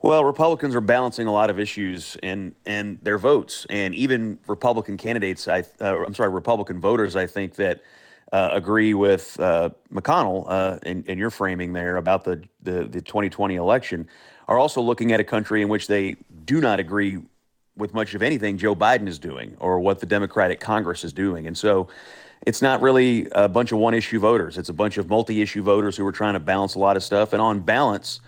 Well, 0.01 0.23
Republicans 0.23 0.75
are 0.75 0.81
balancing 0.81 1.27
a 1.27 1.31
lot 1.31 1.49
of 1.49 1.59
issues 1.59 2.15
in 2.23 2.55
in 2.65 2.99
their 3.03 3.17
votes, 3.17 3.67
and 3.69 3.93
even 3.93 4.39
Republican 4.47 4.95
candidates. 4.95 5.47
I, 5.47 5.65
uh, 5.81 6.05
I'm 6.05 6.13
sorry, 6.13 6.29
Republican 6.29 6.79
voters. 6.79 7.17
I 7.17 7.27
think 7.27 7.55
that 7.55 7.81
uh, 8.31 8.49
agree 8.51 8.93
with 8.93 9.39
uh, 9.39 9.69
McConnell 9.91 10.45
uh, 10.47 10.79
in, 10.83 11.03
in, 11.05 11.17
your 11.17 11.31
framing 11.31 11.73
there 11.73 11.97
about 11.97 12.23
the, 12.23 12.43
the, 12.61 12.83
the 12.83 13.01
2020 13.01 13.55
election 13.55 14.07
are 14.47 14.59
also 14.59 14.81
looking 14.81 15.11
at 15.11 15.19
a 15.19 15.23
country 15.23 15.61
in 15.61 15.69
which 15.69 15.87
they 15.87 16.15
do 16.45 16.61
not 16.61 16.79
agree 16.79 17.19
with 17.75 17.93
much 17.93 18.13
of 18.13 18.21
anything 18.21 18.57
Joe 18.57 18.75
Biden 18.75 19.07
is 19.07 19.17
doing 19.17 19.55
or 19.59 19.79
what 19.79 19.99
the 19.99 20.05
Democratic 20.05 20.59
Congress 20.59 21.03
is 21.03 21.13
doing. 21.13 21.47
And 21.47 21.57
so 21.57 21.87
it's 22.45 22.61
not 22.61 22.81
really 22.81 23.27
a 23.31 23.49
bunch 23.49 23.71
of 23.71 23.79
one 23.79 23.93
issue 23.93 24.19
voters. 24.19 24.57
It's 24.57 24.69
a 24.69 24.73
bunch 24.73 24.97
of 24.97 25.09
multi 25.09 25.41
issue 25.41 25.63
voters 25.63 25.97
who 25.97 26.05
are 26.05 26.11
trying 26.11 26.33
to 26.33 26.39
balance 26.39 26.75
a 26.75 26.79
lot 26.79 26.97
of 26.97 27.03
stuff. 27.03 27.33
And 27.33 27.41
on 27.41 27.61
balance, 27.61 28.21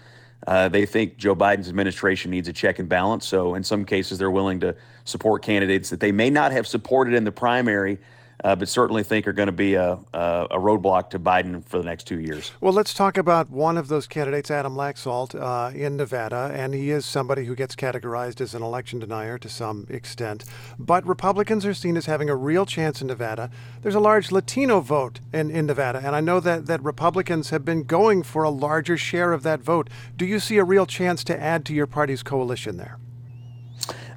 uh, 0.47 0.67
they 0.69 0.85
think 0.85 1.17
Joe 1.17 1.35
Biden's 1.35 1.69
administration 1.69 2.31
needs 2.31 2.47
a 2.47 2.53
check 2.53 2.79
and 2.79 2.89
balance. 2.89 3.27
So 3.27 3.55
in 3.55 3.63
some 3.63 3.85
cases, 3.85 4.17
they're 4.17 4.31
willing 4.31 4.59
to 4.61 4.75
support 5.05 5.43
candidates 5.43 5.89
that 5.91 5.99
they 5.99 6.11
may 6.11 6.29
not 6.29 6.51
have 6.51 6.65
supported 6.65 7.13
in 7.13 7.23
the 7.23 7.31
primary 7.31 7.99
uh, 8.43 8.55
but 8.55 8.67
certainly 8.67 9.03
think 9.03 9.27
are 9.27 9.33
going 9.33 9.47
to 9.47 9.51
be 9.51 9.75
a, 9.75 9.99
a, 10.13 10.47
a, 10.51 10.57
roadblock 10.57 11.09
to 11.11 11.19
Biden 11.19 11.63
for 11.65 11.77
the 11.77 11.83
next 11.83 12.05
two 12.05 12.19
years. 12.19 12.51
Well, 12.59 12.73
let's 12.73 12.93
talk 12.93 13.17
about 13.17 13.49
one 13.49 13.77
of 13.77 13.87
those 13.87 14.07
candidates, 14.07 14.49
Adam 14.49 14.75
Laxalt, 14.75 15.35
uh, 15.39 15.75
in 15.75 15.97
Nevada, 15.97 16.51
and 16.53 16.73
he 16.73 16.89
is 16.89 17.05
somebody 17.05 17.45
who 17.45 17.55
gets 17.55 17.75
categorized 17.75 18.41
as 18.41 18.55
an 18.55 18.63
election 18.63 18.99
denier 18.99 19.37
to 19.37 19.49
some 19.49 19.85
extent. 19.89 20.43
But 20.79 21.05
Republicans 21.05 21.65
are 21.65 21.73
seen 21.73 21.97
as 21.97 22.07
having 22.07 22.29
a 22.29 22.35
real 22.35 22.65
chance 22.65 23.01
in 23.01 23.07
Nevada. 23.07 23.51
There's 23.81 23.95
a 23.95 23.99
large 23.99 24.31
Latino 24.31 24.79
vote 24.79 25.19
in, 25.31 25.51
in 25.51 25.67
Nevada, 25.67 26.01
and 26.03 26.15
I 26.15 26.21
know 26.21 26.39
that, 26.39 26.65
that 26.65 26.83
Republicans 26.83 27.51
have 27.51 27.63
been 27.63 27.83
going 27.83 28.23
for 28.23 28.43
a 28.43 28.49
larger 28.49 28.97
share 28.97 29.33
of 29.33 29.43
that 29.43 29.61
vote. 29.61 29.89
Do 30.17 30.25
you 30.25 30.39
see 30.39 30.57
a 30.57 30.63
real 30.63 30.85
chance 30.85 31.23
to 31.25 31.39
add 31.39 31.65
to 31.65 31.73
your 31.73 31.87
party's 31.87 32.23
coalition 32.23 32.77
there? 32.77 32.97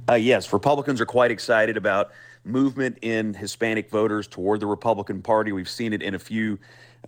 Uh, 0.08 0.14
yes, 0.14 0.52
Republicans 0.52 1.00
are 1.00 1.06
quite 1.06 1.30
excited 1.30 1.76
about 1.76 2.10
movement 2.44 2.98
in 3.02 3.34
Hispanic 3.34 3.90
voters 3.90 4.26
toward 4.26 4.60
the 4.60 4.66
Republican 4.66 5.22
Party. 5.22 5.52
We've 5.52 5.68
seen 5.68 5.92
it 5.92 6.02
in 6.02 6.14
a 6.14 6.18
few 6.18 6.58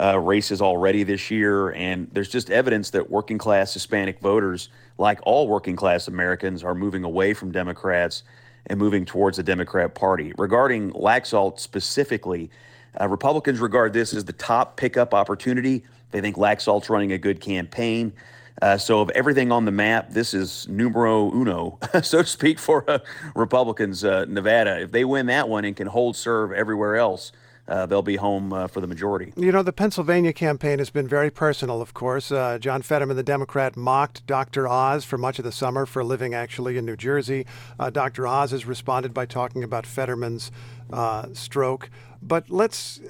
uh, 0.00 0.18
races 0.18 0.60
already 0.60 1.02
this 1.02 1.30
year, 1.30 1.70
and 1.70 2.08
there's 2.12 2.28
just 2.28 2.50
evidence 2.50 2.90
that 2.90 3.10
working 3.10 3.38
class 3.38 3.72
Hispanic 3.72 4.20
voters, 4.20 4.68
like 4.98 5.20
all 5.24 5.48
working 5.48 5.76
class 5.76 6.08
Americans, 6.08 6.62
are 6.62 6.74
moving 6.74 7.04
away 7.04 7.34
from 7.34 7.50
Democrats 7.50 8.22
and 8.66 8.78
moving 8.78 9.04
towards 9.04 9.36
the 9.36 9.42
Democrat 9.42 9.94
Party. 9.94 10.32
Regarding 10.36 10.90
Laxalt 10.92 11.60
specifically, 11.60 12.50
uh, 13.00 13.08
Republicans 13.08 13.60
regard 13.60 13.92
this 13.92 14.12
as 14.12 14.24
the 14.24 14.32
top 14.32 14.76
pickup 14.76 15.14
opportunity. 15.14 15.84
They 16.10 16.20
think 16.20 16.36
Laxalt's 16.36 16.90
running 16.90 17.12
a 17.12 17.18
good 17.18 17.40
campaign. 17.40 18.12
Uh, 18.62 18.78
so, 18.78 19.00
of 19.00 19.10
everything 19.10 19.52
on 19.52 19.64
the 19.66 19.70
map, 19.70 20.10
this 20.10 20.32
is 20.32 20.66
numero 20.68 21.30
uno, 21.32 21.78
so 22.02 22.22
to 22.22 22.26
speak, 22.26 22.58
for 22.58 22.88
uh, 22.88 22.98
Republicans. 23.34 24.02
Uh, 24.02 24.24
Nevada, 24.26 24.80
if 24.80 24.92
they 24.92 25.04
win 25.04 25.26
that 25.26 25.48
one 25.48 25.64
and 25.64 25.76
can 25.76 25.86
hold 25.86 26.16
serve 26.16 26.52
everywhere 26.52 26.96
else, 26.96 27.32
uh, 27.68 27.84
they'll 27.84 28.00
be 28.00 28.16
home 28.16 28.52
uh, 28.52 28.66
for 28.66 28.80
the 28.80 28.86
majority. 28.86 29.34
You 29.36 29.52
know, 29.52 29.62
the 29.62 29.72
Pennsylvania 29.72 30.32
campaign 30.32 30.78
has 30.78 30.88
been 30.88 31.06
very 31.06 31.30
personal, 31.30 31.82
of 31.82 31.92
course. 31.92 32.32
Uh, 32.32 32.58
John 32.58 32.80
Fetterman, 32.80 33.16
the 33.16 33.22
Democrat, 33.22 33.76
mocked 33.76 34.26
Dr. 34.26 34.66
Oz 34.66 35.04
for 35.04 35.18
much 35.18 35.38
of 35.38 35.44
the 35.44 35.52
summer 35.52 35.84
for 35.84 36.02
living 36.02 36.32
actually 36.32 36.78
in 36.78 36.86
New 36.86 36.96
Jersey. 36.96 37.44
Dr. 37.92 38.26
Oz 38.26 38.52
has 38.52 38.64
responded 38.64 39.12
by 39.12 39.26
talking 39.26 39.64
about 39.64 39.84
Fetterman's 39.84 40.50
stroke. 41.34 41.90
But 42.22 42.48
let's 42.50 43.00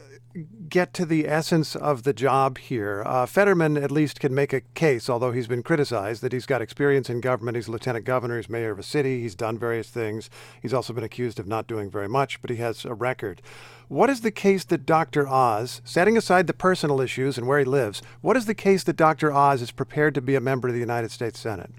get 0.68 0.92
to 0.94 1.06
the 1.06 1.28
essence 1.28 1.74
of 1.74 2.02
the 2.02 2.12
job 2.12 2.58
here. 2.58 3.02
Uh, 3.06 3.26
Fetterman 3.26 3.76
at 3.76 3.90
least 3.90 4.20
can 4.20 4.34
make 4.34 4.52
a 4.52 4.60
case, 4.60 5.08
although 5.08 5.32
he's 5.32 5.46
been 5.46 5.62
criticized, 5.62 6.22
that 6.22 6.32
he's 6.32 6.46
got 6.46 6.60
experience 6.60 7.08
in 7.08 7.20
government. 7.20 7.56
He's 7.56 7.68
lieutenant 7.68 8.04
governor, 8.04 8.36
he's 8.36 8.48
mayor 8.48 8.72
of 8.72 8.78
a 8.78 8.82
city, 8.82 9.22
he's 9.22 9.34
done 9.34 9.58
various 9.58 9.88
things. 9.88 10.28
He's 10.60 10.74
also 10.74 10.92
been 10.92 11.04
accused 11.04 11.38
of 11.38 11.46
not 11.46 11.66
doing 11.66 11.90
very 11.90 12.08
much, 12.08 12.40
but 12.42 12.50
he 12.50 12.56
has 12.56 12.84
a 12.84 12.94
record. 12.94 13.40
What 13.88 14.10
is 14.10 14.20
the 14.20 14.30
case 14.30 14.64
that 14.64 14.84
Dr. 14.84 15.28
Oz, 15.28 15.80
setting 15.84 16.16
aside 16.16 16.46
the 16.46 16.52
personal 16.52 17.00
issues 17.00 17.38
and 17.38 17.46
where 17.46 17.60
he 17.60 17.64
lives, 17.64 18.02
what 18.20 18.36
is 18.36 18.46
the 18.46 18.54
case 18.54 18.82
that 18.84 18.96
Dr. 18.96 19.32
Oz 19.32 19.62
is 19.62 19.70
prepared 19.70 20.14
to 20.16 20.20
be 20.20 20.34
a 20.34 20.40
member 20.40 20.68
of 20.68 20.74
the 20.74 20.80
United 20.80 21.10
States 21.10 21.38
Senate? 21.38 21.70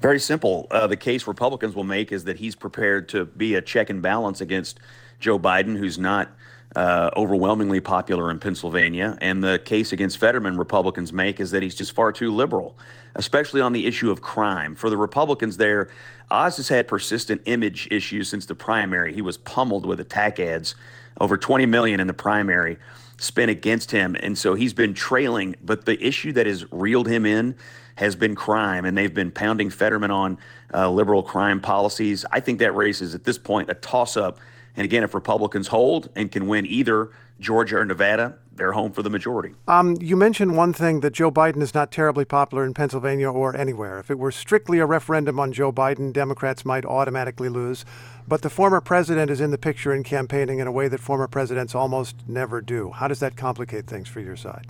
Very 0.00 0.20
simple. 0.20 0.66
Uh, 0.70 0.86
the 0.86 0.96
case 0.96 1.26
Republicans 1.26 1.74
will 1.74 1.84
make 1.84 2.12
is 2.12 2.24
that 2.24 2.38
he's 2.38 2.54
prepared 2.54 3.08
to 3.10 3.24
be 3.24 3.54
a 3.54 3.62
check 3.62 3.90
and 3.90 4.00
balance 4.00 4.40
against 4.40 4.78
Joe 5.18 5.38
Biden, 5.38 5.76
who's 5.76 5.98
not 5.98 6.28
uh, 6.76 7.10
overwhelmingly 7.16 7.80
popular 7.80 8.30
in 8.30 8.38
Pennsylvania. 8.38 9.16
And 9.20 9.42
the 9.42 9.58
case 9.64 9.92
against 9.92 10.18
Fetterman 10.18 10.56
Republicans 10.56 11.12
make 11.12 11.40
is 11.40 11.50
that 11.52 11.62
he's 11.62 11.74
just 11.74 11.92
far 11.92 12.12
too 12.12 12.32
liberal, 12.34 12.76
especially 13.14 13.60
on 13.60 13.72
the 13.72 13.86
issue 13.86 14.10
of 14.10 14.20
crime. 14.20 14.74
For 14.74 14.90
the 14.90 14.96
Republicans 14.96 15.56
there, 15.56 15.88
Oz 16.30 16.58
has 16.58 16.68
had 16.68 16.86
persistent 16.86 17.42
image 17.46 17.88
issues 17.90 18.28
since 18.28 18.46
the 18.46 18.54
primary. 18.54 19.14
He 19.14 19.22
was 19.22 19.38
pummeled 19.38 19.86
with 19.86 19.98
attack 19.98 20.38
ads, 20.38 20.74
over 21.20 21.36
20 21.36 21.66
million 21.66 22.00
in 22.00 22.06
the 22.06 22.14
primary. 22.14 22.78
spent 23.20 23.50
against 23.50 23.90
him. 23.90 24.14
And 24.20 24.38
so 24.38 24.54
he's 24.54 24.72
been 24.72 24.94
trailing. 24.94 25.56
But 25.60 25.86
the 25.86 26.00
issue 26.00 26.32
that 26.34 26.46
has 26.46 26.70
reeled 26.70 27.08
him 27.08 27.26
in 27.26 27.56
has 27.96 28.14
been 28.14 28.36
crime, 28.36 28.84
and 28.84 28.96
they've 28.96 29.12
been 29.12 29.32
pounding 29.32 29.70
Fetterman 29.70 30.12
on 30.12 30.38
uh, 30.72 30.88
liberal 30.88 31.20
crime 31.24 31.60
policies. 31.60 32.24
I 32.30 32.38
think 32.38 32.60
that 32.60 32.76
race 32.76 33.00
is 33.00 33.16
at 33.16 33.24
this 33.24 33.38
point 33.38 33.70
a 33.70 33.74
toss 33.74 34.16
up. 34.16 34.38
And 34.78 34.84
again, 34.84 35.02
if 35.02 35.12
Republicans 35.12 35.66
hold 35.66 36.08
and 36.14 36.30
can 36.30 36.46
win 36.46 36.64
either 36.64 37.10
Georgia 37.40 37.78
or 37.78 37.84
Nevada, 37.84 38.38
they're 38.54 38.70
home 38.70 38.92
for 38.92 39.02
the 39.02 39.10
majority. 39.10 39.56
Um, 39.66 39.96
you 40.00 40.14
mentioned 40.14 40.56
one 40.56 40.72
thing 40.72 41.00
that 41.00 41.12
Joe 41.12 41.32
Biden 41.32 41.62
is 41.62 41.74
not 41.74 41.90
terribly 41.90 42.24
popular 42.24 42.64
in 42.64 42.74
Pennsylvania 42.74 43.28
or 43.28 43.56
anywhere. 43.56 43.98
If 43.98 44.08
it 44.08 44.20
were 44.20 44.30
strictly 44.30 44.78
a 44.78 44.86
referendum 44.86 45.40
on 45.40 45.52
Joe 45.52 45.72
Biden, 45.72 46.12
Democrats 46.12 46.64
might 46.64 46.84
automatically 46.84 47.48
lose. 47.48 47.84
But 48.28 48.42
the 48.42 48.50
former 48.50 48.80
president 48.80 49.32
is 49.32 49.40
in 49.40 49.50
the 49.50 49.58
picture 49.58 49.92
in 49.92 50.04
campaigning 50.04 50.60
in 50.60 50.68
a 50.68 50.72
way 50.72 50.86
that 50.86 51.00
former 51.00 51.26
presidents 51.26 51.74
almost 51.74 52.14
never 52.28 52.60
do. 52.60 52.92
How 52.92 53.08
does 53.08 53.18
that 53.18 53.36
complicate 53.36 53.88
things 53.88 54.06
for 54.06 54.20
your 54.20 54.36
side? 54.36 54.68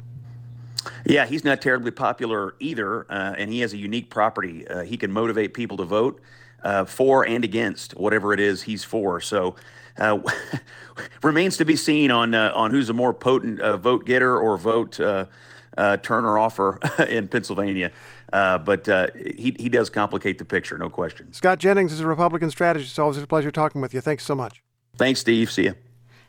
Yeah, 1.04 1.26
he's 1.26 1.44
not 1.44 1.60
terribly 1.60 1.90
popular 1.90 2.54
either, 2.60 3.04
uh, 3.12 3.34
and 3.36 3.52
he 3.52 3.60
has 3.60 3.74
a 3.74 3.76
unique 3.76 4.08
property. 4.08 4.66
Uh, 4.66 4.84
he 4.84 4.96
can 4.96 5.12
motivate 5.12 5.52
people 5.52 5.76
to 5.76 5.84
vote 5.84 6.18
uh, 6.62 6.86
for 6.86 7.26
and 7.26 7.44
against 7.44 7.94
whatever 7.96 8.32
it 8.32 8.40
is 8.40 8.62
he's 8.62 8.84
for. 8.84 9.20
So, 9.20 9.54
uh, 9.98 10.18
remains 11.22 11.56
to 11.58 11.64
be 11.64 11.76
seen 11.76 12.10
on 12.10 12.34
uh, 12.34 12.52
on 12.54 12.70
who's 12.70 12.88
a 12.88 12.94
more 12.94 13.12
potent 13.12 13.60
uh, 13.60 13.76
vote 13.76 14.04
getter 14.06 14.38
or 14.38 14.56
vote 14.56 14.92
turner 14.92 16.38
offer 16.38 16.78
in 17.08 17.28
Pennsylvania. 17.28 17.92
but 18.30 18.86
he 19.16 19.54
he 19.58 19.68
does 19.68 19.90
complicate 19.90 20.38
the 20.38 20.44
picture, 20.44 20.78
no 20.78 20.90
question. 20.90 21.32
Scott 21.32 21.58
Jennings 21.58 21.92
is 21.92 22.00
a 22.00 22.06
Republican 22.06 22.50
strategist. 22.50 22.92
It's 22.92 22.98
always 22.98 23.18
a 23.18 23.26
pleasure 23.26 23.50
talking 23.50 23.80
with 23.80 23.94
you. 23.94 24.00
Thanks 24.00 24.24
so 24.24 24.34
much. 24.34 24.62
Thanks, 24.96 25.20
Steve. 25.20 25.50
See 25.50 25.64
you. 25.64 25.74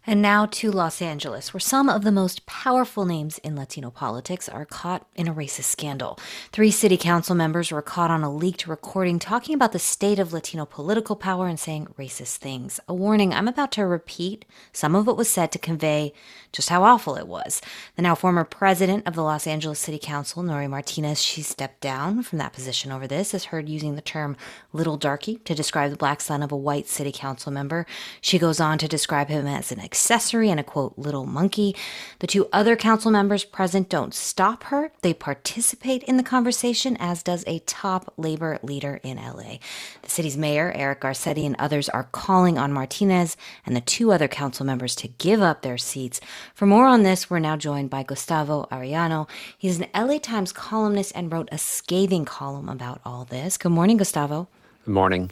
And 0.07 0.21
now 0.21 0.45
to 0.45 0.71
Los 0.71 1.01
Angeles, 1.01 1.53
where 1.53 1.59
some 1.59 1.89
of 1.89 2.03
the 2.03 2.11
most 2.11 2.45
powerful 2.45 3.05
names 3.05 3.37
in 3.39 3.55
Latino 3.55 3.91
politics 3.91 4.47
are 4.47 4.65
caught 4.65 5.05
in 5.15 5.27
a 5.27 5.33
racist 5.33 5.65
scandal. 5.65 6.17
Three 6.51 6.71
city 6.71 6.97
council 6.97 7.35
members 7.35 7.71
were 7.71 7.81
caught 7.81 8.09
on 8.09 8.23
a 8.23 8.33
leaked 8.33 8.65
recording 8.65 9.19
talking 9.19 9.53
about 9.53 9.71
the 9.71 9.79
state 9.79 10.17
of 10.17 10.31
Latino 10.31 10.65
political 10.65 11.15
power 11.15 11.47
and 11.47 11.59
saying 11.59 11.93
racist 11.99 12.37
things. 12.37 12.79
A 12.87 12.93
warning 12.93 13.33
I'm 13.33 13.47
about 13.47 13.71
to 13.73 13.85
repeat 13.85 14.45
some 14.71 14.95
of 14.95 15.05
what 15.05 15.17
was 15.17 15.29
said 15.29 15.51
to 15.51 15.59
convey 15.59 16.13
just 16.51 16.69
how 16.69 16.83
awful 16.83 17.15
it 17.15 17.27
was. 17.27 17.61
The 17.95 18.01
now 18.01 18.15
former 18.15 18.43
president 18.43 19.07
of 19.07 19.15
the 19.15 19.23
Los 19.23 19.45
Angeles 19.45 19.79
City 19.79 19.99
Council, 19.99 20.43
Nury 20.43 20.69
Martinez, 20.69 21.21
she 21.21 21.41
stepped 21.41 21.81
down 21.81 22.23
from 22.23 22.39
that 22.39 22.53
position 22.53 22.91
over 22.91 23.07
this, 23.07 23.33
is 23.33 23.45
heard 23.45 23.69
using 23.69 23.95
the 23.95 24.01
term 24.01 24.35
little 24.73 24.97
darky 24.97 25.37
to 25.45 25.53
describe 25.53 25.91
the 25.91 25.97
black 25.97 26.21
son 26.21 26.41
of 26.41 26.51
a 26.51 26.57
white 26.57 26.87
city 26.87 27.11
council 27.11 27.51
member. 27.51 27.85
She 28.21 28.39
goes 28.39 28.59
on 28.59 28.77
to 28.79 28.87
describe 28.87 29.29
him 29.29 29.47
as 29.47 29.71
an 29.71 29.79
accessory 29.79 30.49
and 30.49 30.59
a 30.59 30.63
quote, 30.63 30.97
little 30.97 31.25
monkey. 31.25 31.75
The 32.19 32.27
two 32.27 32.47
other 32.51 32.75
council 32.75 33.11
members 33.11 33.43
present 33.43 33.89
don't 33.89 34.13
stop 34.13 34.65
her. 34.65 34.91
They 35.01 35.13
participate 35.13 36.03
in 36.03 36.17
the 36.17 36.23
conversation, 36.23 36.97
as 36.99 37.23
does 37.23 37.43
a 37.45 37.59
top 37.59 38.13
labor 38.17 38.59
leader 38.63 38.99
in 39.03 39.17
LA. 39.17 39.57
The 40.01 40.09
city's 40.09 40.37
mayor, 40.37 40.71
Eric 40.75 41.01
Garcetti, 41.01 41.45
and 41.45 41.55
others 41.59 41.89
are 41.89 42.09
calling 42.11 42.57
on 42.57 42.73
Martinez 42.73 43.37
and 43.65 43.75
the 43.75 43.81
two 43.81 44.11
other 44.11 44.27
council 44.27 44.65
members 44.65 44.95
to 44.95 45.07
give 45.07 45.41
up 45.41 45.61
their 45.61 45.77
seats. 45.77 46.19
For 46.53 46.65
more 46.65 46.85
on 46.85 47.03
this, 47.03 47.29
we're 47.29 47.39
now 47.39 47.57
joined 47.57 47.89
by 47.89 48.03
Gustavo 48.03 48.67
Arellano. 48.71 49.27
He's 49.57 49.79
an 49.79 49.87
LA 49.95 50.19
Times 50.19 50.51
columnist 50.51 51.11
and 51.15 51.31
wrote 51.31 51.49
a 51.51 51.57
scathing 51.57 52.25
column 52.25 52.69
about 52.69 53.01
all 53.05 53.25
this. 53.25 53.57
Good 53.57 53.71
morning, 53.71 53.97
Gustavo. 53.97 54.47
Good 54.85 54.93
morning. 54.93 55.31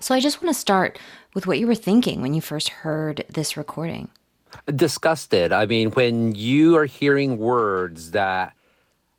So 0.00 0.14
I 0.14 0.20
just 0.20 0.42
want 0.42 0.54
to 0.54 0.60
start 0.60 0.98
with 1.34 1.46
what 1.46 1.58
you 1.58 1.66
were 1.66 1.74
thinking 1.74 2.22
when 2.22 2.34
you 2.34 2.40
first 2.40 2.68
heard 2.68 3.24
this 3.28 3.56
recording. 3.56 4.08
Disgusted. 4.74 5.52
I 5.52 5.66
mean, 5.66 5.90
when 5.90 6.34
you 6.34 6.76
are 6.76 6.86
hearing 6.86 7.38
words 7.38 8.12
that 8.12 8.54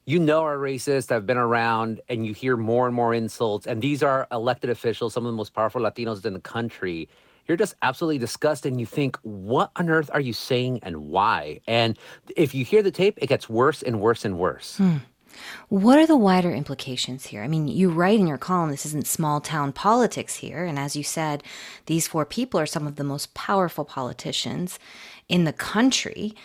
you 0.05 0.17
know 0.17 0.41
are 0.41 0.57
racist, 0.57 1.09
have 1.09 1.27
been 1.27 1.37
around, 1.37 2.01
and 2.09 2.25
you 2.25 2.33
hear 2.33 2.57
more 2.57 2.87
and 2.87 2.95
more 2.95 3.13
insults, 3.13 3.67
and 3.67 3.81
these 3.81 4.01
are 4.01 4.27
elected 4.31 4.69
officials, 4.71 5.13
some 5.13 5.25
of 5.25 5.31
the 5.31 5.37
most 5.37 5.53
powerful 5.53 5.81
Latinos 5.81 6.25
in 6.25 6.33
the 6.33 6.39
country, 6.39 7.07
you're 7.49 7.57
just 7.57 7.75
absolutely 7.81 8.19
disgusted 8.19 8.71
and 8.71 8.79
you 8.79 8.85
think, 8.85 9.17
what 9.23 9.71
on 9.75 9.89
earth 9.89 10.09
are 10.13 10.21
you 10.21 10.33
saying 10.33 10.79
and 10.83 11.07
why? 11.07 11.59
And 11.67 11.97
if 12.37 12.53
you 12.53 12.63
hear 12.63 12.83
the 12.83 12.91
tape, 12.91 13.17
it 13.21 13.27
gets 13.27 13.49
worse 13.49 13.81
and 13.81 13.99
worse 13.99 14.23
and 14.23 14.37
worse. 14.37 14.77
Hmm. 14.77 14.97
What 15.69 15.97
are 15.97 16.07
the 16.07 16.17
wider 16.17 16.51
implications 16.51 17.27
here? 17.27 17.43
I 17.43 17.47
mean, 17.47 17.67
you 17.67 17.89
write 17.89 18.19
in 18.19 18.27
your 18.27 18.37
column 18.37 18.71
this 18.71 18.85
isn't 18.85 19.07
small 19.07 19.41
town 19.41 19.73
politics 19.73 20.35
here. 20.35 20.63
And 20.63 20.77
as 20.77 20.95
you 20.95 21.03
said, 21.03 21.43
these 21.87 22.07
four 22.07 22.25
people 22.25 22.59
are 22.59 22.65
some 22.65 22.87
of 22.87 22.95
the 22.95 23.03
most 23.03 23.33
powerful 23.33 23.85
politicians 23.85 24.79
in 25.27 25.45
the 25.45 25.53
country. 25.53 26.35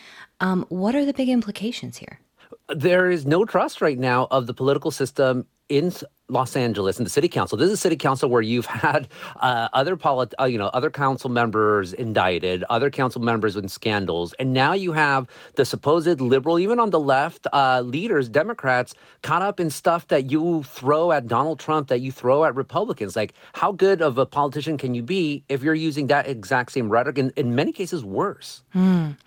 Um, 0.40 0.64
what 0.68 0.94
are 0.94 1.04
the 1.04 1.12
big 1.12 1.28
implications 1.28 1.98
here? 1.98 2.20
There 2.68 3.10
is 3.10 3.26
no 3.26 3.44
trust 3.44 3.80
right 3.80 3.98
now 3.98 4.26
of 4.30 4.46
the 4.46 4.54
political 4.54 4.90
system 4.90 5.46
in 5.68 5.92
Los 6.30 6.56
Angeles 6.56 6.96
and 6.96 7.04
the 7.04 7.10
city 7.10 7.28
council. 7.28 7.58
This 7.58 7.66
is 7.66 7.74
a 7.74 7.76
city 7.76 7.96
council 7.96 8.30
where 8.30 8.40
you've 8.40 8.64
had 8.84 9.08
uh, 9.40 9.68
other 9.74 9.94
polit- 9.94 10.32
uh, 10.40 10.44
you 10.44 10.56
know, 10.56 10.68
other 10.68 10.90
council 10.90 11.28
members 11.28 11.92
indicted, 11.92 12.64
other 12.70 12.88
council 12.90 13.20
members 13.20 13.56
in 13.56 13.68
scandals, 13.68 14.32
and 14.34 14.54
now 14.54 14.72
you 14.72 14.92
have 14.92 15.28
the 15.56 15.66
supposed 15.66 16.20
liberal, 16.20 16.58
even 16.58 16.80
on 16.80 16.90
the 16.90 17.00
left, 17.00 17.46
uh, 17.52 17.82
leaders, 17.82 18.28
Democrats, 18.28 18.94
caught 19.22 19.42
up 19.42 19.60
in 19.60 19.68
stuff 19.68 20.08
that 20.08 20.30
you 20.30 20.62
throw 20.62 21.12
at 21.12 21.26
Donald 21.26 21.58
Trump, 21.58 21.88
that 21.88 22.00
you 22.00 22.10
throw 22.10 22.44
at 22.44 22.54
Republicans. 22.54 23.16
Like, 23.16 23.34
how 23.52 23.72
good 23.72 24.00
of 24.00 24.16
a 24.16 24.24
politician 24.24 24.78
can 24.78 24.94
you 24.94 25.02
be 25.02 25.44
if 25.50 25.62
you're 25.62 25.74
using 25.74 26.06
that 26.06 26.26
exact 26.26 26.72
same 26.72 26.88
rhetoric, 26.88 27.18
and 27.18 27.32
in 27.36 27.54
many 27.54 27.70
cases, 27.70 28.02
worse? 28.02 28.62
Mm. 28.74 29.18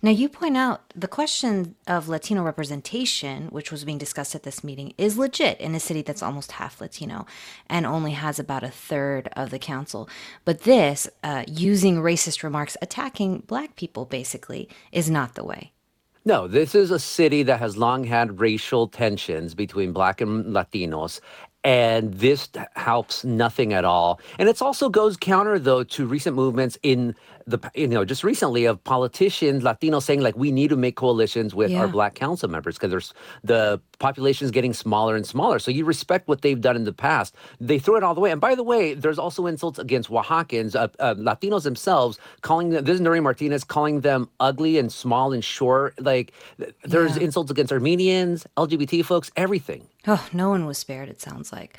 Now, 0.00 0.10
you 0.10 0.28
point 0.30 0.56
out 0.56 0.80
the 0.94 1.08
question 1.08 1.74
of 1.86 2.08
Latino 2.08 2.42
representation, 2.42 3.48
which 3.48 3.70
was 3.70 3.84
being 3.84 3.98
discussed 3.98 4.34
at 4.34 4.42
this 4.42 4.64
meeting, 4.64 4.94
is 4.96 5.18
legit 5.18 5.60
in 5.60 5.74
a 5.74 5.80
city 5.80 6.00
that's 6.00 6.22
almost 6.22 6.45
almost 6.46 6.52
half 6.52 6.80
Latino 6.80 7.26
and 7.68 7.86
only 7.86 8.12
has 8.12 8.38
about 8.38 8.62
a 8.62 8.70
third 8.70 9.28
of 9.36 9.50
the 9.50 9.58
council. 9.58 10.08
But 10.44 10.60
this, 10.60 11.08
uh, 11.22 11.44
using 11.46 11.96
racist 12.02 12.42
remarks, 12.42 12.76
attacking 12.82 13.44
black 13.46 13.76
people 13.76 14.04
basically, 14.04 14.68
is 14.92 15.10
not 15.10 15.34
the 15.34 15.44
way. 15.44 15.72
No, 16.24 16.48
this 16.48 16.74
is 16.74 16.90
a 16.90 16.98
city 16.98 17.44
that 17.44 17.60
has 17.60 17.76
long 17.76 18.04
had 18.04 18.40
racial 18.40 18.88
tensions 18.88 19.54
between 19.54 19.92
black 19.92 20.20
and 20.20 20.46
Latinos. 20.46 21.20
And 21.62 22.14
this 22.14 22.48
helps 22.74 23.24
nothing 23.24 23.72
at 23.72 23.84
all. 23.84 24.20
And 24.38 24.48
it 24.48 24.62
also 24.62 24.88
goes 24.88 25.16
counter, 25.16 25.58
though, 25.58 25.84
to 25.84 26.06
recent 26.06 26.36
movements 26.36 26.78
in 26.82 27.14
the 27.46 27.58
you 27.74 27.86
know 27.86 28.04
just 28.04 28.24
recently 28.24 28.64
of 28.64 28.82
politicians 28.82 29.62
Latinos 29.62 30.02
saying 30.02 30.20
like 30.20 30.36
we 30.36 30.50
need 30.50 30.68
to 30.68 30.76
make 30.76 30.96
coalitions 30.96 31.54
with 31.54 31.70
yeah. 31.70 31.80
our 31.80 31.88
black 31.88 32.14
council 32.14 32.48
members 32.48 32.76
because 32.76 32.90
there's 32.90 33.14
the 33.44 33.80
population 33.98 34.44
is 34.44 34.50
getting 34.50 34.72
smaller 34.72 35.16
and 35.16 35.26
smaller. 35.26 35.58
So 35.58 35.70
you 35.70 35.84
respect 35.84 36.28
what 36.28 36.42
they've 36.42 36.60
done 36.60 36.76
in 36.76 36.84
the 36.84 36.92
past. 36.92 37.34
They 37.60 37.78
throw 37.78 37.96
it 37.96 38.02
all 38.02 38.14
the 38.14 38.20
way. 38.20 38.30
And 38.30 38.40
by 38.40 38.54
the 38.54 38.62
way, 38.62 38.94
there's 38.94 39.18
also 39.18 39.46
insults 39.46 39.78
against 39.78 40.10
Oaxacans, 40.10 40.74
uh, 40.74 40.88
uh, 40.98 41.14
Latinos 41.14 41.62
themselves, 41.62 42.18
calling 42.42 42.70
them. 42.70 42.84
This 42.84 42.96
is 42.96 43.00
Nury 43.00 43.22
Martinez 43.22 43.64
calling 43.64 44.00
them 44.00 44.28
ugly 44.40 44.78
and 44.78 44.92
small 44.92 45.32
and 45.32 45.44
short. 45.44 46.00
Like 46.00 46.32
there's 46.82 47.16
yeah. 47.16 47.24
insults 47.24 47.50
against 47.50 47.72
Armenians, 47.72 48.46
LGBT 48.56 49.04
folks, 49.04 49.30
everything. 49.36 49.86
Oh, 50.06 50.24
no 50.32 50.50
one 50.50 50.66
was 50.66 50.78
spared. 50.78 51.08
It 51.08 51.20
sounds 51.20 51.52
like. 51.52 51.78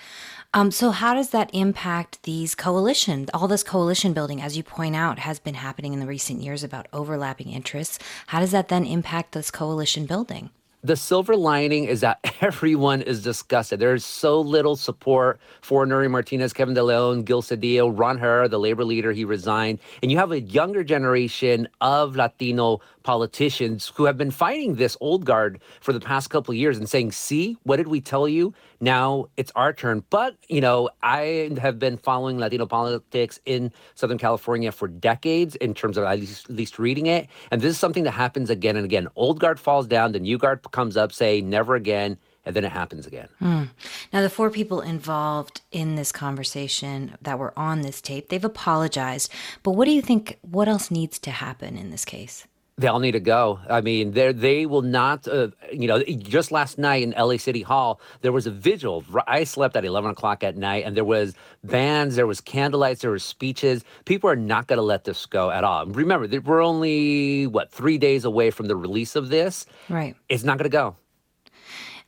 Um, 0.58 0.72
so, 0.72 0.90
how 0.90 1.14
does 1.14 1.30
that 1.30 1.52
impact 1.54 2.24
these 2.24 2.56
coalitions? 2.56 3.30
All 3.32 3.48
this 3.48 3.62
coalition 3.62 4.14
building, 4.14 4.42
as 4.42 4.58
you 4.58 4.64
point 4.64 4.96
out, 4.96 5.20
has 5.20 5.38
been 5.38 5.54
happening 5.54 5.94
in 5.94 6.00
the 6.00 6.08
recent 6.08 6.42
years 6.42 6.64
about 6.64 6.88
overlapping 6.92 7.52
interests. 7.52 8.00
How 8.26 8.40
does 8.40 8.50
that 8.54 8.68
then 8.68 8.84
impact 8.84 9.34
this 9.34 9.52
coalition 9.52 10.08
building? 10.08 10.50
the 10.84 10.96
silver 10.96 11.36
lining 11.36 11.86
is 11.86 12.02
that 12.02 12.20
everyone 12.42 13.02
is 13.02 13.22
disgusted. 13.22 13.80
There's 13.80 14.06
so 14.06 14.40
little 14.40 14.76
support 14.76 15.40
for 15.62 15.86
Nury 15.86 16.10
Martinez, 16.10 16.54
Kevin 16.54 16.74
De 16.74 16.84
Leon, 16.84 17.24
Gil 17.24 17.42
Cedillo, 17.42 17.92
Ron 17.94 18.18
Herrera, 18.18 18.48
the 18.48 18.60
labor 18.60 18.86
leader, 18.86 19.12
he 19.12 19.26
resigned. 19.26 19.80
And 20.02 20.12
you 20.12 20.18
have 20.18 20.32
a 20.32 20.40
younger 20.40 20.84
generation 20.84 21.68
of 21.82 22.16
Latino 22.16 22.80
politicians 23.08 23.94
who 23.96 24.04
have 24.04 24.18
been 24.18 24.32
fighting 24.32 24.76
this 24.76 24.98
old 25.00 25.24
guard 25.24 25.62
for 25.80 25.94
the 25.94 26.00
past 26.02 26.30
couple 26.30 26.52
of 26.52 26.58
years 26.58 26.78
and 26.78 26.90
saying, 26.90 27.10
see, 27.10 27.56
what 27.64 27.78
did 27.78 27.88
we 27.88 28.02
tell 28.02 28.28
you? 28.28 28.54
Now 28.82 29.28
it's 29.38 29.50
our 29.56 29.72
turn. 29.72 30.04
But, 30.10 30.36
you 30.50 30.60
know, 30.60 30.90
I 31.02 31.50
have 31.62 31.80
been 31.80 31.96
following 31.96 32.38
Latino 32.38 32.66
politics 32.66 33.40
in 33.46 33.72
Southern 33.96 34.18
California 34.18 34.74
for 34.74 34.90
decades 34.90 35.56
in 35.56 35.74
terms 35.74 35.96
of 35.96 36.04
at 36.04 36.20
least, 36.20 36.50
at 36.50 36.56
least 36.58 36.80
reading 36.80 37.06
it. 37.06 37.30
And 37.50 37.62
this 37.62 37.72
is 37.72 37.80
something 37.80 38.04
that 38.04 38.12
happens 38.12 38.50
again 38.50 38.76
and 38.76 38.84
again. 38.84 39.08
Old 39.16 39.40
guard 39.40 39.58
falls 39.58 39.88
down, 39.88 40.12
the 40.12 40.20
new 40.20 40.38
guard 40.38 40.70
comes 40.74 40.98
up, 40.98 41.14
say, 41.14 41.40
never 41.40 41.76
again 41.76 42.18
and 42.44 42.56
then 42.56 42.64
it 42.64 42.72
happens 42.72 43.06
again. 43.06 43.28
Mm. 43.42 43.70
Now, 44.14 44.22
the 44.22 44.30
four 44.30 44.50
people 44.50 44.80
involved 44.80 45.60
in 45.74 45.96
this 45.96 46.14
conversation 46.14 47.18
that 47.22 47.38
were 47.38 47.54
on 47.60 47.82
this 47.82 48.00
tape, 48.00 48.30
they've 48.30 48.44
apologized. 48.44 49.30
But 49.64 49.72
what 49.72 49.84
do 49.84 49.92
you 49.92 50.02
think? 50.02 50.40
What 50.42 50.70
else 50.70 50.90
needs 50.90 51.20
to 51.20 51.32
happen 51.32 51.76
in 51.76 51.90
this 51.90 52.06
case? 52.06 52.48
They 52.80 52.86
all 52.88 53.00
need 53.00 53.14
to 53.14 53.20
go. 53.20 53.60
I 53.68 53.82
mean, 53.82 54.12
they 54.12 54.32
they 54.32 54.68
will 54.68 54.84
not. 54.84 55.28
Uh, 55.28 55.48
you 55.74 55.88
know, 55.88 56.04
just 56.04 56.52
last 56.52 56.78
night 56.78 57.02
in 57.02 57.10
LA 57.18 57.38
City 57.38 57.64
Hall, 57.64 58.00
there 58.22 58.32
was 58.32 58.46
a 58.46 58.52
vigil. 58.52 59.04
I 59.26 59.46
slept 59.46 59.76
at 59.76 59.84
eleven 59.84 60.12
o'clock 60.12 60.44
at 60.44 60.56
night, 60.58 60.86
and 60.86 60.96
there 60.96 61.04
was 61.04 61.34
bands, 61.64 62.16
there 62.16 62.28
was 62.28 62.40
candlelights, 62.40 63.00
there 63.00 63.10
were 63.10 63.18
speeches. 63.18 63.84
People 64.06 64.30
are 64.30 64.36
not 64.36 64.68
going 64.68 64.78
to 64.78 64.84
let 64.84 65.06
this 65.06 65.26
go 65.26 65.50
at 65.50 65.64
all. 65.64 65.88
Remember, 65.88 66.28
we're 66.42 66.64
only 66.64 67.48
what 67.48 67.72
three 67.72 67.98
days 67.98 68.26
away 68.26 68.52
from 68.52 68.68
the 68.68 68.76
release 68.76 69.16
of 69.16 69.30
this. 69.30 69.66
Right. 69.90 70.16
It's 70.30 70.44
not 70.44 70.60
going 70.60 70.70
to 70.70 70.78
go. 70.78 70.96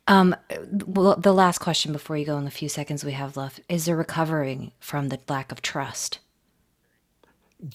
Um, 0.06 0.36
well, 0.86 1.16
the 1.16 1.32
last 1.32 1.58
question 1.58 1.92
before 1.92 2.16
you 2.16 2.24
go 2.24 2.38
in 2.38 2.44
the 2.44 2.50
few 2.50 2.68
seconds 2.68 3.04
we 3.04 3.12
have 3.12 3.36
left 3.36 3.60
is 3.68 3.86
there 3.86 3.96
recovering 3.96 4.70
from 4.78 5.08
the 5.08 5.18
lack 5.28 5.50
of 5.50 5.62
trust? 5.62 6.20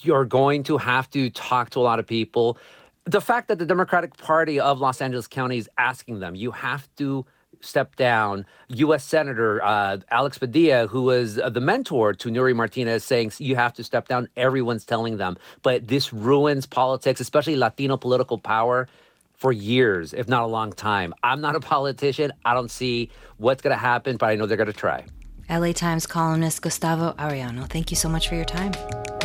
You're 0.02 0.24
going 0.24 0.62
to 0.64 0.78
have 0.78 1.08
to 1.10 1.30
talk 1.30 1.70
to 1.70 1.78
a 1.78 1.82
lot 1.82 1.98
of 1.98 2.06
people 2.06 2.58
the 3.06 3.20
fact 3.20 3.48
that 3.48 3.58
the 3.58 3.66
Democratic 3.66 4.16
Party 4.16 4.60
of 4.60 4.80
Los 4.80 5.00
Angeles 5.00 5.26
County 5.26 5.58
is 5.58 5.70
asking 5.78 6.20
them, 6.20 6.34
you 6.34 6.50
have 6.50 6.88
to 6.96 7.24
step 7.60 7.96
down. 7.96 8.44
U.S. 8.68 9.04
Senator 9.04 9.62
uh, 9.64 9.98
Alex 10.10 10.38
Padilla, 10.38 10.86
who 10.88 11.02
was 11.02 11.38
uh, 11.38 11.48
the 11.48 11.60
mentor 11.60 12.12
to 12.14 12.28
Nury 12.28 12.54
Martinez, 12.54 13.04
saying 13.04 13.32
you 13.38 13.56
have 13.56 13.72
to 13.74 13.84
step 13.84 14.08
down. 14.08 14.28
Everyone's 14.36 14.84
telling 14.84 15.16
them, 15.16 15.36
but 15.62 15.88
this 15.88 16.12
ruins 16.12 16.66
politics, 16.66 17.20
especially 17.20 17.56
Latino 17.56 17.96
political 17.96 18.38
power. 18.38 18.88
For 19.34 19.52
years, 19.52 20.14
if 20.14 20.28
not 20.28 20.44
a 20.44 20.46
long 20.46 20.72
time. 20.72 21.12
I'm 21.22 21.42
not 21.42 21.54
a 21.54 21.60
politician. 21.60 22.32
I 22.46 22.54
don't 22.54 22.70
see 22.70 23.10
what's 23.36 23.60
going 23.60 23.76
to 23.76 23.78
happen, 23.78 24.16
but 24.16 24.30
I 24.30 24.34
know 24.34 24.46
they're 24.46 24.56
going 24.56 24.66
to 24.66 24.72
try. 24.72 25.04
LA 25.50 25.72
Times 25.72 26.06
columnist 26.06 26.62
Gustavo 26.62 27.12
Arellano, 27.18 27.68
thank 27.68 27.90
you 27.90 27.98
so 27.98 28.08
much 28.08 28.30
for 28.30 28.34
your 28.34 28.46
time. 28.46 28.72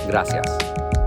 Gracias. 0.10 1.01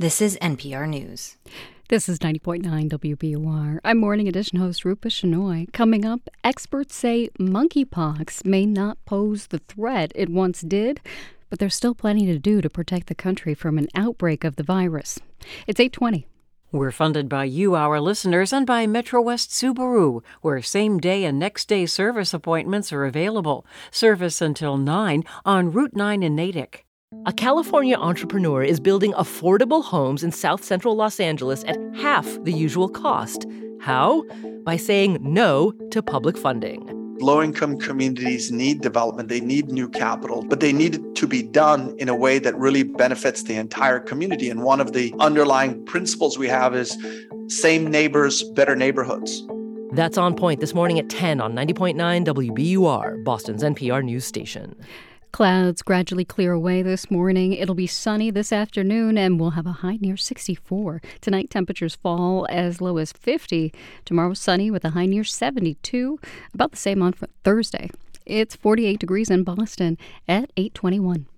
This 0.00 0.22
is 0.22 0.38
NPR 0.40 0.88
News. 0.88 1.38
This 1.88 2.08
is 2.08 2.20
90.9 2.20 2.62
WBUR. 2.88 3.80
I'm 3.82 3.98
Morning 3.98 4.28
Edition 4.28 4.60
host 4.60 4.84
Rupa 4.84 5.08
Shenoy. 5.08 5.72
Coming 5.72 6.04
up, 6.04 6.20
experts 6.44 6.94
say 6.94 7.30
monkeypox 7.36 8.46
may 8.46 8.64
not 8.64 9.04
pose 9.06 9.48
the 9.48 9.58
threat 9.58 10.12
it 10.14 10.28
once 10.28 10.60
did, 10.60 11.00
but 11.50 11.58
there's 11.58 11.74
still 11.74 11.96
plenty 11.96 12.26
to 12.26 12.38
do 12.38 12.60
to 12.60 12.70
protect 12.70 13.08
the 13.08 13.14
country 13.16 13.54
from 13.54 13.76
an 13.76 13.88
outbreak 13.96 14.44
of 14.44 14.54
the 14.54 14.62
virus. 14.62 15.18
It's 15.66 15.80
820. 15.80 16.28
We're 16.70 16.92
funded 16.92 17.28
by 17.28 17.46
you, 17.46 17.74
our 17.74 17.98
listeners, 18.00 18.52
and 18.52 18.68
by 18.68 18.86
Metro 18.86 19.20
West 19.20 19.50
Subaru, 19.50 20.22
where 20.42 20.62
same 20.62 21.00
day 21.00 21.24
and 21.24 21.40
next 21.40 21.66
day 21.66 21.86
service 21.86 22.32
appointments 22.32 22.92
are 22.92 23.04
available. 23.04 23.66
Service 23.90 24.40
until 24.40 24.76
9 24.76 25.24
on 25.44 25.72
Route 25.72 25.96
9 25.96 26.22
in 26.22 26.36
Natick. 26.36 26.84
A 27.24 27.32
California 27.32 27.96
entrepreneur 27.96 28.62
is 28.62 28.80
building 28.80 29.14
affordable 29.14 29.82
homes 29.82 30.22
in 30.22 30.30
South 30.30 30.62
Central 30.62 30.94
Los 30.94 31.18
Angeles 31.18 31.64
at 31.64 31.78
half 31.96 32.26
the 32.44 32.52
usual 32.52 32.86
cost. 32.86 33.46
How? 33.80 34.24
By 34.62 34.76
saying 34.76 35.18
no 35.22 35.72
to 35.90 36.02
public 36.02 36.36
funding. 36.36 36.86
Low 37.18 37.42
income 37.42 37.78
communities 37.78 38.52
need 38.52 38.82
development, 38.82 39.30
they 39.30 39.40
need 39.40 39.68
new 39.68 39.88
capital, 39.88 40.42
but 40.42 40.60
they 40.60 40.72
need 40.72 40.96
it 40.96 41.14
to 41.16 41.26
be 41.26 41.42
done 41.42 41.94
in 41.98 42.10
a 42.10 42.14
way 42.14 42.38
that 42.38 42.56
really 42.58 42.82
benefits 42.82 43.42
the 43.42 43.56
entire 43.56 44.00
community. 44.00 44.50
And 44.50 44.62
one 44.62 44.80
of 44.80 44.92
the 44.92 45.14
underlying 45.18 45.84
principles 45.86 46.38
we 46.38 46.48
have 46.48 46.74
is 46.74 46.96
same 47.48 47.90
neighbors, 47.90 48.42
better 48.42 48.76
neighborhoods. 48.76 49.46
That's 49.92 50.18
on 50.18 50.36
point 50.36 50.60
this 50.60 50.74
morning 50.74 50.98
at 50.98 51.08
10 51.08 51.40
on 51.40 51.54
90.9 51.54 52.26
WBUR, 52.26 53.24
Boston's 53.24 53.62
NPR 53.62 54.04
news 54.04 54.26
station. 54.26 54.76
Clouds 55.38 55.82
gradually 55.82 56.24
clear 56.24 56.52
away 56.52 56.82
this 56.82 57.12
morning. 57.12 57.52
It'll 57.52 57.76
be 57.76 57.86
sunny 57.86 58.28
this 58.28 58.52
afternoon 58.52 59.16
and 59.16 59.38
we'll 59.38 59.50
have 59.50 59.68
a 59.68 59.86
high 59.86 59.96
near 60.00 60.16
64. 60.16 61.00
Tonight, 61.20 61.48
temperatures 61.48 61.94
fall 61.94 62.44
as 62.50 62.80
low 62.80 62.96
as 62.96 63.12
50. 63.12 63.72
Tomorrow, 64.04 64.34
sunny 64.34 64.68
with 64.68 64.84
a 64.84 64.90
high 64.90 65.06
near 65.06 65.22
72. 65.22 66.18
About 66.52 66.72
the 66.72 66.76
same 66.76 67.00
on 67.04 67.14
Thursday. 67.44 67.88
It's 68.26 68.56
48 68.56 68.98
degrees 68.98 69.30
in 69.30 69.44
Boston 69.44 69.96
at 70.26 70.50
821. 70.56 71.28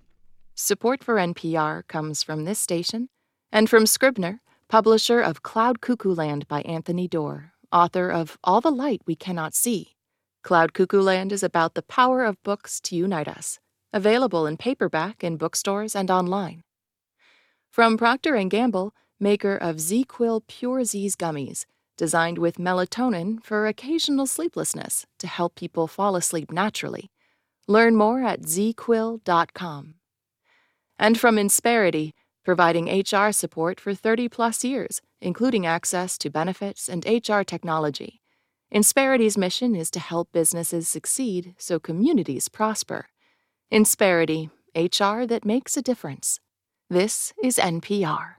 Support 0.55 1.05
for 1.05 1.16
NPR 1.16 1.86
comes 1.86 2.22
from 2.22 2.47
this 2.47 2.59
station 2.59 3.10
and 3.52 3.68
from 3.68 3.85
Scribner, 3.85 4.40
publisher 4.66 5.20
of 5.20 5.43
Cloud 5.43 5.82
Cuckoo 5.82 6.14
Land 6.14 6.48
by 6.48 6.62
Anthony 6.62 7.06
Doerr, 7.06 7.52
author 7.70 8.09
of 8.10 8.39
All 8.43 8.62
the 8.62 8.70
Light 8.70 9.02
We 9.05 9.14
Cannot 9.14 9.55
See. 9.55 9.97
Cloud 10.43 10.72
Cuckoo 10.72 11.02
Land 11.02 11.32
is 11.32 11.43
about 11.43 11.74
the 11.74 11.82
power 11.82 12.24
of 12.24 12.43
books 12.43 12.81
to 12.81 12.97
unite 12.97 13.28
us 13.28 13.59
available 13.93 14.47
in 14.47 14.57
paperback 14.57 15.25
in 15.25 15.37
bookstores 15.37 15.95
and 15.95 16.11
online. 16.11 16.62
From 17.71 17.97
Procter 17.97 18.43
& 18.45 18.49
Gamble, 18.49 18.93
maker 19.19 19.57
of 19.57 19.77
ZzzQuil 19.77 20.47
Pure 20.47 20.85
Z's 20.85 21.17
gummies, 21.17 21.67
designed 21.97 22.39
with 22.39 22.57
melatonin 22.57 23.43
for 23.43 23.67
occasional 23.67 24.27
sleeplessness 24.27 25.07
to 25.19 25.27
help 25.27 25.55
people 25.55 25.87
fall 25.87 26.17
asleep 26.17 26.51
naturally. 26.51 27.11
Learn 27.69 27.95
more 27.95 28.25
at 28.25 28.43
zzzquil.com. 28.43 29.95
And 30.99 31.21
from 31.21 31.37
Insperity, 31.37 32.12
providing 32.45 32.87
HR 32.87 33.33
support 33.33 33.79
for 33.79 33.95
30 33.95 34.29
plus 34.29 34.65
years, 34.65 35.01
including 35.21 35.67
access 35.67 36.19
to 36.19 36.31
benefits 36.31 36.89
and 36.89 37.05
HR 37.07 37.43
technology. 37.43 38.21
Insperity's 38.71 39.37
mission 39.37 39.75
is 39.75 39.91
to 39.91 40.01
help 40.01 40.33
businesses 40.33 40.89
succeed 40.89 41.55
so 41.59 41.79
communities 41.79 42.49
prosper. 42.49 43.09
Insperity, 43.72 44.51
HR 44.74 45.24
that 45.26 45.44
makes 45.44 45.76
a 45.76 45.82
difference. 45.82 46.40
This 46.88 47.32
is 47.40 47.56
NPR. 47.56 48.32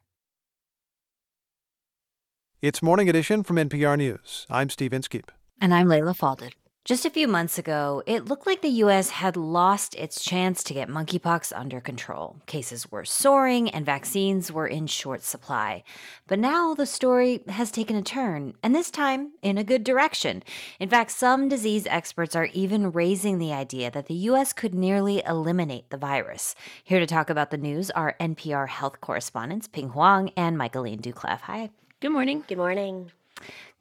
It's 2.62 2.82
Morning 2.82 3.08
Edition 3.08 3.42
from 3.44 3.56
NPR 3.56 3.98
News. 3.98 4.46
I'm 4.50 4.70
Steve 4.70 4.92
Inskeep. 4.92 5.32
And 5.62 5.74
I'm 5.74 5.88
Leila 5.88 6.16
Fadel. 6.16 6.52
Just 6.84 7.06
a 7.06 7.12
few 7.12 7.28
months 7.28 7.60
ago, 7.60 8.02
it 8.08 8.26
looked 8.26 8.48
like 8.48 8.64
the 8.64 8.82
US 8.82 9.12
had 9.12 9.38
lost 9.38 9.94
its 9.94 10.24
chance 10.24 10.64
to 10.64 10.74
get 10.74 10.90
monkeypox 10.90 11.54
under 11.56 11.80
control. 11.80 12.38
Cases 12.48 12.92
were 12.92 13.06
soaring 13.06 13.70
and 13.70 13.86
vaccines 13.86 14.52
were 14.52 14.66
in 14.66 14.88
short 14.88 15.22
supply. 15.22 15.84
But 16.26 16.40
now 16.40 16.74
the 16.74 16.88
story 16.88 17.44
has 17.50 17.70
taken 17.70 17.96
a 17.96 18.02
turn, 18.02 18.56
and 18.64 18.74
this 18.74 18.90
time 18.90 19.34
in 19.44 19.60
a 19.60 19.64
good 19.64 19.84
direction. 19.84 20.42
In 20.80 20.90
fact, 20.90 21.12
some 21.12 21.48
disease 21.48 21.86
experts 21.88 22.36
are 22.36 22.50
even 22.52 22.92
raising 22.92 23.38
the 23.38 23.54
idea 23.54 23.92
that 23.92 24.08
the 24.08 24.16
US 24.32 24.52
could 24.52 24.74
nearly 24.74 25.24
eliminate 25.24 25.92
the 25.92 25.98
virus. 25.98 26.56
Here 26.84 27.00
to 27.00 27.06
talk 27.06 27.30
about 27.30 27.52
the 27.52 27.58
news 27.58 27.92
are 27.92 28.16
NPR 28.20 28.68
health 28.68 29.00
correspondents 29.02 29.68
Pien 29.68 29.90
Huang 29.90 30.32
and 30.36 30.58
Michaeline 30.58 31.00
Doucleff. 31.00 31.42
Hi. 31.42 31.70
Good 32.00 32.12
morning. 32.12 32.44
Good 32.48 32.58
morning. 32.58 33.12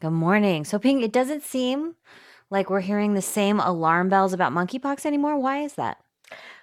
Good 0.00 0.10
morning. 0.10 0.66
So, 0.66 0.78
Pien, 0.78 1.02
it 1.02 1.12
doesn't 1.12 1.44
seem 1.44 1.94
like 2.50 2.68
we're 2.68 2.80
hearing 2.80 3.14
the 3.14 3.22
same 3.22 3.60
alarm 3.60 4.08
bells 4.08 4.32
about 4.32 4.52
monkeypox 4.52 5.06
anymore? 5.06 5.38
Why 5.38 5.62
is 5.62 5.74
that? 5.74 5.98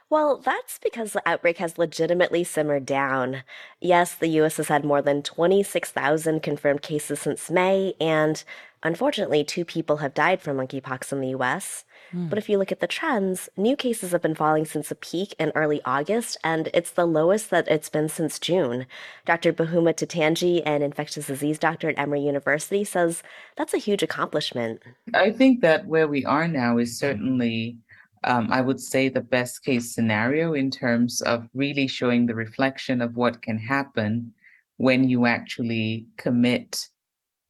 Well, 0.10 0.38
that's 0.38 0.80
because 0.80 1.12
the 1.12 1.28
outbreak 1.28 1.58
has 1.58 1.78
legitimately 1.78 2.46
simmered 2.46 2.86
down. 2.86 3.44
Yes, 3.82 4.16
the 4.16 4.30
US 4.42 4.58
has 4.58 4.70
had 4.70 4.86
more 4.86 5.02
than 5.02 5.22
26,000 5.22 6.42
confirmed 6.42 6.82
cases 6.82 7.20
since 7.20 7.52
May, 7.52 7.94
and 8.00 8.42
unfortunately, 8.84 9.44
two 9.44 9.66
people 9.66 9.98
have 9.98 10.14
died 10.14 10.42
from 10.42 10.58
monkeypox 10.58 11.12
in 11.12 11.20
the 11.20 11.30
US. 11.30 11.84
Mm. 12.14 12.30
But 12.30 12.38
if 12.38 12.50
you 12.50 12.58
look 12.58 12.72
at 12.72 12.80
the 12.80 12.88
trends, 12.88 13.50
new 13.58 13.76
cases 13.76 14.12
have 14.12 14.22
been 14.22 14.36
falling 14.36 14.66
since 14.66 14.92
a 14.92 14.96
peak 14.96 15.36
in 15.40 15.52
early 15.56 15.82
August, 15.86 16.38
and 16.44 16.70
it's 16.74 16.92
the 16.92 17.06
lowest 17.06 17.50
that 17.50 17.68
it's 17.68 17.90
been 17.90 18.10
since 18.10 18.40
June. 18.40 18.86
Dr. 19.26 19.54
Boghuma 19.54 19.94
Titanji, 19.94 20.62
an 20.66 20.82
infectious 20.82 21.28
disease 21.28 21.60
doctor 21.60 21.90
at 21.90 22.00
Emory 22.00 22.22
University, 22.22 22.84
says 22.84 23.24
that's 23.56 23.74
a 23.74 23.80
huge 23.80 24.04
accomplishment. 24.04 24.82
I 25.14 25.32
think 25.32 25.62
that 25.62 25.86
where 25.86 26.08
we 26.08 26.26
are 26.26 26.48
now 26.48 26.78
is 26.78 26.98
certainly 26.98 27.78
um, 28.24 28.52
I 28.52 28.62
would 28.62 28.80
say 28.80 29.10
the 29.10 29.22
best 29.22 29.64
case 29.64 29.94
scenario 29.94 30.54
in 30.54 30.72
terms 30.72 31.22
of 31.22 31.48
really 31.54 31.88
showing 31.88 32.26
the 32.26 32.36
reflection 32.36 33.02
of 33.02 33.16
what 33.16 33.42
can 33.42 33.58
happen 33.58 34.34
when 34.78 35.08
you 35.08 35.26
actually 35.26 36.08
commit 36.18 36.88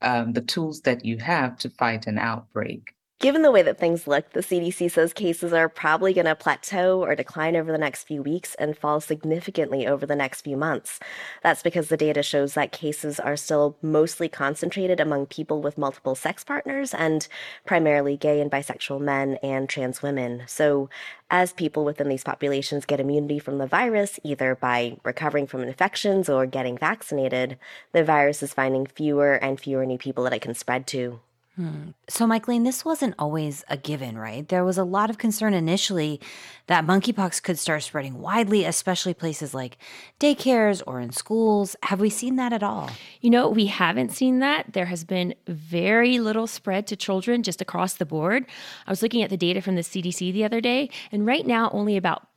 um, 0.01 0.33
the 0.33 0.41
tools 0.41 0.81
that 0.81 1.03
you 1.03 1.17
have 1.17 1.57
to 1.59 1.69
fight 1.71 2.07
an 2.07 2.17
outbreak. 2.17 2.93
Given 3.19 3.41
the 3.41 3.51
way 3.51 3.63
that 3.63 3.79
things 3.79 4.05
look, 4.05 4.29
the 4.29 4.41
CDC 4.41 4.91
says 4.91 5.11
cases 5.11 5.51
are 5.51 5.67
probably 5.67 6.13
going 6.13 6.27
to 6.27 6.35
plateau 6.35 7.01
or 7.01 7.15
decline 7.15 7.55
over 7.55 7.71
the 7.71 7.77
next 7.79 8.03
few 8.03 8.21
weeks 8.21 8.53
and 8.59 8.77
fall 8.77 9.01
significantly 9.01 9.87
over 9.87 10.05
the 10.05 10.15
next 10.15 10.41
few 10.41 10.55
months. 10.55 10.99
That's 11.41 11.63
because 11.63 11.89
the 11.89 11.97
data 11.97 12.21
shows 12.21 12.53
that 12.53 12.71
cases 12.71 13.19
are 13.19 13.35
still 13.35 13.75
mostly 13.81 14.29
concentrated 14.29 14.99
among 14.99 15.25
people 15.25 15.63
with 15.63 15.79
multiple 15.79 16.13
sex 16.13 16.43
partners 16.43 16.93
and 16.93 17.27
primarily 17.65 18.17
gay 18.17 18.39
and 18.39 18.51
bisexual 18.51 19.01
men 19.01 19.39
and 19.41 19.67
trans 19.67 20.03
women. 20.03 20.43
So, 20.45 20.87
as 21.31 21.53
people 21.53 21.83
within 21.83 22.09
these 22.09 22.23
populations 22.23 22.85
get 22.85 22.99
immunity 22.99 23.39
from 23.39 23.57
the 23.57 23.65
virus, 23.65 24.19
either 24.23 24.53
by 24.53 24.97
recovering 25.03 25.47
from 25.47 25.63
infections 25.63 26.29
or 26.29 26.45
getting 26.45 26.77
vaccinated, 26.77 27.57
the 27.93 28.03
virus 28.03 28.43
is 28.43 28.53
finding 28.53 28.85
fewer 28.85 29.33
and 29.33 29.59
fewer 29.59 29.87
new 29.87 29.97
people 29.97 30.23
that 30.25 30.33
it 30.33 30.43
can 30.43 30.53
spread 30.53 30.85
to. 30.87 31.19
Hmm. 31.57 31.89
So, 32.07 32.27
Michaeline, 32.27 32.65
this 32.65 32.85
wasn't 32.85 33.15
always 33.17 33.63
a 33.67 33.77
given, 33.77 34.15
right? 34.15 34.47
There 34.47 34.63
was 34.63 34.77
a 34.77 34.83
lot 34.83 35.09
of 35.09 35.17
concern 35.17 35.55
initially 35.55 36.21
that 36.67 36.85
monkeypox 36.85 37.41
could 37.41 37.57
start 37.57 37.81
spreading 37.81 38.19
widely, 38.19 38.63
especially 38.63 39.15
places 39.15 39.55
like 39.55 39.79
daycares 40.19 40.83
or 40.85 41.01
in 41.01 41.11
schools. 41.11 41.75
Have 41.81 41.99
we 41.99 42.11
seen 42.11 42.35
that 42.35 42.53
at 42.53 42.61
all? 42.61 42.91
You 43.21 43.31
know, 43.31 43.49
we 43.49 43.65
haven't 43.65 44.11
seen 44.11 44.37
that. 44.39 44.73
There 44.73 44.85
has 44.85 45.03
been 45.03 45.33
very 45.47 46.19
little 46.19 46.45
spread 46.45 46.85
to 46.87 46.95
children 46.95 47.41
just 47.41 47.59
across 47.59 47.95
the 47.95 48.05
board. 48.05 48.45
I 48.85 48.91
was 48.91 49.01
looking 49.01 49.23
at 49.23 49.31
the 49.31 49.37
data 49.37 49.59
from 49.59 49.73
the 49.73 49.81
CDC 49.81 50.31
the 50.31 50.43
other 50.43 50.61
day, 50.61 50.91
and 51.11 51.25
right 51.25 51.45
now, 51.45 51.71
only 51.73 51.97
about 51.97 52.27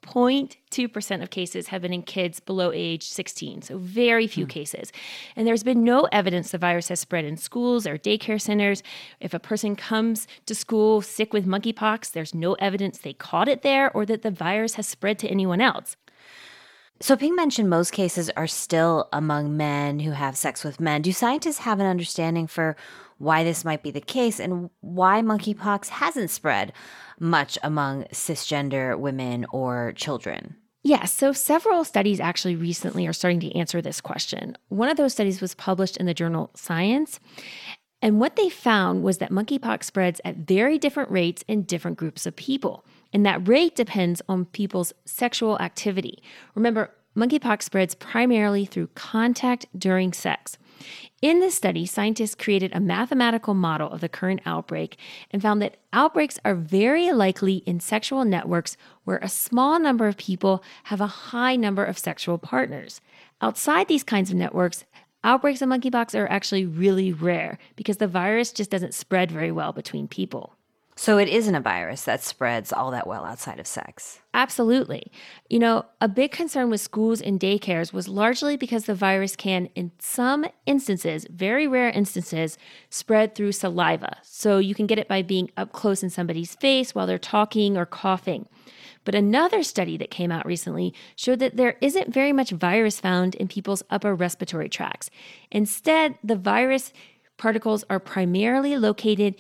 0.2% 0.71 1.23
of 1.23 1.31
cases 1.31 1.69
have 1.69 1.83
been 1.83 1.93
in 1.93 2.03
kids 2.03 2.41
below 2.41 2.71
age 2.73 3.03
16, 3.03 3.63
so 3.63 3.79
very 3.79 4.27
few 4.27 4.45
hmm. 4.45 4.51
cases. 4.51 4.93
And 5.37 5.47
there's 5.47 5.63
been 5.63 5.85
no 5.85 6.09
evidence 6.13 6.51
the 6.51 6.59
virus 6.59 6.89
has 6.89 7.01
spread 7.01 7.25
in 7.25 7.37
schools 7.37 7.87
or 7.87 7.99
daycare 7.99 8.41
centers. 8.41 8.83
If 9.21 9.35
a 9.35 9.41
person 9.41 9.77
comes 9.77 10.27
to 10.47 10.55
school 10.55 11.03
sick 11.03 11.33
with 11.33 11.47
monkeypox, 11.47 12.13
there's 12.13 12.35
no 12.35 12.55
evidence 12.55 12.99
they 12.99 13.13
caught 13.13 13.49
it 13.49 13.63
there 13.63 13.91
or 13.93 14.07
that 14.07 14.23
the 14.23 14.31
virus 14.31 14.75
has 14.75 14.87
spread 14.87 15.19
to 15.21 15.29
anyone 15.29 15.61
else. 15.61 15.97
So, 17.03 17.17
Pien 17.17 17.35
mentioned 17.35 17.71
most 17.71 17.93
cases 17.93 18.29
are 18.37 18.47
still 18.47 19.09
among 19.11 19.57
men 19.57 20.01
who 20.01 20.11
have 20.11 20.37
sex 20.37 20.63
with 20.63 20.81
men. 20.81 21.01
Do 21.01 21.13
scientists 21.13 21.61
have 21.61 21.81
an 21.81 21.87
understanding 21.87 22.47
for 22.47 22.77
why 23.17 23.43
this 23.43 23.65
might 23.65 23.83
be 23.83 23.91
the 23.91 24.03
case 24.03 24.39
and 24.39 24.69
why 24.81 25.23
monkeypox 25.23 25.89
hasn't 25.89 26.31
spread 26.31 26.75
much 27.21 27.59
among 27.63 28.05
cisgender 28.07 28.99
women 28.99 29.47
or 29.53 29.93
children? 29.95 30.57
Yes, 30.83 31.01
yeah, 31.01 31.05
so 31.05 31.33
several 31.33 31.85
studies 31.85 32.21
actually 32.21 32.57
recently 32.57 33.07
are 33.07 33.13
starting 33.13 33.41
to 33.41 33.55
answer 33.55 33.83
this 33.83 34.01
question. 34.01 34.57
One 34.69 34.89
of 34.89 34.97
those 34.97 35.13
studies 35.13 35.41
was 35.41 35.55
published 35.55 35.99
in 35.99 36.07
the 36.07 36.15
journal 36.15 36.51
Science, 36.55 37.21
and 38.03 38.19
what 38.19 38.37
they 38.37 38.49
found 38.49 39.03
was 39.03 39.19
that 39.19 39.31
monkeypox 39.31 39.85
spreads 39.85 40.21
at 40.25 40.37
very 40.37 40.79
different 40.79 41.11
rates 41.11 41.45
in 41.47 41.65
different 41.65 41.99
groups 41.99 42.25
of 42.25 42.35
people. 42.35 42.85
And 43.13 43.27
that 43.27 43.47
rate 43.47 43.77
depends 43.77 44.23
on 44.29 44.47
people's 44.47 44.93
sexual 45.05 45.59
activity. 45.61 46.23
Remember, 46.55 46.93
monkeypox 47.17 47.63
spreads 47.63 47.95
primarily 47.95 48.65
through 48.65 48.87
contact 48.95 49.67
during 49.77 50.13
sex. 50.13 50.57
In 51.23 51.41
this 51.41 51.55
study, 51.55 51.87
scientists 51.87 52.35
created 52.35 52.73
a 52.75 52.81
mathematical 52.81 53.55
model 53.55 53.91
of 53.91 54.01
the 54.01 54.09
current 54.09 54.41
outbreak 54.47 54.97
and 55.31 55.43
found 55.43 55.61
that 55.63 55.77
outbreaks 55.93 56.39
are 56.45 56.55
very 56.55 57.13
likely 57.13 57.57
in 57.67 57.81
sexual 57.81 58.25
networks 58.25 58.77
where 59.05 59.19
a 59.19 59.29
small 59.29 59.79
number 59.79 60.09
of 60.09 60.17
people 60.17 60.63
have 60.85 61.01
a 61.01 61.07
high 61.07 61.57
number 61.57 61.85
of 61.85 61.99
sexual 61.99 62.39
partners. 62.39 63.01
Outside 63.41 63.89
these 63.89 64.05
kinds 64.05 64.31
of 64.31 64.37
networks, 64.37 64.85
Outbreaks 65.23 65.61
of 65.61 65.69
monkeypox 65.69 66.19
are 66.19 66.27
actually 66.29 66.65
really 66.65 67.13
rare 67.13 67.59
because 67.77 67.99
the 67.99 68.07
virus 68.07 68.53
just 68.53 68.71
doesn't 68.71 68.95
spread 68.95 69.31
very 69.31 69.53
well 69.53 69.71
between 69.71 70.09
people. 70.09 70.57
So 71.01 71.17
it 71.17 71.29
isn't 71.29 71.55
a 71.55 71.63
virus 71.63 72.05
that 72.05 72.23
spreads 72.23 72.75
all 72.75 72.91
that 72.91 73.07
well 73.07 73.25
outside 73.25 73.59
of 73.59 73.67
sex. 73.67 74.21
Absolutely. 74.35 75.11
You 75.49 75.59
know, 75.59 75.87
a 76.03 76.09
big 76.09 76.31
concern 76.31 76.69
with 76.69 76.83
schools 76.83 77.23
and 77.23 77.41
daycares 77.41 77.91
was 77.91 78.07
largely 78.07 78.59
because 78.59 78.85
the 78.85 78.95
virus 78.95 79.35
can, 79.35 79.71
in 79.75 79.93
some 79.99 80.45
instances, 80.67 81.27
very 81.31 81.67
rare 81.67 81.89
instances, 81.89 82.59
spread 82.91 83.35
through 83.35 83.53
saliva. 83.53 84.19
So 84.23 84.59
you 84.59 84.75
can 84.75 84.87
get 84.87 84.99
it 84.99 85.09
by 85.09 85.23
being 85.23 85.51
up 85.57 85.73
close 85.73 86.03
in 86.03 86.11
somebody's 86.11 86.55
face 86.57 86.95
while 86.95 87.07
they're 87.07 87.17
talking 87.17 87.79
or 87.79 87.87
coughing. 87.87 88.47
But 89.07 89.15
another 89.15 89.63
study 89.63 89.97
that 89.97 90.11
came 90.11 90.31
out 90.31 90.45
recently 90.45 90.93
showed 91.17 91.39
that 91.39 91.57
there 91.57 91.79
isn't 91.81 92.13
very 92.13 92.35
much 92.35 92.51
virus 92.51 93.01
found 93.01 93.37
in 93.37 93.49
people's 93.49 93.83
upper 93.89 94.15
respiratory 94.15 94.69
tracts. 94.69 95.09
Instead, 95.51 96.19
the 96.23 96.37
virus 96.37 96.93
particles 97.39 97.87
are 97.89 98.01
primarily 98.01 98.77
located 98.77 99.37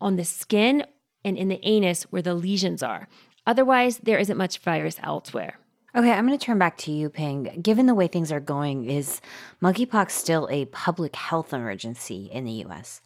on 0.00 0.16
the 0.16 0.24
skin 0.24 0.86
and 1.24 1.36
in 1.36 1.48
the 1.48 1.60
anus 1.62 2.04
where 2.04 2.22
the 2.22 2.34
lesions 2.34 2.82
are. 2.82 3.08
Otherwise, 3.46 3.98
there 3.98 4.18
isn't 4.18 4.36
much 4.36 4.58
virus 4.58 4.98
elsewhere. 5.02 5.58
Okay, 5.94 6.10
I'm 6.10 6.26
going 6.26 6.38
to 6.38 6.42
turn 6.42 6.58
back 6.58 6.78
to 6.78 6.90
you, 6.90 7.10
Pien. 7.10 7.60
Given 7.60 7.84
the 7.84 7.94
way 7.94 8.06
things 8.06 8.32
are 8.32 8.40
going, 8.40 8.88
is 8.88 9.20
monkeypox 9.60 10.12
still 10.12 10.48
a 10.50 10.64
public 10.66 11.14
health 11.14 11.52
emergency 11.52 12.30
in 12.32 12.44
the 12.44 12.64
US? 12.64 13.02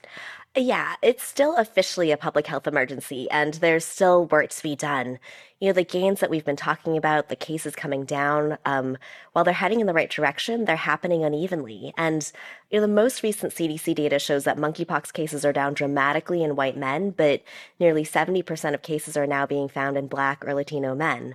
Yeah, 0.59 0.95
it's 1.03 1.23
still 1.23 1.55
officially 1.57 2.11
a 2.11 2.17
public 2.17 2.47
health 2.47 2.67
emergency, 2.67 3.31
and 3.31 3.53
there's 3.55 3.85
still 3.85 4.25
work 4.25 4.49
to 4.51 4.63
be 4.63 4.75
done. 4.75 5.19
You 5.61 5.69
know, 5.69 5.73
the 5.75 5.85
gains 5.85 6.21
that 6.21 6.31
we've 6.31 6.47
been 6.47 6.57
talking 6.57 6.97
about, 6.97 7.29
the 7.29 7.37
cases 7.37 7.77
coming 7.77 8.07
down, 8.07 8.57
um, 8.65 8.97
while 9.33 9.45
they're 9.45 9.53
heading 9.53 9.81
in 9.81 9.87
the 9.87 9.93
right 9.93 10.09
direction, 10.11 10.65
they're 10.65 10.77
happening 10.77 11.25
unevenly. 11.25 11.93
And, 11.99 12.33
you 12.71 12.79
know, 12.81 12.87
the 12.87 12.93
most 12.93 13.23
recent 13.23 13.53
CDC 13.53 13.95
data 13.95 14.19
shows 14.19 14.45
that 14.45 14.57
monkeypox 14.57 15.13
cases 15.13 15.45
are 15.45 15.53
down 15.53 15.75
dramatically 15.75 16.43
in 16.43 16.57
white 16.57 16.77
men, 16.77 17.11
but 17.11 17.43
nearly 17.79 18.05
70% 18.05 18.73
of 18.73 18.81
cases 18.81 19.15
are 19.15 19.27
now 19.27 19.45
being 19.45 19.69
found 19.69 19.99
in 19.99 20.07
Black 20.09 20.43
or 20.47 20.55
Latino 20.55 20.95
men. 20.95 21.35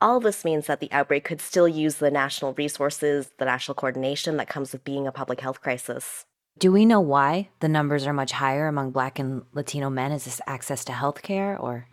All 0.00 0.18
this 0.18 0.46
means 0.46 0.66
that 0.66 0.80
the 0.80 0.90
outbreak 0.92 1.24
could 1.24 1.42
still 1.42 1.68
use 1.68 1.96
the 1.96 2.10
national 2.10 2.54
resources, 2.54 3.32
the 3.38 3.44
national 3.44 3.74
coordination 3.74 4.38
that 4.38 4.48
comes 4.48 4.72
with 4.72 4.82
being 4.82 5.06
a 5.06 5.12
public 5.12 5.40
health 5.42 5.60
crisis. 5.60 6.24
Do 6.58 6.70
we 6.70 6.84
know 6.84 7.00
why 7.00 7.48
the 7.60 7.68
numbers 7.68 8.06
are 8.06 8.12
much 8.12 8.32
higher 8.32 8.68
among 8.68 8.90
Black 8.90 9.18
and 9.18 9.42
Latino 9.52 9.90
men? 9.90 10.12
Is 10.12 10.24
this 10.24 10.40
access 10.46 10.84
to 10.84 10.92
health 10.92 11.22
care 11.22 11.58
or? 11.58 11.86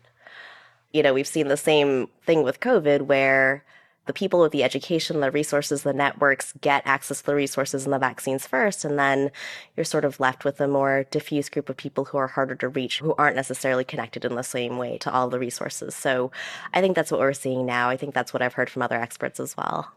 You 0.92 1.04
know, 1.04 1.14
we've 1.14 1.28
seen 1.28 1.48
the 1.48 1.58
same 1.58 2.08
thing 2.26 2.44
with 2.44 2.60
COVID 2.60 3.04
where 3.04 3.64
the 4.10 4.14
people 4.14 4.40
with 4.40 4.52
the 4.52 4.64
education, 4.64 5.20
the 5.20 5.30
resources, 5.30 5.84
the 5.84 5.94
networks 5.94 6.54
get 6.62 6.82
access 6.86 7.20
to 7.20 7.28
the 7.28 7.36
resources 7.36 7.86
and 7.86 7.94
the 7.94 8.00
vaccines 8.00 8.48
first. 8.48 8.84
And 8.84 8.98
then 8.98 9.30
you're 9.78 9.84
sort 9.84 10.04
of 10.04 10.20
left 10.20 10.44
with 10.44 10.60
a 10.60 10.68
more 10.68 11.06
diffuse 11.12 11.48
group 11.48 11.70
of 11.70 11.78
people 11.78 12.06
who 12.06 12.18
are 12.18 12.26
harder 12.26 12.56
to 12.56 12.68
reach, 12.70 12.98
who 13.00 13.14
aren't 13.20 13.36
necessarily 13.36 13.84
connected 13.84 14.26
in 14.26 14.34
the 14.34 14.42
same 14.42 14.80
way 14.80 14.98
to 15.00 15.14
all 15.14 15.30
the 15.30 15.38
resources. 15.38 15.94
So 15.94 16.32
I 16.74 16.82
think 16.82 16.96
that's 16.96 17.12
what 17.12 17.20
we're 17.20 17.34
seeing 17.34 17.68
now. 17.68 17.90
I 17.90 17.98
think 17.98 18.16
that's 18.16 18.34
what 18.34 18.42
I've 18.42 18.56
heard 18.56 18.72
from 18.72 18.82
other 18.82 19.00
experts 19.00 19.40
as 19.40 19.56
well. 19.56 19.92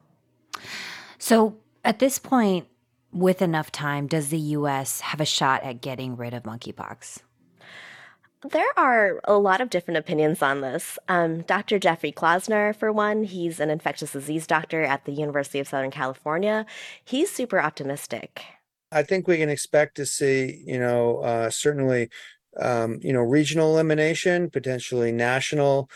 So 1.17 1.57
at 1.83 1.99
this 1.99 2.19
point, 2.19 2.67
with 3.13 3.43
enough 3.43 3.71
time, 3.71 4.07
does 4.07 4.31
the 4.31 4.39
US 4.39 5.01
have 5.01 5.21
a 5.21 5.27
shot 5.27 5.63
at 5.63 5.81
getting 5.81 6.17
rid 6.17 6.35
of 6.35 6.45
monkeypox? 6.45 7.21
There 8.51 8.67
are 8.77 9.21
a 9.25 9.39
lot 9.39 9.61
of 9.61 9.71
different 9.71 9.99
opinions 9.99 10.43
on 10.43 10.63
this. 10.63 10.99
Um, 11.09 11.43
Dr. 11.43 11.79
Jeffrey 11.79 12.11
Klausner, 12.11 12.75
for 12.75 12.91
one, 12.91 13.23
he's 13.23 13.61
an 13.61 13.71
infectious 13.71 14.13
disease 14.13 14.49
doctor 14.49 14.83
at 14.83 15.05
the 15.05 15.13
University 15.13 15.61
of 15.61 15.69
Southern 15.69 15.93
California. 15.93 16.67
He's 17.05 17.31
super 17.31 17.61
optimistic. 17.61 18.43
I 18.91 19.05
think 19.05 19.29
we 19.29 19.39
can 19.39 19.49
expect 19.49 19.97
to 19.97 20.07
see, 20.07 20.65
you 20.67 20.79
know, 20.79 21.19
uh, 21.19 21.51
certainly, 21.51 22.09
um, 22.61 22.99
you 23.01 23.13
know, 23.13 23.21
regional 23.21 23.75
elimination, 23.75 24.51
potentially 24.51 25.13
national 25.13 25.89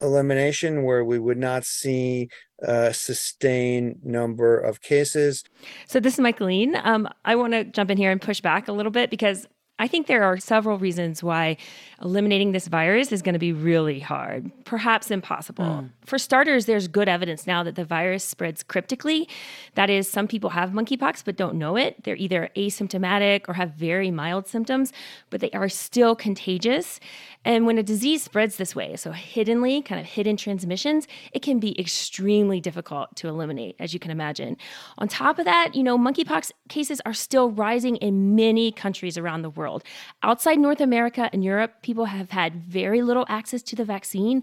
elimination, 0.00 0.82
where 0.82 1.04
we 1.04 1.18
would 1.18 1.38
not 1.38 1.64
see 1.64 2.28
a 2.60 2.92
sustained 2.92 4.04
number 4.04 4.58
of 4.58 4.80
cases. 4.80 5.44
So 5.86 6.00
this 6.00 6.14
is 6.14 6.20
Michaeline. 6.20 6.80
Um, 6.84 7.08
I 7.24 7.36
want 7.36 7.52
to 7.52 7.64
jump 7.64 7.90
in 7.90 7.96
here 7.96 8.10
and 8.10 8.20
push 8.20 8.40
back 8.40 8.68
a 8.68 8.72
little 8.72 8.92
bit 8.92 9.10
because 9.10 9.46
I 9.78 9.86
think 9.86 10.06
there 10.06 10.24
are 10.24 10.38
several 10.38 10.78
reasons 10.78 11.22
why 11.22 11.56
eliminating 12.02 12.52
this 12.52 12.68
virus 12.68 13.12
is 13.12 13.22
going 13.22 13.32
to 13.32 13.38
be 13.38 13.52
really 13.52 14.00
hard, 14.00 14.50
perhaps 14.64 15.10
impossible. 15.10 15.64
Mm. 15.64 15.90
For 16.04 16.18
starters, 16.18 16.66
there's 16.66 16.88
good 16.88 17.08
evidence 17.08 17.46
now 17.46 17.62
that 17.62 17.74
the 17.74 17.84
virus 17.84 18.24
spreads 18.24 18.62
cryptically. 18.62 19.28
That 19.74 19.90
is, 19.90 20.08
some 20.08 20.28
people 20.28 20.50
have 20.50 20.70
monkeypox 20.70 21.24
but 21.24 21.36
don't 21.36 21.56
know 21.56 21.76
it. 21.76 22.02
They're 22.04 22.16
either 22.16 22.50
asymptomatic 22.56 23.42
or 23.48 23.54
have 23.54 23.72
very 23.74 24.10
mild 24.10 24.46
symptoms, 24.48 24.92
but 25.30 25.40
they 25.40 25.50
are 25.50 25.68
still 25.68 26.16
contagious. 26.16 27.00
And 27.44 27.64
when 27.64 27.78
a 27.78 27.82
disease 27.82 28.22
spreads 28.22 28.56
this 28.56 28.74
way, 28.74 28.96
so 28.96 29.12
hiddenly, 29.12 29.80
kind 29.82 30.00
of 30.00 30.06
hidden 30.06 30.36
transmissions, 30.36 31.06
it 31.32 31.42
can 31.42 31.58
be 31.58 31.78
extremely 31.80 32.60
difficult 32.60 33.14
to 33.16 33.28
eliminate, 33.28 33.76
as 33.78 33.94
you 33.94 34.00
can 34.00 34.10
imagine. 34.10 34.56
On 34.98 35.08
top 35.08 35.38
of 35.38 35.44
that, 35.44 35.74
you 35.74 35.82
know, 35.82 35.96
monkeypox 35.96 36.50
cases 36.68 37.00
are 37.06 37.14
still 37.14 37.50
rising 37.50 37.96
in 37.96 38.34
many 38.34 38.72
countries 38.72 39.16
around 39.16 39.42
the 39.42 39.50
world. 39.50 39.67
Outside 40.22 40.58
North 40.58 40.80
America 40.80 41.28
and 41.32 41.44
Europe, 41.44 41.82
people 41.82 42.06
have 42.06 42.30
had 42.30 42.64
very 42.64 43.02
little 43.02 43.26
access 43.28 43.62
to 43.62 43.76
the 43.76 43.84
vaccine 43.84 44.42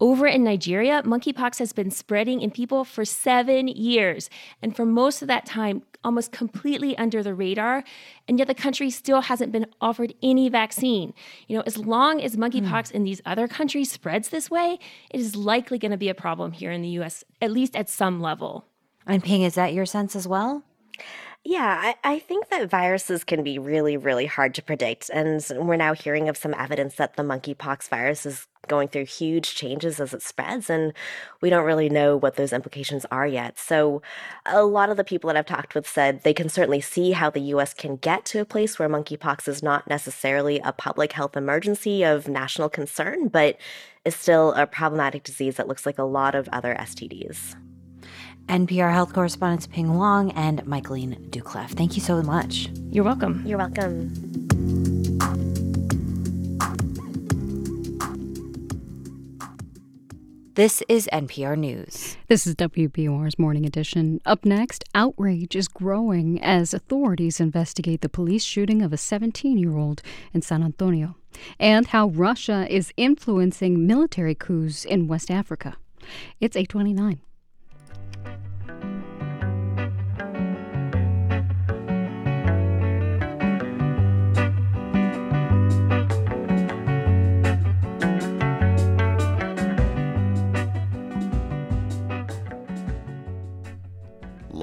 Over 0.00 0.26
in 0.26 0.42
Nigeria, 0.42 1.02
monkeypox 1.04 1.58
has 1.60 1.72
been 1.72 1.90
spreading 1.90 2.40
in 2.40 2.50
people 2.50 2.84
for 2.84 3.04
seven 3.04 3.68
years. 3.68 4.28
And 4.60 4.74
for 4.74 4.84
most 4.84 5.22
of 5.22 5.28
that 5.28 5.46
time, 5.46 5.82
almost 6.02 6.32
completely 6.32 6.98
under 6.98 7.22
the 7.22 7.32
radar, 7.32 7.84
and 8.28 8.38
yet 8.38 8.48
the 8.48 8.54
country 8.54 8.90
still 8.90 9.22
hasn't 9.22 9.52
been 9.52 9.66
offered 9.80 10.12
any 10.22 10.48
vaccine. 10.48 11.14
You 11.46 11.56
know, 11.56 11.62
as 11.64 11.78
long 11.78 12.20
as 12.20 12.36
monkeypox 12.36 12.88
mm. 12.88 12.92
in 12.92 13.04
these 13.04 13.22
other 13.24 13.46
countries 13.46 13.90
spreads 13.90 14.28
this 14.28 14.50
way, 14.50 14.78
it 15.10 15.20
is 15.20 15.36
likely 15.36 15.78
going 15.78 15.92
to 15.92 15.96
be 15.96 16.08
a 16.08 16.14
problem 16.14 16.52
here 16.52 16.72
in 16.72 16.82
the 16.82 16.90
US, 17.00 17.22
at 17.40 17.52
least 17.52 17.76
at 17.76 17.88
some 17.88 18.20
level. 18.20 18.66
And 19.06 19.22
Pien, 19.22 19.42
is 19.42 19.54
that 19.54 19.74
your 19.74 19.86
sense 19.86 20.16
as 20.16 20.26
well? 20.26 20.64
Yeah, 21.46 21.94
I, 22.02 22.14
I 22.14 22.18
think 22.20 22.48
that 22.48 22.70
viruses 22.70 23.22
can 23.22 23.42
be 23.42 23.58
really, 23.58 23.98
really 23.98 24.24
hard 24.24 24.54
to 24.54 24.62
predict. 24.62 25.10
And 25.10 25.44
we're 25.56 25.76
now 25.76 25.92
hearing 25.92 26.30
of 26.30 26.38
some 26.38 26.54
evidence 26.54 26.94
that 26.94 27.16
the 27.16 27.22
monkeypox 27.22 27.88
virus 27.90 28.24
is 28.24 28.46
going 28.66 28.88
through 28.88 29.04
huge 29.04 29.54
changes 29.54 30.00
as 30.00 30.14
it 30.14 30.22
spreads, 30.22 30.70
and 30.70 30.94
we 31.42 31.50
don't 31.50 31.66
really 31.66 31.90
know 31.90 32.16
what 32.16 32.36
those 32.36 32.54
implications 32.54 33.04
are 33.10 33.26
yet. 33.26 33.58
So, 33.58 34.00
a 34.46 34.64
lot 34.64 34.88
of 34.88 34.96
the 34.96 35.04
people 35.04 35.28
that 35.28 35.36
I've 35.36 35.44
talked 35.44 35.74
with 35.74 35.86
said 35.86 36.22
they 36.22 36.32
can 36.32 36.48
certainly 36.48 36.80
see 36.80 37.12
how 37.12 37.28
the 37.28 37.40
US 37.40 37.74
can 37.74 37.96
get 37.96 38.24
to 38.26 38.40
a 38.40 38.46
place 38.46 38.78
where 38.78 38.88
monkeypox 38.88 39.46
is 39.46 39.62
not 39.62 39.86
necessarily 39.86 40.60
a 40.60 40.72
public 40.72 41.12
health 41.12 41.36
emergency 41.36 42.02
of 42.04 42.26
national 42.26 42.70
concern, 42.70 43.28
but 43.28 43.58
is 44.06 44.16
still 44.16 44.52
a 44.54 44.66
problematic 44.66 45.24
disease 45.24 45.56
that 45.56 45.68
looks 45.68 45.84
like 45.84 45.98
a 45.98 46.04
lot 46.04 46.34
of 46.34 46.48
other 46.48 46.74
STDs. 46.74 47.54
NPR 48.46 48.92
health 48.92 49.12
correspondents 49.12 49.66
Pien 49.66 49.86
Huang 49.86 50.30
and 50.32 50.64
Michaeline 50.64 51.30
Doucleff. 51.30 51.70
Thank 51.70 51.96
you 51.96 52.02
so 52.02 52.22
much. 52.22 52.68
You're 52.90 53.04
welcome. 53.04 53.42
You're 53.46 53.58
welcome. 53.58 54.12
This 60.54 60.84
is 60.88 61.08
NPR 61.12 61.58
News. 61.58 62.16
This 62.28 62.46
is 62.46 62.54
WBUR's 62.54 63.40
Morning 63.40 63.66
Edition. 63.66 64.20
Up 64.24 64.44
next, 64.44 64.84
outrage 64.94 65.56
is 65.56 65.66
growing 65.66 66.40
as 66.40 66.72
authorities 66.72 67.40
investigate 67.40 68.02
the 68.02 68.08
police 68.08 68.44
shooting 68.44 68.80
of 68.80 68.92
a 68.92 68.96
17 68.96 69.58
year 69.58 69.76
old 69.76 70.00
in 70.32 70.42
San 70.42 70.62
Antonio, 70.62 71.16
and 71.58 71.88
how 71.88 72.06
Russia 72.06 72.68
is 72.70 72.92
influencing 72.96 73.84
military 73.84 74.36
coups 74.36 74.84
in 74.84 75.08
West 75.08 75.28
Africa. 75.28 75.76
It's 76.40 76.56
829. 76.56 77.18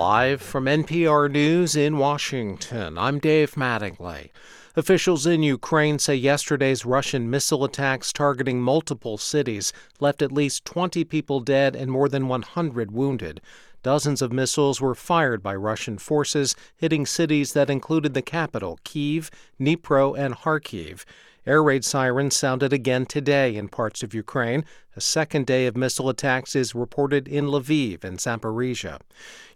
Live 0.02 0.42
from 0.42 0.66
NPR 0.66 1.30
News 1.30 1.76
in 1.76 2.00
Washington, 2.00 2.98
I'm 2.98 3.20
Dave 3.20 3.52
Mattingly. 3.52 4.32
Officials 4.76 5.28
in 5.28 5.44
Ukraine 5.44 6.00
say 6.00 6.16
yesterday's 6.16 6.88
Russian 6.88 7.30
missile 7.30 7.64
attacks 7.64 8.12
targeting 8.12 8.64
multiple 8.64 9.20
cities 9.20 9.72
left 10.00 10.24
at 10.24 10.32
least 10.32 10.66
20 10.66 11.04
people 11.04 11.40
dead 11.40 11.76
and 11.76 11.92
more 11.92 12.10
than 12.10 12.28
100 12.28 12.92
wounded. 12.92 13.42
Dozens 13.84 14.24
of 14.24 14.34
missiles 14.34 14.82
were 14.82 14.96
fired 14.96 15.44
by 15.44 15.54
Russian 15.54 16.00
forces, 16.00 16.56
hitting 16.76 17.06
cities 17.06 17.54
that 17.54 17.70
included 17.70 18.16
the 18.16 18.24
capital, 18.24 18.80
Kiev, 18.84 19.30
Dnipro, 19.60 20.18
and 20.18 20.34
Kharkiv. 20.34 21.06
Air 21.44 21.64
raid 21.64 21.84
sirens 21.84 22.36
sounded 22.36 22.72
again 22.72 23.08
today 23.08 23.56
in 23.56 23.68
parts 23.68 24.04
of 24.04 24.14
Ukraine. 24.14 24.64
A 24.96 25.02
second 25.02 25.48
day 25.48 25.66
of 25.66 25.76
missile 25.76 26.08
attacks 26.08 26.56
is 26.56 26.76
reported 26.76 27.28
in 27.28 27.48
Lviv 27.48 28.04
and 28.04 28.20
Zaporizhia. 28.20 29.00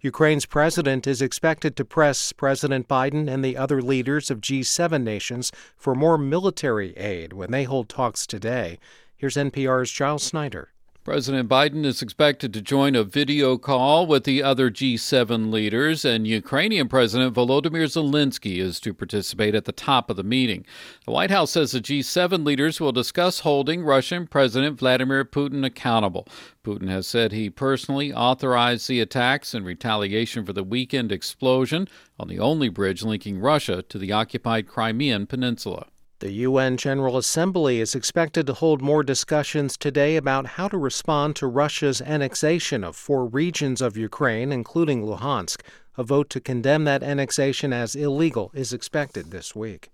Ukraine's 0.01 0.47
president 0.47 1.05
is 1.05 1.21
expected 1.21 1.75
to 1.75 1.85
press 1.85 2.33
President 2.33 2.87
Biden 2.87 3.29
and 3.29 3.45
the 3.45 3.55
other 3.55 3.83
leaders 3.83 4.31
of 4.31 4.41
G7 4.41 5.03
nations 5.03 5.51
for 5.77 5.93
more 5.93 6.17
military 6.17 6.97
aid 6.97 7.33
when 7.33 7.51
they 7.51 7.65
hold 7.65 7.87
talks 7.87 8.25
today. 8.25 8.79
Here's 9.15 9.35
NPR's 9.35 9.91
Giles 9.91 10.23
Snyder. 10.23 10.69
President 11.05 11.47
Biden 11.47 11.85
is 11.85 12.01
expected 12.01 12.51
to 12.51 12.63
join 12.63 12.95
a 12.95 13.03
video 13.03 13.59
call 13.59 14.07
with 14.07 14.23
the 14.23 14.41
other 14.41 14.71
G7 14.71 15.51
leaders, 15.51 16.03
and 16.03 16.25
Ukrainian 16.25 16.87
President 16.87 17.35
Volodymyr 17.35 17.85
Zelensky 17.85 18.57
is 18.57 18.79
to 18.79 18.91
participate 18.91 19.53
at 19.53 19.65
the 19.65 19.71
top 19.71 20.09
of 20.09 20.15
the 20.15 20.23
meeting. 20.23 20.65
The 21.05 21.11
White 21.11 21.29
House 21.29 21.51
says 21.51 21.73
the 21.73 21.79
G7 21.79 22.43
leaders 22.43 22.79
will 22.79 22.91
discuss 22.91 23.41
holding 23.41 23.83
Russian 23.83 24.25
President 24.25 24.79
Vladimir 24.79 25.23
Putin 25.23 25.63
accountable. 25.63 26.27
Putin 26.63 26.89
has 26.89 27.05
said 27.05 27.31
he 27.31 27.51
personally 27.51 28.11
authorized 28.11 28.87
the 28.87 28.99
attacks 28.99 29.53
in 29.53 29.63
retaliation 29.63 30.43
for 30.43 30.53
the 30.53 30.63
weekend 30.63 31.11
explosion 31.11 31.87
on 32.19 32.29
the 32.29 32.39
only 32.39 32.67
bridge 32.67 33.03
linking 33.03 33.37
Russia 33.37 33.83
to 33.83 33.99
the 33.99 34.11
occupied 34.11 34.67
Crimean 34.67 35.27
Peninsula. 35.27 35.85
The 36.19 36.31
UN 36.31 36.77
General 36.77 37.17
Assembly 37.17 37.81
is 37.81 37.93
expected 37.93 38.47
to 38.47 38.53
hold 38.53 38.81
more 38.81 39.03
discussions 39.03 39.75
today 39.75 40.15
about 40.15 40.45
how 40.45 40.69
to 40.69 40.77
respond 40.77 41.35
to 41.35 41.47
Russia's 41.47 42.01
annexation 42.01 42.85
of 42.85 42.95
four 42.95 43.25
regions 43.25 43.81
of 43.81 43.97
Ukraine, 43.97 44.53
including 44.53 45.03
Luhansk. 45.03 45.59
A 45.97 46.03
vote 46.03 46.29
to 46.29 46.39
condemn 46.39 46.85
that 46.85 47.03
annexation 47.03 47.73
as 47.73 47.97
illegal 47.97 48.49
is 48.53 48.71
expected 48.71 49.31
this 49.31 49.53
week. 49.53 49.91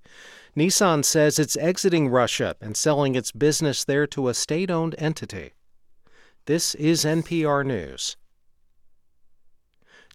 Nissan 0.55 1.03
says 1.03 1.39
it's 1.39 1.57
exiting 1.57 2.07
Russia 2.07 2.55
and 2.61 2.77
selling 2.77 3.15
its 3.15 3.31
business 3.31 3.83
there 3.83 4.05
to 4.07 4.27
a 4.27 4.35
state 4.35 4.69
owned 4.69 4.93
entity. 4.99 5.53
This 6.45 6.75
is 6.75 7.03
NPR 7.03 7.65
News. 7.65 8.15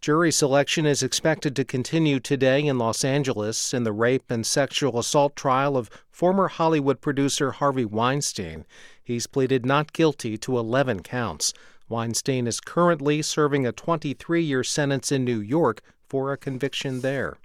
Jury 0.00 0.30
selection 0.30 0.86
is 0.86 1.02
expected 1.02 1.56
to 1.56 1.64
continue 1.64 2.20
today 2.20 2.64
in 2.64 2.78
Los 2.78 3.04
Angeles 3.04 3.74
in 3.74 3.82
the 3.82 3.92
rape 3.92 4.30
and 4.30 4.46
sexual 4.46 4.98
assault 4.98 5.34
trial 5.34 5.76
of 5.76 5.90
former 6.10 6.48
Hollywood 6.48 7.00
producer 7.00 7.52
Harvey 7.52 7.84
Weinstein. 7.84 8.66
He's 9.02 9.26
pleaded 9.26 9.66
not 9.66 9.92
guilty 9.92 10.36
to 10.38 10.58
11 10.58 11.02
counts. 11.02 11.52
Weinstein 11.88 12.46
is 12.46 12.60
currently 12.60 13.22
serving 13.22 13.66
a 13.66 13.72
23 13.72 14.42
year 14.42 14.62
sentence 14.62 15.10
in 15.10 15.24
New 15.24 15.40
York 15.40 15.80
for 16.08 16.32
a 16.32 16.36
conviction 16.36 17.00
there. 17.00 17.38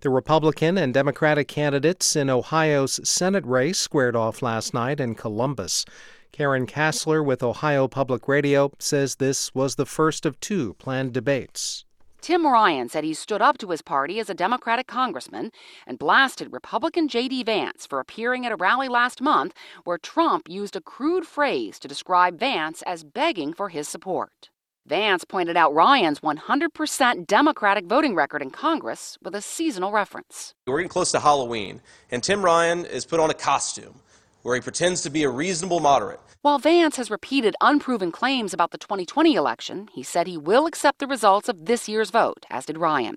The 0.00 0.10
Republican 0.10 0.78
and 0.78 0.92
Democratic 0.92 1.46
candidates 1.48 2.16
in 2.16 2.30
Ohio's 2.30 2.98
Senate 3.08 3.46
race 3.46 3.78
squared 3.78 4.16
off 4.16 4.42
last 4.42 4.74
night 4.74 5.00
in 5.00 5.14
Columbus. 5.14 5.84
Karen 6.32 6.66
Kasler 6.66 7.24
with 7.24 7.42
Ohio 7.42 7.86
Public 7.86 8.26
Radio 8.26 8.72
says 8.78 9.16
this 9.16 9.54
was 9.54 9.76
the 9.76 9.86
first 9.86 10.24
of 10.26 10.40
two 10.40 10.74
planned 10.74 11.12
debates. 11.12 11.84
Tim 12.20 12.46
Ryan 12.46 12.88
said 12.90 13.02
he 13.02 13.14
stood 13.14 13.40
up 13.40 13.56
to 13.58 13.70
his 13.70 13.80
party 13.80 14.20
as 14.20 14.28
a 14.28 14.34
Democratic 14.34 14.86
congressman 14.86 15.52
and 15.86 15.98
blasted 15.98 16.52
Republican 16.52 17.08
J.D. 17.08 17.44
Vance 17.44 17.86
for 17.86 17.98
appearing 17.98 18.44
at 18.44 18.52
a 18.52 18.56
rally 18.56 18.88
last 18.88 19.22
month 19.22 19.54
where 19.84 19.96
Trump 19.96 20.48
used 20.48 20.76
a 20.76 20.82
crude 20.82 21.26
phrase 21.26 21.78
to 21.78 21.88
describe 21.88 22.38
Vance 22.38 22.82
as 22.82 23.04
begging 23.04 23.54
for 23.54 23.70
his 23.70 23.88
support. 23.88 24.50
Vance 24.86 25.24
pointed 25.24 25.56
out 25.56 25.74
Ryan's 25.74 26.20
100% 26.20 27.26
Democratic 27.26 27.86
voting 27.86 28.14
record 28.14 28.42
in 28.42 28.50
Congress 28.50 29.16
with 29.22 29.34
a 29.34 29.42
seasonal 29.42 29.92
reference. 29.92 30.52
We're 30.66 30.78
getting 30.78 30.88
close 30.88 31.12
to 31.12 31.20
Halloween, 31.20 31.80
and 32.10 32.22
Tim 32.22 32.44
Ryan 32.44 32.84
is 32.84 33.06
put 33.06 33.20
on 33.20 33.30
a 33.30 33.34
costume 33.34 34.00
where 34.42 34.54
he 34.54 34.60
pretends 34.60 35.02
to 35.02 35.10
be 35.10 35.22
a 35.22 35.28
reasonable 35.30 35.80
moderate. 35.80 36.20
While 36.42 36.58
Vance 36.58 36.96
has 36.96 37.10
repeated 37.10 37.54
unproven 37.60 38.10
claims 38.10 38.54
about 38.54 38.70
the 38.70 38.78
2020 38.78 39.34
election, 39.34 39.88
he 39.92 40.02
said 40.02 40.26
he 40.26 40.38
will 40.38 40.66
accept 40.66 40.98
the 40.98 41.06
results 41.06 41.48
of 41.48 41.66
this 41.66 41.88
year's 41.88 42.10
vote, 42.10 42.46
as 42.48 42.64
did 42.64 42.78
Ryan. 42.78 43.16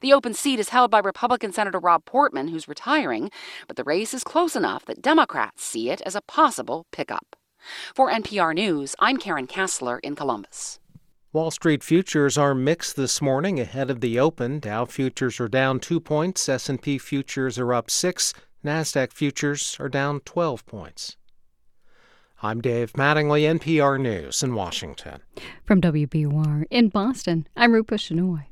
The 0.00 0.12
open 0.12 0.34
seat 0.34 0.60
is 0.60 0.68
held 0.68 0.90
by 0.90 1.00
Republican 1.00 1.52
Senator 1.52 1.80
Rob 1.80 2.04
Portman, 2.04 2.48
who's 2.48 2.68
retiring, 2.68 3.30
but 3.66 3.76
the 3.76 3.84
race 3.84 4.14
is 4.14 4.22
close 4.22 4.54
enough 4.54 4.84
that 4.84 5.02
Democrats 5.02 5.64
see 5.64 5.90
it 5.90 6.00
as 6.02 6.14
a 6.14 6.22
possible 6.22 6.86
pickup. 6.92 7.34
For 7.94 8.10
NPR 8.10 8.54
News, 8.54 8.94
I'm 9.00 9.16
Karen 9.16 9.46
Kasler 9.46 9.98
in 10.02 10.14
Columbus. 10.14 10.78
Wall 11.32 11.50
Street 11.52 11.84
futures 11.84 12.36
are 12.36 12.54
mixed 12.56 12.96
this 12.96 13.22
morning 13.22 13.60
ahead 13.60 13.88
of 13.88 14.00
the 14.00 14.18
open. 14.18 14.58
Dow 14.58 14.84
futures 14.84 15.38
are 15.38 15.46
down 15.46 15.78
2 15.78 16.00
points, 16.00 16.48
S&P 16.48 16.98
futures 16.98 17.56
are 17.58 17.72
up 17.72 17.88
6, 17.88 18.34
NASDAQ 18.64 19.12
futures 19.12 19.78
are 19.80 19.88
down 19.88 20.20
12 20.20 20.66
points. 20.66 21.16
I'm 22.42 22.60
Dave 22.60 22.92
Mattingly, 22.92 23.42
NPR 23.58 23.98
News 23.98 24.42
in 24.42 24.54
Washington. 24.54 25.22
From 25.64 25.80
WBUR 25.80 26.64
in 26.70 26.88
Boston, 26.90 27.46
I'm 27.56 27.72
Rupa 27.72 27.94
Shenoy. 27.94 28.44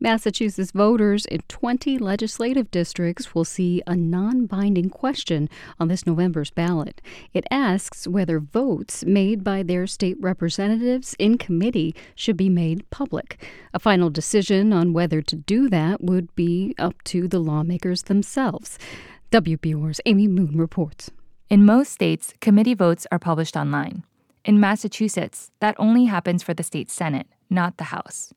Massachusetts 0.00 0.70
voters 0.70 1.26
in 1.26 1.40
20 1.48 1.98
legislative 1.98 2.70
districts 2.70 3.34
will 3.34 3.44
see 3.44 3.82
a 3.86 3.94
non 3.94 4.46
binding 4.46 4.88
question 4.88 5.48
on 5.78 5.88
this 5.88 6.06
November's 6.06 6.50
ballot. 6.50 7.00
It 7.34 7.44
asks 7.50 8.06
whether 8.06 8.40
votes 8.40 9.04
made 9.04 9.44
by 9.44 9.62
their 9.62 9.86
state 9.86 10.16
representatives 10.20 11.14
in 11.18 11.38
committee 11.38 11.94
should 12.14 12.36
be 12.36 12.48
made 12.48 12.88
public. 12.90 13.44
A 13.74 13.78
final 13.78 14.10
decision 14.10 14.72
on 14.72 14.92
whether 14.92 15.22
to 15.22 15.36
do 15.36 15.68
that 15.68 16.02
would 16.02 16.34
be 16.34 16.74
up 16.78 17.02
to 17.04 17.28
the 17.28 17.40
lawmakers 17.40 18.02
themselves. 18.04 18.78
WBUR's 19.30 20.00
Amy 20.06 20.26
Moon 20.26 20.58
reports. 20.58 21.12
In 21.48 21.64
most 21.64 21.92
states, 21.92 22.34
committee 22.40 22.74
votes 22.74 23.06
are 23.12 23.18
published 23.20 23.56
online. 23.56 24.02
In 24.44 24.58
Massachusetts, 24.58 25.52
that 25.60 25.76
only 25.78 26.06
happens 26.06 26.42
for 26.42 26.52
the 26.52 26.64
state 26.64 26.90
Senate, 26.90 27.28
not 27.48 27.76
the 27.76 27.84
House. 27.84 28.34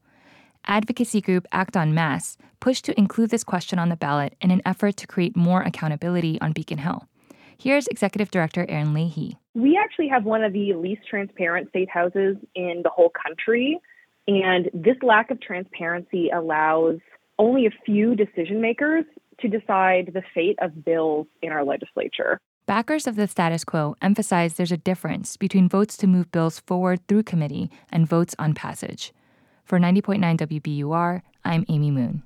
Advocacy 0.67 1.19
group 1.19 1.47
Act 1.51 1.75
on 1.75 1.95
Mass 1.95 2.37
pushed 2.59 2.85
to 2.85 2.95
include 2.95 3.31
this 3.31 3.43
question 3.43 3.79
on 3.79 3.89
the 3.89 3.95
ballot 3.95 4.35
in 4.39 4.51
an 4.51 4.61
effort 4.67 4.95
to 4.97 5.07
create 5.07 5.35
more 5.35 5.63
accountability 5.63 6.39
on 6.41 6.51
Beacon 6.51 6.77
Hill. 6.77 7.07
Here's 7.57 7.87
Executive 7.87 8.29
Director 8.29 8.63
Erin 8.69 8.93
Leahy. 8.93 9.35
We 9.55 9.75
actually 9.83 10.09
have 10.09 10.25
one 10.25 10.43
of 10.43 10.53
the 10.53 10.75
least 10.75 11.01
transparent 11.09 11.69
state 11.69 11.89
houses 11.89 12.37
in 12.53 12.81
the 12.83 12.91
whole 12.91 13.09
country. 13.09 13.79
And 14.27 14.69
this 14.75 14.97
lack 15.01 15.31
of 15.31 15.41
transparency 15.41 16.29
allows 16.29 16.99
only 17.39 17.65
a 17.65 17.71
few 17.83 18.15
decision 18.15 18.61
makers 18.61 19.05
to 19.43 19.49
decide 19.49 20.11
the 20.13 20.23
fate 20.33 20.57
of 20.61 20.83
bills 20.83 21.27
in 21.41 21.51
our 21.51 21.63
legislature. 21.63 22.39
Backers 22.65 23.07
of 23.07 23.17
the 23.17 23.27
status 23.27 23.65
quo 23.65 23.95
emphasize 24.01 24.53
there's 24.53 24.71
a 24.71 24.77
difference 24.77 25.35
between 25.35 25.67
votes 25.67 25.97
to 25.97 26.07
move 26.07 26.31
bills 26.31 26.61
forward 26.61 27.05
through 27.07 27.23
committee 27.23 27.69
and 27.91 28.07
votes 28.07 28.33
on 28.39 28.53
passage. 28.53 29.13
For 29.65 29.79
90.9 29.79 30.37
WBUR, 30.37 31.21
I'm 31.43 31.65
Amy 31.67 31.91
Moon. 31.91 32.23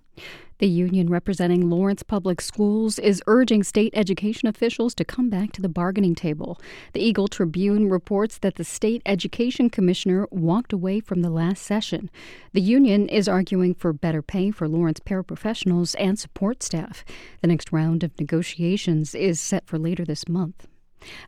The 0.59 0.67
union 0.67 1.07
representing 1.09 1.69
Lawrence 1.69 2.01
Public 2.01 2.41
Schools 2.41 2.97
is 2.97 3.21
urging 3.27 3.61
state 3.63 3.93
education 3.95 4.47
officials 4.47 4.95
to 4.95 5.05
come 5.05 5.29
back 5.29 5.51
to 5.51 5.61
the 5.61 5.69
bargaining 5.69 6.15
table. 6.15 6.59
The 6.93 6.99
Eagle 6.99 7.27
Tribune 7.27 7.89
reports 7.89 8.39
that 8.39 8.55
the 8.55 8.63
state 8.63 9.03
education 9.05 9.69
commissioner 9.69 10.27
walked 10.31 10.73
away 10.73 10.99
from 10.99 11.21
the 11.21 11.29
last 11.29 11.61
session. 11.61 12.09
The 12.53 12.61
union 12.61 13.07
is 13.07 13.27
arguing 13.27 13.75
for 13.75 13.93
better 13.93 14.23
pay 14.23 14.49
for 14.49 14.67
Lawrence 14.67 14.99
paraprofessionals 14.99 15.95
and 15.99 16.17
support 16.17 16.63
staff. 16.63 17.05
The 17.41 17.47
next 17.47 17.71
round 17.71 18.03
of 18.03 18.19
negotiations 18.19 19.13
is 19.13 19.39
set 19.39 19.67
for 19.67 19.77
later 19.77 20.05
this 20.05 20.27
month. 20.27 20.67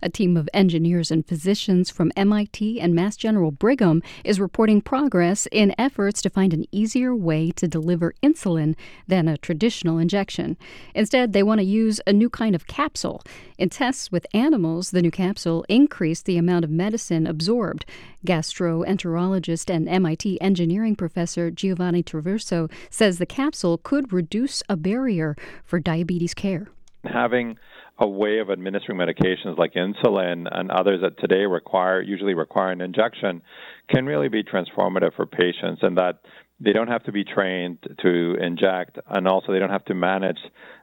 A 0.02 0.10
team 0.10 0.38
of 0.38 0.50
engineers 0.54 1.12
and 1.12 1.26
physicians 1.26 1.90
from 1.90 2.12
MIT 2.16 2.80
and 2.80 2.94
Mass 2.94 3.16
General 3.16 3.52
Brigham 3.52 4.02
is 4.24 4.40
reporting 4.40 4.82
progress 4.82 5.48
in 5.52 5.74
efforts 5.78 6.22
to 6.22 6.30
find 6.30 6.54
an 6.54 6.66
easier 6.72 7.16
way 7.16 7.52
to 7.52 7.68
deliver 7.68 8.14
insulin 8.24 8.76
than 9.08 9.28
a 9.28 9.38
traditional 9.38 9.98
injection. 9.98 10.58
Instead, 10.96 11.34
they 11.34 11.44
want 11.44 11.60
to 11.60 11.66
use 11.66 12.02
a 12.08 12.14
new 12.14 12.30
kind 12.30 12.56
of 12.56 12.68
capsule. 12.68 13.22
In 13.58 13.70
tests 13.70 14.12
with 14.12 14.26
animals, 14.34 14.92
the 14.92 15.02
new 15.02 15.12
capsule 15.12 15.66
increased 15.68 16.26
the 16.26 16.38
amount 16.38 16.66
of 16.66 16.72
medicine 16.72 17.28
absorbed. 17.28 17.86
Gastroenterologist 18.26 19.74
and 19.74 19.88
MIT 19.88 20.40
engineering 20.42 20.96
professor 20.96 21.52
Giovanni 21.52 22.04
Traverso 22.04 22.72
says 22.90 23.18
the 23.18 23.26
capsule 23.26 23.78
could 23.78 24.14
reduce 24.14 24.64
a 24.70 24.76
barrier 24.76 25.36
for 25.64 25.80
diabetes 25.80 26.34
care. 26.34 26.68
Having 27.04 27.58
a 28.00 28.08
way 28.08 28.40
of 28.40 28.50
administering 28.50 28.98
medications 28.98 29.58
like 29.58 29.74
insulin 29.74 30.48
and 30.52 30.72
others 30.72 31.02
that 31.02 31.20
today 31.20 31.46
require 31.46 32.02
usually 32.02 32.34
require 32.34 32.72
an 32.72 32.82
injection 32.82 33.42
can 33.90 34.06
really 34.06 34.30
be 34.30 34.44
transformative 34.44 35.14
for 35.16 35.26
patients 35.26 35.82
and 35.82 35.98
that 35.98 36.20
they 36.62 36.72
don't 36.74 36.88
have 36.88 37.04
to 37.04 37.12
be 37.12 37.24
trained 37.24 37.78
to 38.02 38.36
inject 38.42 38.98
and 39.10 39.28
also 39.28 39.52
they 39.52 39.60
don't 39.60 39.70
have 39.70 39.86
to 39.86 39.94
manage 39.94 40.40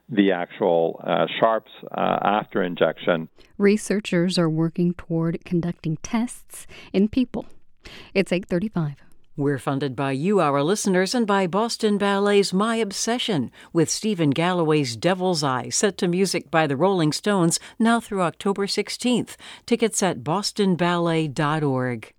the 0.08 0.32
actual 0.32 1.00
uh, 1.04 1.26
sharps 1.40 1.70
uh, 1.90 2.18
after 2.22 2.62
injection. 2.62 3.28
Researchers 3.58 4.38
are 4.38 4.48
working 4.48 4.94
toward 4.94 5.44
conducting 5.44 5.96
tests 6.02 6.66
in 6.92 7.08
people. 7.08 7.46
It's 8.14 8.32
835. 8.32 9.05
We're 9.38 9.58
funded 9.58 9.94
by 9.94 10.12
you, 10.12 10.40
our 10.40 10.62
listeners, 10.62 11.14
and 11.14 11.26
by 11.26 11.46
Boston 11.46 11.98
Ballet's 11.98 12.54
My 12.54 12.76
Obsession, 12.76 13.50
with 13.70 13.90
Stephen 13.90 14.30
Galloway's 14.30 14.96
Devil's 14.96 15.42
Eye, 15.42 15.68
set 15.68 15.98
to 15.98 16.08
music 16.08 16.50
by 16.50 16.66
the 16.66 16.74
Rolling 16.74 17.12
Stones, 17.12 17.60
now 17.78 18.00
through 18.00 18.22
October 18.22 18.66
16th. 18.66 19.36
Tickets 19.66 20.02
at 20.02 20.24
bostonballet.org. 20.24 22.14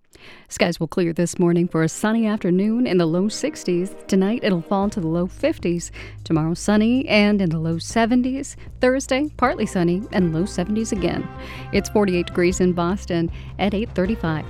Skies 0.48 0.80
will 0.80 0.88
clear 0.88 1.11
this 1.11 1.39
morning 1.39 1.68
for 1.68 1.81
a 1.81 1.89
sunny 1.89 2.27
afternoon 2.27 2.85
in 2.85 2.99
the 2.99 3.07
low 3.07 3.23
60s. 3.23 4.06
Tonight 4.06 4.41
it'll 4.44 4.61
fall 4.61 4.88
to 4.91 4.99
the 4.99 5.07
low 5.07 5.26
50s. 5.26 5.89
Tomorrow 6.23 6.53
sunny 6.53 7.07
and 7.07 7.41
in 7.41 7.49
the 7.49 7.57
low 7.57 7.77
70s. 7.77 8.56
Thursday 8.80 9.31
partly 9.38 9.65
sunny 9.65 10.03
and 10.11 10.35
low 10.35 10.44
70s 10.44 10.91
again. 10.91 11.27
It's 11.73 11.89
48 11.89 12.27
degrees 12.27 12.60
in 12.60 12.73
Boston 12.73 13.31
at 13.57 13.73
835. 13.73 14.45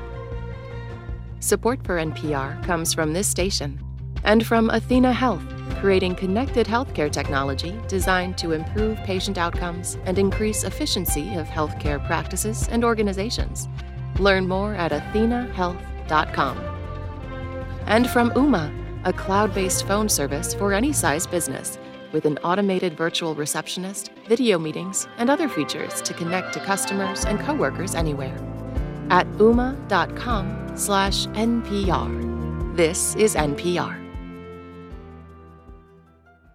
Support 1.48 1.86
for 1.86 1.96
NPR 1.96 2.62
comes 2.66 2.94
from 2.94 3.14
this 3.14 3.26
station 3.26 3.80
and 4.26 4.46
from 4.46 4.70
Athena 4.70 5.14
Health, 5.14 5.46
creating 5.80 6.16
connected 6.16 6.68
healthcare 6.68 7.10
technology 7.10 7.74
designed 7.88 8.38
to 8.40 8.52
improve 8.52 8.98
patient 9.06 9.38
outcomes 9.38 9.98
and 10.04 10.20
increase 10.20 10.66
efficiency 10.66 11.36
of 11.36 11.48
healthcare 11.48 12.06
practices 12.06 12.68
and 12.68 12.84
organizations. 12.84 13.70
Learn 14.20 14.46
more 14.46 14.76
at 14.76 14.92
athenahealth.com. 14.92 16.58
And 17.86 18.10
from 18.10 18.32
Ooma, 18.32 18.70
a 19.06 19.14
cloud 19.14 19.54
based 19.54 19.88
phone 19.88 20.10
service 20.10 20.54
for 20.54 20.74
any 20.74 20.92
size 20.92 21.26
business 21.26 21.80
with 22.12 22.26
an 22.26 22.38
automated 22.40 22.98
virtual 22.98 23.36
receptionist, 23.36 24.12
video 24.28 24.60
meetings, 24.60 25.08
and 25.18 25.30
other 25.30 25.48
features 25.48 26.02
to 26.02 26.14
connect 26.14 26.52
to 26.56 26.60
customers 26.60 27.24
and 27.24 27.40
coworkers 27.40 27.96
anywhere. 27.96 28.38
At 29.10 29.28
ooma.com 29.38 30.72
slash 30.76 31.28
NPR. 31.28 32.76
This 32.76 33.16
is 33.16 33.36
NPR. 33.36 34.04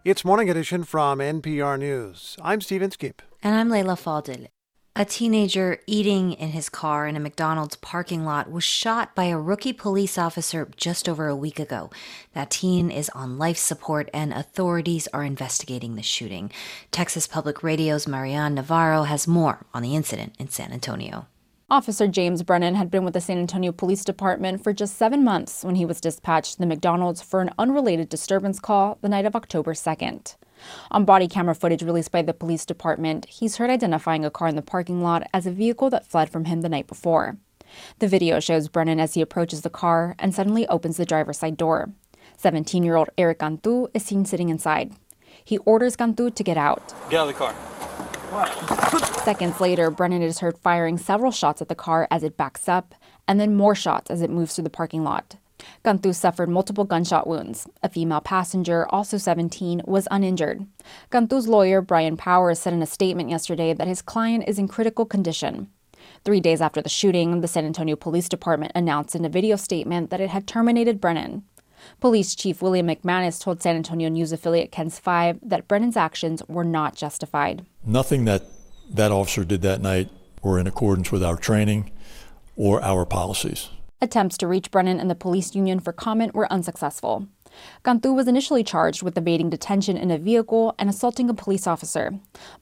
It's 0.05 0.25
Morning 0.25 0.51
Edition 0.51 0.85
from 0.85 1.21
NPR 1.21 1.79
News. 1.79 2.37
I'm 2.43 2.61
Steve 2.61 2.83
Inskeep. 2.83 3.23
And 3.43 3.55
I'm 3.55 3.69
Leila 3.69 3.95
Fadel. 3.95 4.49
A 4.95 5.05
teenager 5.07 5.79
eating 5.87 6.35
in 6.35 6.51
his 6.51 6.69
car 6.69 7.07
in 7.07 7.17
a 7.17 7.21
McDonald's 7.21 7.77
parking 7.77 8.27
lot 8.27 8.51
was 8.51 8.63
shot 8.63 9.15
by 9.15 9.25
a 9.25 9.39
rookie 9.39 9.73
police 9.73 10.19
officer 10.19 10.69
just 10.77 11.09
over 11.09 11.29
a 11.29 11.37
week 11.37 11.59
ago. 11.59 11.91
That 12.35 12.51
teen 12.51 12.91
is 12.91 13.09
on 13.15 13.39
life 13.39 13.57
support 13.57 14.11
and 14.13 14.35
authorities 14.35 15.09
are 15.15 15.25
investigating 15.25 15.95
the 15.95 16.03
shooting. 16.03 16.51
Texas 16.91 17.27
Public 17.27 17.63
Radio's 17.63 18.07
Marianne 18.07 18.55
Navarro 18.57 19.05
has 19.05 19.27
more 19.27 19.65
on 19.73 19.83
the 19.83 19.97
incident 19.97 20.35
in 20.39 20.51
San 20.51 20.73
Antonio. 20.73 21.27
Officer 21.73 22.07
James 22.07 22.43
Brennan 22.43 22.75
had 22.75 22.91
been 22.91 23.03
with 23.03 23.15
the 23.15 23.21
San 23.23 23.39
Antonio 23.39 23.73
Police 23.73 24.05
Department 24.05 24.63
for 24.63 24.75
just 24.75 24.95
seven 24.95 25.25
months 25.25 25.65
when 25.65 25.77
he 25.77 25.87
was 25.87 26.03
dispatched 26.03 26.53
to 26.53 26.59
the 26.59 26.67
McDonald's 26.67 27.23
for 27.23 27.41
an 27.41 27.49
unrelated 27.59 28.11
disturbance 28.11 28.61
call 28.61 28.99
the 29.01 29.09
night 29.09 29.25
of 29.25 29.35
October 29.35 29.73
2nd. 29.73 30.37
On 30.91 31.07
body 31.07 31.27
camera 31.27 31.55
footage 31.55 31.83
released 31.83 32.13
by 32.13 32.21
the 32.21 32.35
police 32.35 32.67
department, 32.67 33.25
he's 33.25 33.57
heard 33.57 33.71
identifying 33.71 34.23
a 34.23 34.31
car 34.31 34.49
in 34.49 34.55
the 34.55 34.61
parking 34.61 35.03
lot 35.03 35.27
as 35.33 35.47
a 35.47 35.51
vehicle 35.51 35.89
that 35.89 36.07
fled 36.07 36.29
from 36.29 36.45
him 36.45 36.61
the 36.61 36.69
night 36.69 36.87
before. 36.87 37.39
The 38.01 38.07
video 38.07 38.39
shows 38.39 38.69
Brennan 38.69 39.01
as 39.01 39.15
he 39.15 39.23
approaches 39.23 39.63
the 39.63 39.71
car 39.71 40.15
and 40.19 40.35
suddenly 40.35 40.69
opens 40.69 40.99
the 40.99 41.07
driver's 41.07 41.39
side 41.39 41.57
door. 41.57 41.91
17 42.37 42.85
year 42.85 42.97
old 42.97 43.09
Eric 43.17 43.39
Cantu 43.39 43.87
is 43.95 44.05
seen 44.05 44.27
sitting 44.27 44.51
inside. 44.51 44.93
He 45.43 45.57
orders 45.57 45.97
Cantu 45.97 46.29
to 46.33 46.45
get 46.45 46.59
out. 46.59 46.93
Get 47.09 47.21
out 47.21 47.29
of 47.29 47.33
the 47.33 47.39
car. 47.39 47.55
Seconds 49.25 49.61
later, 49.61 49.91
Brennan 49.91 50.23
is 50.23 50.39
heard 50.39 50.57
firing 50.59 50.97
several 50.97 51.31
shots 51.31 51.61
at 51.61 51.69
the 51.69 51.75
car 51.75 52.09
as 52.11 52.23
it 52.23 52.37
backs 52.37 52.69
up, 52.69 52.95
and 53.29 53.39
then 53.39 53.55
more 53.55 53.75
shots 53.75 54.11
as 54.11 54.23
it 54.23 54.31
moves 54.31 54.55
through 54.55 54.65
the 54.65 54.71
parking 54.71 55.05
lot. 55.05 55.37
Cantu 55.85 56.13
suffered 56.13 56.49
multiple 56.49 56.85
gunshot 56.85 57.27
wounds. 57.27 57.69
A 57.83 57.89
female 57.89 58.21
passenger, 58.21 58.87
also 58.89 59.19
17, 59.19 59.83
was 59.85 60.09
uninjured. 60.11 60.67
Cantu's 61.11 61.47
lawyer, 61.47 61.81
Brian 61.81 62.17
Powers, 62.17 62.59
said 62.59 62.73
in 62.73 62.83
a 62.83 62.87
statement 62.87 63.31
yesterday 63.31 63.73
that 63.73 63.87
his 63.87 64.03
client 64.03 64.45
is 64.49 64.59
in 64.59 64.67
critical 64.67 65.05
condition. 65.05 65.69
Three 66.25 66.41
days 66.41 66.61
after 66.61 66.83
the 66.83 66.89
shooting, 66.89 67.43
the 67.43 67.49
San 67.49 67.65
Antonio 67.65 67.97
Police 67.97 68.29
Department 68.29 68.73
announced 68.75 69.15
in 69.15 69.25
a 69.25 69.29
video 69.29 69.57
statement 69.57 70.11
that 70.11 70.21
it 70.21 70.31
had 70.31 70.47
terminated 70.47 71.01
Brennan. 71.01 71.45
Police 72.01 72.35
Chief 72.35 72.63
William 72.63 72.87
McManus 72.87 73.41
told 73.41 73.63
San 73.63 73.77
Antonio 73.77 74.09
news 74.09 74.33
affiliate 74.33 74.73
KENS 74.73 74.99
5 74.99 75.41
that 75.43 75.69
Brennan's 75.69 75.97
actions 75.97 76.43
were 76.49 76.65
not 76.65 76.97
justified. 76.97 77.67
Nothing 77.85 78.27
that 78.27 78.45
that 78.91 79.11
officer 79.11 79.45
did 79.45 79.63
that 79.63 79.81
night 79.81 80.09
were 80.41 80.59
in 80.59 80.69
accordance 80.69 81.11
with 81.11 81.25
our 81.25 81.37
training 81.37 81.91
or 82.57 82.81
our 82.81 83.05
policies. 83.05 83.71
Attempts 84.01 84.39
to 84.39 84.47
reach 84.47 84.71
Brennan 84.71 85.01
and 85.01 85.11
the 85.11 85.17
police 85.17 85.55
union 85.55 85.81
for 85.81 85.93
comment 85.93 86.33
were 86.33 86.53
unsuccessful. 86.53 87.27
Cantu 87.85 88.13
was 88.13 88.29
initially 88.29 88.63
charged 88.63 89.03
with 89.03 89.19
evading 89.19 89.51
detention 89.51 89.97
in 89.97 90.13
a 90.13 90.19
vehicle 90.19 90.75
and 90.79 90.89
assaulting 90.89 91.29
a 91.29 91.35
police 91.35 91.67
officer. 91.67 92.13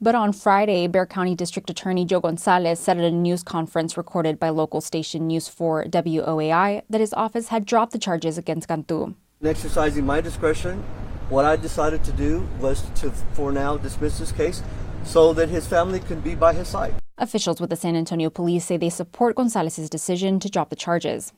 But 0.01 0.15
on 0.15 0.33
Friday, 0.33 0.87
Bexar 0.87 1.07
County 1.07 1.35
District 1.35 1.69
Attorney 1.69 2.07
Joe 2.07 2.21
Gonzalez 2.21 2.81
said 2.81 2.99
at 2.99 3.05
a 3.05 3.11
news 3.11 3.43
conference 3.43 3.99
recorded 3.99 4.41
by 4.41 4.49
local 4.49 4.81
station 4.81 5.27
News 5.27 5.49
4 5.49 5.85
WOAI 5.85 6.83
that 6.89 7.01
his 7.01 7.13
office 7.13 7.49
had 7.49 7.67
dropped 7.67 7.93
the 7.93 7.99
charges 7.99 8.39
against 8.39 8.69
Cantu. 8.69 9.15
In 9.41 9.47
exercising 9.47 10.07
my 10.07 10.21
discretion, 10.21 10.83
what 11.29 11.45
I 11.45 11.57
decided 11.57 12.03
to 12.05 12.13
do 12.13 12.49
was 12.59 12.83
to, 12.97 13.11
for 13.35 13.53
now, 13.53 13.77
dismiss 13.77 14.19
this 14.19 14.33
case 14.33 14.63
so 15.05 15.33
that 15.33 15.49
his 15.49 15.67
family 15.67 16.01
can 16.01 16.21
be 16.21 16.35
by 16.35 16.53
his 16.53 16.69
side. 16.69 16.95
Officials 17.19 17.61
with 17.61 17.71
the 17.71 17.77
San 17.77 17.97
Antonio 17.97 18.31
police 18.31 18.65
say 18.65 18.77
they 18.77 18.91
support 18.91 19.37
Gonzalez's 19.37 19.91
decision 19.91 20.41
to 20.41 20.49
drop 20.49 20.71
the 20.71 20.77
charges. 20.77 21.33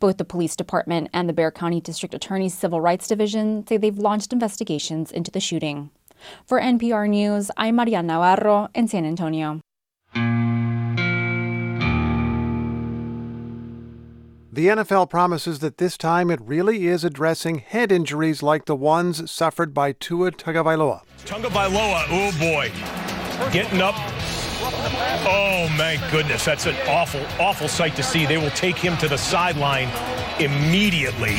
Both 0.00 0.18
the 0.18 0.24
police 0.24 0.54
department 0.54 1.08
and 1.12 1.28
the 1.28 1.32
Bexar 1.32 1.52
County 1.52 1.80
District 1.80 2.14
Attorney's 2.14 2.54
Civil 2.54 2.80
Rights 2.80 3.08
Division 3.08 3.66
say 3.66 3.76
they've 3.76 3.96
launched 3.98 4.32
investigations 4.32 5.10
into 5.10 5.30
the 5.30 5.40
shooting. 5.40 5.90
For 6.46 6.60
NPR 6.60 7.08
News, 7.08 7.50
I'm 7.56 7.76
Mariana 7.76 8.08
Navarro 8.08 8.68
in 8.74 8.88
San 8.88 9.04
Antonio. 9.04 9.60
The 14.54 14.66
NFL 14.66 15.08
promises 15.08 15.60
that 15.60 15.78
this 15.78 15.96
time 15.96 16.30
it 16.30 16.38
really 16.42 16.86
is 16.86 17.04
addressing 17.04 17.60
head 17.60 17.90
injuries 17.90 18.42
like 18.42 18.66
the 18.66 18.76
ones 18.76 19.30
suffered 19.30 19.72
by 19.72 19.92
Tua 19.92 20.30
Tagovailoa. 20.30 21.00
Tagovailoa, 21.24 22.04
oh 22.10 22.30
boy, 22.38 22.70
getting 23.52 23.80
up. 23.80 23.94
Oh 25.24 25.68
my 25.76 26.00
goodness, 26.10 26.44
that's 26.44 26.66
an 26.66 26.76
awful, 26.88 27.20
awful 27.40 27.68
sight 27.68 27.96
to 27.96 28.02
see. 28.02 28.26
They 28.26 28.38
will 28.38 28.50
take 28.50 28.76
him 28.76 28.96
to 28.98 29.08
the 29.08 29.18
sideline 29.18 29.88
immediately. 30.38 31.36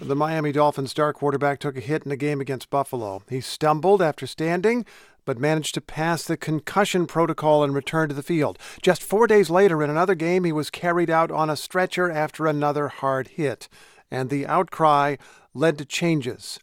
The 0.00 0.16
Miami 0.16 0.52
Dolphins 0.52 0.90
star 0.90 1.12
quarterback 1.12 1.60
took 1.60 1.76
a 1.76 1.80
hit 1.80 2.04
in 2.04 2.12
a 2.12 2.16
game 2.16 2.40
against 2.40 2.68
Buffalo. 2.68 3.22
He 3.30 3.40
stumbled 3.40 4.02
after 4.02 4.26
standing, 4.26 4.84
but 5.24 5.38
managed 5.38 5.74
to 5.74 5.80
pass 5.80 6.24
the 6.24 6.36
concussion 6.36 7.06
protocol 7.06 7.64
and 7.64 7.74
return 7.74 8.08
to 8.08 8.14
the 8.14 8.22
field. 8.22 8.58
Just 8.82 9.02
four 9.02 9.26
days 9.26 9.48
later, 9.48 9.82
in 9.82 9.88
another 9.88 10.14
game, 10.14 10.44
he 10.44 10.52
was 10.52 10.68
carried 10.68 11.08
out 11.08 11.30
on 11.30 11.48
a 11.48 11.56
stretcher 11.56 12.10
after 12.10 12.46
another 12.46 12.88
hard 12.88 13.28
hit, 13.28 13.68
and 14.10 14.28
the 14.28 14.46
outcry 14.46 15.16
led 15.54 15.78
to 15.78 15.84
changes. 15.84 16.58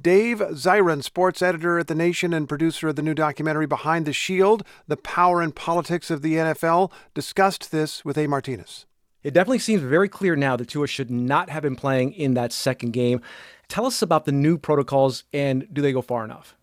Dave 0.00 0.38
Zirin, 0.38 1.02
sports 1.02 1.42
editor 1.42 1.78
at 1.78 1.88
The 1.88 1.94
Nation 1.94 2.32
and 2.32 2.48
producer 2.48 2.88
of 2.88 2.96
the 2.96 3.02
new 3.02 3.14
documentary 3.14 3.66
Behind 3.66 4.06
the 4.06 4.12
Shield 4.12 4.62
The 4.86 4.96
Power 4.96 5.42
and 5.42 5.54
Politics 5.54 6.10
of 6.10 6.22
the 6.22 6.34
NFL, 6.34 6.92
discussed 7.12 7.70
this 7.70 8.04
with 8.04 8.16
A. 8.16 8.26
Martinez. 8.26 8.86
It 9.22 9.34
definitely 9.34 9.58
seems 9.58 9.82
very 9.82 10.08
clear 10.08 10.36
now 10.36 10.56
that 10.56 10.68
Tua 10.68 10.86
should 10.86 11.10
not 11.10 11.50
have 11.50 11.62
been 11.62 11.76
playing 11.76 12.12
in 12.12 12.34
that 12.34 12.52
second 12.52 12.92
game. 12.92 13.20
Tell 13.68 13.84
us 13.84 14.00
about 14.00 14.24
the 14.24 14.32
new 14.32 14.56
protocols 14.56 15.24
and 15.32 15.66
do 15.72 15.82
they 15.82 15.92
go 15.92 16.02
far 16.02 16.24
enough? 16.24 16.56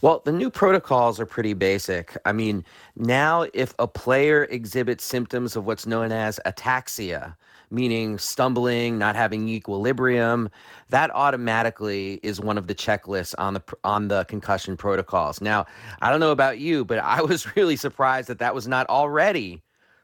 Well, 0.00 0.22
the 0.24 0.32
new 0.32 0.50
protocols 0.50 1.20
are 1.20 1.26
pretty 1.26 1.52
basic. 1.52 2.16
I 2.24 2.32
mean, 2.32 2.64
now 2.96 3.46
if 3.52 3.74
a 3.78 3.86
player 3.86 4.44
exhibits 4.44 5.04
symptoms 5.04 5.56
of 5.56 5.66
what's 5.66 5.86
known 5.86 6.10
as 6.10 6.40
ataxia, 6.46 7.36
meaning 7.72 8.18
stumbling, 8.18 8.98
not 8.98 9.16
having 9.16 9.48
equilibrium, 9.48 10.50
that 10.90 11.10
automatically 11.14 12.20
is 12.22 12.40
one 12.40 12.58
of 12.58 12.66
the 12.66 12.74
checklists 12.74 13.34
on 13.38 13.54
the 13.54 13.62
on 13.82 14.08
the 14.08 14.24
concussion 14.26 14.76
protocols. 14.76 15.40
Now, 15.40 15.66
I 16.02 16.10
don't 16.10 16.20
know 16.20 16.30
about 16.30 16.58
you, 16.58 16.84
but 16.84 16.98
I 16.98 17.22
was 17.22 17.56
really 17.56 17.76
surprised 17.76 18.28
that 18.28 18.38
that 18.38 18.54
was 18.54 18.68
not 18.68 18.88
already 18.88 19.62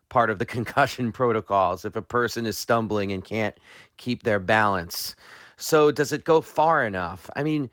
part 0.09 0.31
of 0.31 0.39
the 0.39 0.47
concussion 0.57 1.13
protocols 1.13 1.85
if 1.85 1.95
a 1.95 2.03
person 2.03 2.47
is 2.47 2.59
stumbling 2.59 3.13
and 3.13 3.25
can't 3.25 3.57
keep 3.99 4.23
their 4.23 4.41
balance. 4.41 5.15
So, 5.57 5.91
does 5.91 6.13
it 6.13 6.25
go 6.25 6.41
far 6.41 6.85
enough? 6.87 7.29
I 7.37 7.43
mean, 7.43 7.69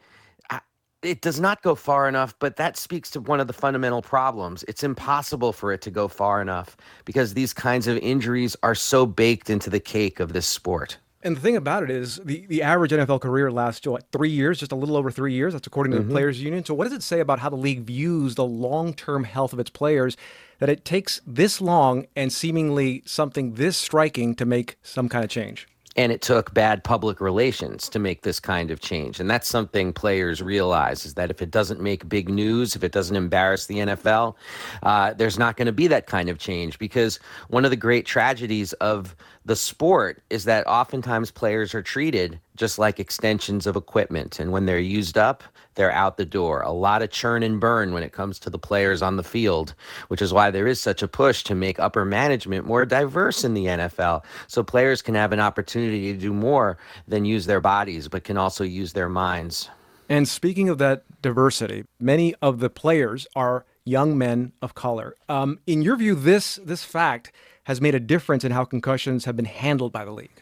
it 1.06 1.22
does 1.22 1.40
not 1.40 1.62
go 1.62 1.76
far 1.76 2.08
enough, 2.08 2.36
but 2.40 2.56
that 2.58 2.78
speaks 2.78 3.10
to 3.12 3.22
one 3.22 3.40
of 3.40 3.48
the 3.48 3.54
fundamental 3.54 4.02
problems. 4.02 4.64
It's 4.68 4.84
impossible 4.84 5.54
for 5.54 5.72
it 5.72 5.82
to 5.82 5.92
go 5.92 6.08
far 6.08 6.42
enough 6.42 6.76
because 7.06 7.34
these 7.34 7.54
kinds 7.54 7.88
of 7.88 7.98
injuries 7.98 8.56
are 8.64 8.76
so 8.76 9.06
baked 9.06 9.50
into 9.50 9.70
the 9.70 9.80
cake 9.80 10.20
of 10.20 10.34
this 10.34 10.48
sport. 10.48 10.98
And 11.26 11.36
the 11.36 11.42
thing 11.42 11.56
about 11.56 11.82
it 11.82 11.90
is, 11.90 12.18
the, 12.24 12.46
the 12.46 12.62
average 12.62 12.92
NFL 12.92 13.20
career 13.22 13.52
lasts 13.52 13.88
what, 13.88 14.06
three 14.12 14.30
years, 14.30 14.60
just 14.60 14.72
a 14.72 14.76
little 14.76 14.96
over 14.96 15.10
three 15.10 15.34
years. 15.34 15.54
That's 15.54 15.66
according 15.66 15.94
to 15.94 15.98
mm-hmm. 15.98 16.10
the 16.10 16.14
Players 16.14 16.40
Union. 16.40 16.64
So, 16.64 16.76
what 16.76 16.84
does 16.84 16.94
it 16.94 17.02
say 17.02 17.20
about 17.20 17.40
how 17.40 17.50
the 17.50 17.56
league 17.56 17.82
views 17.82 18.36
the 18.36 18.46
long 18.46 18.94
term 18.94 19.24
health 19.24 19.52
of 19.52 19.60
its 19.60 19.72
players 19.72 20.16
that 20.60 20.70
it 20.70 20.86
takes 20.86 21.22
this 21.26 21.60
long 21.62 22.06
and 22.16 22.32
seemingly 22.32 23.02
something 23.08 23.56
this 23.56 23.76
striking 23.76 24.36
to 24.36 24.46
make 24.46 24.78
some 24.84 25.10
kind 25.10 25.24
of 25.24 25.32
change? 25.32 25.68
And 25.96 26.12
it 26.12 26.22
took 26.22 26.54
bad 26.54 26.84
public 26.84 27.22
relations 27.22 27.88
to 27.90 28.00
make 28.00 28.22
this 28.24 28.40
kind 28.40 28.70
of 28.70 28.80
change. 28.80 29.20
And 29.20 29.30
that's 29.30 29.48
something 29.48 29.94
players 29.94 30.42
realize 30.42 31.06
is 31.06 31.14
that 31.14 31.30
if 31.30 31.42
it 31.42 31.52
doesn't 31.52 31.82
make 31.82 32.08
big 32.10 32.30
news 32.30 32.76
if 32.76 32.84
it 32.84 32.92
doesn't 32.92 33.16
embarrass 33.16 33.66
the 33.68 33.78
nfl 33.78 34.36
uh, 34.84 35.14
there's 35.14 35.40
not 35.40 35.58
going 35.58 35.66
to 35.68 35.72
be 35.72 35.88
that 35.88 36.08
kind 36.08 36.30
of 36.30 36.38
change. 36.38 36.78
Because 36.80 37.20
one 37.50 37.66
of 37.66 37.72
the 37.72 37.78
great 37.78 38.06
tragedies 38.06 38.74
of 38.74 39.16
the 39.46 39.56
sport 39.56 40.24
is 40.30 40.46
that 40.46 40.68
oftentimes 40.68 41.32
players 41.32 41.74
are 41.74 41.82
treated 41.82 42.40
just 42.56 42.80
like 42.80 43.00
extensions 43.00 43.68
of 43.68 43.76
equipment 43.76 44.40
and 44.40 44.52
when 44.52 44.66
they're 44.66 44.80
used 44.80 45.18
up 45.18 45.44
they're 45.76 45.92
out 45.92 46.18
the 46.18 46.26
door. 46.26 46.62
A 46.62 46.72
lot 46.72 47.02
of 47.02 47.12
churn 47.12 47.44
and 47.44 47.60
burn 47.60 47.94
when 47.94 48.04
it 48.04 48.14
comes 48.14 48.40
to 48.40 48.50
the 48.50 48.58
players 48.58 49.02
on 49.02 49.18
the 49.18 49.24
field, 49.24 49.76
which 50.08 50.22
is 50.22 50.34
why 50.34 50.50
there 50.50 50.68
is 50.68 50.80
such 50.80 51.04
a 51.04 51.08
push 51.08 51.44
to 51.44 51.56
make 51.56 51.80
upper 51.80 52.04
management 52.04 52.66
more 52.66 52.86
diverse 52.86 53.44
in 53.44 53.54
the 53.54 53.66
NFL 53.66 54.24
so 54.48 54.64
players 54.64 55.02
can 55.02 55.16
have 55.16 55.32
an 55.32 55.40
opportunity 55.40 56.14
to 56.14 56.20
do 56.20 56.34
more 56.34 56.78
than 57.08 57.26
use 57.26 57.46
their 57.46 57.62
bodies, 57.62 58.08
but 58.08 58.24
can 58.24 58.38
also 58.38 58.64
use 58.64 58.94
their 58.94 59.10
minds. 59.10 59.70
And 60.10 60.28
speaking 60.28 60.70
of 60.70 60.78
that 60.80 61.04
diversity, 61.22 61.86
many 62.00 62.36
of 62.42 62.60
the 62.60 62.70
players 62.70 63.28
are 63.36 63.66
young 63.84 64.18
men 64.18 64.54
of 64.62 64.76
color. 64.76 65.16
Um, 65.30 65.60
in 65.68 65.82
your 65.82 65.96
view, 65.96 66.16
this 66.16 66.60
this 66.64 66.84
fact 66.84 67.32
has 67.66 67.82
made 67.82 67.96
a 67.96 68.00
difference 68.00 68.44
in 68.44 68.52
how 68.52 68.64
concussions 68.64 69.26
have 69.26 69.36
been 69.36 69.46
handled 69.46 69.92
by 69.92 70.06
the 70.06 70.12
league. 70.12 70.42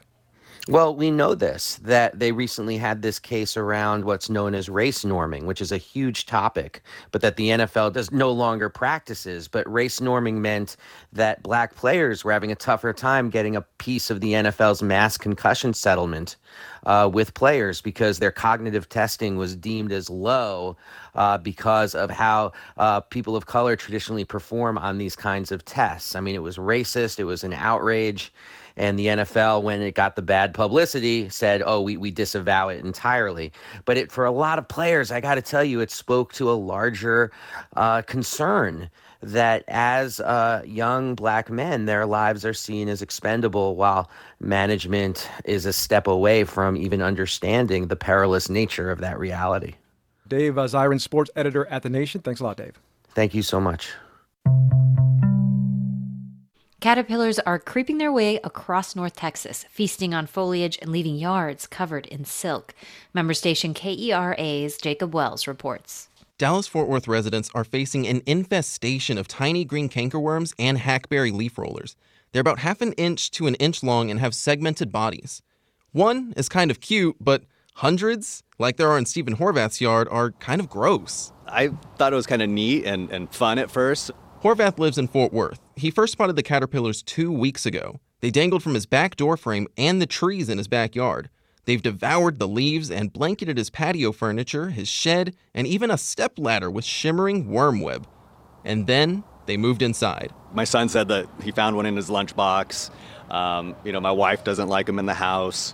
Well, 0.70 0.96
we 0.96 1.12
know 1.12 1.36
this 1.36 1.76
that 1.84 2.20
they 2.20 2.32
recently 2.32 2.78
had 2.78 3.02
this 3.02 3.20
case 3.20 3.58
around 3.58 4.06
what's 4.06 4.30
known 4.30 4.56
as 4.56 4.70
race 4.70 5.04
norming, 5.04 5.44
which 5.44 5.60
is 5.60 5.74
a 5.74 5.78
huge 5.78 6.26
topic, 6.26 6.82
but 7.12 7.20
that 7.22 7.36
the 7.36 7.50
NFL 7.50 7.92
does 7.92 8.12
no 8.14 8.32
longer 8.32 8.70
practices. 8.70 9.50
But 9.50 9.70
race 9.72 10.00
norming 10.00 10.36
meant 10.36 10.78
that 11.12 11.44
black 11.44 11.76
players 11.76 12.24
were 12.24 12.32
having 12.32 12.50
a 12.50 12.56
tougher 12.56 12.94
time 12.94 13.30
getting 13.30 13.58
a 13.58 13.62
piece 13.78 14.10
of 14.10 14.22
the 14.22 14.32
NFL's 14.34 14.82
mass 14.82 15.18
concussion 15.18 15.74
settlement 15.74 16.38
uh, 16.86 17.10
with 17.12 17.34
players 17.34 17.82
because 17.82 18.20
their 18.20 18.32
cognitive 18.32 18.88
testing 18.88 19.36
was 19.36 19.58
deemed 19.58 19.92
as 19.92 20.10
low 20.10 20.78
uh, 21.16 21.38
because 21.38 21.94
of 21.94 22.10
how 22.10 22.54
uh, 22.78 23.02
people 23.02 23.36
of 23.36 23.48
color 23.48 23.76
traditionally 23.76 24.24
perform 24.24 24.78
on 24.78 24.98
these 24.98 25.16
kinds 25.16 25.52
of 25.52 25.66
tests. 25.66 26.16
I 26.16 26.22
mean, 26.22 26.36
it 26.36 26.42
was 26.42 26.56
racist, 26.56 27.20
it 27.20 27.26
was 27.26 27.44
an 27.44 27.52
outrage. 27.54 28.32
And 28.76 28.98
the 28.98 29.08
NFL, 29.08 29.64
when 29.64 29.82
it 29.82 29.94
got 29.94 30.16
the 30.16 30.22
bad 30.22 30.54
publicity, 30.54 31.30
said, 31.30 31.62
"Oh, 31.66 31.82
we 31.82 31.98
we 31.98 32.12
disavow 32.12 32.70
it 32.70 32.84
entirely." 32.84 33.52
But 33.86 33.98
it 33.98 34.12
for 34.12 34.26
a 34.26 34.32
lot 34.32 34.58
of 34.58 34.68
players, 34.68 35.12
I 35.12 35.22
got 35.22 35.36
to 35.36 35.42
tell 35.42 35.64
you, 35.64 35.80
it 35.80 35.92
spoke 35.92 36.34
to 36.34 36.52
a 36.52 36.54
larger 36.54 37.32
uh, 37.76 38.02
concern 38.04 38.90
that 39.24 39.64
as 39.68 40.20
uh, 40.20 40.62
young 40.66 41.16
black 41.16 41.50
men, 41.50 41.86
their 41.86 42.06
lives 42.06 42.46
are 42.46 42.54
seen 42.54 42.90
as 42.90 43.02
expendable, 43.02 43.76
while 43.76 44.10
management 44.40 45.30
is 45.46 45.66
a 45.66 45.74
step 45.74 46.08
away 46.08 46.44
from 46.44 46.76
even 46.76 47.02
understanding 47.02 47.88
the 47.88 47.96
perilous 47.96 48.50
nature 48.50 48.92
of 48.92 49.00
that 49.00 49.18
reality. 49.18 49.76
Dave 50.28 50.58
uh, 50.58 50.64
Zirin, 50.64 51.00
sports 51.00 51.32
editor 51.36 51.66
at 51.68 51.84
The 51.84 51.90
Nation. 51.90 52.22
Thanks 52.22 52.42
a 52.42 52.44
lot, 52.44 52.58
Dave. 52.58 52.74
Thank 53.14 53.34
you 53.34 53.44
so 53.44 53.62
much. 53.62 53.92
Caterpillars 56.84 57.40
are 57.40 57.60
creeping 57.60 57.98
their 57.98 58.12
way 58.12 58.42
across 58.44 58.94
North 58.94 59.16
Texas, 59.16 59.66
feasting 59.70 60.14
on 60.14 60.28
foliage 60.28 60.78
and 60.82 60.92
leaving 60.92 61.16
yards 61.16 61.66
covered 61.66 62.08
in 62.08 62.26
silk. 62.26 62.76
Member 63.14 63.34
station 63.34 63.74
KERA's 63.74 64.76
Jacob 64.76 65.14
Wells 65.14 65.48
reports. 65.48 66.10
Dallas 66.38 66.68
Fort 66.68 66.90
Worth 66.90 67.08
residents 67.08 67.50
are 67.54 67.64
facing 67.64 68.06
an 68.06 68.22
infestation 68.26 69.18
of 69.18 69.30
tiny 69.30 69.64
green 69.64 69.88
cankerworms 69.88 70.54
and 70.60 70.78
hackberry 70.78 71.32
leaf 71.32 71.58
rollers. 71.58 71.96
They're 72.34 72.42
about 72.42 72.60
half 72.60 72.82
an 72.82 72.92
inch 72.98 73.32
to 73.32 73.48
an 73.48 73.56
inch 73.56 73.82
long 73.82 74.12
and 74.12 74.20
have 74.20 74.36
segmented 74.36 74.92
bodies. 74.92 75.42
One 75.94 76.34
is 76.36 76.50
kind 76.50 76.70
of 76.70 76.82
cute, 76.82 77.16
but 77.22 77.46
hundreds, 77.76 78.44
like 78.60 78.76
there 78.76 78.90
are 78.90 78.98
in 78.98 79.06
Stephen 79.06 79.38
Horvath's 79.38 79.80
yard, 79.80 80.10
are 80.12 80.32
kind 80.32 80.60
of 80.60 80.68
gross. 80.68 81.32
I 81.48 81.70
thought 81.98 82.12
it 82.12 82.18
was 82.18 82.28
kind 82.28 82.42
of 82.42 82.50
neat 82.50 82.84
and, 82.84 83.10
and 83.10 83.34
fun 83.34 83.58
at 83.58 83.72
first. 83.72 84.12
Horvath 84.44 84.78
lives 84.78 84.98
in 84.98 85.08
Fort 85.08 85.32
Worth. 85.32 85.62
He 85.78 85.90
first 85.90 86.12
spotted 86.12 86.36
the 86.36 86.44
caterpillars 86.44 87.02
two 87.02 87.32
weeks 87.32 87.66
ago. 87.66 88.02
They 88.20 88.30
dangled 88.30 88.62
from 88.62 88.74
his 88.74 88.86
back 88.86 89.16
door 89.16 89.38
frame 89.38 89.70
and 89.78 90.02
the 90.02 90.06
trees 90.06 90.50
in 90.50 90.58
his 90.58 90.68
backyard. 90.68 91.30
They've 91.64 91.82
devoured 91.82 92.40
the 92.40 92.48
leaves 92.48 92.92
and 92.92 93.14
blanketed 93.14 93.58
his 93.58 93.70
patio 93.70 94.12
furniture, 94.12 94.72
his 94.72 94.90
shed, 94.90 95.34
and 95.54 95.66
even 95.66 95.90
a 95.90 95.98
step 95.98 96.34
ladder 96.38 96.70
with 96.70 96.84
shimmering 96.84 97.52
worm 97.52 97.80
web. 97.80 98.06
And 98.66 98.86
then 98.86 99.24
they 99.46 99.56
moved 99.56 99.82
inside. 99.82 100.34
My 100.52 100.66
son 100.66 100.90
said 100.90 101.08
that 101.08 101.30
he 101.42 101.52
found 101.54 101.78
one 101.78 101.86
in 101.86 101.96
his 101.96 102.10
lunchbox. 102.10 102.90
Um, 103.32 103.78
you 103.86 103.94
know, 103.94 104.02
my 104.02 104.12
wife 104.12 104.44
doesn't 104.44 104.68
like 104.68 104.88
them 104.88 105.00
in 105.00 105.06
the 105.06 105.14
house. 105.14 105.74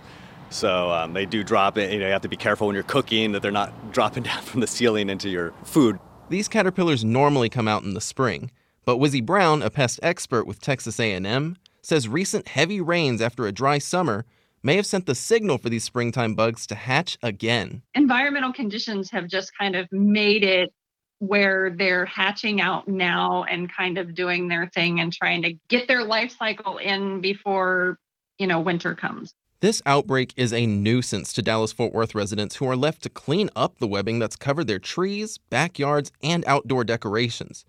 So 0.50 0.92
um, 0.92 1.12
they 1.12 1.26
do 1.26 1.42
drop 1.42 1.76
it. 1.76 1.92
You 1.92 1.98
know, 1.98 2.06
you 2.06 2.12
have 2.12 2.22
to 2.22 2.28
be 2.28 2.36
careful 2.36 2.68
when 2.68 2.74
you're 2.74 2.84
cooking 2.84 3.32
that 3.32 3.42
they're 3.42 3.50
not 3.50 3.90
dropping 3.92 4.22
down 4.22 4.42
from 4.42 4.60
the 4.60 4.68
ceiling 4.68 5.10
into 5.10 5.28
your 5.28 5.54
food. 5.64 5.98
These 6.28 6.46
caterpillars 6.46 7.04
normally 7.04 7.48
come 7.48 7.66
out 7.66 7.82
in 7.82 7.94
the 7.94 8.00
spring, 8.00 8.52
but 8.90 8.96
Wizzie 8.96 9.20
Brown, 9.20 9.62
a 9.62 9.70
pest 9.70 10.00
expert 10.02 10.48
with 10.48 10.60
Texas 10.60 10.98
A&M, 10.98 11.56
says 11.80 12.08
recent 12.08 12.48
heavy 12.48 12.80
rains 12.80 13.20
after 13.20 13.46
a 13.46 13.52
dry 13.52 13.78
summer 13.78 14.26
may 14.64 14.74
have 14.74 14.84
sent 14.84 15.06
the 15.06 15.14
signal 15.14 15.58
for 15.58 15.68
these 15.68 15.84
springtime 15.84 16.34
bugs 16.34 16.66
to 16.66 16.74
hatch 16.74 17.16
again. 17.22 17.82
Environmental 17.94 18.52
conditions 18.52 19.08
have 19.12 19.28
just 19.28 19.56
kind 19.56 19.76
of 19.76 19.86
made 19.92 20.42
it 20.42 20.72
where 21.20 21.70
they're 21.70 22.04
hatching 22.04 22.60
out 22.60 22.88
now 22.88 23.44
and 23.44 23.72
kind 23.72 23.96
of 23.96 24.12
doing 24.12 24.48
their 24.48 24.68
thing 24.74 24.98
and 24.98 25.12
trying 25.12 25.42
to 25.42 25.54
get 25.68 25.86
their 25.86 26.02
life 26.02 26.34
cycle 26.36 26.78
in 26.78 27.20
before, 27.20 27.96
you 28.38 28.48
know, 28.48 28.58
winter 28.58 28.96
comes. 28.96 29.32
This 29.60 29.80
outbreak 29.86 30.34
is 30.36 30.52
a 30.52 30.66
nuisance 30.66 31.32
to 31.34 31.42
Dallas 31.42 31.72
Fort 31.72 31.92
Worth 31.92 32.16
residents 32.16 32.56
who 32.56 32.68
are 32.68 32.74
left 32.74 33.04
to 33.04 33.08
clean 33.08 33.50
up 33.54 33.78
the 33.78 33.86
webbing 33.86 34.18
that's 34.18 34.34
covered 34.34 34.66
their 34.66 34.80
trees, 34.80 35.38
backyards, 35.48 36.10
and 36.24 36.42
outdoor 36.48 36.82
decorations. 36.82 37.64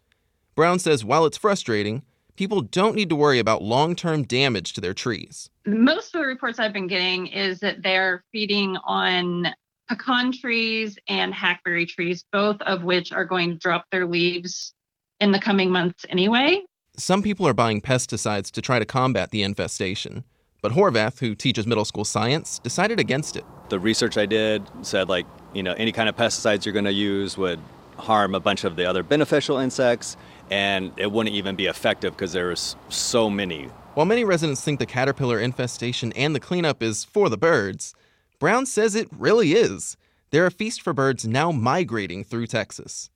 Brown 0.56 0.80
says 0.80 1.06
while 1.06 1.26
it's 1.26 1.38
frustrating, 1.38 2.04
people 2.36 2.62
don't 2.62 2.96
need 2.96 3.10
to 3.10 3.16
worry 3.16 3.40
about 3.40 3.62
long 3.62 3.96
term 3.96 4.24
damage 4.24 4.74
to 4.74 4.82
their 4.82 4.94
trees. 4.94 5.50
Most 5.66 6.14
of 6.14 6.22
the 6.22 6.28
reports 6.28 6.60
I've 6.60 6.74
been 6.74 6.88
getting 6.88 7.28
is 7.28 7.60
that 7.60 7.82
they're 7.82 8.24
feeding 8.32 8.78
on 8.84 9.54
pecan 9.88 10.32
trees 10.32 10.98
and 11.08 11.34
hackberry 11.34 11.86
trees, 11.86 12.24
both 12.32 12.62
of 12.62 12.84
which 12.84 13.12
are 13.12 13.26
going 13.26 13.50
to 13.52 13.56
drop 13.58 13.86
their 13.92 14.06
leaves 14.06 14.74
in 15.20 15.32
the 15.32 15.40
coming 15.40 15.70
months 15.70 16.06
anyway. 16.10 16.62
Some 16.98 17.22
people 17.22 17.48
are 17.48 17.54
buying 17.54 17.82
pesticides 17.82 18.52
to 18.52 18.62
try 18.62 18.80
to 18.80 18.86
combat 18.86 19.32
the 19.32 19.44
infestation. 19.44 20.24
But 20.62 20.74
Horvath, 20.74 21.20
who 21.20 21.34
teaches 21.36 21.66
middle 21.66 21.86
school 21.86 22.06
science, 22.06 22.60
decided 22.60 23.00
against 23.00 23.36
it. 23.36 23.46
The 23.70 23.80
research 23.80 24.18
I 24.18 24.26
did 24.26 24.64
said, 24.82 25.10
like, 25.10 25.26
you 25.54 25.64
know, 25.64 25.74
any 25.74 25.92
kind 25.92 26.08
of 26.08 26.16
pesticides 26.16 26.66
you're 26.66 26.74
going 26.74 26.86
to 26.86 26.94
use 26.94 27.38
would 27.38 27.60
harm 27.98 28.36
a 28.36 28.40
bunch 28.40 28.64
of 28.64 28.76
the 28.76 28.86
other 28.86 29.04
beneficial 29.04 29.58
insects, 29.58 30.18
and 30.52 30.92
it 30.98 31.12
wouldn't 31.12 31.34
even 31.36 31.56
be 31.56 31.66
effective 31.66 32.12
because 32.12 32.34
there's 32.34 32.76
so 32.90 33.30
many. 33.30 33.70
While 33.94 34.06
many 34.06 34.26
residents 34.26 34.62
think 34.62 34.80
the 34.80 34.86
caterpillar 34.86 35.40
infestation 35.40 36.12
and 36.14 36.36
the 36.36 36.40
cleanup 36.40 36.84
is 36.84 37.06
for 37.06 37.30
the 37.30 37.38
birds, 37.38 37.96
Brown 38.38 38.66
says 38.66 38.94
it 38.94 39.08
really 39.12 39.54
is. 39.54 39.98
They're 40.30 40.46
a 40.46 40.52
feast 40.52 40.82
for 40.82 40.94
birds 40.94 41.26
now 41.26 41.52
migrating 41.52 42.24
through 42.24 42.48
Texas. 42.48 43.10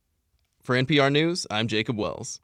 For 0.62 0.76
NPR 0.76 1.12
News, 1.12 1.46
I'm 1.52 1.68
Jacob 1.68 1.98
Wells. 1.98 2.40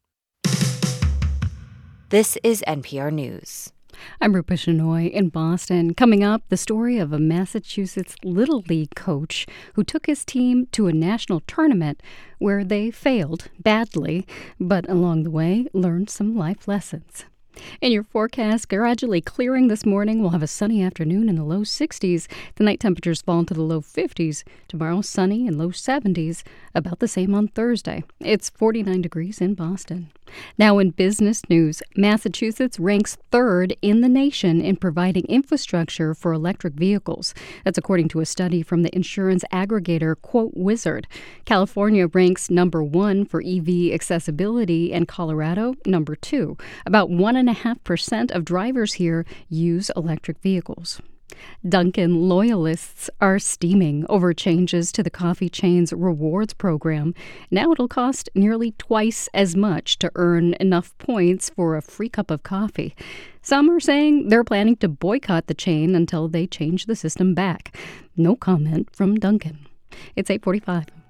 This 2.10 2.38
is 2.44 2.64
NPR 2.68 3.12
News. 3.12 3.72
I'm 4.20 4.34
Rupa 4.34 4.54
Shenoy 4.54 5.12
in 5.12 5.30
Boston. 5.30 5.94
Coming 5.94 6.24
up, 6.24 6.44
the 6.50 6.58
story 6.58 6.98
of 6.98 7.12
a 7.12 7.20
Massachusetts 7.20 8.16
Little 8.24 8.62
League 8.68 8.96
coach 8.96 9.46
who 9.74 9.84
took 9.84 10.06
his 10.06 10.26
team 10.26 10.68
to 10.74 10.88
a 10.88 10.94
national 10.94 11.42
tournament 11.42 12.02
where 12.40 12.64
they 12.64 12.92
failed 12.92 13.50
badly, 13.60 14.26
but 14.60 14.90
along 14.90 15.24
the 15.24 15.32
way 15.32 15.68
learned 15.74 16.10
some 16.10 16.36
life 16.36 16.68
lessons. 16.68 17.26
In 17.82 17.92
your 17.92 18.04
forecast, 18.04 18.70
gradually 18.70 19.22
clearing 19.22 19.68
this 19.68 19.86
morning. 19.86 20.22
We'll 20.22 20.32
have 20.32 20.44
a 20.44 20.48
sunny 20.48 20.84
afternoon 20.84 21.30
in 21.30 21.36
the 21.36 21.44
low 21.44 21.62
60s. 21.62 22.28
The 22.56 22.64
night 22.64 22.80
temperatures 22.80 23.22
fall 23.22 23.40
into 23.40 23.54
the 23.54 23.62
low 23.62 23.82
50s. 23.82 24.44
Tomorrow, 24.68 25.02
sunny 25.02 25.48
and 25.48 25.58
low 25.58 25.70
70s. 25.70 26.44
About 26.74 27.00
the 27.00 27.08
same 27.08 27.36
on 27.36 27.50
Thursday. 27.50 28.04
It's 28.20 28.50
49 28.50 29.02
degrees 29.02 29.42
in 29.42 29.56
Boston. 29.56 30.10
Now, 30.58 30.78
in 30.78 30.92
business 30.92 31.42
news, 31.50 31.84
Massachusetts 31.98 32.80
ranks 32.80 33.18
third 33.32 33.76
in 33.82 34.00
the 34.00 34.08
nation 34.08 34.62
in 34.62 34.78
providing 34.78 35.26
infrastructure 35.26 36.14
for 36.14 36.32
electric 36.32 36.76
vehicles. 36.76 37.34
That's 37.66 37.78
according 37.78 38.08
to 38.10 38.22
a 38.22 38.26
study 38.26 38.62
from 38.62 38.84
the 38.84 38.96
insurance 38.96 39.44
aggregator 39.52 40.16
Quote 40.22 40.54
Wizard. 40.56 41.08
California 41.44 42.08
ranks 42.08 42.50
number 42.50 42.82
one 42.82 43.26
for 43.26 43.44
EV 43.46 43.92
accessibility, 43.94 44.94
and 44.94 45.08
Colorado 45.08 45.76
number 45.86 46.16
two. 46.16 46.58
About 46.86 47.10
one 47.10 47.36
1.5% 47.42 48.32
of 48.32 48.46
drivers 48.46 48.94
here 48.94 49.26
use 49.50 49.92
electric 49.96 50.40
vehicles. 50.40 51.02
Dunkin' 51.68 52.28
loyalists 52.28 53.10
are 53.20 53.40
steaming 53.40 54.06
over 54.10 54.34
changes 54.34 54.92
to 54.92 55.02
the 55.02 55.10
coffee 55.10 55.50
chain's 55.50 55.94
rewards 55.94 56.54
program. 56.54 57.16
Now 57.50 57.72
it'll 57.72 57.88
cost 57.88 58.30
nearly 58.36 58.72
twice 58.78 59.30
as 59.34 59.56
much 59.56 59.98
to 60.00 60.12
earn 60.16 60.56
enough 60.60 60.96
points 60.98 61.50
for 61.50 61.76
a 61.76 61.82
free 61.82 62.10
cup 62.10 62.30
of 62.32 62.44
coffee. 62.44 62.96
Some 63.42 63.72
are 63.72 63.80
saying 63.80 64.28
they're 64.28 64.44
planning 64.44 64.76
to 64.78 64.90
boycott 64.90 65.48
the 65.48 65.54
chain 65.54 65.96
until 65.96 66.28
they 66.28 66.46
change 66.46 66.86
the 66.86 66.96
system 66.96 67.34
back. 67.34 67.76
No 68.16 68.36
comment 68.36 68.94
from 68.94 69.16
Dunkin'. 69.16 69.66
It's 70.16 70.30
845. 70.30 71.01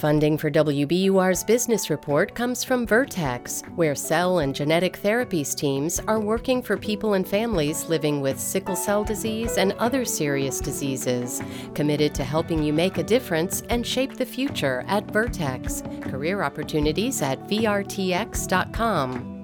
Funding 0.00 0.38
for 0.38 0.50
WBUR's 0.50 1.44
business 1.44 1.90
report 1.90 2.34
comes 2.34 2.64
from 2.64 2.86
Vertex, 2.86 3.62
where 3.74 3.94
cell 3.94 4.38
and 4.38 4.54
genetic 4.54 4.98
therapies 5.02 5.54
teams 5.54 6.00
are 6.08 6.18
working 6.18 6.62
for 6.62 6.78
people 6.78 7.12
and 7.12 7.28
families 7.28 7.84
living 7.84 8.22
with 8.22 8.40
sickle 8.40 8.76
cell 8.76 9.04
disease 9.04 9.58
and 9.58 9.72
other 9.72 10.06
serious 10.06 10.58
diseases. 10.58 11.42
Committed 11.74 12.14
to 12.14 12.24
helping 12.24 12.62
you 12.62 12.72
make 12.72 12.96
a 12.96 13.02
difference 13.02 13.62
and 13.68 13.86
shape 13.86 14.14
the 14.16 14.24
future 14.24 14.86
at 14.88 15.04
Vertex. 15.10 15.82
Career 16.00 16.40
opportunities 16.40 17.20
at 17.20 17.38
VRTX.com. 17.46 19.39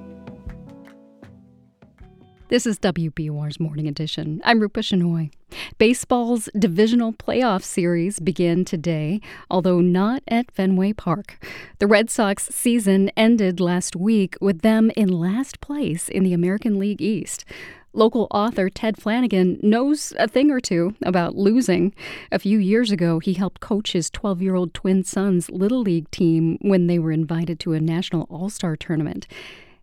This 2.49 2.65
is 2.65 2.79
WBUR's 2.79 3.59
Morning 3.59 3.89
Edition. 3.89 4.41
I'm 4.45 4.61
Rupa 4.61 4.79
Shenoy. 4.79 5.33
Baseball's 5.79 6.49
divisional 6.57 7.13
playoff 7.13 7.65
series 7.65 8.21
begin 8.21 8.65
today, 8.65 9.21
although 9.51 9.81
not 9.81 10.23
at 10.29 10.53
Fenway 10.53 10.93
Park. 10.93 11.45
The 11.81 11.89
Red 11.89 12.09
Sox 12.09 12.45
season 12.45 13.11
ended 13.17 13.59
last 13.59 13.97
week 13.97 14.37
with 14.41 14.61
them 14.61 14.93
in 14.95 15.09
last 15.09 15.61
place 15.61 16.09
in 16.09 16.23
the 16.23 16.33
American 16.33 16.79
League 16.79 17.03
East. 17.03 17.45
Local 17.93 18.29
author 18.31 18.71
Ted 18.71 18.97
Flanagan 18.97 19.59
knows 19.61 20.13
a 20.17 20.29
thing 20.29 20.53
or 20.53 20.61
two 20.61 20.95
about 21.03 21.35
losing. 21.35 21.93
A 22.31 22.39
few 22.39 22.61
years 22.61 22.93
ago, 22.93 23.19
he 23.19 23.33
helped 23.33 23.61
coach 23.61 23.93
his 23.93 24.09
12 24.09 24.41
year 24.41 24.55
old 24.55 24.73
twin 24.73 25.03
son's 25.03 25.51
Little 25.51 25.81
League 25.81 26.09
team 26.13 26.59
when 26.61 26.87
they 26.87 27.01
were 27.01 27.11
invited 27.11 27.59
to 27.61 27.73
a 27.73 27.81
national 27.81 28.29
all 28.31 28.51
star 28.51 28.77
tournament. 28.77 29.27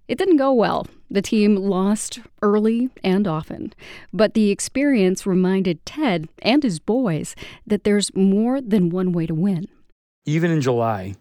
It 0.08 0.18
didn't 0.18 0.38
go 0.38 0.52
well. 0.52 0.88
The 1.10 1.22
team 1.22 1.56
lost 1.56 2.20
early 2.42 2.90
and 3.04 3.28
often. 3.28 3.74
But 4.12 4.34
the 4.34 4.52
experience 4.52 5.26
reminded 5.26 5.86
Ted 5.86 6.28
and 6.42 6.62
his 6.62 6.80
boys 6.80 7.36
that 7.66 7.84
there's 7.84 8.14
more 8.16 8.60
than 8.60 8.90
one 8.90 9.14
way 9.14 9.26
to 9.28 9.34
win. 9.34 9.68
Even 10.26 10.52
in 10.52 10.62
July, 10.62 11.16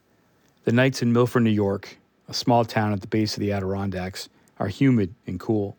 the 0.65 0.73
nights 0.73 1.03
in 1.03 1.13
Milford, 1.13 1.43
New 1.43 1.51
York, 1.51 1.97
a 2.29 2.35
small 2.35 2.65
town 2.65 2.93
at 2.93 3.01
the 3.01 3.07
base 3.07 3.35
of 3.35 3.41
the 3.41 3.53
Adirondacks, 3.53 4.29
are 4.59 4.69
humid 4.69 5.15
and 5.27 5.39
cool. 5.39 5.77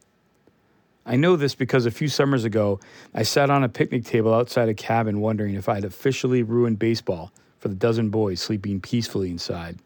I 1.06 1.18
know 1.18 1.36
this 1.36 1.56
because 1.56 1.86
a 1.86 1.92
few 1.92 2.08
summers 2.08 2.46
ago, 2.46 2.80
I 3.14 3.24
sat 3.24 3.50
on 3.50 3.64
a 3.64 3.70
picnic 3.70 4.06
table 4.06 4.34
outside 4.34 4.70
a 4.70 4.74
cabin 4.74 5.20
wondering 5.20 5.56
if 5.56 5.68
I 5.68 5.76
had 5.76 5.86
officially 5.86 6.44
ruined 6.44 6.80
baseball 6.80 7.34
for 7.60 7.68
the 7.68 7.76
dozen 7.76 8.10
boys 8.10 8.42
sleeping 8.42 8.80
peacefully 8.80 9.30
inside. 9.30 9.80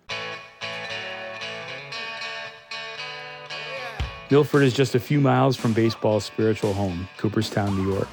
Milford 4.29 4.63
is 4.63 4.73
just 4.73 4.93
a 4.93 4.99
few 4.99 5.21
miles 5.21 5.55
from 5.55 5.71
baseball's 5.71 6.25
spiritual 6.25 6.73
home, 6.73 7.07
Cooperstown, 7.17 7.77
New 7.77 7.93
York. 7.93 8.09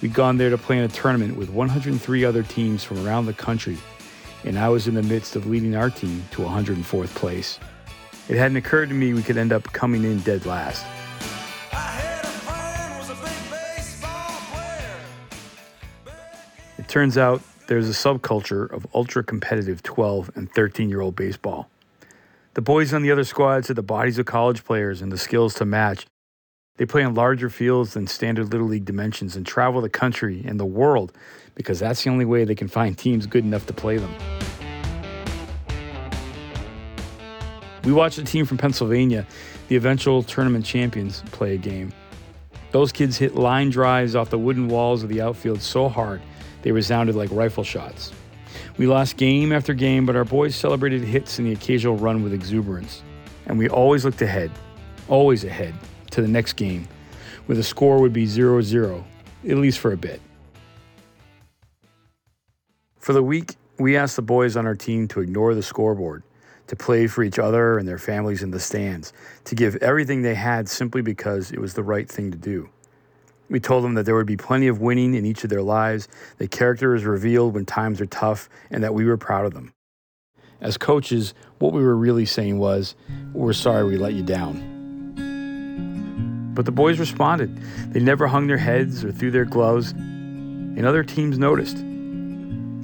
We'd 0.00 0.14
gone 0.14 0.36
there 0.36 0.50
to 0.50 0.58
play 0.58 0.78
in 0.78 0.84
a 0.84 0.88
tournament 0.88 1.36
with 1.36 1.50
103 1.50 2.24
other 2.24 2.44
teams 2.44 2.84
from 2.84 3.04
around 3.04 3.26
the 3.26 3.32
country, 3.32 3.76
and 4.44 4.56
I 4.56 4.68
was 4.68 4.86
in 4.86 4.94
the 4.94 5.02
midst 5.02 5.34
of 5.34 5.48
leading 5.48 5.74
our 5.74 5.90
team 5.90 6.24
to 6.30 6.42
104th 6.42 7.12
place. 7.16 7.58
It 8.28 8.36
hadn't 8.36 8.56
occurred 8.56 8.88
to 8.90 8.94
me 8.94 9.14
we 9.14 9.22
could 9.22 9.36
end 9.36 9.52
up 9.52 9.64
coming 9.72 10.04
in 10.04 10.20
dead 10.20 10.46
last. 10.46 10.86
It 16.78 16.88
turns 16.88 17.18
out 17.18 17.42
there's 17.66 17.88
a 17.88 17.92
subculture 17.92 18.70
of 18.70 18.86
ultra 18.94 19.24
competitive 19.24 19.82
12 19.82 20.30
and 20.36 20.52
13 20.52 20.88
year 20.88 21.00
old 21.00 21.16
baseball. 21.16 21.68
The 22.54 22.60
boys 22.60 22.92
on 22.92 23.00
the 23.00 23.10
other 23.10 23.24
squads 23.24 23.68
have 23.68 23.76
the 23.76 23.82
bodies 23.82 24.18
of 24.18 24.26
college 24.26 24.62
players 24.62 25.00
and 25.00 25.10
the 25.10 25.16
skills 25.16 25.54
to 25.54 25.64
match. 25.64 26.04
They 26.76 26.84
play 26.84 27.00
in 27.00 27.14
larger 27.14 27.48
fields 27.48 27.94
than 27.94 28.06
standard 28.06 28.52
Little 28.52 28.66
League 28.66 28.84
dimensions 28.84 29.36
and 29.36 29.46
travel 29.46 29.80
the 29.80 29.88
country 29.88 30.44
and 30.46 30.60
the 30.60 30.66
world 30.66 31.16
because 31.54 31.78
that's 31.78 32.04
the 32.04 32.10
only 32.10 32.26
way 32.26 32.44
they 32.44 32.54
can 32.54 32.68
find 32.68 32.98
teams 32.98 33.26
good 33.26 33.44
enough 33.44 33.64
to 33.68 33.72
play 33.72 33.96
them. 33.96 34.14
We 37.84 37.94
watched 37.94 38.18
a 38.18 38.24
team 38.24 38.44
from 38.44 38.58
Pennsylvania, 38.58 39.26
the 39.68 39.76
eventual 39.76 40.22
tournament 40.22 40.66
champions, 40.66 41.22
play 41.32 41.54
a 41.54 41.58
game. 41.58 41.90
Those 42.70 42.92
kids 42.92 43.16
hit 43.16 43.34
line 43.34 43.70
drives 43.70 44.14
off 44.14 44.28
the 44.28 44.38
wooden 44.38 44.68
walls 44.68 45.02
of 45.02 45.08
the 45.08 45.22
outfield 45.22 45.62
so 45.62 45.88
hard 45.88 46.20
they 46.60 46.70
resounded 46.70 47.14
like 47.14 47.30
rifle 47.32 47.64
shots. 47.64 48.12
We 48.78 48.86
lost 48.86 49.18
game 49.18 49.52
after 49.52 49.74
game, 49.74 50.06
but 50.06 50.16
our 50.16 50.24
boys 50.24 50.56
celebrated 50.56 51.02
hits 51.02 51.38
and 51.38 51.46
the 51.46 51.52
occasional 51.52 51.96
run 51.96 52.22
with 52.22 52.32
exuberance. 52.32 53.02
And 53.46 53.58
we 53.58 53.68
always 53.68 54.04
looked 54.04 54.22
ahead, 54.22 54.50
always 55.08 55.44
ahead, 55.44 55.74
to 56.12 56.22
the 56.22 56.28
next 56.28 56.54
game, 56.54 56.88
where 57.46 57.56
the 57.56 57.62
score 57.62 58.00
would 58.00 58.12
be 58.12 58.24
0 58.24 58.62
0, 58.62 59.04
at 59.48 59.56
least 59.56 59.78
for 59.78 59.92
a 59.92 59.96
bit. 59.96 60.22
For 62.98 63.12
the 63.12 63.22
week, 63.22 63.56
we 63.78 63.96
asked 63.96 64.16
the 64.16 64.22
boys 64.22 64.56
on 64.56 64.66
our 64.66 64.76
team 64.76 65.08
to 65.08 65.20
ignore 65.20 65.54
the 65.54 65.62
scoreboard, 65.62 66.22
to 66.68 66.76
play 66.76 67.08
for 67.08 67.24
each 67.24 67.38
other 67.38 67.78
and 67.78 67.86
their 67.86 67.98
families 67.98 68.42
in 68.42 68.52
the 68.52 68.60
stands, 68.60 69.12
to 69.44 69.54
give 69.54 69.76
everything 69.76 70.22
they 70.22 70.36
had 70.36 70.68
simply 70.68 71.02
because 71.02 71.50
it 71.50 71.58
was 71.58 71.74
the 71.74 71.82
right 71.82 72.08
thing 72.08 72.30
to 72.30 72.38
do. 72.38 72.70
We 73.52 73.60
told 73.60 73.84
them 73.84 73.92
that 73.94 74.06
there 74.06 74.14
would 74.14 74.24
be 74.24 74.38
plenty 74.38 74.66
of 74.68 74.80
winning 74.80 75.12
in 75.12 75.26
each 75.26 75.44
of 75.44 75.50
their 75.50 75.60
lives, 75.60 76.08
that 76.38 76.50
character 76.50 76.94
is 76.94 77.04
revealed 77.04 77.52
when 77.52 77.66
times 77.66 78.00
are 78.00 78.06
tough, 78.06 78.48
and 78.70 78.82
that 78.82 78.94
we 78.94 79.04
were 79.04 79.18
proud 79.18 79.44
of 79.44 79.52
them. 79.52 79.74
As 80.62 80.78
coaches, 80.78 81.34
what 81.58 81.74
we 81.74 81.82
were 81.82 81.94
really 81.94 82.24
saying 82.24 82.58
was, 82.58 82.94
We're 83.34 83.52
sorry 83.52 83.84
we 83.84 83.98
let 83.98 84.14
you 84.14 84.22
down. 84.22 84.70
But 86.54 86.64
the 86.64 86.72
boys 86.72 86.98
responded. 86.98 87.54
They 87.92 88.00
never 88.00 88.26
hung 88.26 88.46
their 88.46 88.56
heads 88.56 89.04
or 89.04 89.12
threw 89.12 89.30
their 89.30 89.44
gloves, 89.44 89.90
and 89.90 90.86
other 90.86 91.04
teams 91.04 91.38
noticed. 91.38 91.76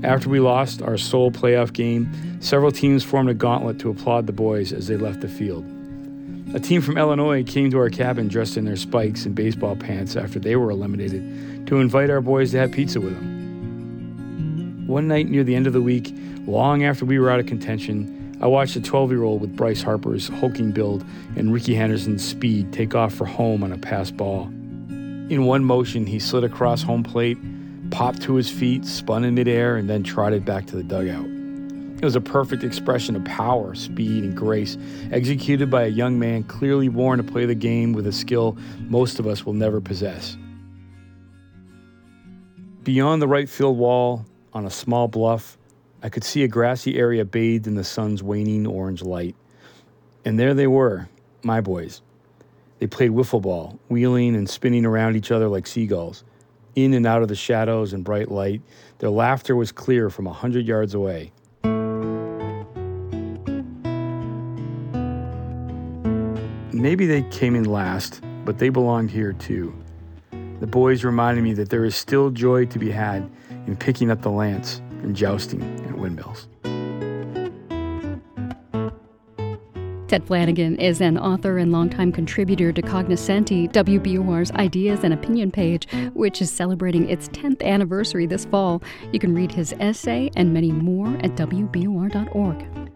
After 0.06 0.28
we 0.28 0.38
lost 0.38 0.82
our 0.82 0.98
sole 0.98 1.30
playoff 1.30 1.72
game, 1.72 2.12
several 2.42 2.72
teams 2.72 3.02
formed 3.02 3.30
a 3.30 3.34
gauntlet 3.34 3.78
to 3.78 3.88
applaud 3.88 4.26
the 4.26 4.34
boys 4.34 4.74
as 4.74 4.86
they 4.86 4.98
left 4.98 5.22
the 5.22 5.28
field. 5.28 5.64
A 6.54 6.60
team 6.60 6.80
from 6.80 6.96
Illinois 6.96 7.44
came 7.44 7.70
to 7.70 7.78
our 7.78 7.90
cabin 7.90 8.26
dressed 8.26 8.56
in 8.56 8.64
their 8.64 8.76
spikes 8.76 9.26
and 9.26 9.34
baseball 9.34 9.76
pants 9.76 10.16
after 10.16 10.38
they 10.38 10.56
were 10.56 10.70
eliminated 10.70 11.66
to 11.66 11.78
invite 11.78 12.08
our 12.08 12.22
boys 12.22 12.52
to 12.52 12.58
have 12.58 12.72
pizza 12.72 13.02
with 13.02 13.14
them. 13.14 14.84
One 14.86 15.08
night 15.08 15.28
near 15.28 15.44
the 15.44 15.54
end 15.54 15.66
of 15.66 15.74
the 15.74 15.82
week, 15.82 16.14
long 16.46 16.84
after 16.84 17.04
we 17.04 17.18
were 17.18 17.28
out 17.28 17.38
of 17.38 17.44
contention, 17.44 18.38
I 18.40 18.46
watched 18.46 18.76
a 18.76 18.80
12 18.80 19.10
year 19.10 19.24
old 19.24 19.42
with 19.42 19.54
Bryce 19.56 19.82
Harper's 19.82 20.28
hulking 20.28 20.72
build 20.72 21.04
and 21.36 21.52
Rickey 21.52 21.74
Henderson's 21.74 22.24
speed 22.24 22.72
take 22.72 22.94
off 22.94 23.12
for 23.12 23.26
home 23.26 23.62
on 23.62 23.70
a 23.70 23.78
pass 23.78 24.10
ball. 24.10 24.44
In 24.44 25.44
one 25.44 25.64
motion, 25.64 26.06
he 26.06 26.18
slid 26.18 26.44
across 26.44 26.82
home 26.82 27.02
plate, 27.02 27.36
popped 27.90 28.22
to 28.22 28.36
his 28.36 28.48
feet, 28.48 28.86
spun 28.86 29.22
in 29.24 29.34
midair, 29.34 29.76
and 29.76 29.90
then 29.90 30.02
trotted 30.02 30.46
back 30.46 30.64
to 30.68 30.76
the 30.76 30.82
dugout. 30.82 31.37
It 32.00 32.04
was 32.04 32.14
a 32.14 32.20
perfect 32.20 32.62
expression 32.62 33.16
of 33.16 33.24
power, 33.24 33.74
speed, 33.74 34.22
and 34.22 34.36
grace, 34.36 34.78
executed 35.10 35.68
by 35.68 35.82
a 35.82 35.88
young 35.88 36.16
man 36.16 36.44
clearly 36.44 36.86
born 36.86 37.18
to 37.18 37.24
play 37.24 37.44
the 37.44 37.56
game 37.56 37.92
with 37.92 38.06
a 38.06 38.12
skill 38.12 38.56
most 38.82 39.18
of 39.18 39.26
us 39.26 39.44
will 39.44 39.52
never 39.52 39.80
possess. 39.80 40.36
Beyond 42.84 43.20
the 43.20 43.26
right 43.26 43.48
field 43.48 43.76
wall, 43.76 44.24
on 44.54 44.64
a 44.64 44.70
small 44.70 45.08
bluff, 45.08 45.58
I 46.00 46.08
could 46.08 46.22
see 46.22 46.44
a 46.44 46.48
grassy 46.48 46.96
area 46.96 47.24
bathed 47.24 47.66
in 47.66 47.74
the 47.74 47.82
sun's 47.82 48.22
waning 48.22 48.64
orange 48.64 49.02
light. 49.02 49.34
And 50.24 50.38
there 50.38 50.54
they 50.54 50.68
were, 50.68 51.08
my 51.42 51.60
boys. 51.60 52.00
They 52.78 52.86
played 52.86 53.10
wiffle 53.10 53.42
ball, 53.42 53.76
wheeling 53.88 54.36
and 54.36 54.48
spinning 54.48 54.86
around 54.86 55.16
each 55.16 55.32
other 55.32 55.48
like 55.48 55.66
seagulls. 55.66 56.22
In 56.76 56.94
and 56.94 57.08
out 57.08 57.22
of 57.22 57.28
the 57.28 57.34
shadows 57.34 57.92
and 57.92 58.04
bright 58.04 58.30
light, 58.30 58.62
their 58.98 59.10
laughter 59.10 59.56
was 59.56 59.72
clear 59.72 60.10
from 60.10 60.28
a 60.28 60.32
hundred 60.32 60.64
yards 60.64 60.94
away. 60.94 61.32
Maybe 66.78 67.06
they 67.06 67.22
came 67.22 67.56
in 67.56 67.64
last, 67.64 68.20
but 68.44 68.58
they 68.58 68.68
belonged 68.68 69.10
here 69.10 69.32
too. 69.32 69.74
The 70.60 70.66
boys 70.68 71.02
reminded 71.02 71.42
me 71.42 71.52
that 71.54 71.70
there 71.70 71.84
is 71.84 71.96
still 71.96 72.30
joy 72.30 72.66
to 72.66 72.78
be 72.78 72.92
had 72.92 73.28
in 73.66 73.76
picking 73.76 74.12
up 74.12 74.22
the 74.22 74.30
lance 74.30 74.80
and 75.02 75.16
jousting 75.16 75.60
at 75.88 75.98
windmills. 75.98 76.46
Ted 80.06 80.24
Flanagan 80.24 80.76
is 80.76 81.00
an 81.00 81.18
author 81.18 81.58
and 81.58 81.72
longtime 81.72 82.12
contributor 82.12 82.72
to 82.72 82.80
Cognoscenti, 82.80 83.68
WBUR's 83.70 84.52
Ideas 84.52 85.02
and 85.02 85.12
Opinion 85.12 85.50
page, 85.50 85.88
which 86.14 86.40
is 86.40 86.48
celebrating 86.48 87.10
its 87.10 87.28
10th 87.30 87.60
anniversary 87.60 88.24
this 88.24 88.44
fall. 88.44 88.84
You 89.12 89.18
can 89.18 89.34
read 89.34 89.50
his 89.50 89.74
essay 89.80 90.30
and 90.36 90.54
many 90.54 90.70
more 90.70 91.08
at 91.24 91.34
WBUR.org. 91.34 92.88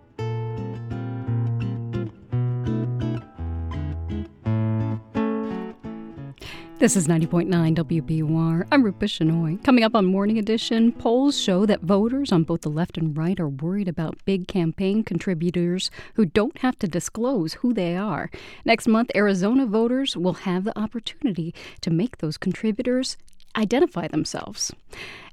This 6.82 6.96
is 6.96 7.06
90.9 7.06 7.76
WBUR. 7.76 8.66
I'm 8.72 8.82
Rupa 8.82 9.04
Shenoy. 9.04 9.62
Coming 9.62 9.84
up 9.84 9.94
on 9.94 10.04
Morning 10.04 10.36
Edition, 10.36 10.90
polls 10.90 11.40
show 11.40 11.64
that 11.64 11.82
voters 11.82 12.32
on 12.32 12.42
both 12.42 12.62
the 12.62 12.70
left 12.70 12.98
and 12.98 13.16
right 13.16 13.38
are 13.38 13.48
worried 13.48 13.86
about 13.86 14.18
big 14.24 14.48
campaign 14.48 15.04
contributors 15.04 15.92
who 16.14 16.24
don't 16.24 16.58
have 16.58 16.76
to 16.80 16.88
disclose 16.88 17.52
who 17.52 17.72
they 17.72 17.96
are. 17.96 18.32
Next 18.64 18.88
month, 18.88 19.12
Arizona 19.14 19.64
voters 19.64 20.16
will 20.16 20.32
have 20.32 20.64
the 20.64 20.76
opportunity 20.76 21.54
to 21.82 21.90
make 21.92 22.18
those 22.18 22.36
contributors 22.36 23.16
identify 23.56 24.08
themselves. 24.08 24.72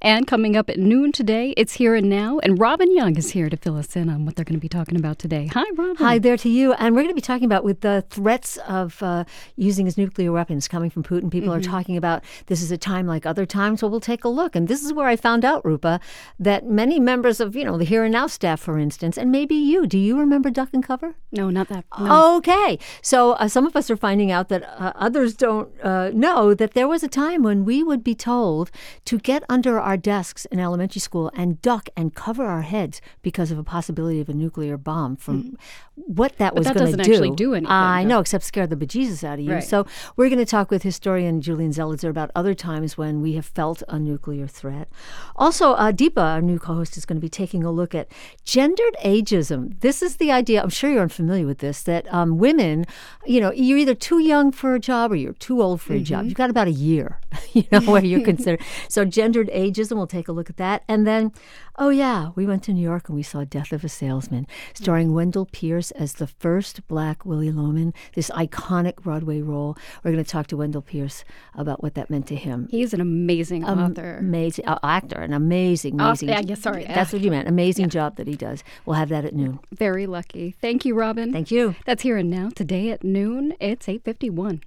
And 0.02 0.26
coming 0.26 0.56
up 0.56 0.70
at 0.70 0.80
noon 0.80 1.12
today, 1.12 1.54
it's 1.58 1.74
Here 1.74 1.94
and 1.94 2.10
Now, 2.10 2.40
and 2.40 2.58
Robin 2.58 2.96
Young 2.96 3.18
is 3.18 3.32
here 3.32 3.50
to 3.50 3.58
fill 3.58 3.76
us 3.76 3.98
in 3.98 4.10
on 4.10 4.26
what 4.26 4.38
they're 4.38 4.46
going 4.46 4.56
to 4.56 4.62
be 4.62 4.70
talking 4.70 4.98
about 4.98 5.20
today. 5.20 5.48
Hi, 5.48 5.66
Robin. 5.76 5.98
Hi 5.98 6.18
there 6.18 6.38
to 6.38 6.48
you. 6.48 6.72
And 6.74 6.96
we're 6.96 7.02
going 7.02 7.14
to 7.14 7.16
be 7.16 7.20
talking 7.20 7.44
about 7.44 7.66
with 7.66 7.82
the 7.82 8.06
threats 8.10 8.56
of 8.66 9.04
uh, 9.04 9.26
using 9.58 9.86
his 9.86 9.98
nuclear 9.98 10.32
weapons 10.32 10.70
coming 10.70 10.90
from 10.90 11.04
Putin. 11.04 11.30
People 11.30 11.50
mm-hmm. 11.50 11.60
are 11.60 11.62
talking 11.62 11.98
about 11.98 12.24
this 12.46 12.62
is 12.62 12.72
a 12.72 12.78
time 12.78 13.08
like 13.08 13.26
other 13.26 13.46
times. 13.46 13.82
Well, 13.82 13.92
we'll 13.92 14.00
take 14.00 14.24
a 14.24 14.30
look. 14.30 14.56
And 14.56 14.70
this 14.70 14.86
is 14.86 14.94
where 14.94 15.08
I 15.08 15.18
found 15.18 15.44
out, 15.44 15.66
Rupa, 15.66 16.00
that 16.40 16.66
many 16.66 16.98
members 16.98 17.42
of, 17.42 17.54
you 17.58 17.66
know, 17.66 17.78
the 17.78 17.84
Here 17.84 18.06
and 18.06 18.14
Now 18.14 18.28
staff, 18.28 18.62
for 18.62 18.80
instance, 18.80 19.18
and 19.18 19.34
maybe 19.34 19.56
you, 19.56 19.86
do 19.86 19.98
you 19.98 20.18
remember 20.18 20.50
Duck 20.50 20.70
and 20.72 20.84
Cover? 20.84 21.16
No, 21.34 21.50
not 21.50 21.68
that. 21.68 21.84
No. 22.00 22.38
Okay. 22.38 22.80
So 23.02 23.34
uh, 23.34 23.50
some 23.50 23.68
of 23.68 23.76
us 23.76 23.92
are 23.92 23.98
finding 23.98 24.32
out 24.32 24.48
that 24.48 24.64
uh, 24.64 24.94
others 24.96 25.34
don't 25.34 25.70
uh, 25.84 26.12
know 26.14 26.54
that 26.54 26.74
there 26.74 26.88
was 26.88 27.04
a 27.04 27.10
time 27.10 27.44
when 27.44 27.66
we 27.66 27.84
would 27.84 28.02
be 28.02 28.09
told 28.16 28.72
to 29.06 29.20
get 29.20 29.44
under 29.50 29.80
our 29.80 29.98
desks 29.98 30.46
in 30.46 30.60
elementary 30.60 31.00
school 31.00 31.32
and 31.36 31.62
duck 31.62 31.90
and 31.96 32.14
cover 32.14 32.46
our 32.46 32.62
heads 32.62 33.02
because 33.22 33.52
of 33.52 33.58
a 33.58 33.64
possibility 33.64 34.20
of 34.20 34.30
a 34.30 34.34
nuclear 34.34 34.78
bomb 34.78 35.16
from 35.16 35.44
mm. 35.44 35.56
what 35.96 36.38
that 36.38 36.54
but 36.54 36.60
was 36.60 36.72
going 36.72 36.92
to 36.92 37.04
do. 37.04 37.12
Actually 37.14 37.32
do 37.32 37.54
anything, 37.54 37.72
I 37.72 38.04
know, 38.04 38.20
except 38.20 38.44
scare 38.44 38.68
the 38.68 38.76
bejesus 38.76 39.24
out 39.24 39.40
of 39.40 39.46
you. 39.46 39.54
Right. 39.54 39.64
So 39.64 39.86
we're 40.16 40.30
going 40.30 40.40
to 40.40 40.46
talk 40.46 40.72
with 40.72 40.84
historian 40.84 41.42
Julian 41.42 41.72
Zelizer 41.72 42.10
about 42.10 42.32
other 42.36 42.54
times 42.54 42.98
when 42.98 43.22
we 43.22 43.34
have 43.34 43.46
felt 43.46 43.84
a 43.88 44.00
nuclear 44.00 44.48
threat. 44.48 44.90
Also, 45.36 45.74
uh, 45.74 45.92
Deepa, 45.92 46.22
our 46.22 46.42
new 46.42 46.60
co-host, 46.60 46.98
is 46.98 47.06
going 47.06 47.18
to 47.18 47.22
be 47.22 47.30
taking 47.30 47.64
a 47.64 47.72
look 47.72 47.94
at 47.96 48.08
gendered 48.44 48.96
ageism. 49.04 49.80
This 49.82 50.02
is 50.02 50.18
the 50.18 50.32
idea. 50.32 50.62
I'm 50.62 50.70
sure 50.70 50.92
you're 50.92 51.02
unfamiliar 51.02 51.46
with 51.46 51.60
this. 51.60 51.84
That 51.84 52.12
um, 52.14 52.38
women, 52.38 52.86
you 53.26 53.40
know, 53.42 53.52
you're 53.52 53.78
either 53.78 53.96
too 53.96 54.20
young 54.20 54.52
for 54.52 54.76
a 54.76 54.80
job 54.80 55.12
or 55.12 55.16
you're 55.16 55.34
too 55.34 55.62
old 55.62 55.82
for 55.82 55.94
mm-hmm. 55.94 56.02
a 56.02 56.06
job. 56.06 56.26
You've 56.26 56.36
got 56.36 56.50
about 56.50 56.68
a 56.68 56.72
year, 56.72 57.20
you 57.54 57.66
know, 57.72 57.80
where 58.02 58.10
you 58.10 58.24
consider. 58.24 58.62
So 58.88 59.06
gendered 59.06 59.50
ageism. 59.50 59.98
We'll 59.98 60.08
take 60.08 60.28
a 60.28 60.32
look 60.32 60.50
at 60.50 60.58
that. 60.58 60.84
And 60.88 61.06
then, 61.06 61.32
oh 61.78 61.90
yeah, 61.90 62.32
we 62.36 62.46
went 62.46 62.64
to 62.64 62.74
New 62.74 62.82
York 62.82 63.10
and 63.10 63.16
we 63.16 63.24
saw 63.24 63.44
Death 63.44 63.72
of 63.72 63.84
a 63.84 63.90
Salesman, 63.90 64.48
starring 64.74 65.14
Wendell 65.14 65.48
Pierce 65.52 65.92
as 65.92 66.14
the 66.14 66.28
first 66.28 66.88
black 66.88 67.26
Willy 67.26 67.52
Loman, 67.52 67.94
this 68.16 68.30
iconic 68.32 68.98
Broadway 68.98 69.42
role. 69.42 69.78
We're 70.04 70.12
going 70.12 70.24
to 70.24 70.30
talk 70.30 70.48
to 70.48 70.58
Wendell 70.58 70.82
Pierce 70.82 71.24
about 71.54 71.82
what 71.84 71.96
that 71.96 72.10
meant 72.10 72.28
to 72.28 72.36
him. 72.36 72.68
He's 72.72 72.94
an 72.94 73.02
amazing 73.02 73.66
um, 73.66 73.80
author. 73.80 74.18
Amazing 74.18 74.68
uh, 74.68 74.80
actor, 74.84 75.20
an 75.20 75.34
amazing, 75.34 76.00
amazing. 76.00 76.30
Oh, 76.30 76.40
yeah, 76.40 76.56
sorry. 76.56 76.86
That's 76.86 77.14
what 77.14 77.22
you 77.22 77.32
meant. 77.32 77.48
Amazing 77.48 77.86
yeah. 77.86 77.90
job 77.90 78.16
that 78.18 78.28
he 78.28 78.36
does. 78.36 78.64
We'll 78.86 78.96
have 78.96 79.10
that 79.10 79.26
at 79.26 79.34
noon. 79.34 79.60
Very 79.72 80.08
lucky. 80.08 80.56
Thank 80.62 80.86
you, 80.86 80.96
Robin. 80.96 81.32
Thank 81.32 81.52
you. 81.52 81.76
That's 81.86 82.04
here 82.04 82.18
and 82.18 82.30
now. 82.30 82.50
Today 82.50 82.90
at 82.92 83.04
noon, 83.04 83.54
it's 83.60 83.88
851. 83.88 84.62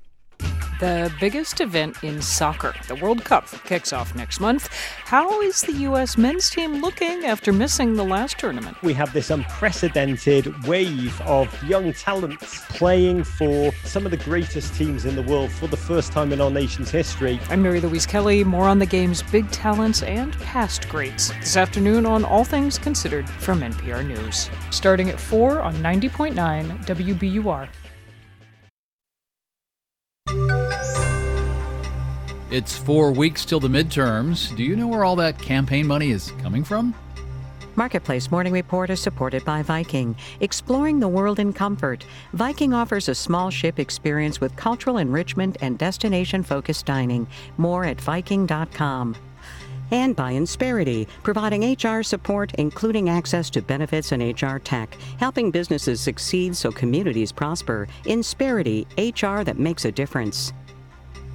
The 0.83 1.13
biggest 1.21 1.61
event 1.61 2.03
in 2.03 2.21
soccer, 2.21 2.75
the 2.89 2.97
World 2.97 3.25
Cup, 3.25 3.47
kicks 3.63 3.93
off 3.93 4.17
next 4.17 4.41
month. 4.41 4.67
How 5.05 5.41
is 5.41 5.61
the 5.61 5.75
U.S. 5.75 6.19
men's 6.19 6.51
team 6.51 6.81
looking 6.81 7.25
after 7.25 7.53
missing 7.53 7.95
the 7.95 8.03
last 8.03 8.37
tournament? 8.37 8.77
We 8.83 8.93
have 8.95 9.13
this 9.13 9.31
unprecedented 9.31 10.67
wave 10.67 11.21
of 11.21 11.49
young 11.63 11.93
talents 11.93 12.65
playing 12.71 13.23
for 13.23 13.71
some 13.85 14.05
of 14.05 14.11
the 14.11 14.17
greatest 14.17 14.75
teams 14.75 15.05
in 15.05 15.15
the 15.15 15.23
world 15.23 15.53
for 15.53 15.69
the 15.69 15.77
first 15.77 16.11
time 16.11 16.33
in 16.33 16.41
our 16.41 16.51
nation's 16.51 16.91
history. 16.91 17.39
I'm 17.49 17.63
Mary 17.63 17.81
Louise 17.81 18.05
Kelly. 18.05 18.43
More 18.43 18.67
on 18.67 18.81
the 18.81 18.87
game's 18.87 19.23
big 19.23 19.49
talents 19.53 20.03
and 20.03 20.33
past 20.41 20.89
greats 20.89 21.29
this 21.29 21.57
afternoon 21.57 22.07
on 22.07 22.25
All 22.25 22.43
Things 22.43 22.77
Considered 22.77 23.31
from 23.31 23.61
NPR 23.61 24.05
News. 24.05 24.51
Starting 24.73 25.11
at 25.11 25.21
4 25.21 25.61
on 25.61 25.77
90.9 25.77 26.85
WBUR. 26.85 27.69
It's 32.51 32.77
four 32.77 33.13
weeks 33.13 33.47
till 33.47 33.61
the 33.61 33.69
midterms. 33.69 34.55
Do 34.57 34.63
you 34.63 34.77
know 34.77 34.87
where 34.87 35.05
all 35.05 35.17
that 35.17 35.39
campaign 35.39 35.87
money 35.87 36.11
is 36.11 36.33
coming 36.43 36.63
from? 36.63 36.95
Marketplace 37.77 38.31
Morning 38.31 38.53
Report 38.53 38.91
is 38.91 39.01
supported 39.01 39.43
by 39.47 39.63
Viking. 39.63 40.15
Exploring 40.41 41.01
the 41.01 41.09
world 41.09 41.39
in 41.39 41.55
comfort, 41.55 42.05
Viking 42.35 42.75
offers 42.75 43.09
a 43.09 43.15
small 43.15 43.49
ship 43.49 43.79
experience 43.79 44.41
with 44.41 44.55
cultural 44.57 44.99
enrichment 44.99 45.57
and 45.63 45.79
destination 45.79 46.43
focused 46.43 46.85
dining. 46.85 47.27
More 47.57 47.87
at 47.87 47.99
Viking.com. 47.99 49.17
And 49.93 50.17
by 50.17 50.33
Insperity, 50.33 51.07
providing 51.23 51.77
HR 51.77 52.03
support, 52.03 52.53
including 52.55 53.11
access 53.11 53.51
to 53.51 53.63
benefits 53.63 54.11
and 54.11 54.43
HR 54.43 54.57
tech, 54.57 54.97
helping 55.19 55.51
businesses 55.51 56.01
succeed 56.01 56.57
so 56.57 56.73
communities 56.73 57.31
prosper. 57.31 57.87
Insperity, 58.07 58.87
HR 58.97 59.45
that 59.45 59.59
makes 59.59 59.85
a 59.85 59.93
difference. 59.93 60.53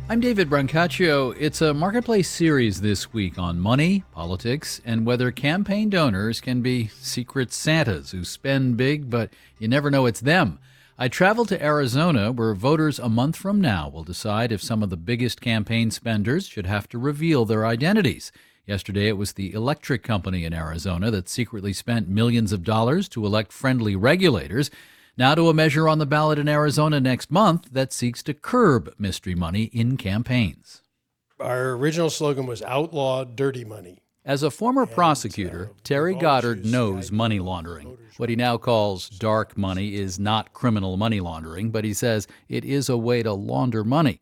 I'm 0.10 0.22
David 0.22 0.50
Brancaccio. 0.50 1.36
It's 1.38 1.62
a 1.62 1.74
marketplace 1.74 2.30
series 2.30 2.82
this 2.82 3.14
week 3.14 3.38
on 3.38 3.60
money, 3.60 4.06
politics, 4.14 4.82
and 4.86 5.06
whether 5.06 5.32
campaign 5.32 5.90
donors 5.90 6.42
can 6.42 6.62
be 6.62 6.88
secret 6.88 7.52
Santas 7.52 8.12
who 8.12 8.24
spend 8.24 8.78
big, 8.78 9.10
but 9.10 9.34
you 9.60 9.68
never 9.68 9.92
know 9.92 10.06
it's 10.06 10.22
them. 10.22 10.60
I 10.98 11.10
traveled 11.10 11.50
to 11.50 11.64
Arizona, 11.64 12.32
where 12.32 12.56
voters 12.56 12.98
a 12.98 13.08
month 13.08 13.36
from 13.36 13.62
now 13.62 13.88
will 13.88 14.04
decide 14.04 14.52
if 14.52 14.64
some 14.64 14.82
of 14.82 14.90
the 14.90 14.98
biggest 14.98 15.42
campaign 15.42 15.92
spenders 15.92 16.48
should 16.48 16.66
have 16.66 16.90
to 16.90 16.98
reveal 16.98 17.46
their 17.46 17.68
identities. 17.68 18.32
Yesterday, 18.68 19.08
it 19.08 19.16
was 19.18 19.32
the 19.34 19.54
electric 19.54 20.04
company 20.04 20.44
in 20.44 20.54
Arizona 20.54 21.10
that 21.10 21.30
secretly 21.30 21.72
spent 21.72 22.10
millions 22.10 22.52
of 22.52 22.66
dollars 22.66 23.08
to 23.10 23.26
elect 23.26 23.54
friendly 23.54 23.96
regulators. 23.96 24.70
Now 25.18 25.36
to 25.36 25.48
a 25.48 25.54
measure 25.54 25.88
on 25.88 26.00
the 26.00 26.06
ballot 26.06 26.38
in 26.38 26.50
Arizona 26.50 27.00
next 27.00 27.32
month 27.32 27.70
that 27.72 27.94
seeks 27.94 28.22
to 28.24 28.34
curb 28.34 28.94
mystery 29.00 29.36
money 29.36 29.64
in 29.72 29.96
campaigns. 29.96 30.82
Our 31.40 31.72
original 31.72 32.10
slogan 32.10 32.46
was 32.46 32.62
outlaw 32.64 33.24
dirty 33.24 33.64
money. 33.64 34.04
As 34.26 34.44
a 34.44 34.52
former 34.52 34.86
prosecutor, 34.86 35.70
uh, 35.72 35.78
Terry 35.86 36.14
Goddard 36.14 36.66
knows 36.66 37.10
money 37.10 37.40
laundering. 37.40 37.98
What 38.18 38.28
he 38.28 38.36
now 38.36 38.58
calls 38.58 39.08
dark 39.08 39.58
money 39.58 39.96
is 39.96 40.20
not 40.20 40.52
criminal 40.52 40.98
money 40.98 41.22
laundering, 41.22 41.72
but 41.72 41.86
he 41.86 41.94
says 41.94 42.28
it 42.50 42.66
is 42.66 42.90
a 42.90 42.98
way 42.98 43.24
to 43.24 43.32
launder 43.32 43.86
money. 43.86 44.20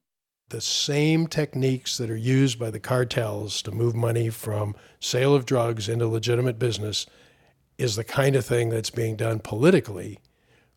The 0.50 0.62
same 0.62 1.26
techniques 1.26 1.98
that 1.98 2.12
are 2.12 2.16
used 2.16 2.60
by 2.60 2.70
the 2.70 2.80
cartels 2.80 3.64
to 3.64 3.72
move 3.72 3.96
money 3.96 4.30
from 4.30 4.76
sale 5.00 5.34
of 5.34 5.46
drugs 5.46 5.90
into 5.90 6.08
legitimate 6.08 6.60
business 6.60 7.08
is 7.80 7.96
the 7.96 8.04
kind 8.04 8.36
of 8.36 8.46
thing 8.46 8.70
that's 8.70 8.92
being 8.92 9.16
done 9.16 9.40
politically 9.40 10.20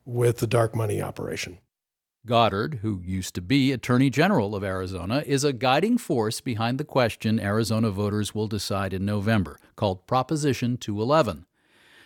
with 0.06 0.38
the 0.38 0.46
dark 0.46 0.74
money 0.74 1.02
operation. 1.02 1.58
Goddard, 2.24 2.80
who 2.82 3.02
used 3.04 3.34
to 3.34 3.42
be 3.42 3.70
Attorney 3.72 4.08
General 4.08 4.54
of 4.54 4.64
Arizona, 4.64 5.22
is 5.26 5.44
a 5.44 5.52
guiding 5.52 5.98
force 5.98 6.40
behind 6.40 6.78
the 6.78 6.84
question 6.84 7.38
Arizona 7.38 7.90
voters 7.90 8.34
will 8.34 8.48
decide 8.48 8.94
in 8.94 9.04
November, 9.04 9.58
called 9.76 10.06
Proposition 10.06 10.78
211. 10.78 11.44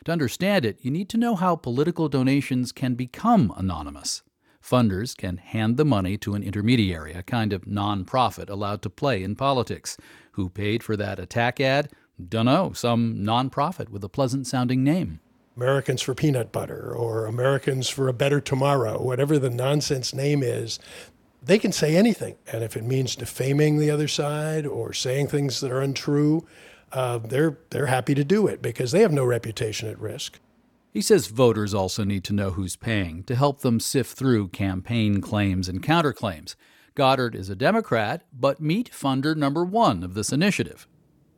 To 0.05 0.13
understand 0.13 0.65
it, 0.65 0.79
you 0.83 0.91
need 0.91 1.09
to 1.11 1.17
know 1.17 1.37
how 1.37 1.55
political 1.55 2.09
donations 2.09 2.73
can 2.73 2.95
become 2.95 3.55
anonymous. 3.57 4.23
Funders 4.63 5.17
can 5.17 5.39
hand 5.39 5.77
the 5.77 5.85
money 5.85 6.17
to 6.19 6.35
an 6.35 6.43
intermediary, 6.43 7.13
a 7.13 7.23
kind 7.23 7.53
of 7.53 7.65
nonprofit 7.65 8.49
allowed 8.49 8.83
to 8.83 8.91
play 8.91 9.23
in 9.23 9.35
politics. 9.35 9.97
Who 10.33 10.49
paid 10.49 10.83
for 10.83 10.97
that 10.97 11.19
attack 11.19 11.61
ad? 11.61 11.91
Dunno, 12.29 12.73
some 12.73 13.17
nonprofit 13.17 13.89
with 13.89 14.05
a 14.05 14.09
pleasant 14.09 14.47
sounding 14.47 14.85
name. 14.85 15.21
Americans 15.57 16.01
for 16.01 16.15
Peanut 16.15 16.53
Butter 16.53 16.95
or 16.95 17.27
Americans 17.27 17.89
for 17.89 18.09
a 18.09 18.15
Better 18.15 18.41
Tomorrow, 18.41 19.03
whatever 19.03 19.39
the 19.39 19.51
nonsense 19.51 20.15
name 20.15 20.43
is, 20.43 20.79
they 21.43 21.59
can 21.59 21.73
say 21.73 21.97
anything. 21.97 22.37
And 22.51 22.63
if 22.63 22.77
it 22.77 22.85
means 22.85 23.17
defaming 23.17 23.79
the 23.79 23.91
other 23.91 24.09
side 24.09 24.65
or 24.65 24.93
saying 24.93 25.27
things 25.29 25.61
that 25.61 25.73
are 25.73 25.83
untrue, 25.83 26.47
uh, 26.93 27.19
they're, 27.19 27.59
they're 27.71 27.87
happy 27.87 28.15
to 28.15 28.25
do 28.25 28.47
it 28.47 28.63
because 28.63 28.93
they 28.93 29.01
have 29.01 29.13
no 29.13 29.25
reputation 29.25 29.89
at 29.89 29.99
risk. 29.99 30.39
He 30.93 31.01
says 31.01 31.28
voters 31.28 31.73
also 31.73 32.05
need 32.05 32.23
to 32.24 32.35
know 32.35 32.51
who's 32.51 32.77
paying 32.77 33.23
to 33.24 33.35
help 33.35 33.60
them 33.60 33.81
sift 33.81 34.14
through 34.14 34.48
campaign 34.48 35.23
claims 35.23 35.66
and 35.66 35.82
counterclaims. 35.82 36.55
Goddard 36.94 37.35
is 37.35 37.48
a 37.48 37.56
Democrat, 37.56 38.24
but 38.31 38.60
meet 38.60 38.90
funder 38.90 39.35
number 39.35 39.64
one 39.64 40.02
of 40.02 40.12
this 40.12 40.32
initiative. 40.32 40.86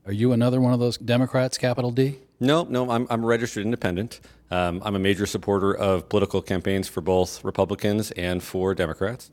Are 0.06 0.12
you 0.12 0.32
another 0.32 0.60
one 0.60 0.72
of 0.72 0.80
those 0.80 0.98
Democrats, 0.98 1.56
capital 1.56 1.92
D? 1.92 2.18
No, 2.40 2.64
no, 2.64 2.90
I'm, 2.90 3.06
I'm 3.08 3.22
a 3.22 3.26
registered 3.28 3.64
independent. 3.64 4.18
Um, 4.50 4.82
I'm 4.84 4.96
a 4.96 4.98
major 4.98 5.24
supporter 5.24 5.72
of 5.72 6.08
political 6.08 6.42
campaigns 6.42 6.88
for 6.88 7.00
both 7.00 7.44
Republicans 7.44 8.10
and 8.10 8.42
for 8.42 8.74
Democrats. 8.74 9.30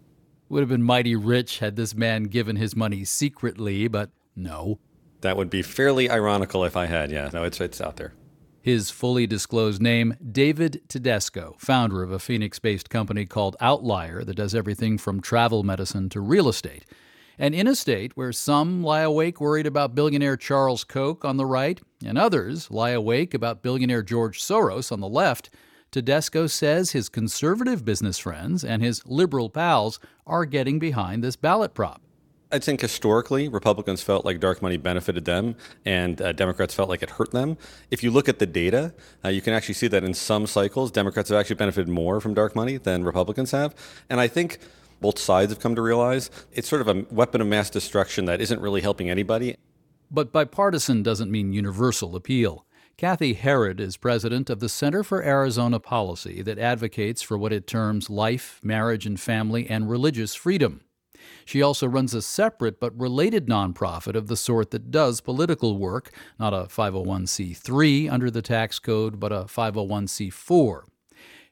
Would 0.50 0.60
have 0.60 0.70
been 0.70 0.84
mighty 0.84 1.16
rich 1.16 1.58
had 1.58 1.76
this 1.76 1.96
man 1.96 2.26
given 2.26 2.58
his 2.58 2.76
money 2.76 3.06
secretly, 3.06 3.88
but 3.88 4.12
no. 4.36 4.78
That 5.22 5.36
would 5.36 5.50
be 5.50 5.64
fairly 5.64 6.12
ironical 6.12 6.64
if 6.64 6.78
I 6.78 6.86
had, 6.86 7.12
yeah. 7.12 7.32
No, 7.34 7.44
it's, 7.44 7.60
it's 7.60 7.82
out 7.82 7.96
there. 7.96 8.14
His 8.62 8.92
fully 8.92 9.26
disclosed 9.26 9.82
name, 9.82 10.16
David 10.32 10.82
Tedesco, 10.88 11.56
founder 11.58 12.04
of 12.04 12.12
a 12.12 12.20
Phoenix 12.20 12.60
based 12.60 12.92
company 12.92 13.26
called 13.26 13.58
Outlier 13.60 14.24
that 14.24 14.36
does 14.36 14.54
everything 14.54 15.00
from 15.00 15.20
travel 15.20 15.64
medicine 15.64 16.10
to 16.10 16.22
real 16.22 16.48
estate. 16.48 16.86
And 17.40 17.56
in 17.56 17.66
a 17.66 17.74
state 17.74 18.16
where 18.16 18.32
some 18.32 18.84
lie 18.84 19.02
awake 19.02 19.42
worried 19.42 19.66
about 19.66 19.96
billionaire 19.96 20.38
Charles 20.38 20.84
Koch 20.84 21.26
on 21.26 21.38
the 21.38 21.46
right, 21.48 21.82
and 22.06 22.20
others 22.20 22.70
lie 22.70 22.92
awake 22.92 23.34
about 23.34 23.64
billionaire 23.64 24.04
George 24.04 24.40
Soros 24.40 24.92
on 24.92 25.00
the 25.00 25.10
left, 25.10 25.50
Tedesco 25.90 26.46
says 26.46 26.92
his 26.92 27.10
conservative 27.10 27.84
business 27.84 28.20
friends 28.20 28.64
and 28.64 28.84
his 28.84 29.04
liberal 29.08 29.50
pals 29.50 30.00
are 30.28 30.46
getting 30.46 30.78
behind 30.78 31.24
this 31.24 31.36
ballot 31.36 31.74
prop. 31.74 32.04
I 32.52 32.60
think 32.60 32.82
historically, 32.82 33.48
Republicans 33.48 34.02
felt 34.02 34.26
like 34.26 34.40
dark 34.40 34.62
money 34.62 34.78
benefited 34.78 35.26
them, 35.26 35.56
and 35.86 36.22
uh, 36.22 36.34
Democrats 36.34 36.74
felt 36.74 36.90
like 36.90 37.02
it 37.02 37.12
hurt 37.12 37.32
them. 37.32 37.58
If 37.90 38.04
you 38.04 38.12
look 38.12 38.28
at 38.28 38.40
the 38.40 38.46
data, 38.46 38.94
uh, 39.24 39.30
you 39.30 39.42
can 39.42 39.54
actually 39.54 39.76
see 39.76 39.88
that 39.88 40.04
in 40.04 40.14
some 40.14 40.46
cycles, 40.48 40.92
Democrats 40.92 41.30
have 41.30 41.40
actually 41.40 41.56
benefited 41.56 41.88
more 41.88 42.20
from 42.20 42.34
dark 42.34 42.56
money 42.56 42.78
than 42.78 43.04
Republicans 43.06 43.52
have. 43.52 43.74
And 44.10 44.20
I 44.20 44.28
think 44.28 44.60
both 45.00 45.18
sides 45.18 45.52
have 45.52 45.60
come 45.60 45.76
to 45.76 45.82
realize 45.82 46.30
it's 46.52 46.68
sort 46.68 46.82
of 46.82 46.88
a 46.88 47.06
weapon 47.10 47.42
of 47.42 47.48
mass 47.48 47.70
destruction 47.70 48.26
that 48.26 48.42
isn't 48.42 48.60
really 48.60 48.82
helping 48.82 49.10
anybody. 49.10 49.56
But 50.12 50.34
bipartisan 50.34 51.04
doesn't 51.04 51.32
mean 51.32 51.54
universal 51.54 52.16
appeal. 52.18 52.66
Cathi 52.98 53.36
Herrod 53.36 53.80
is 53.80 53.98
president 53.98 54.50
of 54.50 54.60
the 54.60 54.70
Center 54.70 55.04
for 55.04 55.24
Arizona 55.24 55.80
Policy 55.80 56.42
that 56.44 56.60
advocates 56.60 57.22
for 57.22 57.38
what 57.38 57.54
it 57.54 57.66
terms 57.66 58.10
life, 58.10 58.60
marriage 58.62 59.06
and 59.06 59.20
family, 59.20 59.68
and 59.68 59.90
religious 59.90 60.36
freedom. 60.36 60.82
She 61.46 61.62
also 61.62 61.88
runs 61.88 62.14
a 62.14 62.22
separate 62.22 62.80
but 62.80 63.00
related 63.00 63.48
nonprofit 63.48 64.16
of 64.16 64.28
the 64.28 64.38
sort 64.38 64.72
that 64.72 64.92
does 64.92 65.22
political 65.22 65.78
work, 65.78 66.12
not 66.40 66.54
a 66.54 66.68
501c3 66.68 68.12
under 68.12 68.32
the 68.32 68.42
tax 68.42 68.80
code, 68.80 69.20
but 69.20 69.32
a 69.32 69.44
501c4. 69.44 70.84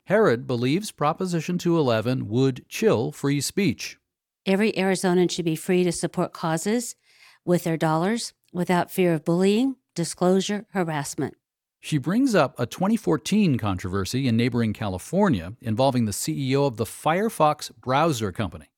Herrod 0.06 0.48
believes 0.48 0.92
Proposition 0.92 1.58
211 1.58 2.28
would 2.28 2.68
chill 2.68 3.12
free 3.12 3.42
speech. 3.42 3.98
Every 4.46 4.72
Arizonan 4.72 5.30
should 5.30 5.46
be 5.46 5.56
free 5.56 5.84
to 5.84 5.92
support 5.92 6.34
causes 6.34 6.96
with 7.46 7.64
their 7.64 7.78
dollars 7.78 8.34
without 8.52 8.90
fear 8.90 9.14
of 9.14 9.24
bullying, 9.24 9.76
disclosure, 9.94 10.66
harassment. 10.72 11.36
She 11.80 11.98
brings 11.98 12.36
up 12.36 12.60
a 12.60 12.66
2014 12.66 13.58
controversy 13.58 14.28
in 14.28 14.36
neighboring 14.36 14.74
California 14.74 15.54
involving 15.62 16.06
the 16.06 16.12
CEO 16.12 16.66
of 16.66 16.78
the 16.78 16.86
Firefox 16.86 17.72
browser 17.80 18.32
company. 18.32 18.69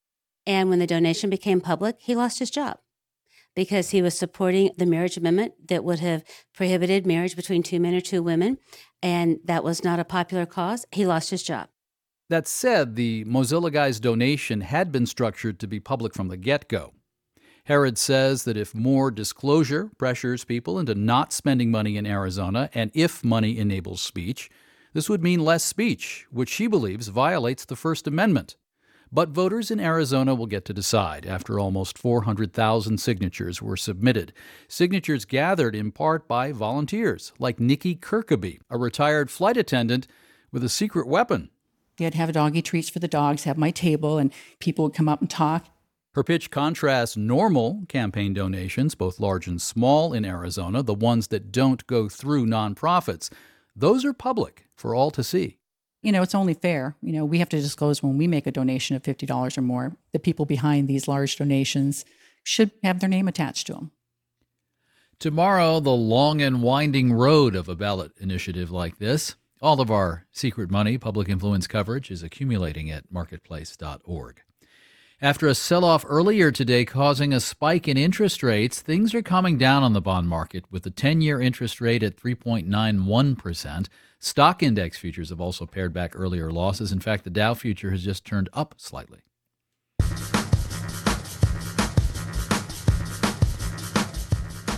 And 0.46 0.70
when 0.70 0.80
the 0.80 0.88
donation 0.88 1.30
became 1.30 1.62
public, 1.62 1.98
he 2.00 2.16
lost 2.16 2.40
his 2.40 2.50
job 2.50 2.80
because 3.56 3.90
he 3.90 4.02
was 4.02 4.18
supporting 4.18 4.72
the 4.78 4.86
marriage 4.86 5.18
amendment 5.18 5.68
that 5.68 5.84
would 5.84 6.00
have 6.00 6.24
prohibited 6.54 7.06
marriage 7.06 7.36
between 7.36 7.64
two 7.64 7.80
men 7.80 7.94
or 7.94 8.02
two 8.02 8.24
women. 8.24 8.58
And 9.04 9.40
that 9.44 9.64
was 9.64 9.84
not 9.84 10.00
a 10.00 10.06
popular 10.06 10.46
cause. 10.46 10.86
He 10.92 11.06
lost 11.06 11.30
his 11.30 11.44
job. 11.44 11.68
That 12.30 12.48
said, 12.48 12.96
the 12.96 13.26
Mozilla 13.26 13.72
guy's 13.72 14.00
donation 14.00 14.62
had 14.62 14.92
been 14.92 15.06
structured 15.06 15.60
to 15.60 15.68
be 15.68 15.82
public 15.82 16.14
from 16.14 16.30
the 16.30 16.38
get 16.38 16.70
go. 16.70 16.94
Herrod 17.66 17.98
says 17.98 18.46
that 18.46 18.58
if 18.58 18.74
more 18.74 19.12
disclosure 19.12 19.92
pressures 19.98 20.46
people 20.46 20.80
into 20.80 20.96
not 20.96 21.34
spending 21.34 21.70
money 21.70 21.98
in 21.98 22.06
Arizona, 22.08 22.70
and 22.74 22.90
if 22.94 23.24
money 23.24 23.58
enables 23.58 24.02
speech, 24.02 24.50
this 24.94 25.10
would 25.10 25.22
mean 25.22 25.42
less 25.42 25.64
speech, 25.64 26.26
which 26.32 26.50
she 26.50 26.68
believes 26.68 27.10
violates 27.10 27.66
the 27.66 27.76
First 27.76 28.08
Amendment. 28.08 28.56
But 29.14 29.30
voters 29.30 29.70
in 29.70 29.82
Arizona 29.82 30.34
will 30.34 30.46
get 30.46 30.64
to 30.66 30.74
decide 30.74 31.26
after 31.26 31.60
almost 31.60 31.98
400,000 31.98 32.98
signatures 32.98 33.62
were 33.62 33.76
submitted. 33.76 34.32
Signatures 34.70 35.26
gathered 35.26 35.76
in 35.76 35.92
part 35.92 36.30
by 36.30 36.54
volunteers 36.54 37.34
like 37.38 37.60
Nikki 37.60 37.94
Kirkaby, 37.94 38.62
a 38.70 38.78
retired 38.78 39.30
flight 39.30 39.58
attendant 39.58 40.08
with 40.50 40.64
a 40.64 40.70
secret 40.70 41.08
weapon. 41.08 41.50
I'd 42.00 42.14
have 42.14 42.32
doggy 42.32 42.62
treats 42.62 42.90
for 42.90 43.00
the 43.00 43.08
dogs, 43.08 43.44
have 43.44 43.58
my 43.58 43.72
table, 43.72 44.18
and 44.18 44.32
people 44.60 44.86
would 44.86 44.94
come 44.94 45.10
up 45.10 45.20
and 45.20 45.30
talk. 45.30 45.66
Her 46.14 46.24
pitch 46.24 46.50
contrasts 46.50 47.16
normal 47.16 47.84
campaign 47.90 48.34
donations, 48.34 48.96
both 48.96 49.20
large 49.20 49.46
and 49.46 49.62
small 49.62 50.14
in 50.14 50.26
Arizona, 50.26 50.84
the 50.84 50.94
ones 50.94 51.28
that 51.28 51.52
don't 51.52 51.86
go 51.86 52.08
through 52.10 52.46
nonprofits. 52.46 53.30
Those 53.76 54.04
are 54.04 54.14
public 54.14 54.68
for 54.76 54.96
all 54.96 55.12
to 55.12 55.24
see 55.24 55.58
you 56.02 56.12
know, 56.12 56.22
it's 56.22 56.36
only 56.36 56.54
fair. 56.54 56.96
You 57.02 57.14
know, 57.14 57.26
we 57.26 57.40
have 57.40 57.50
to 57.50 57.62
disclose 57.62 58.02
when 58.02 58.18
we 58.18 58.28
make 58.28 58.48
a 58.48 58.52
donation 58.52 58.96
of 58.96 59.04
$50 59.04 59.58
or 59.58 59.62
more. 59.62 59.96
The 60.14 60.20
people 60.20 60.46
behind 60.46 60.88
these 60.88 61.08
large 61.08 61.36
donations 61.36 62.06
should 62.44 62.72
have 62.84 63.00
their 63.00 63.10
name 63.10 63.28
attached 63.28 63.68
to 63.68 63.74
them. 63.74 63.92
Tomorrow, 65.20 65.80
the 65.82 65.92
long 65.92 66.42
and 66.42 66.64
winding 66.64 67.14
road 67.14 67.56
of 67.56 67.70
a 67.70 67.76
ballot 67.76 68.12
initiative 68.20 68.72
like 68.72 68.98
this. 68.98 69.36
All 69.62 69.80
of 69.80 69.92
our 69.92 70.26
secret 70.32 70.72
money 70.72 70.98
public 70.98 71.30
influence 71.30 71.68
coverage 71.68 72.10
is 72.10 72.24
accumulating 72.24 72.90
at 72.90 73.12
marketplace.org. 73.12 74.42
After 75.24 75.46
a 75.46 75.54
sell 75.54 75.86
off 75.86 76.04
earlier 76.10 76.50
today 76.50 76.84
causing 76.84 77.32
a 77.32 77.40
spike 77.40 77.88
in 77.88 77.96
interest 77.96 78.42
rates, 78.42 78.82
things 78.82 79.14
are 79.14 79.22
coming 79.22 79.56
down 79.56 79.84
on 79.84 79.94
the 79.94 80.02
bond 80.02 80.28
market 80.28 80.66
with 80.72 80.82
the 80.82 80.90
10 80.90 81.22
year 81.22 81.40
interest 81.40 81.80
rate 81.80 82.02
at 82.02 82.18
3.91%. 82.18 83.88
Stock 84.18 84.64
index 84.64 84.98
futures 84.98 85.30
have 85.30 85.40
also 85.40 85.68
pared 85.68 85.94
back 85.94 86.14
earlier 86.16 86.50
losses. 86.50 86.92
In 86.92 87.00
fact, 87.00 87.24
the 87.24 87.30
Dow 87.30 87.54
future 87.54 87.92
has 87.92 88.04
just 88.04 88.26
turned 88.26 88.50
up 88.54 88.74
slightly. 88.78 89.20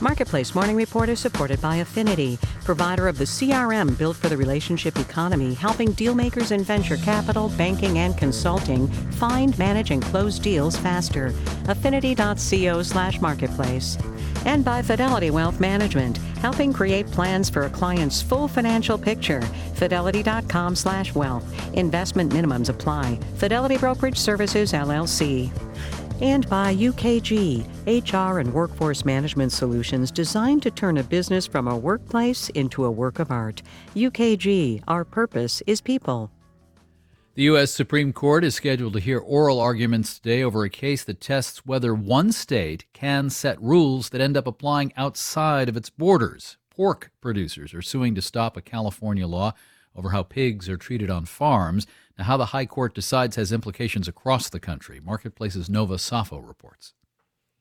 Marketplace 0.04 0.54
Morning 0.54 0.76
Report 0.76 1.08
is 1.08 1.22
supported 1.22 1.62
by 1.62 1.78
Affinity, 1.78 2.38
provider 2.66 3.08
of 3.08 3.18
the 3.18 3.24
CRM 3.24 3.98
built 3.98 4.18
for 4.18 4.28
the 4.28 4.36
relationship 4.36 5.00
economy, 5.00 5.54
helping 5.54 5.94
dealmakers 5.94 6.52
in 6.52 6.62
venture 6.62 6.98
capital, 6.98 7.48
banking, 7.58 8.00
and 8.00 8.18
consulting 8.18 8.90
find, 9.14 9.58
manage, 9.58 9.92
and 9.92 10.02
close 10.02 10.40
deals 10.40 10.76
faster. 10.76 11.28
Affinity.co 11.70 12.84
slash 12.84 13.22
marketplace. 13.22 13.98
And 14.44 14.66
by 14.66 14.82
Fidelity 14.82 15.32
Wealth 15.32 15.62
Management, 15.62 16.18
helping 16.42 16.74
create 16.74 17.08
plans 17.08 17.50
for 17.50 17.62
a 17.62 17.70
client's 17.70 18.22
full 18.22 18.50
financial 18.50 18.98
picture. 18.98 19.40
Fidelity.com 19.76 20.76
slash 20.76 21.16
wealth. 21.16 21.46
Investment 21.76 22.34
minimums 22.34 22.68
apply. 22.68 23.18
Fidelity 23.36 23.78
Brokerage 23.78 24.18
Services, 24.18 24.74
LLC. 24.74 25.50
And 26.22 26.50
by 26.50 26.76
UKG, 26.76 27.66
HR 27.86 28.40
and 28.40 28.54
workforce 28.54 29.06
management 29.06 29.52
solutions 29.52 30.12
designed 30.12 30.64
to 30.64 30.72
turn 30.72 30.98
a 30.98 31.04
business 31.04 31.46
from 31.46 31.68
a 31.68 31.78
workplace 31.78 32.50
into 32.50 32.86
a 32.86 32.92
work 32.92 33.20
of 33.20 33.32
art. 33.32 33.62
UKG, 33.96 34.84
our 34.88 35.04
purpose 35.04 35.62
is 35.68 35.82
people. 35.82 36.32
The 37.36 37.44
U.S. 37.44 37.72
Supreme 37.72 38.14
Court 38.14 38.44
is 38.44 38.54
scheduled 38.54 38.94
to 38.94 39.00
hear 39.00 39.18
oral 39.18 39.60
arguments 39.60 40.20
today 40.20 40.44
over 40.44 40.64
a 40.64 40.70
case 40.70 41.04
that 41.06 41.20
tests 41.20 41.66
whether 41.66 41.96
one 41.96 42.32
state 42.32 42.86
can 42.94 43.32
set 43.32 43.60
rules 43.60 44.10
that 44.10 44.22
end 44.22 44.38
up 44.38 44.46
applying 44.46 44.94
outside 44.96 45.68
of 45.68 45.76
its 45.76 45.90
borders. 45.90 46.58
Pork 46.70 47.12
producers 47.22 47.74
are 47.74 47.82
suing 47.82 48.14
to 48.14 48.22
stop 48.22 48.56
a 48.56 48.62
California 48.62 49.26
law 49.26 49.54
over 49.96 50.12
how 50.12 50.22
pigs 50.22 50.70
are 50.70 50.78
treated 50.78 51.10
on 51.10 51.26
farms. 51.26 51.88
Now, 52.18 52.26
how 52.26 52.38
the 52.38 52.48
High 52.48 52.66
Court 52.68 52.94
decides 52.94 53.36
has 53.38 53.52
implications 53.52 54.08
across 54.08 54.50
the 54.50 54.60
country. 54.60 55.00
Marketplace's 55.00 55.70
Nova 55.70 55.96
Safo 55.96 56.46
reports. 56.46 56.94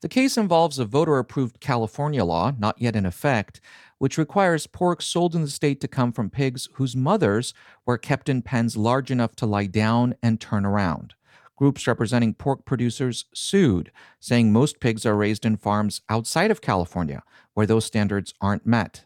The 0.02 0.08
case 0.08 0.36
involves 0.36 0.78
a 0.78 0.84
voter 0.84 1.18
approved 1.18 1.60
California 1.60 2.24
law, 2.24 2.52
not 2.58 2.80
yet 2.80 2.96
in 2.96 3.06
effect, 3.06 3.60
which 3.98 4.18
requires 4.18 4.66
pork 4.66 5.00
sold 5.00 5.34
in 5.34 5.42
the 5.42 5.48
state 5.48 5.80
to 5.80 5.88
come 5.88 6.12
from 6.12 6.28
pigs 6.28 6.68
whose 6.74 6.96
mothers 6.96 7.54
were 7.86 7.96
kept 7.96 8.28
in 8.28 8.42
pens 8.42 8.76
large 8.76 9.12
enough 9.12 9.36
to 9.36 9.46
lie 9.46 9.66
down 9.66 10.16
and 10.22 10.40
turn 10.40 10.66
around. 10.66 11.14
Groups 11.56 11.86
representing 11.86 12.34
pork 12.34 12.64
producers 12.64 13.26
sued, 13.32 13.92
saying 14.18 14.52
most 14.52 14.80
pigs 14.80 15.06
are 15.06 15.14
raised 15.14 15.46
in 15.46 15.56
farms 15.56 16.00
outside 16.08 16.50
of 16.50 16.60
California, 16.60 17.22
where 17.54 17.66
those 17.66 17.84
standards 17.84 18.34
aren't 18.40 18.66
met. 18.66 19.04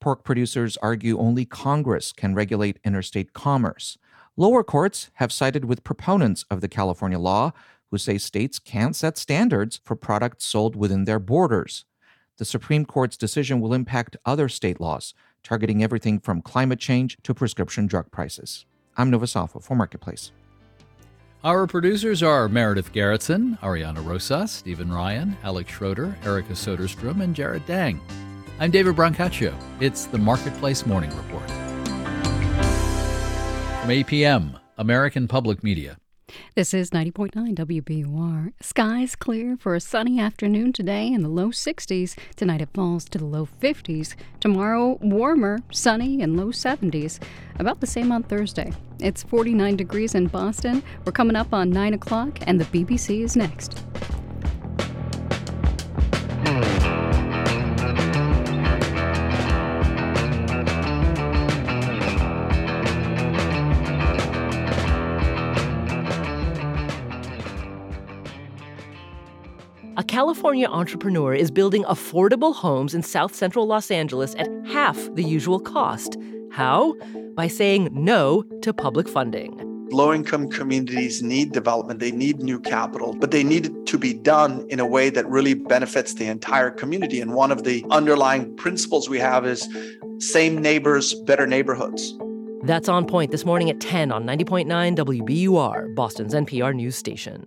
Pork 0.00 0.22
producers 0.22 0.76
argue 0.76 1.18
only 1.18 1.44
Congress 1.44 2.12
can 2.12 2.34
regulate 2.36 2.78
interstate 2.84 3.32
commerce. 3.32 3.98
Lower 4.36 4.62
courts 4.62 5.10
have 5.14 5.32
sided 5.32 5.64
with 5.64 5.84
proponents 5.84 6.44
of 6.50 6.60
the 6.60 6.68
California 6.68 7.18
law, 7.18 7.52
who 7.90 7.98
say 7.98 8.18
states 8.18 8.58
can't 8.58 8.94
set 8.94 9.16
standards 9.16 9.80
for 9.84 9.96
products 9.96 10.44
sold 10.44 10.76
within 10.76 11.04
their 11.04 11.18
borders 11.18 11.84
the 12.38 12.44
Supreme 12.44 12.84
Court's 12.84 13.16
decision 13.16 13.60
will 13.60 13.72
impact 13.72 14.16
other 14.24 14.48
state 14.48 14.80
laws, 14.80 15.14
targeting 15.42 15.82
everything 15.82 16.18
from 16.18 16.42
climate 16.42 16.78
change 16.78 17.16
to 17.22 17.34
prescription 17.34 17.86
drug 17.86 18.10
prices. 18.10 18.66
I'm 18.96 19.10
Nova 19.10 19.26
for 19.26 19.74
Marketplace. 19.74 20.32
Our 21.44 21.66
producers 21.66 22.22
are 22.22 22.48
Meredith 22.48 22.92
Garretson, 22.92 23.58
Ariana 23.60 24.04
Rosas, 24.04 24.50
Stephen 24.50 24.92
Ryan, 24.92 25.36
Alex 25.44 25.70
Schroeder, 25.70 26.16
Erica 26.24 26.52
Soderstrom, 26.52 27.22
and 27.22 27.36
Jarrett 27.36 27.66
Dang. 27.66 28.00
I'm 28.58 28.70
David 28.70 28.96
Brancaccio. 28.96 29.54
It's 29.80 30.06
the 30.06 30.18
Marketplace 30.18 30.86
Morning 30.86 31.14
Report. 31.16 31.75
From 33.86 33.94
APM, 33.94 34.58
American 34.78 35.28
Public 35.28 35.62
Media. 35.62 35.96
This 36.56 36.74
is 36.74 36.90
90.9 36.90 37.54
WBUR. 37.54 38.52
Skies 38.60 39.14
clear 39.14 39.56
for 39.56 39.76
a 39.76 39.80
sunny 39.80 40.18
afternoon 40.18 40.72
today 40.72 41.06
in 41.06 41.22
the 41.22 41.28
low 41.28 41.50
60s. 41.50 42.18
Tonight 42.34 42.62
it 42.62 42.70
falls 42.74 43.04
to 43.04 43.18
the 43.18 43.24
low 43.24 43.46
50s. 43.46 44.16
Tomorrow, 44.40 44.98
warmer, 45.00 45.60
sunny, 45.70 46.20
and 46.20 46.36
low 46.36 46.48
70s. 46.48 47.20
About 47.60 47.80
the 47.80 47.86
same 47.86 48.10
on 48.10 48.24
Thursday. 48.24 48.72
It's 48.98 49.22
49 49.22 49.76
degrees 49.76 50.16
in 50.16 50.26
Boston. 50.26 50.82
We're 51.04 51.12
coming 51.12 51.36
up 51.36 51.54
on 51.54 51.70
9 51.70 51.94
o'clock, 51.94 52.40
and 52.42 52.60
the 52.60 52.64
BBC 52.64 53.22
is 53.22 53.36
next. 53.36 53.84
A 69.98 70.04
California 70.04 70.68
entrepreneur 70.68 71.32
is 71.32 71.50
building 71.50 71.82
affordable 71.84 72.54
homes 72.54 72.94
in 72.94 73.02
South 73.02 73.34
Central 73.34 73.66
Los 73.66 73.90
Angeles 73.90 74.34
at 74.34 74.46
half 74.66 74.98
the 75.14 75.22
usual 75.22 75.58
cost. 75.58 76.18
How? 76.52 76.94
By 77.34 77.48
saying 77.48 77.88
no 77.92 78.42
to 78.60 78.74
public 78.74 79.08
funding. 79.08 79.58
Low 79.90 80.12
income 80.12 80.50
communities 80.50 81.22
need 81.22 81.52
development, 81.52 82.00
they 82.00 82.10
need 82.10 82.40
new 82.40 82.60
capital, 82.60 83.14
but 83.14 83.30
they 83.30 83.42
need 83.42 83.66
it 83.66 83.86
to 83.86 83.96
be 83.96 84.12
done 84.12 84.66
in 84.68 84.80
a 84.80 84.86
way 84.86 85.08
that 85.08 85.26
really 85.30 85.54
benefits 85.54 86.12
the 86.12 86.26
entire 86.26 86.70
community. 86.70 87.22
And 87.22 87.32
one 87.32 87.50
of 87.50 87.64
the 87.64 87.82
underlying 87.90 88.54
principles 88.56 89.08
we 89.08 89.18
have 89.20 89.46
is 89.46 89.66
same 90.18 90.58
neighbors, 90.58 91.14
better 91.14 91.46
neighborhoods. 91.46 92.18
That's 92.64 92.90
on 92.90 93.06
point 93.06 93.30
this 93.30 93.46
morning 93.46 93.70
at 93.70 93.80
10 93.80 94.12
on 94.12 94.24
90.9 94.24 94.94
WBUR, 94.94 95.94
Boston's 95.94 96.34
NPR 96.34 96.74
news 96.74 96.96
station. 96.96 97.46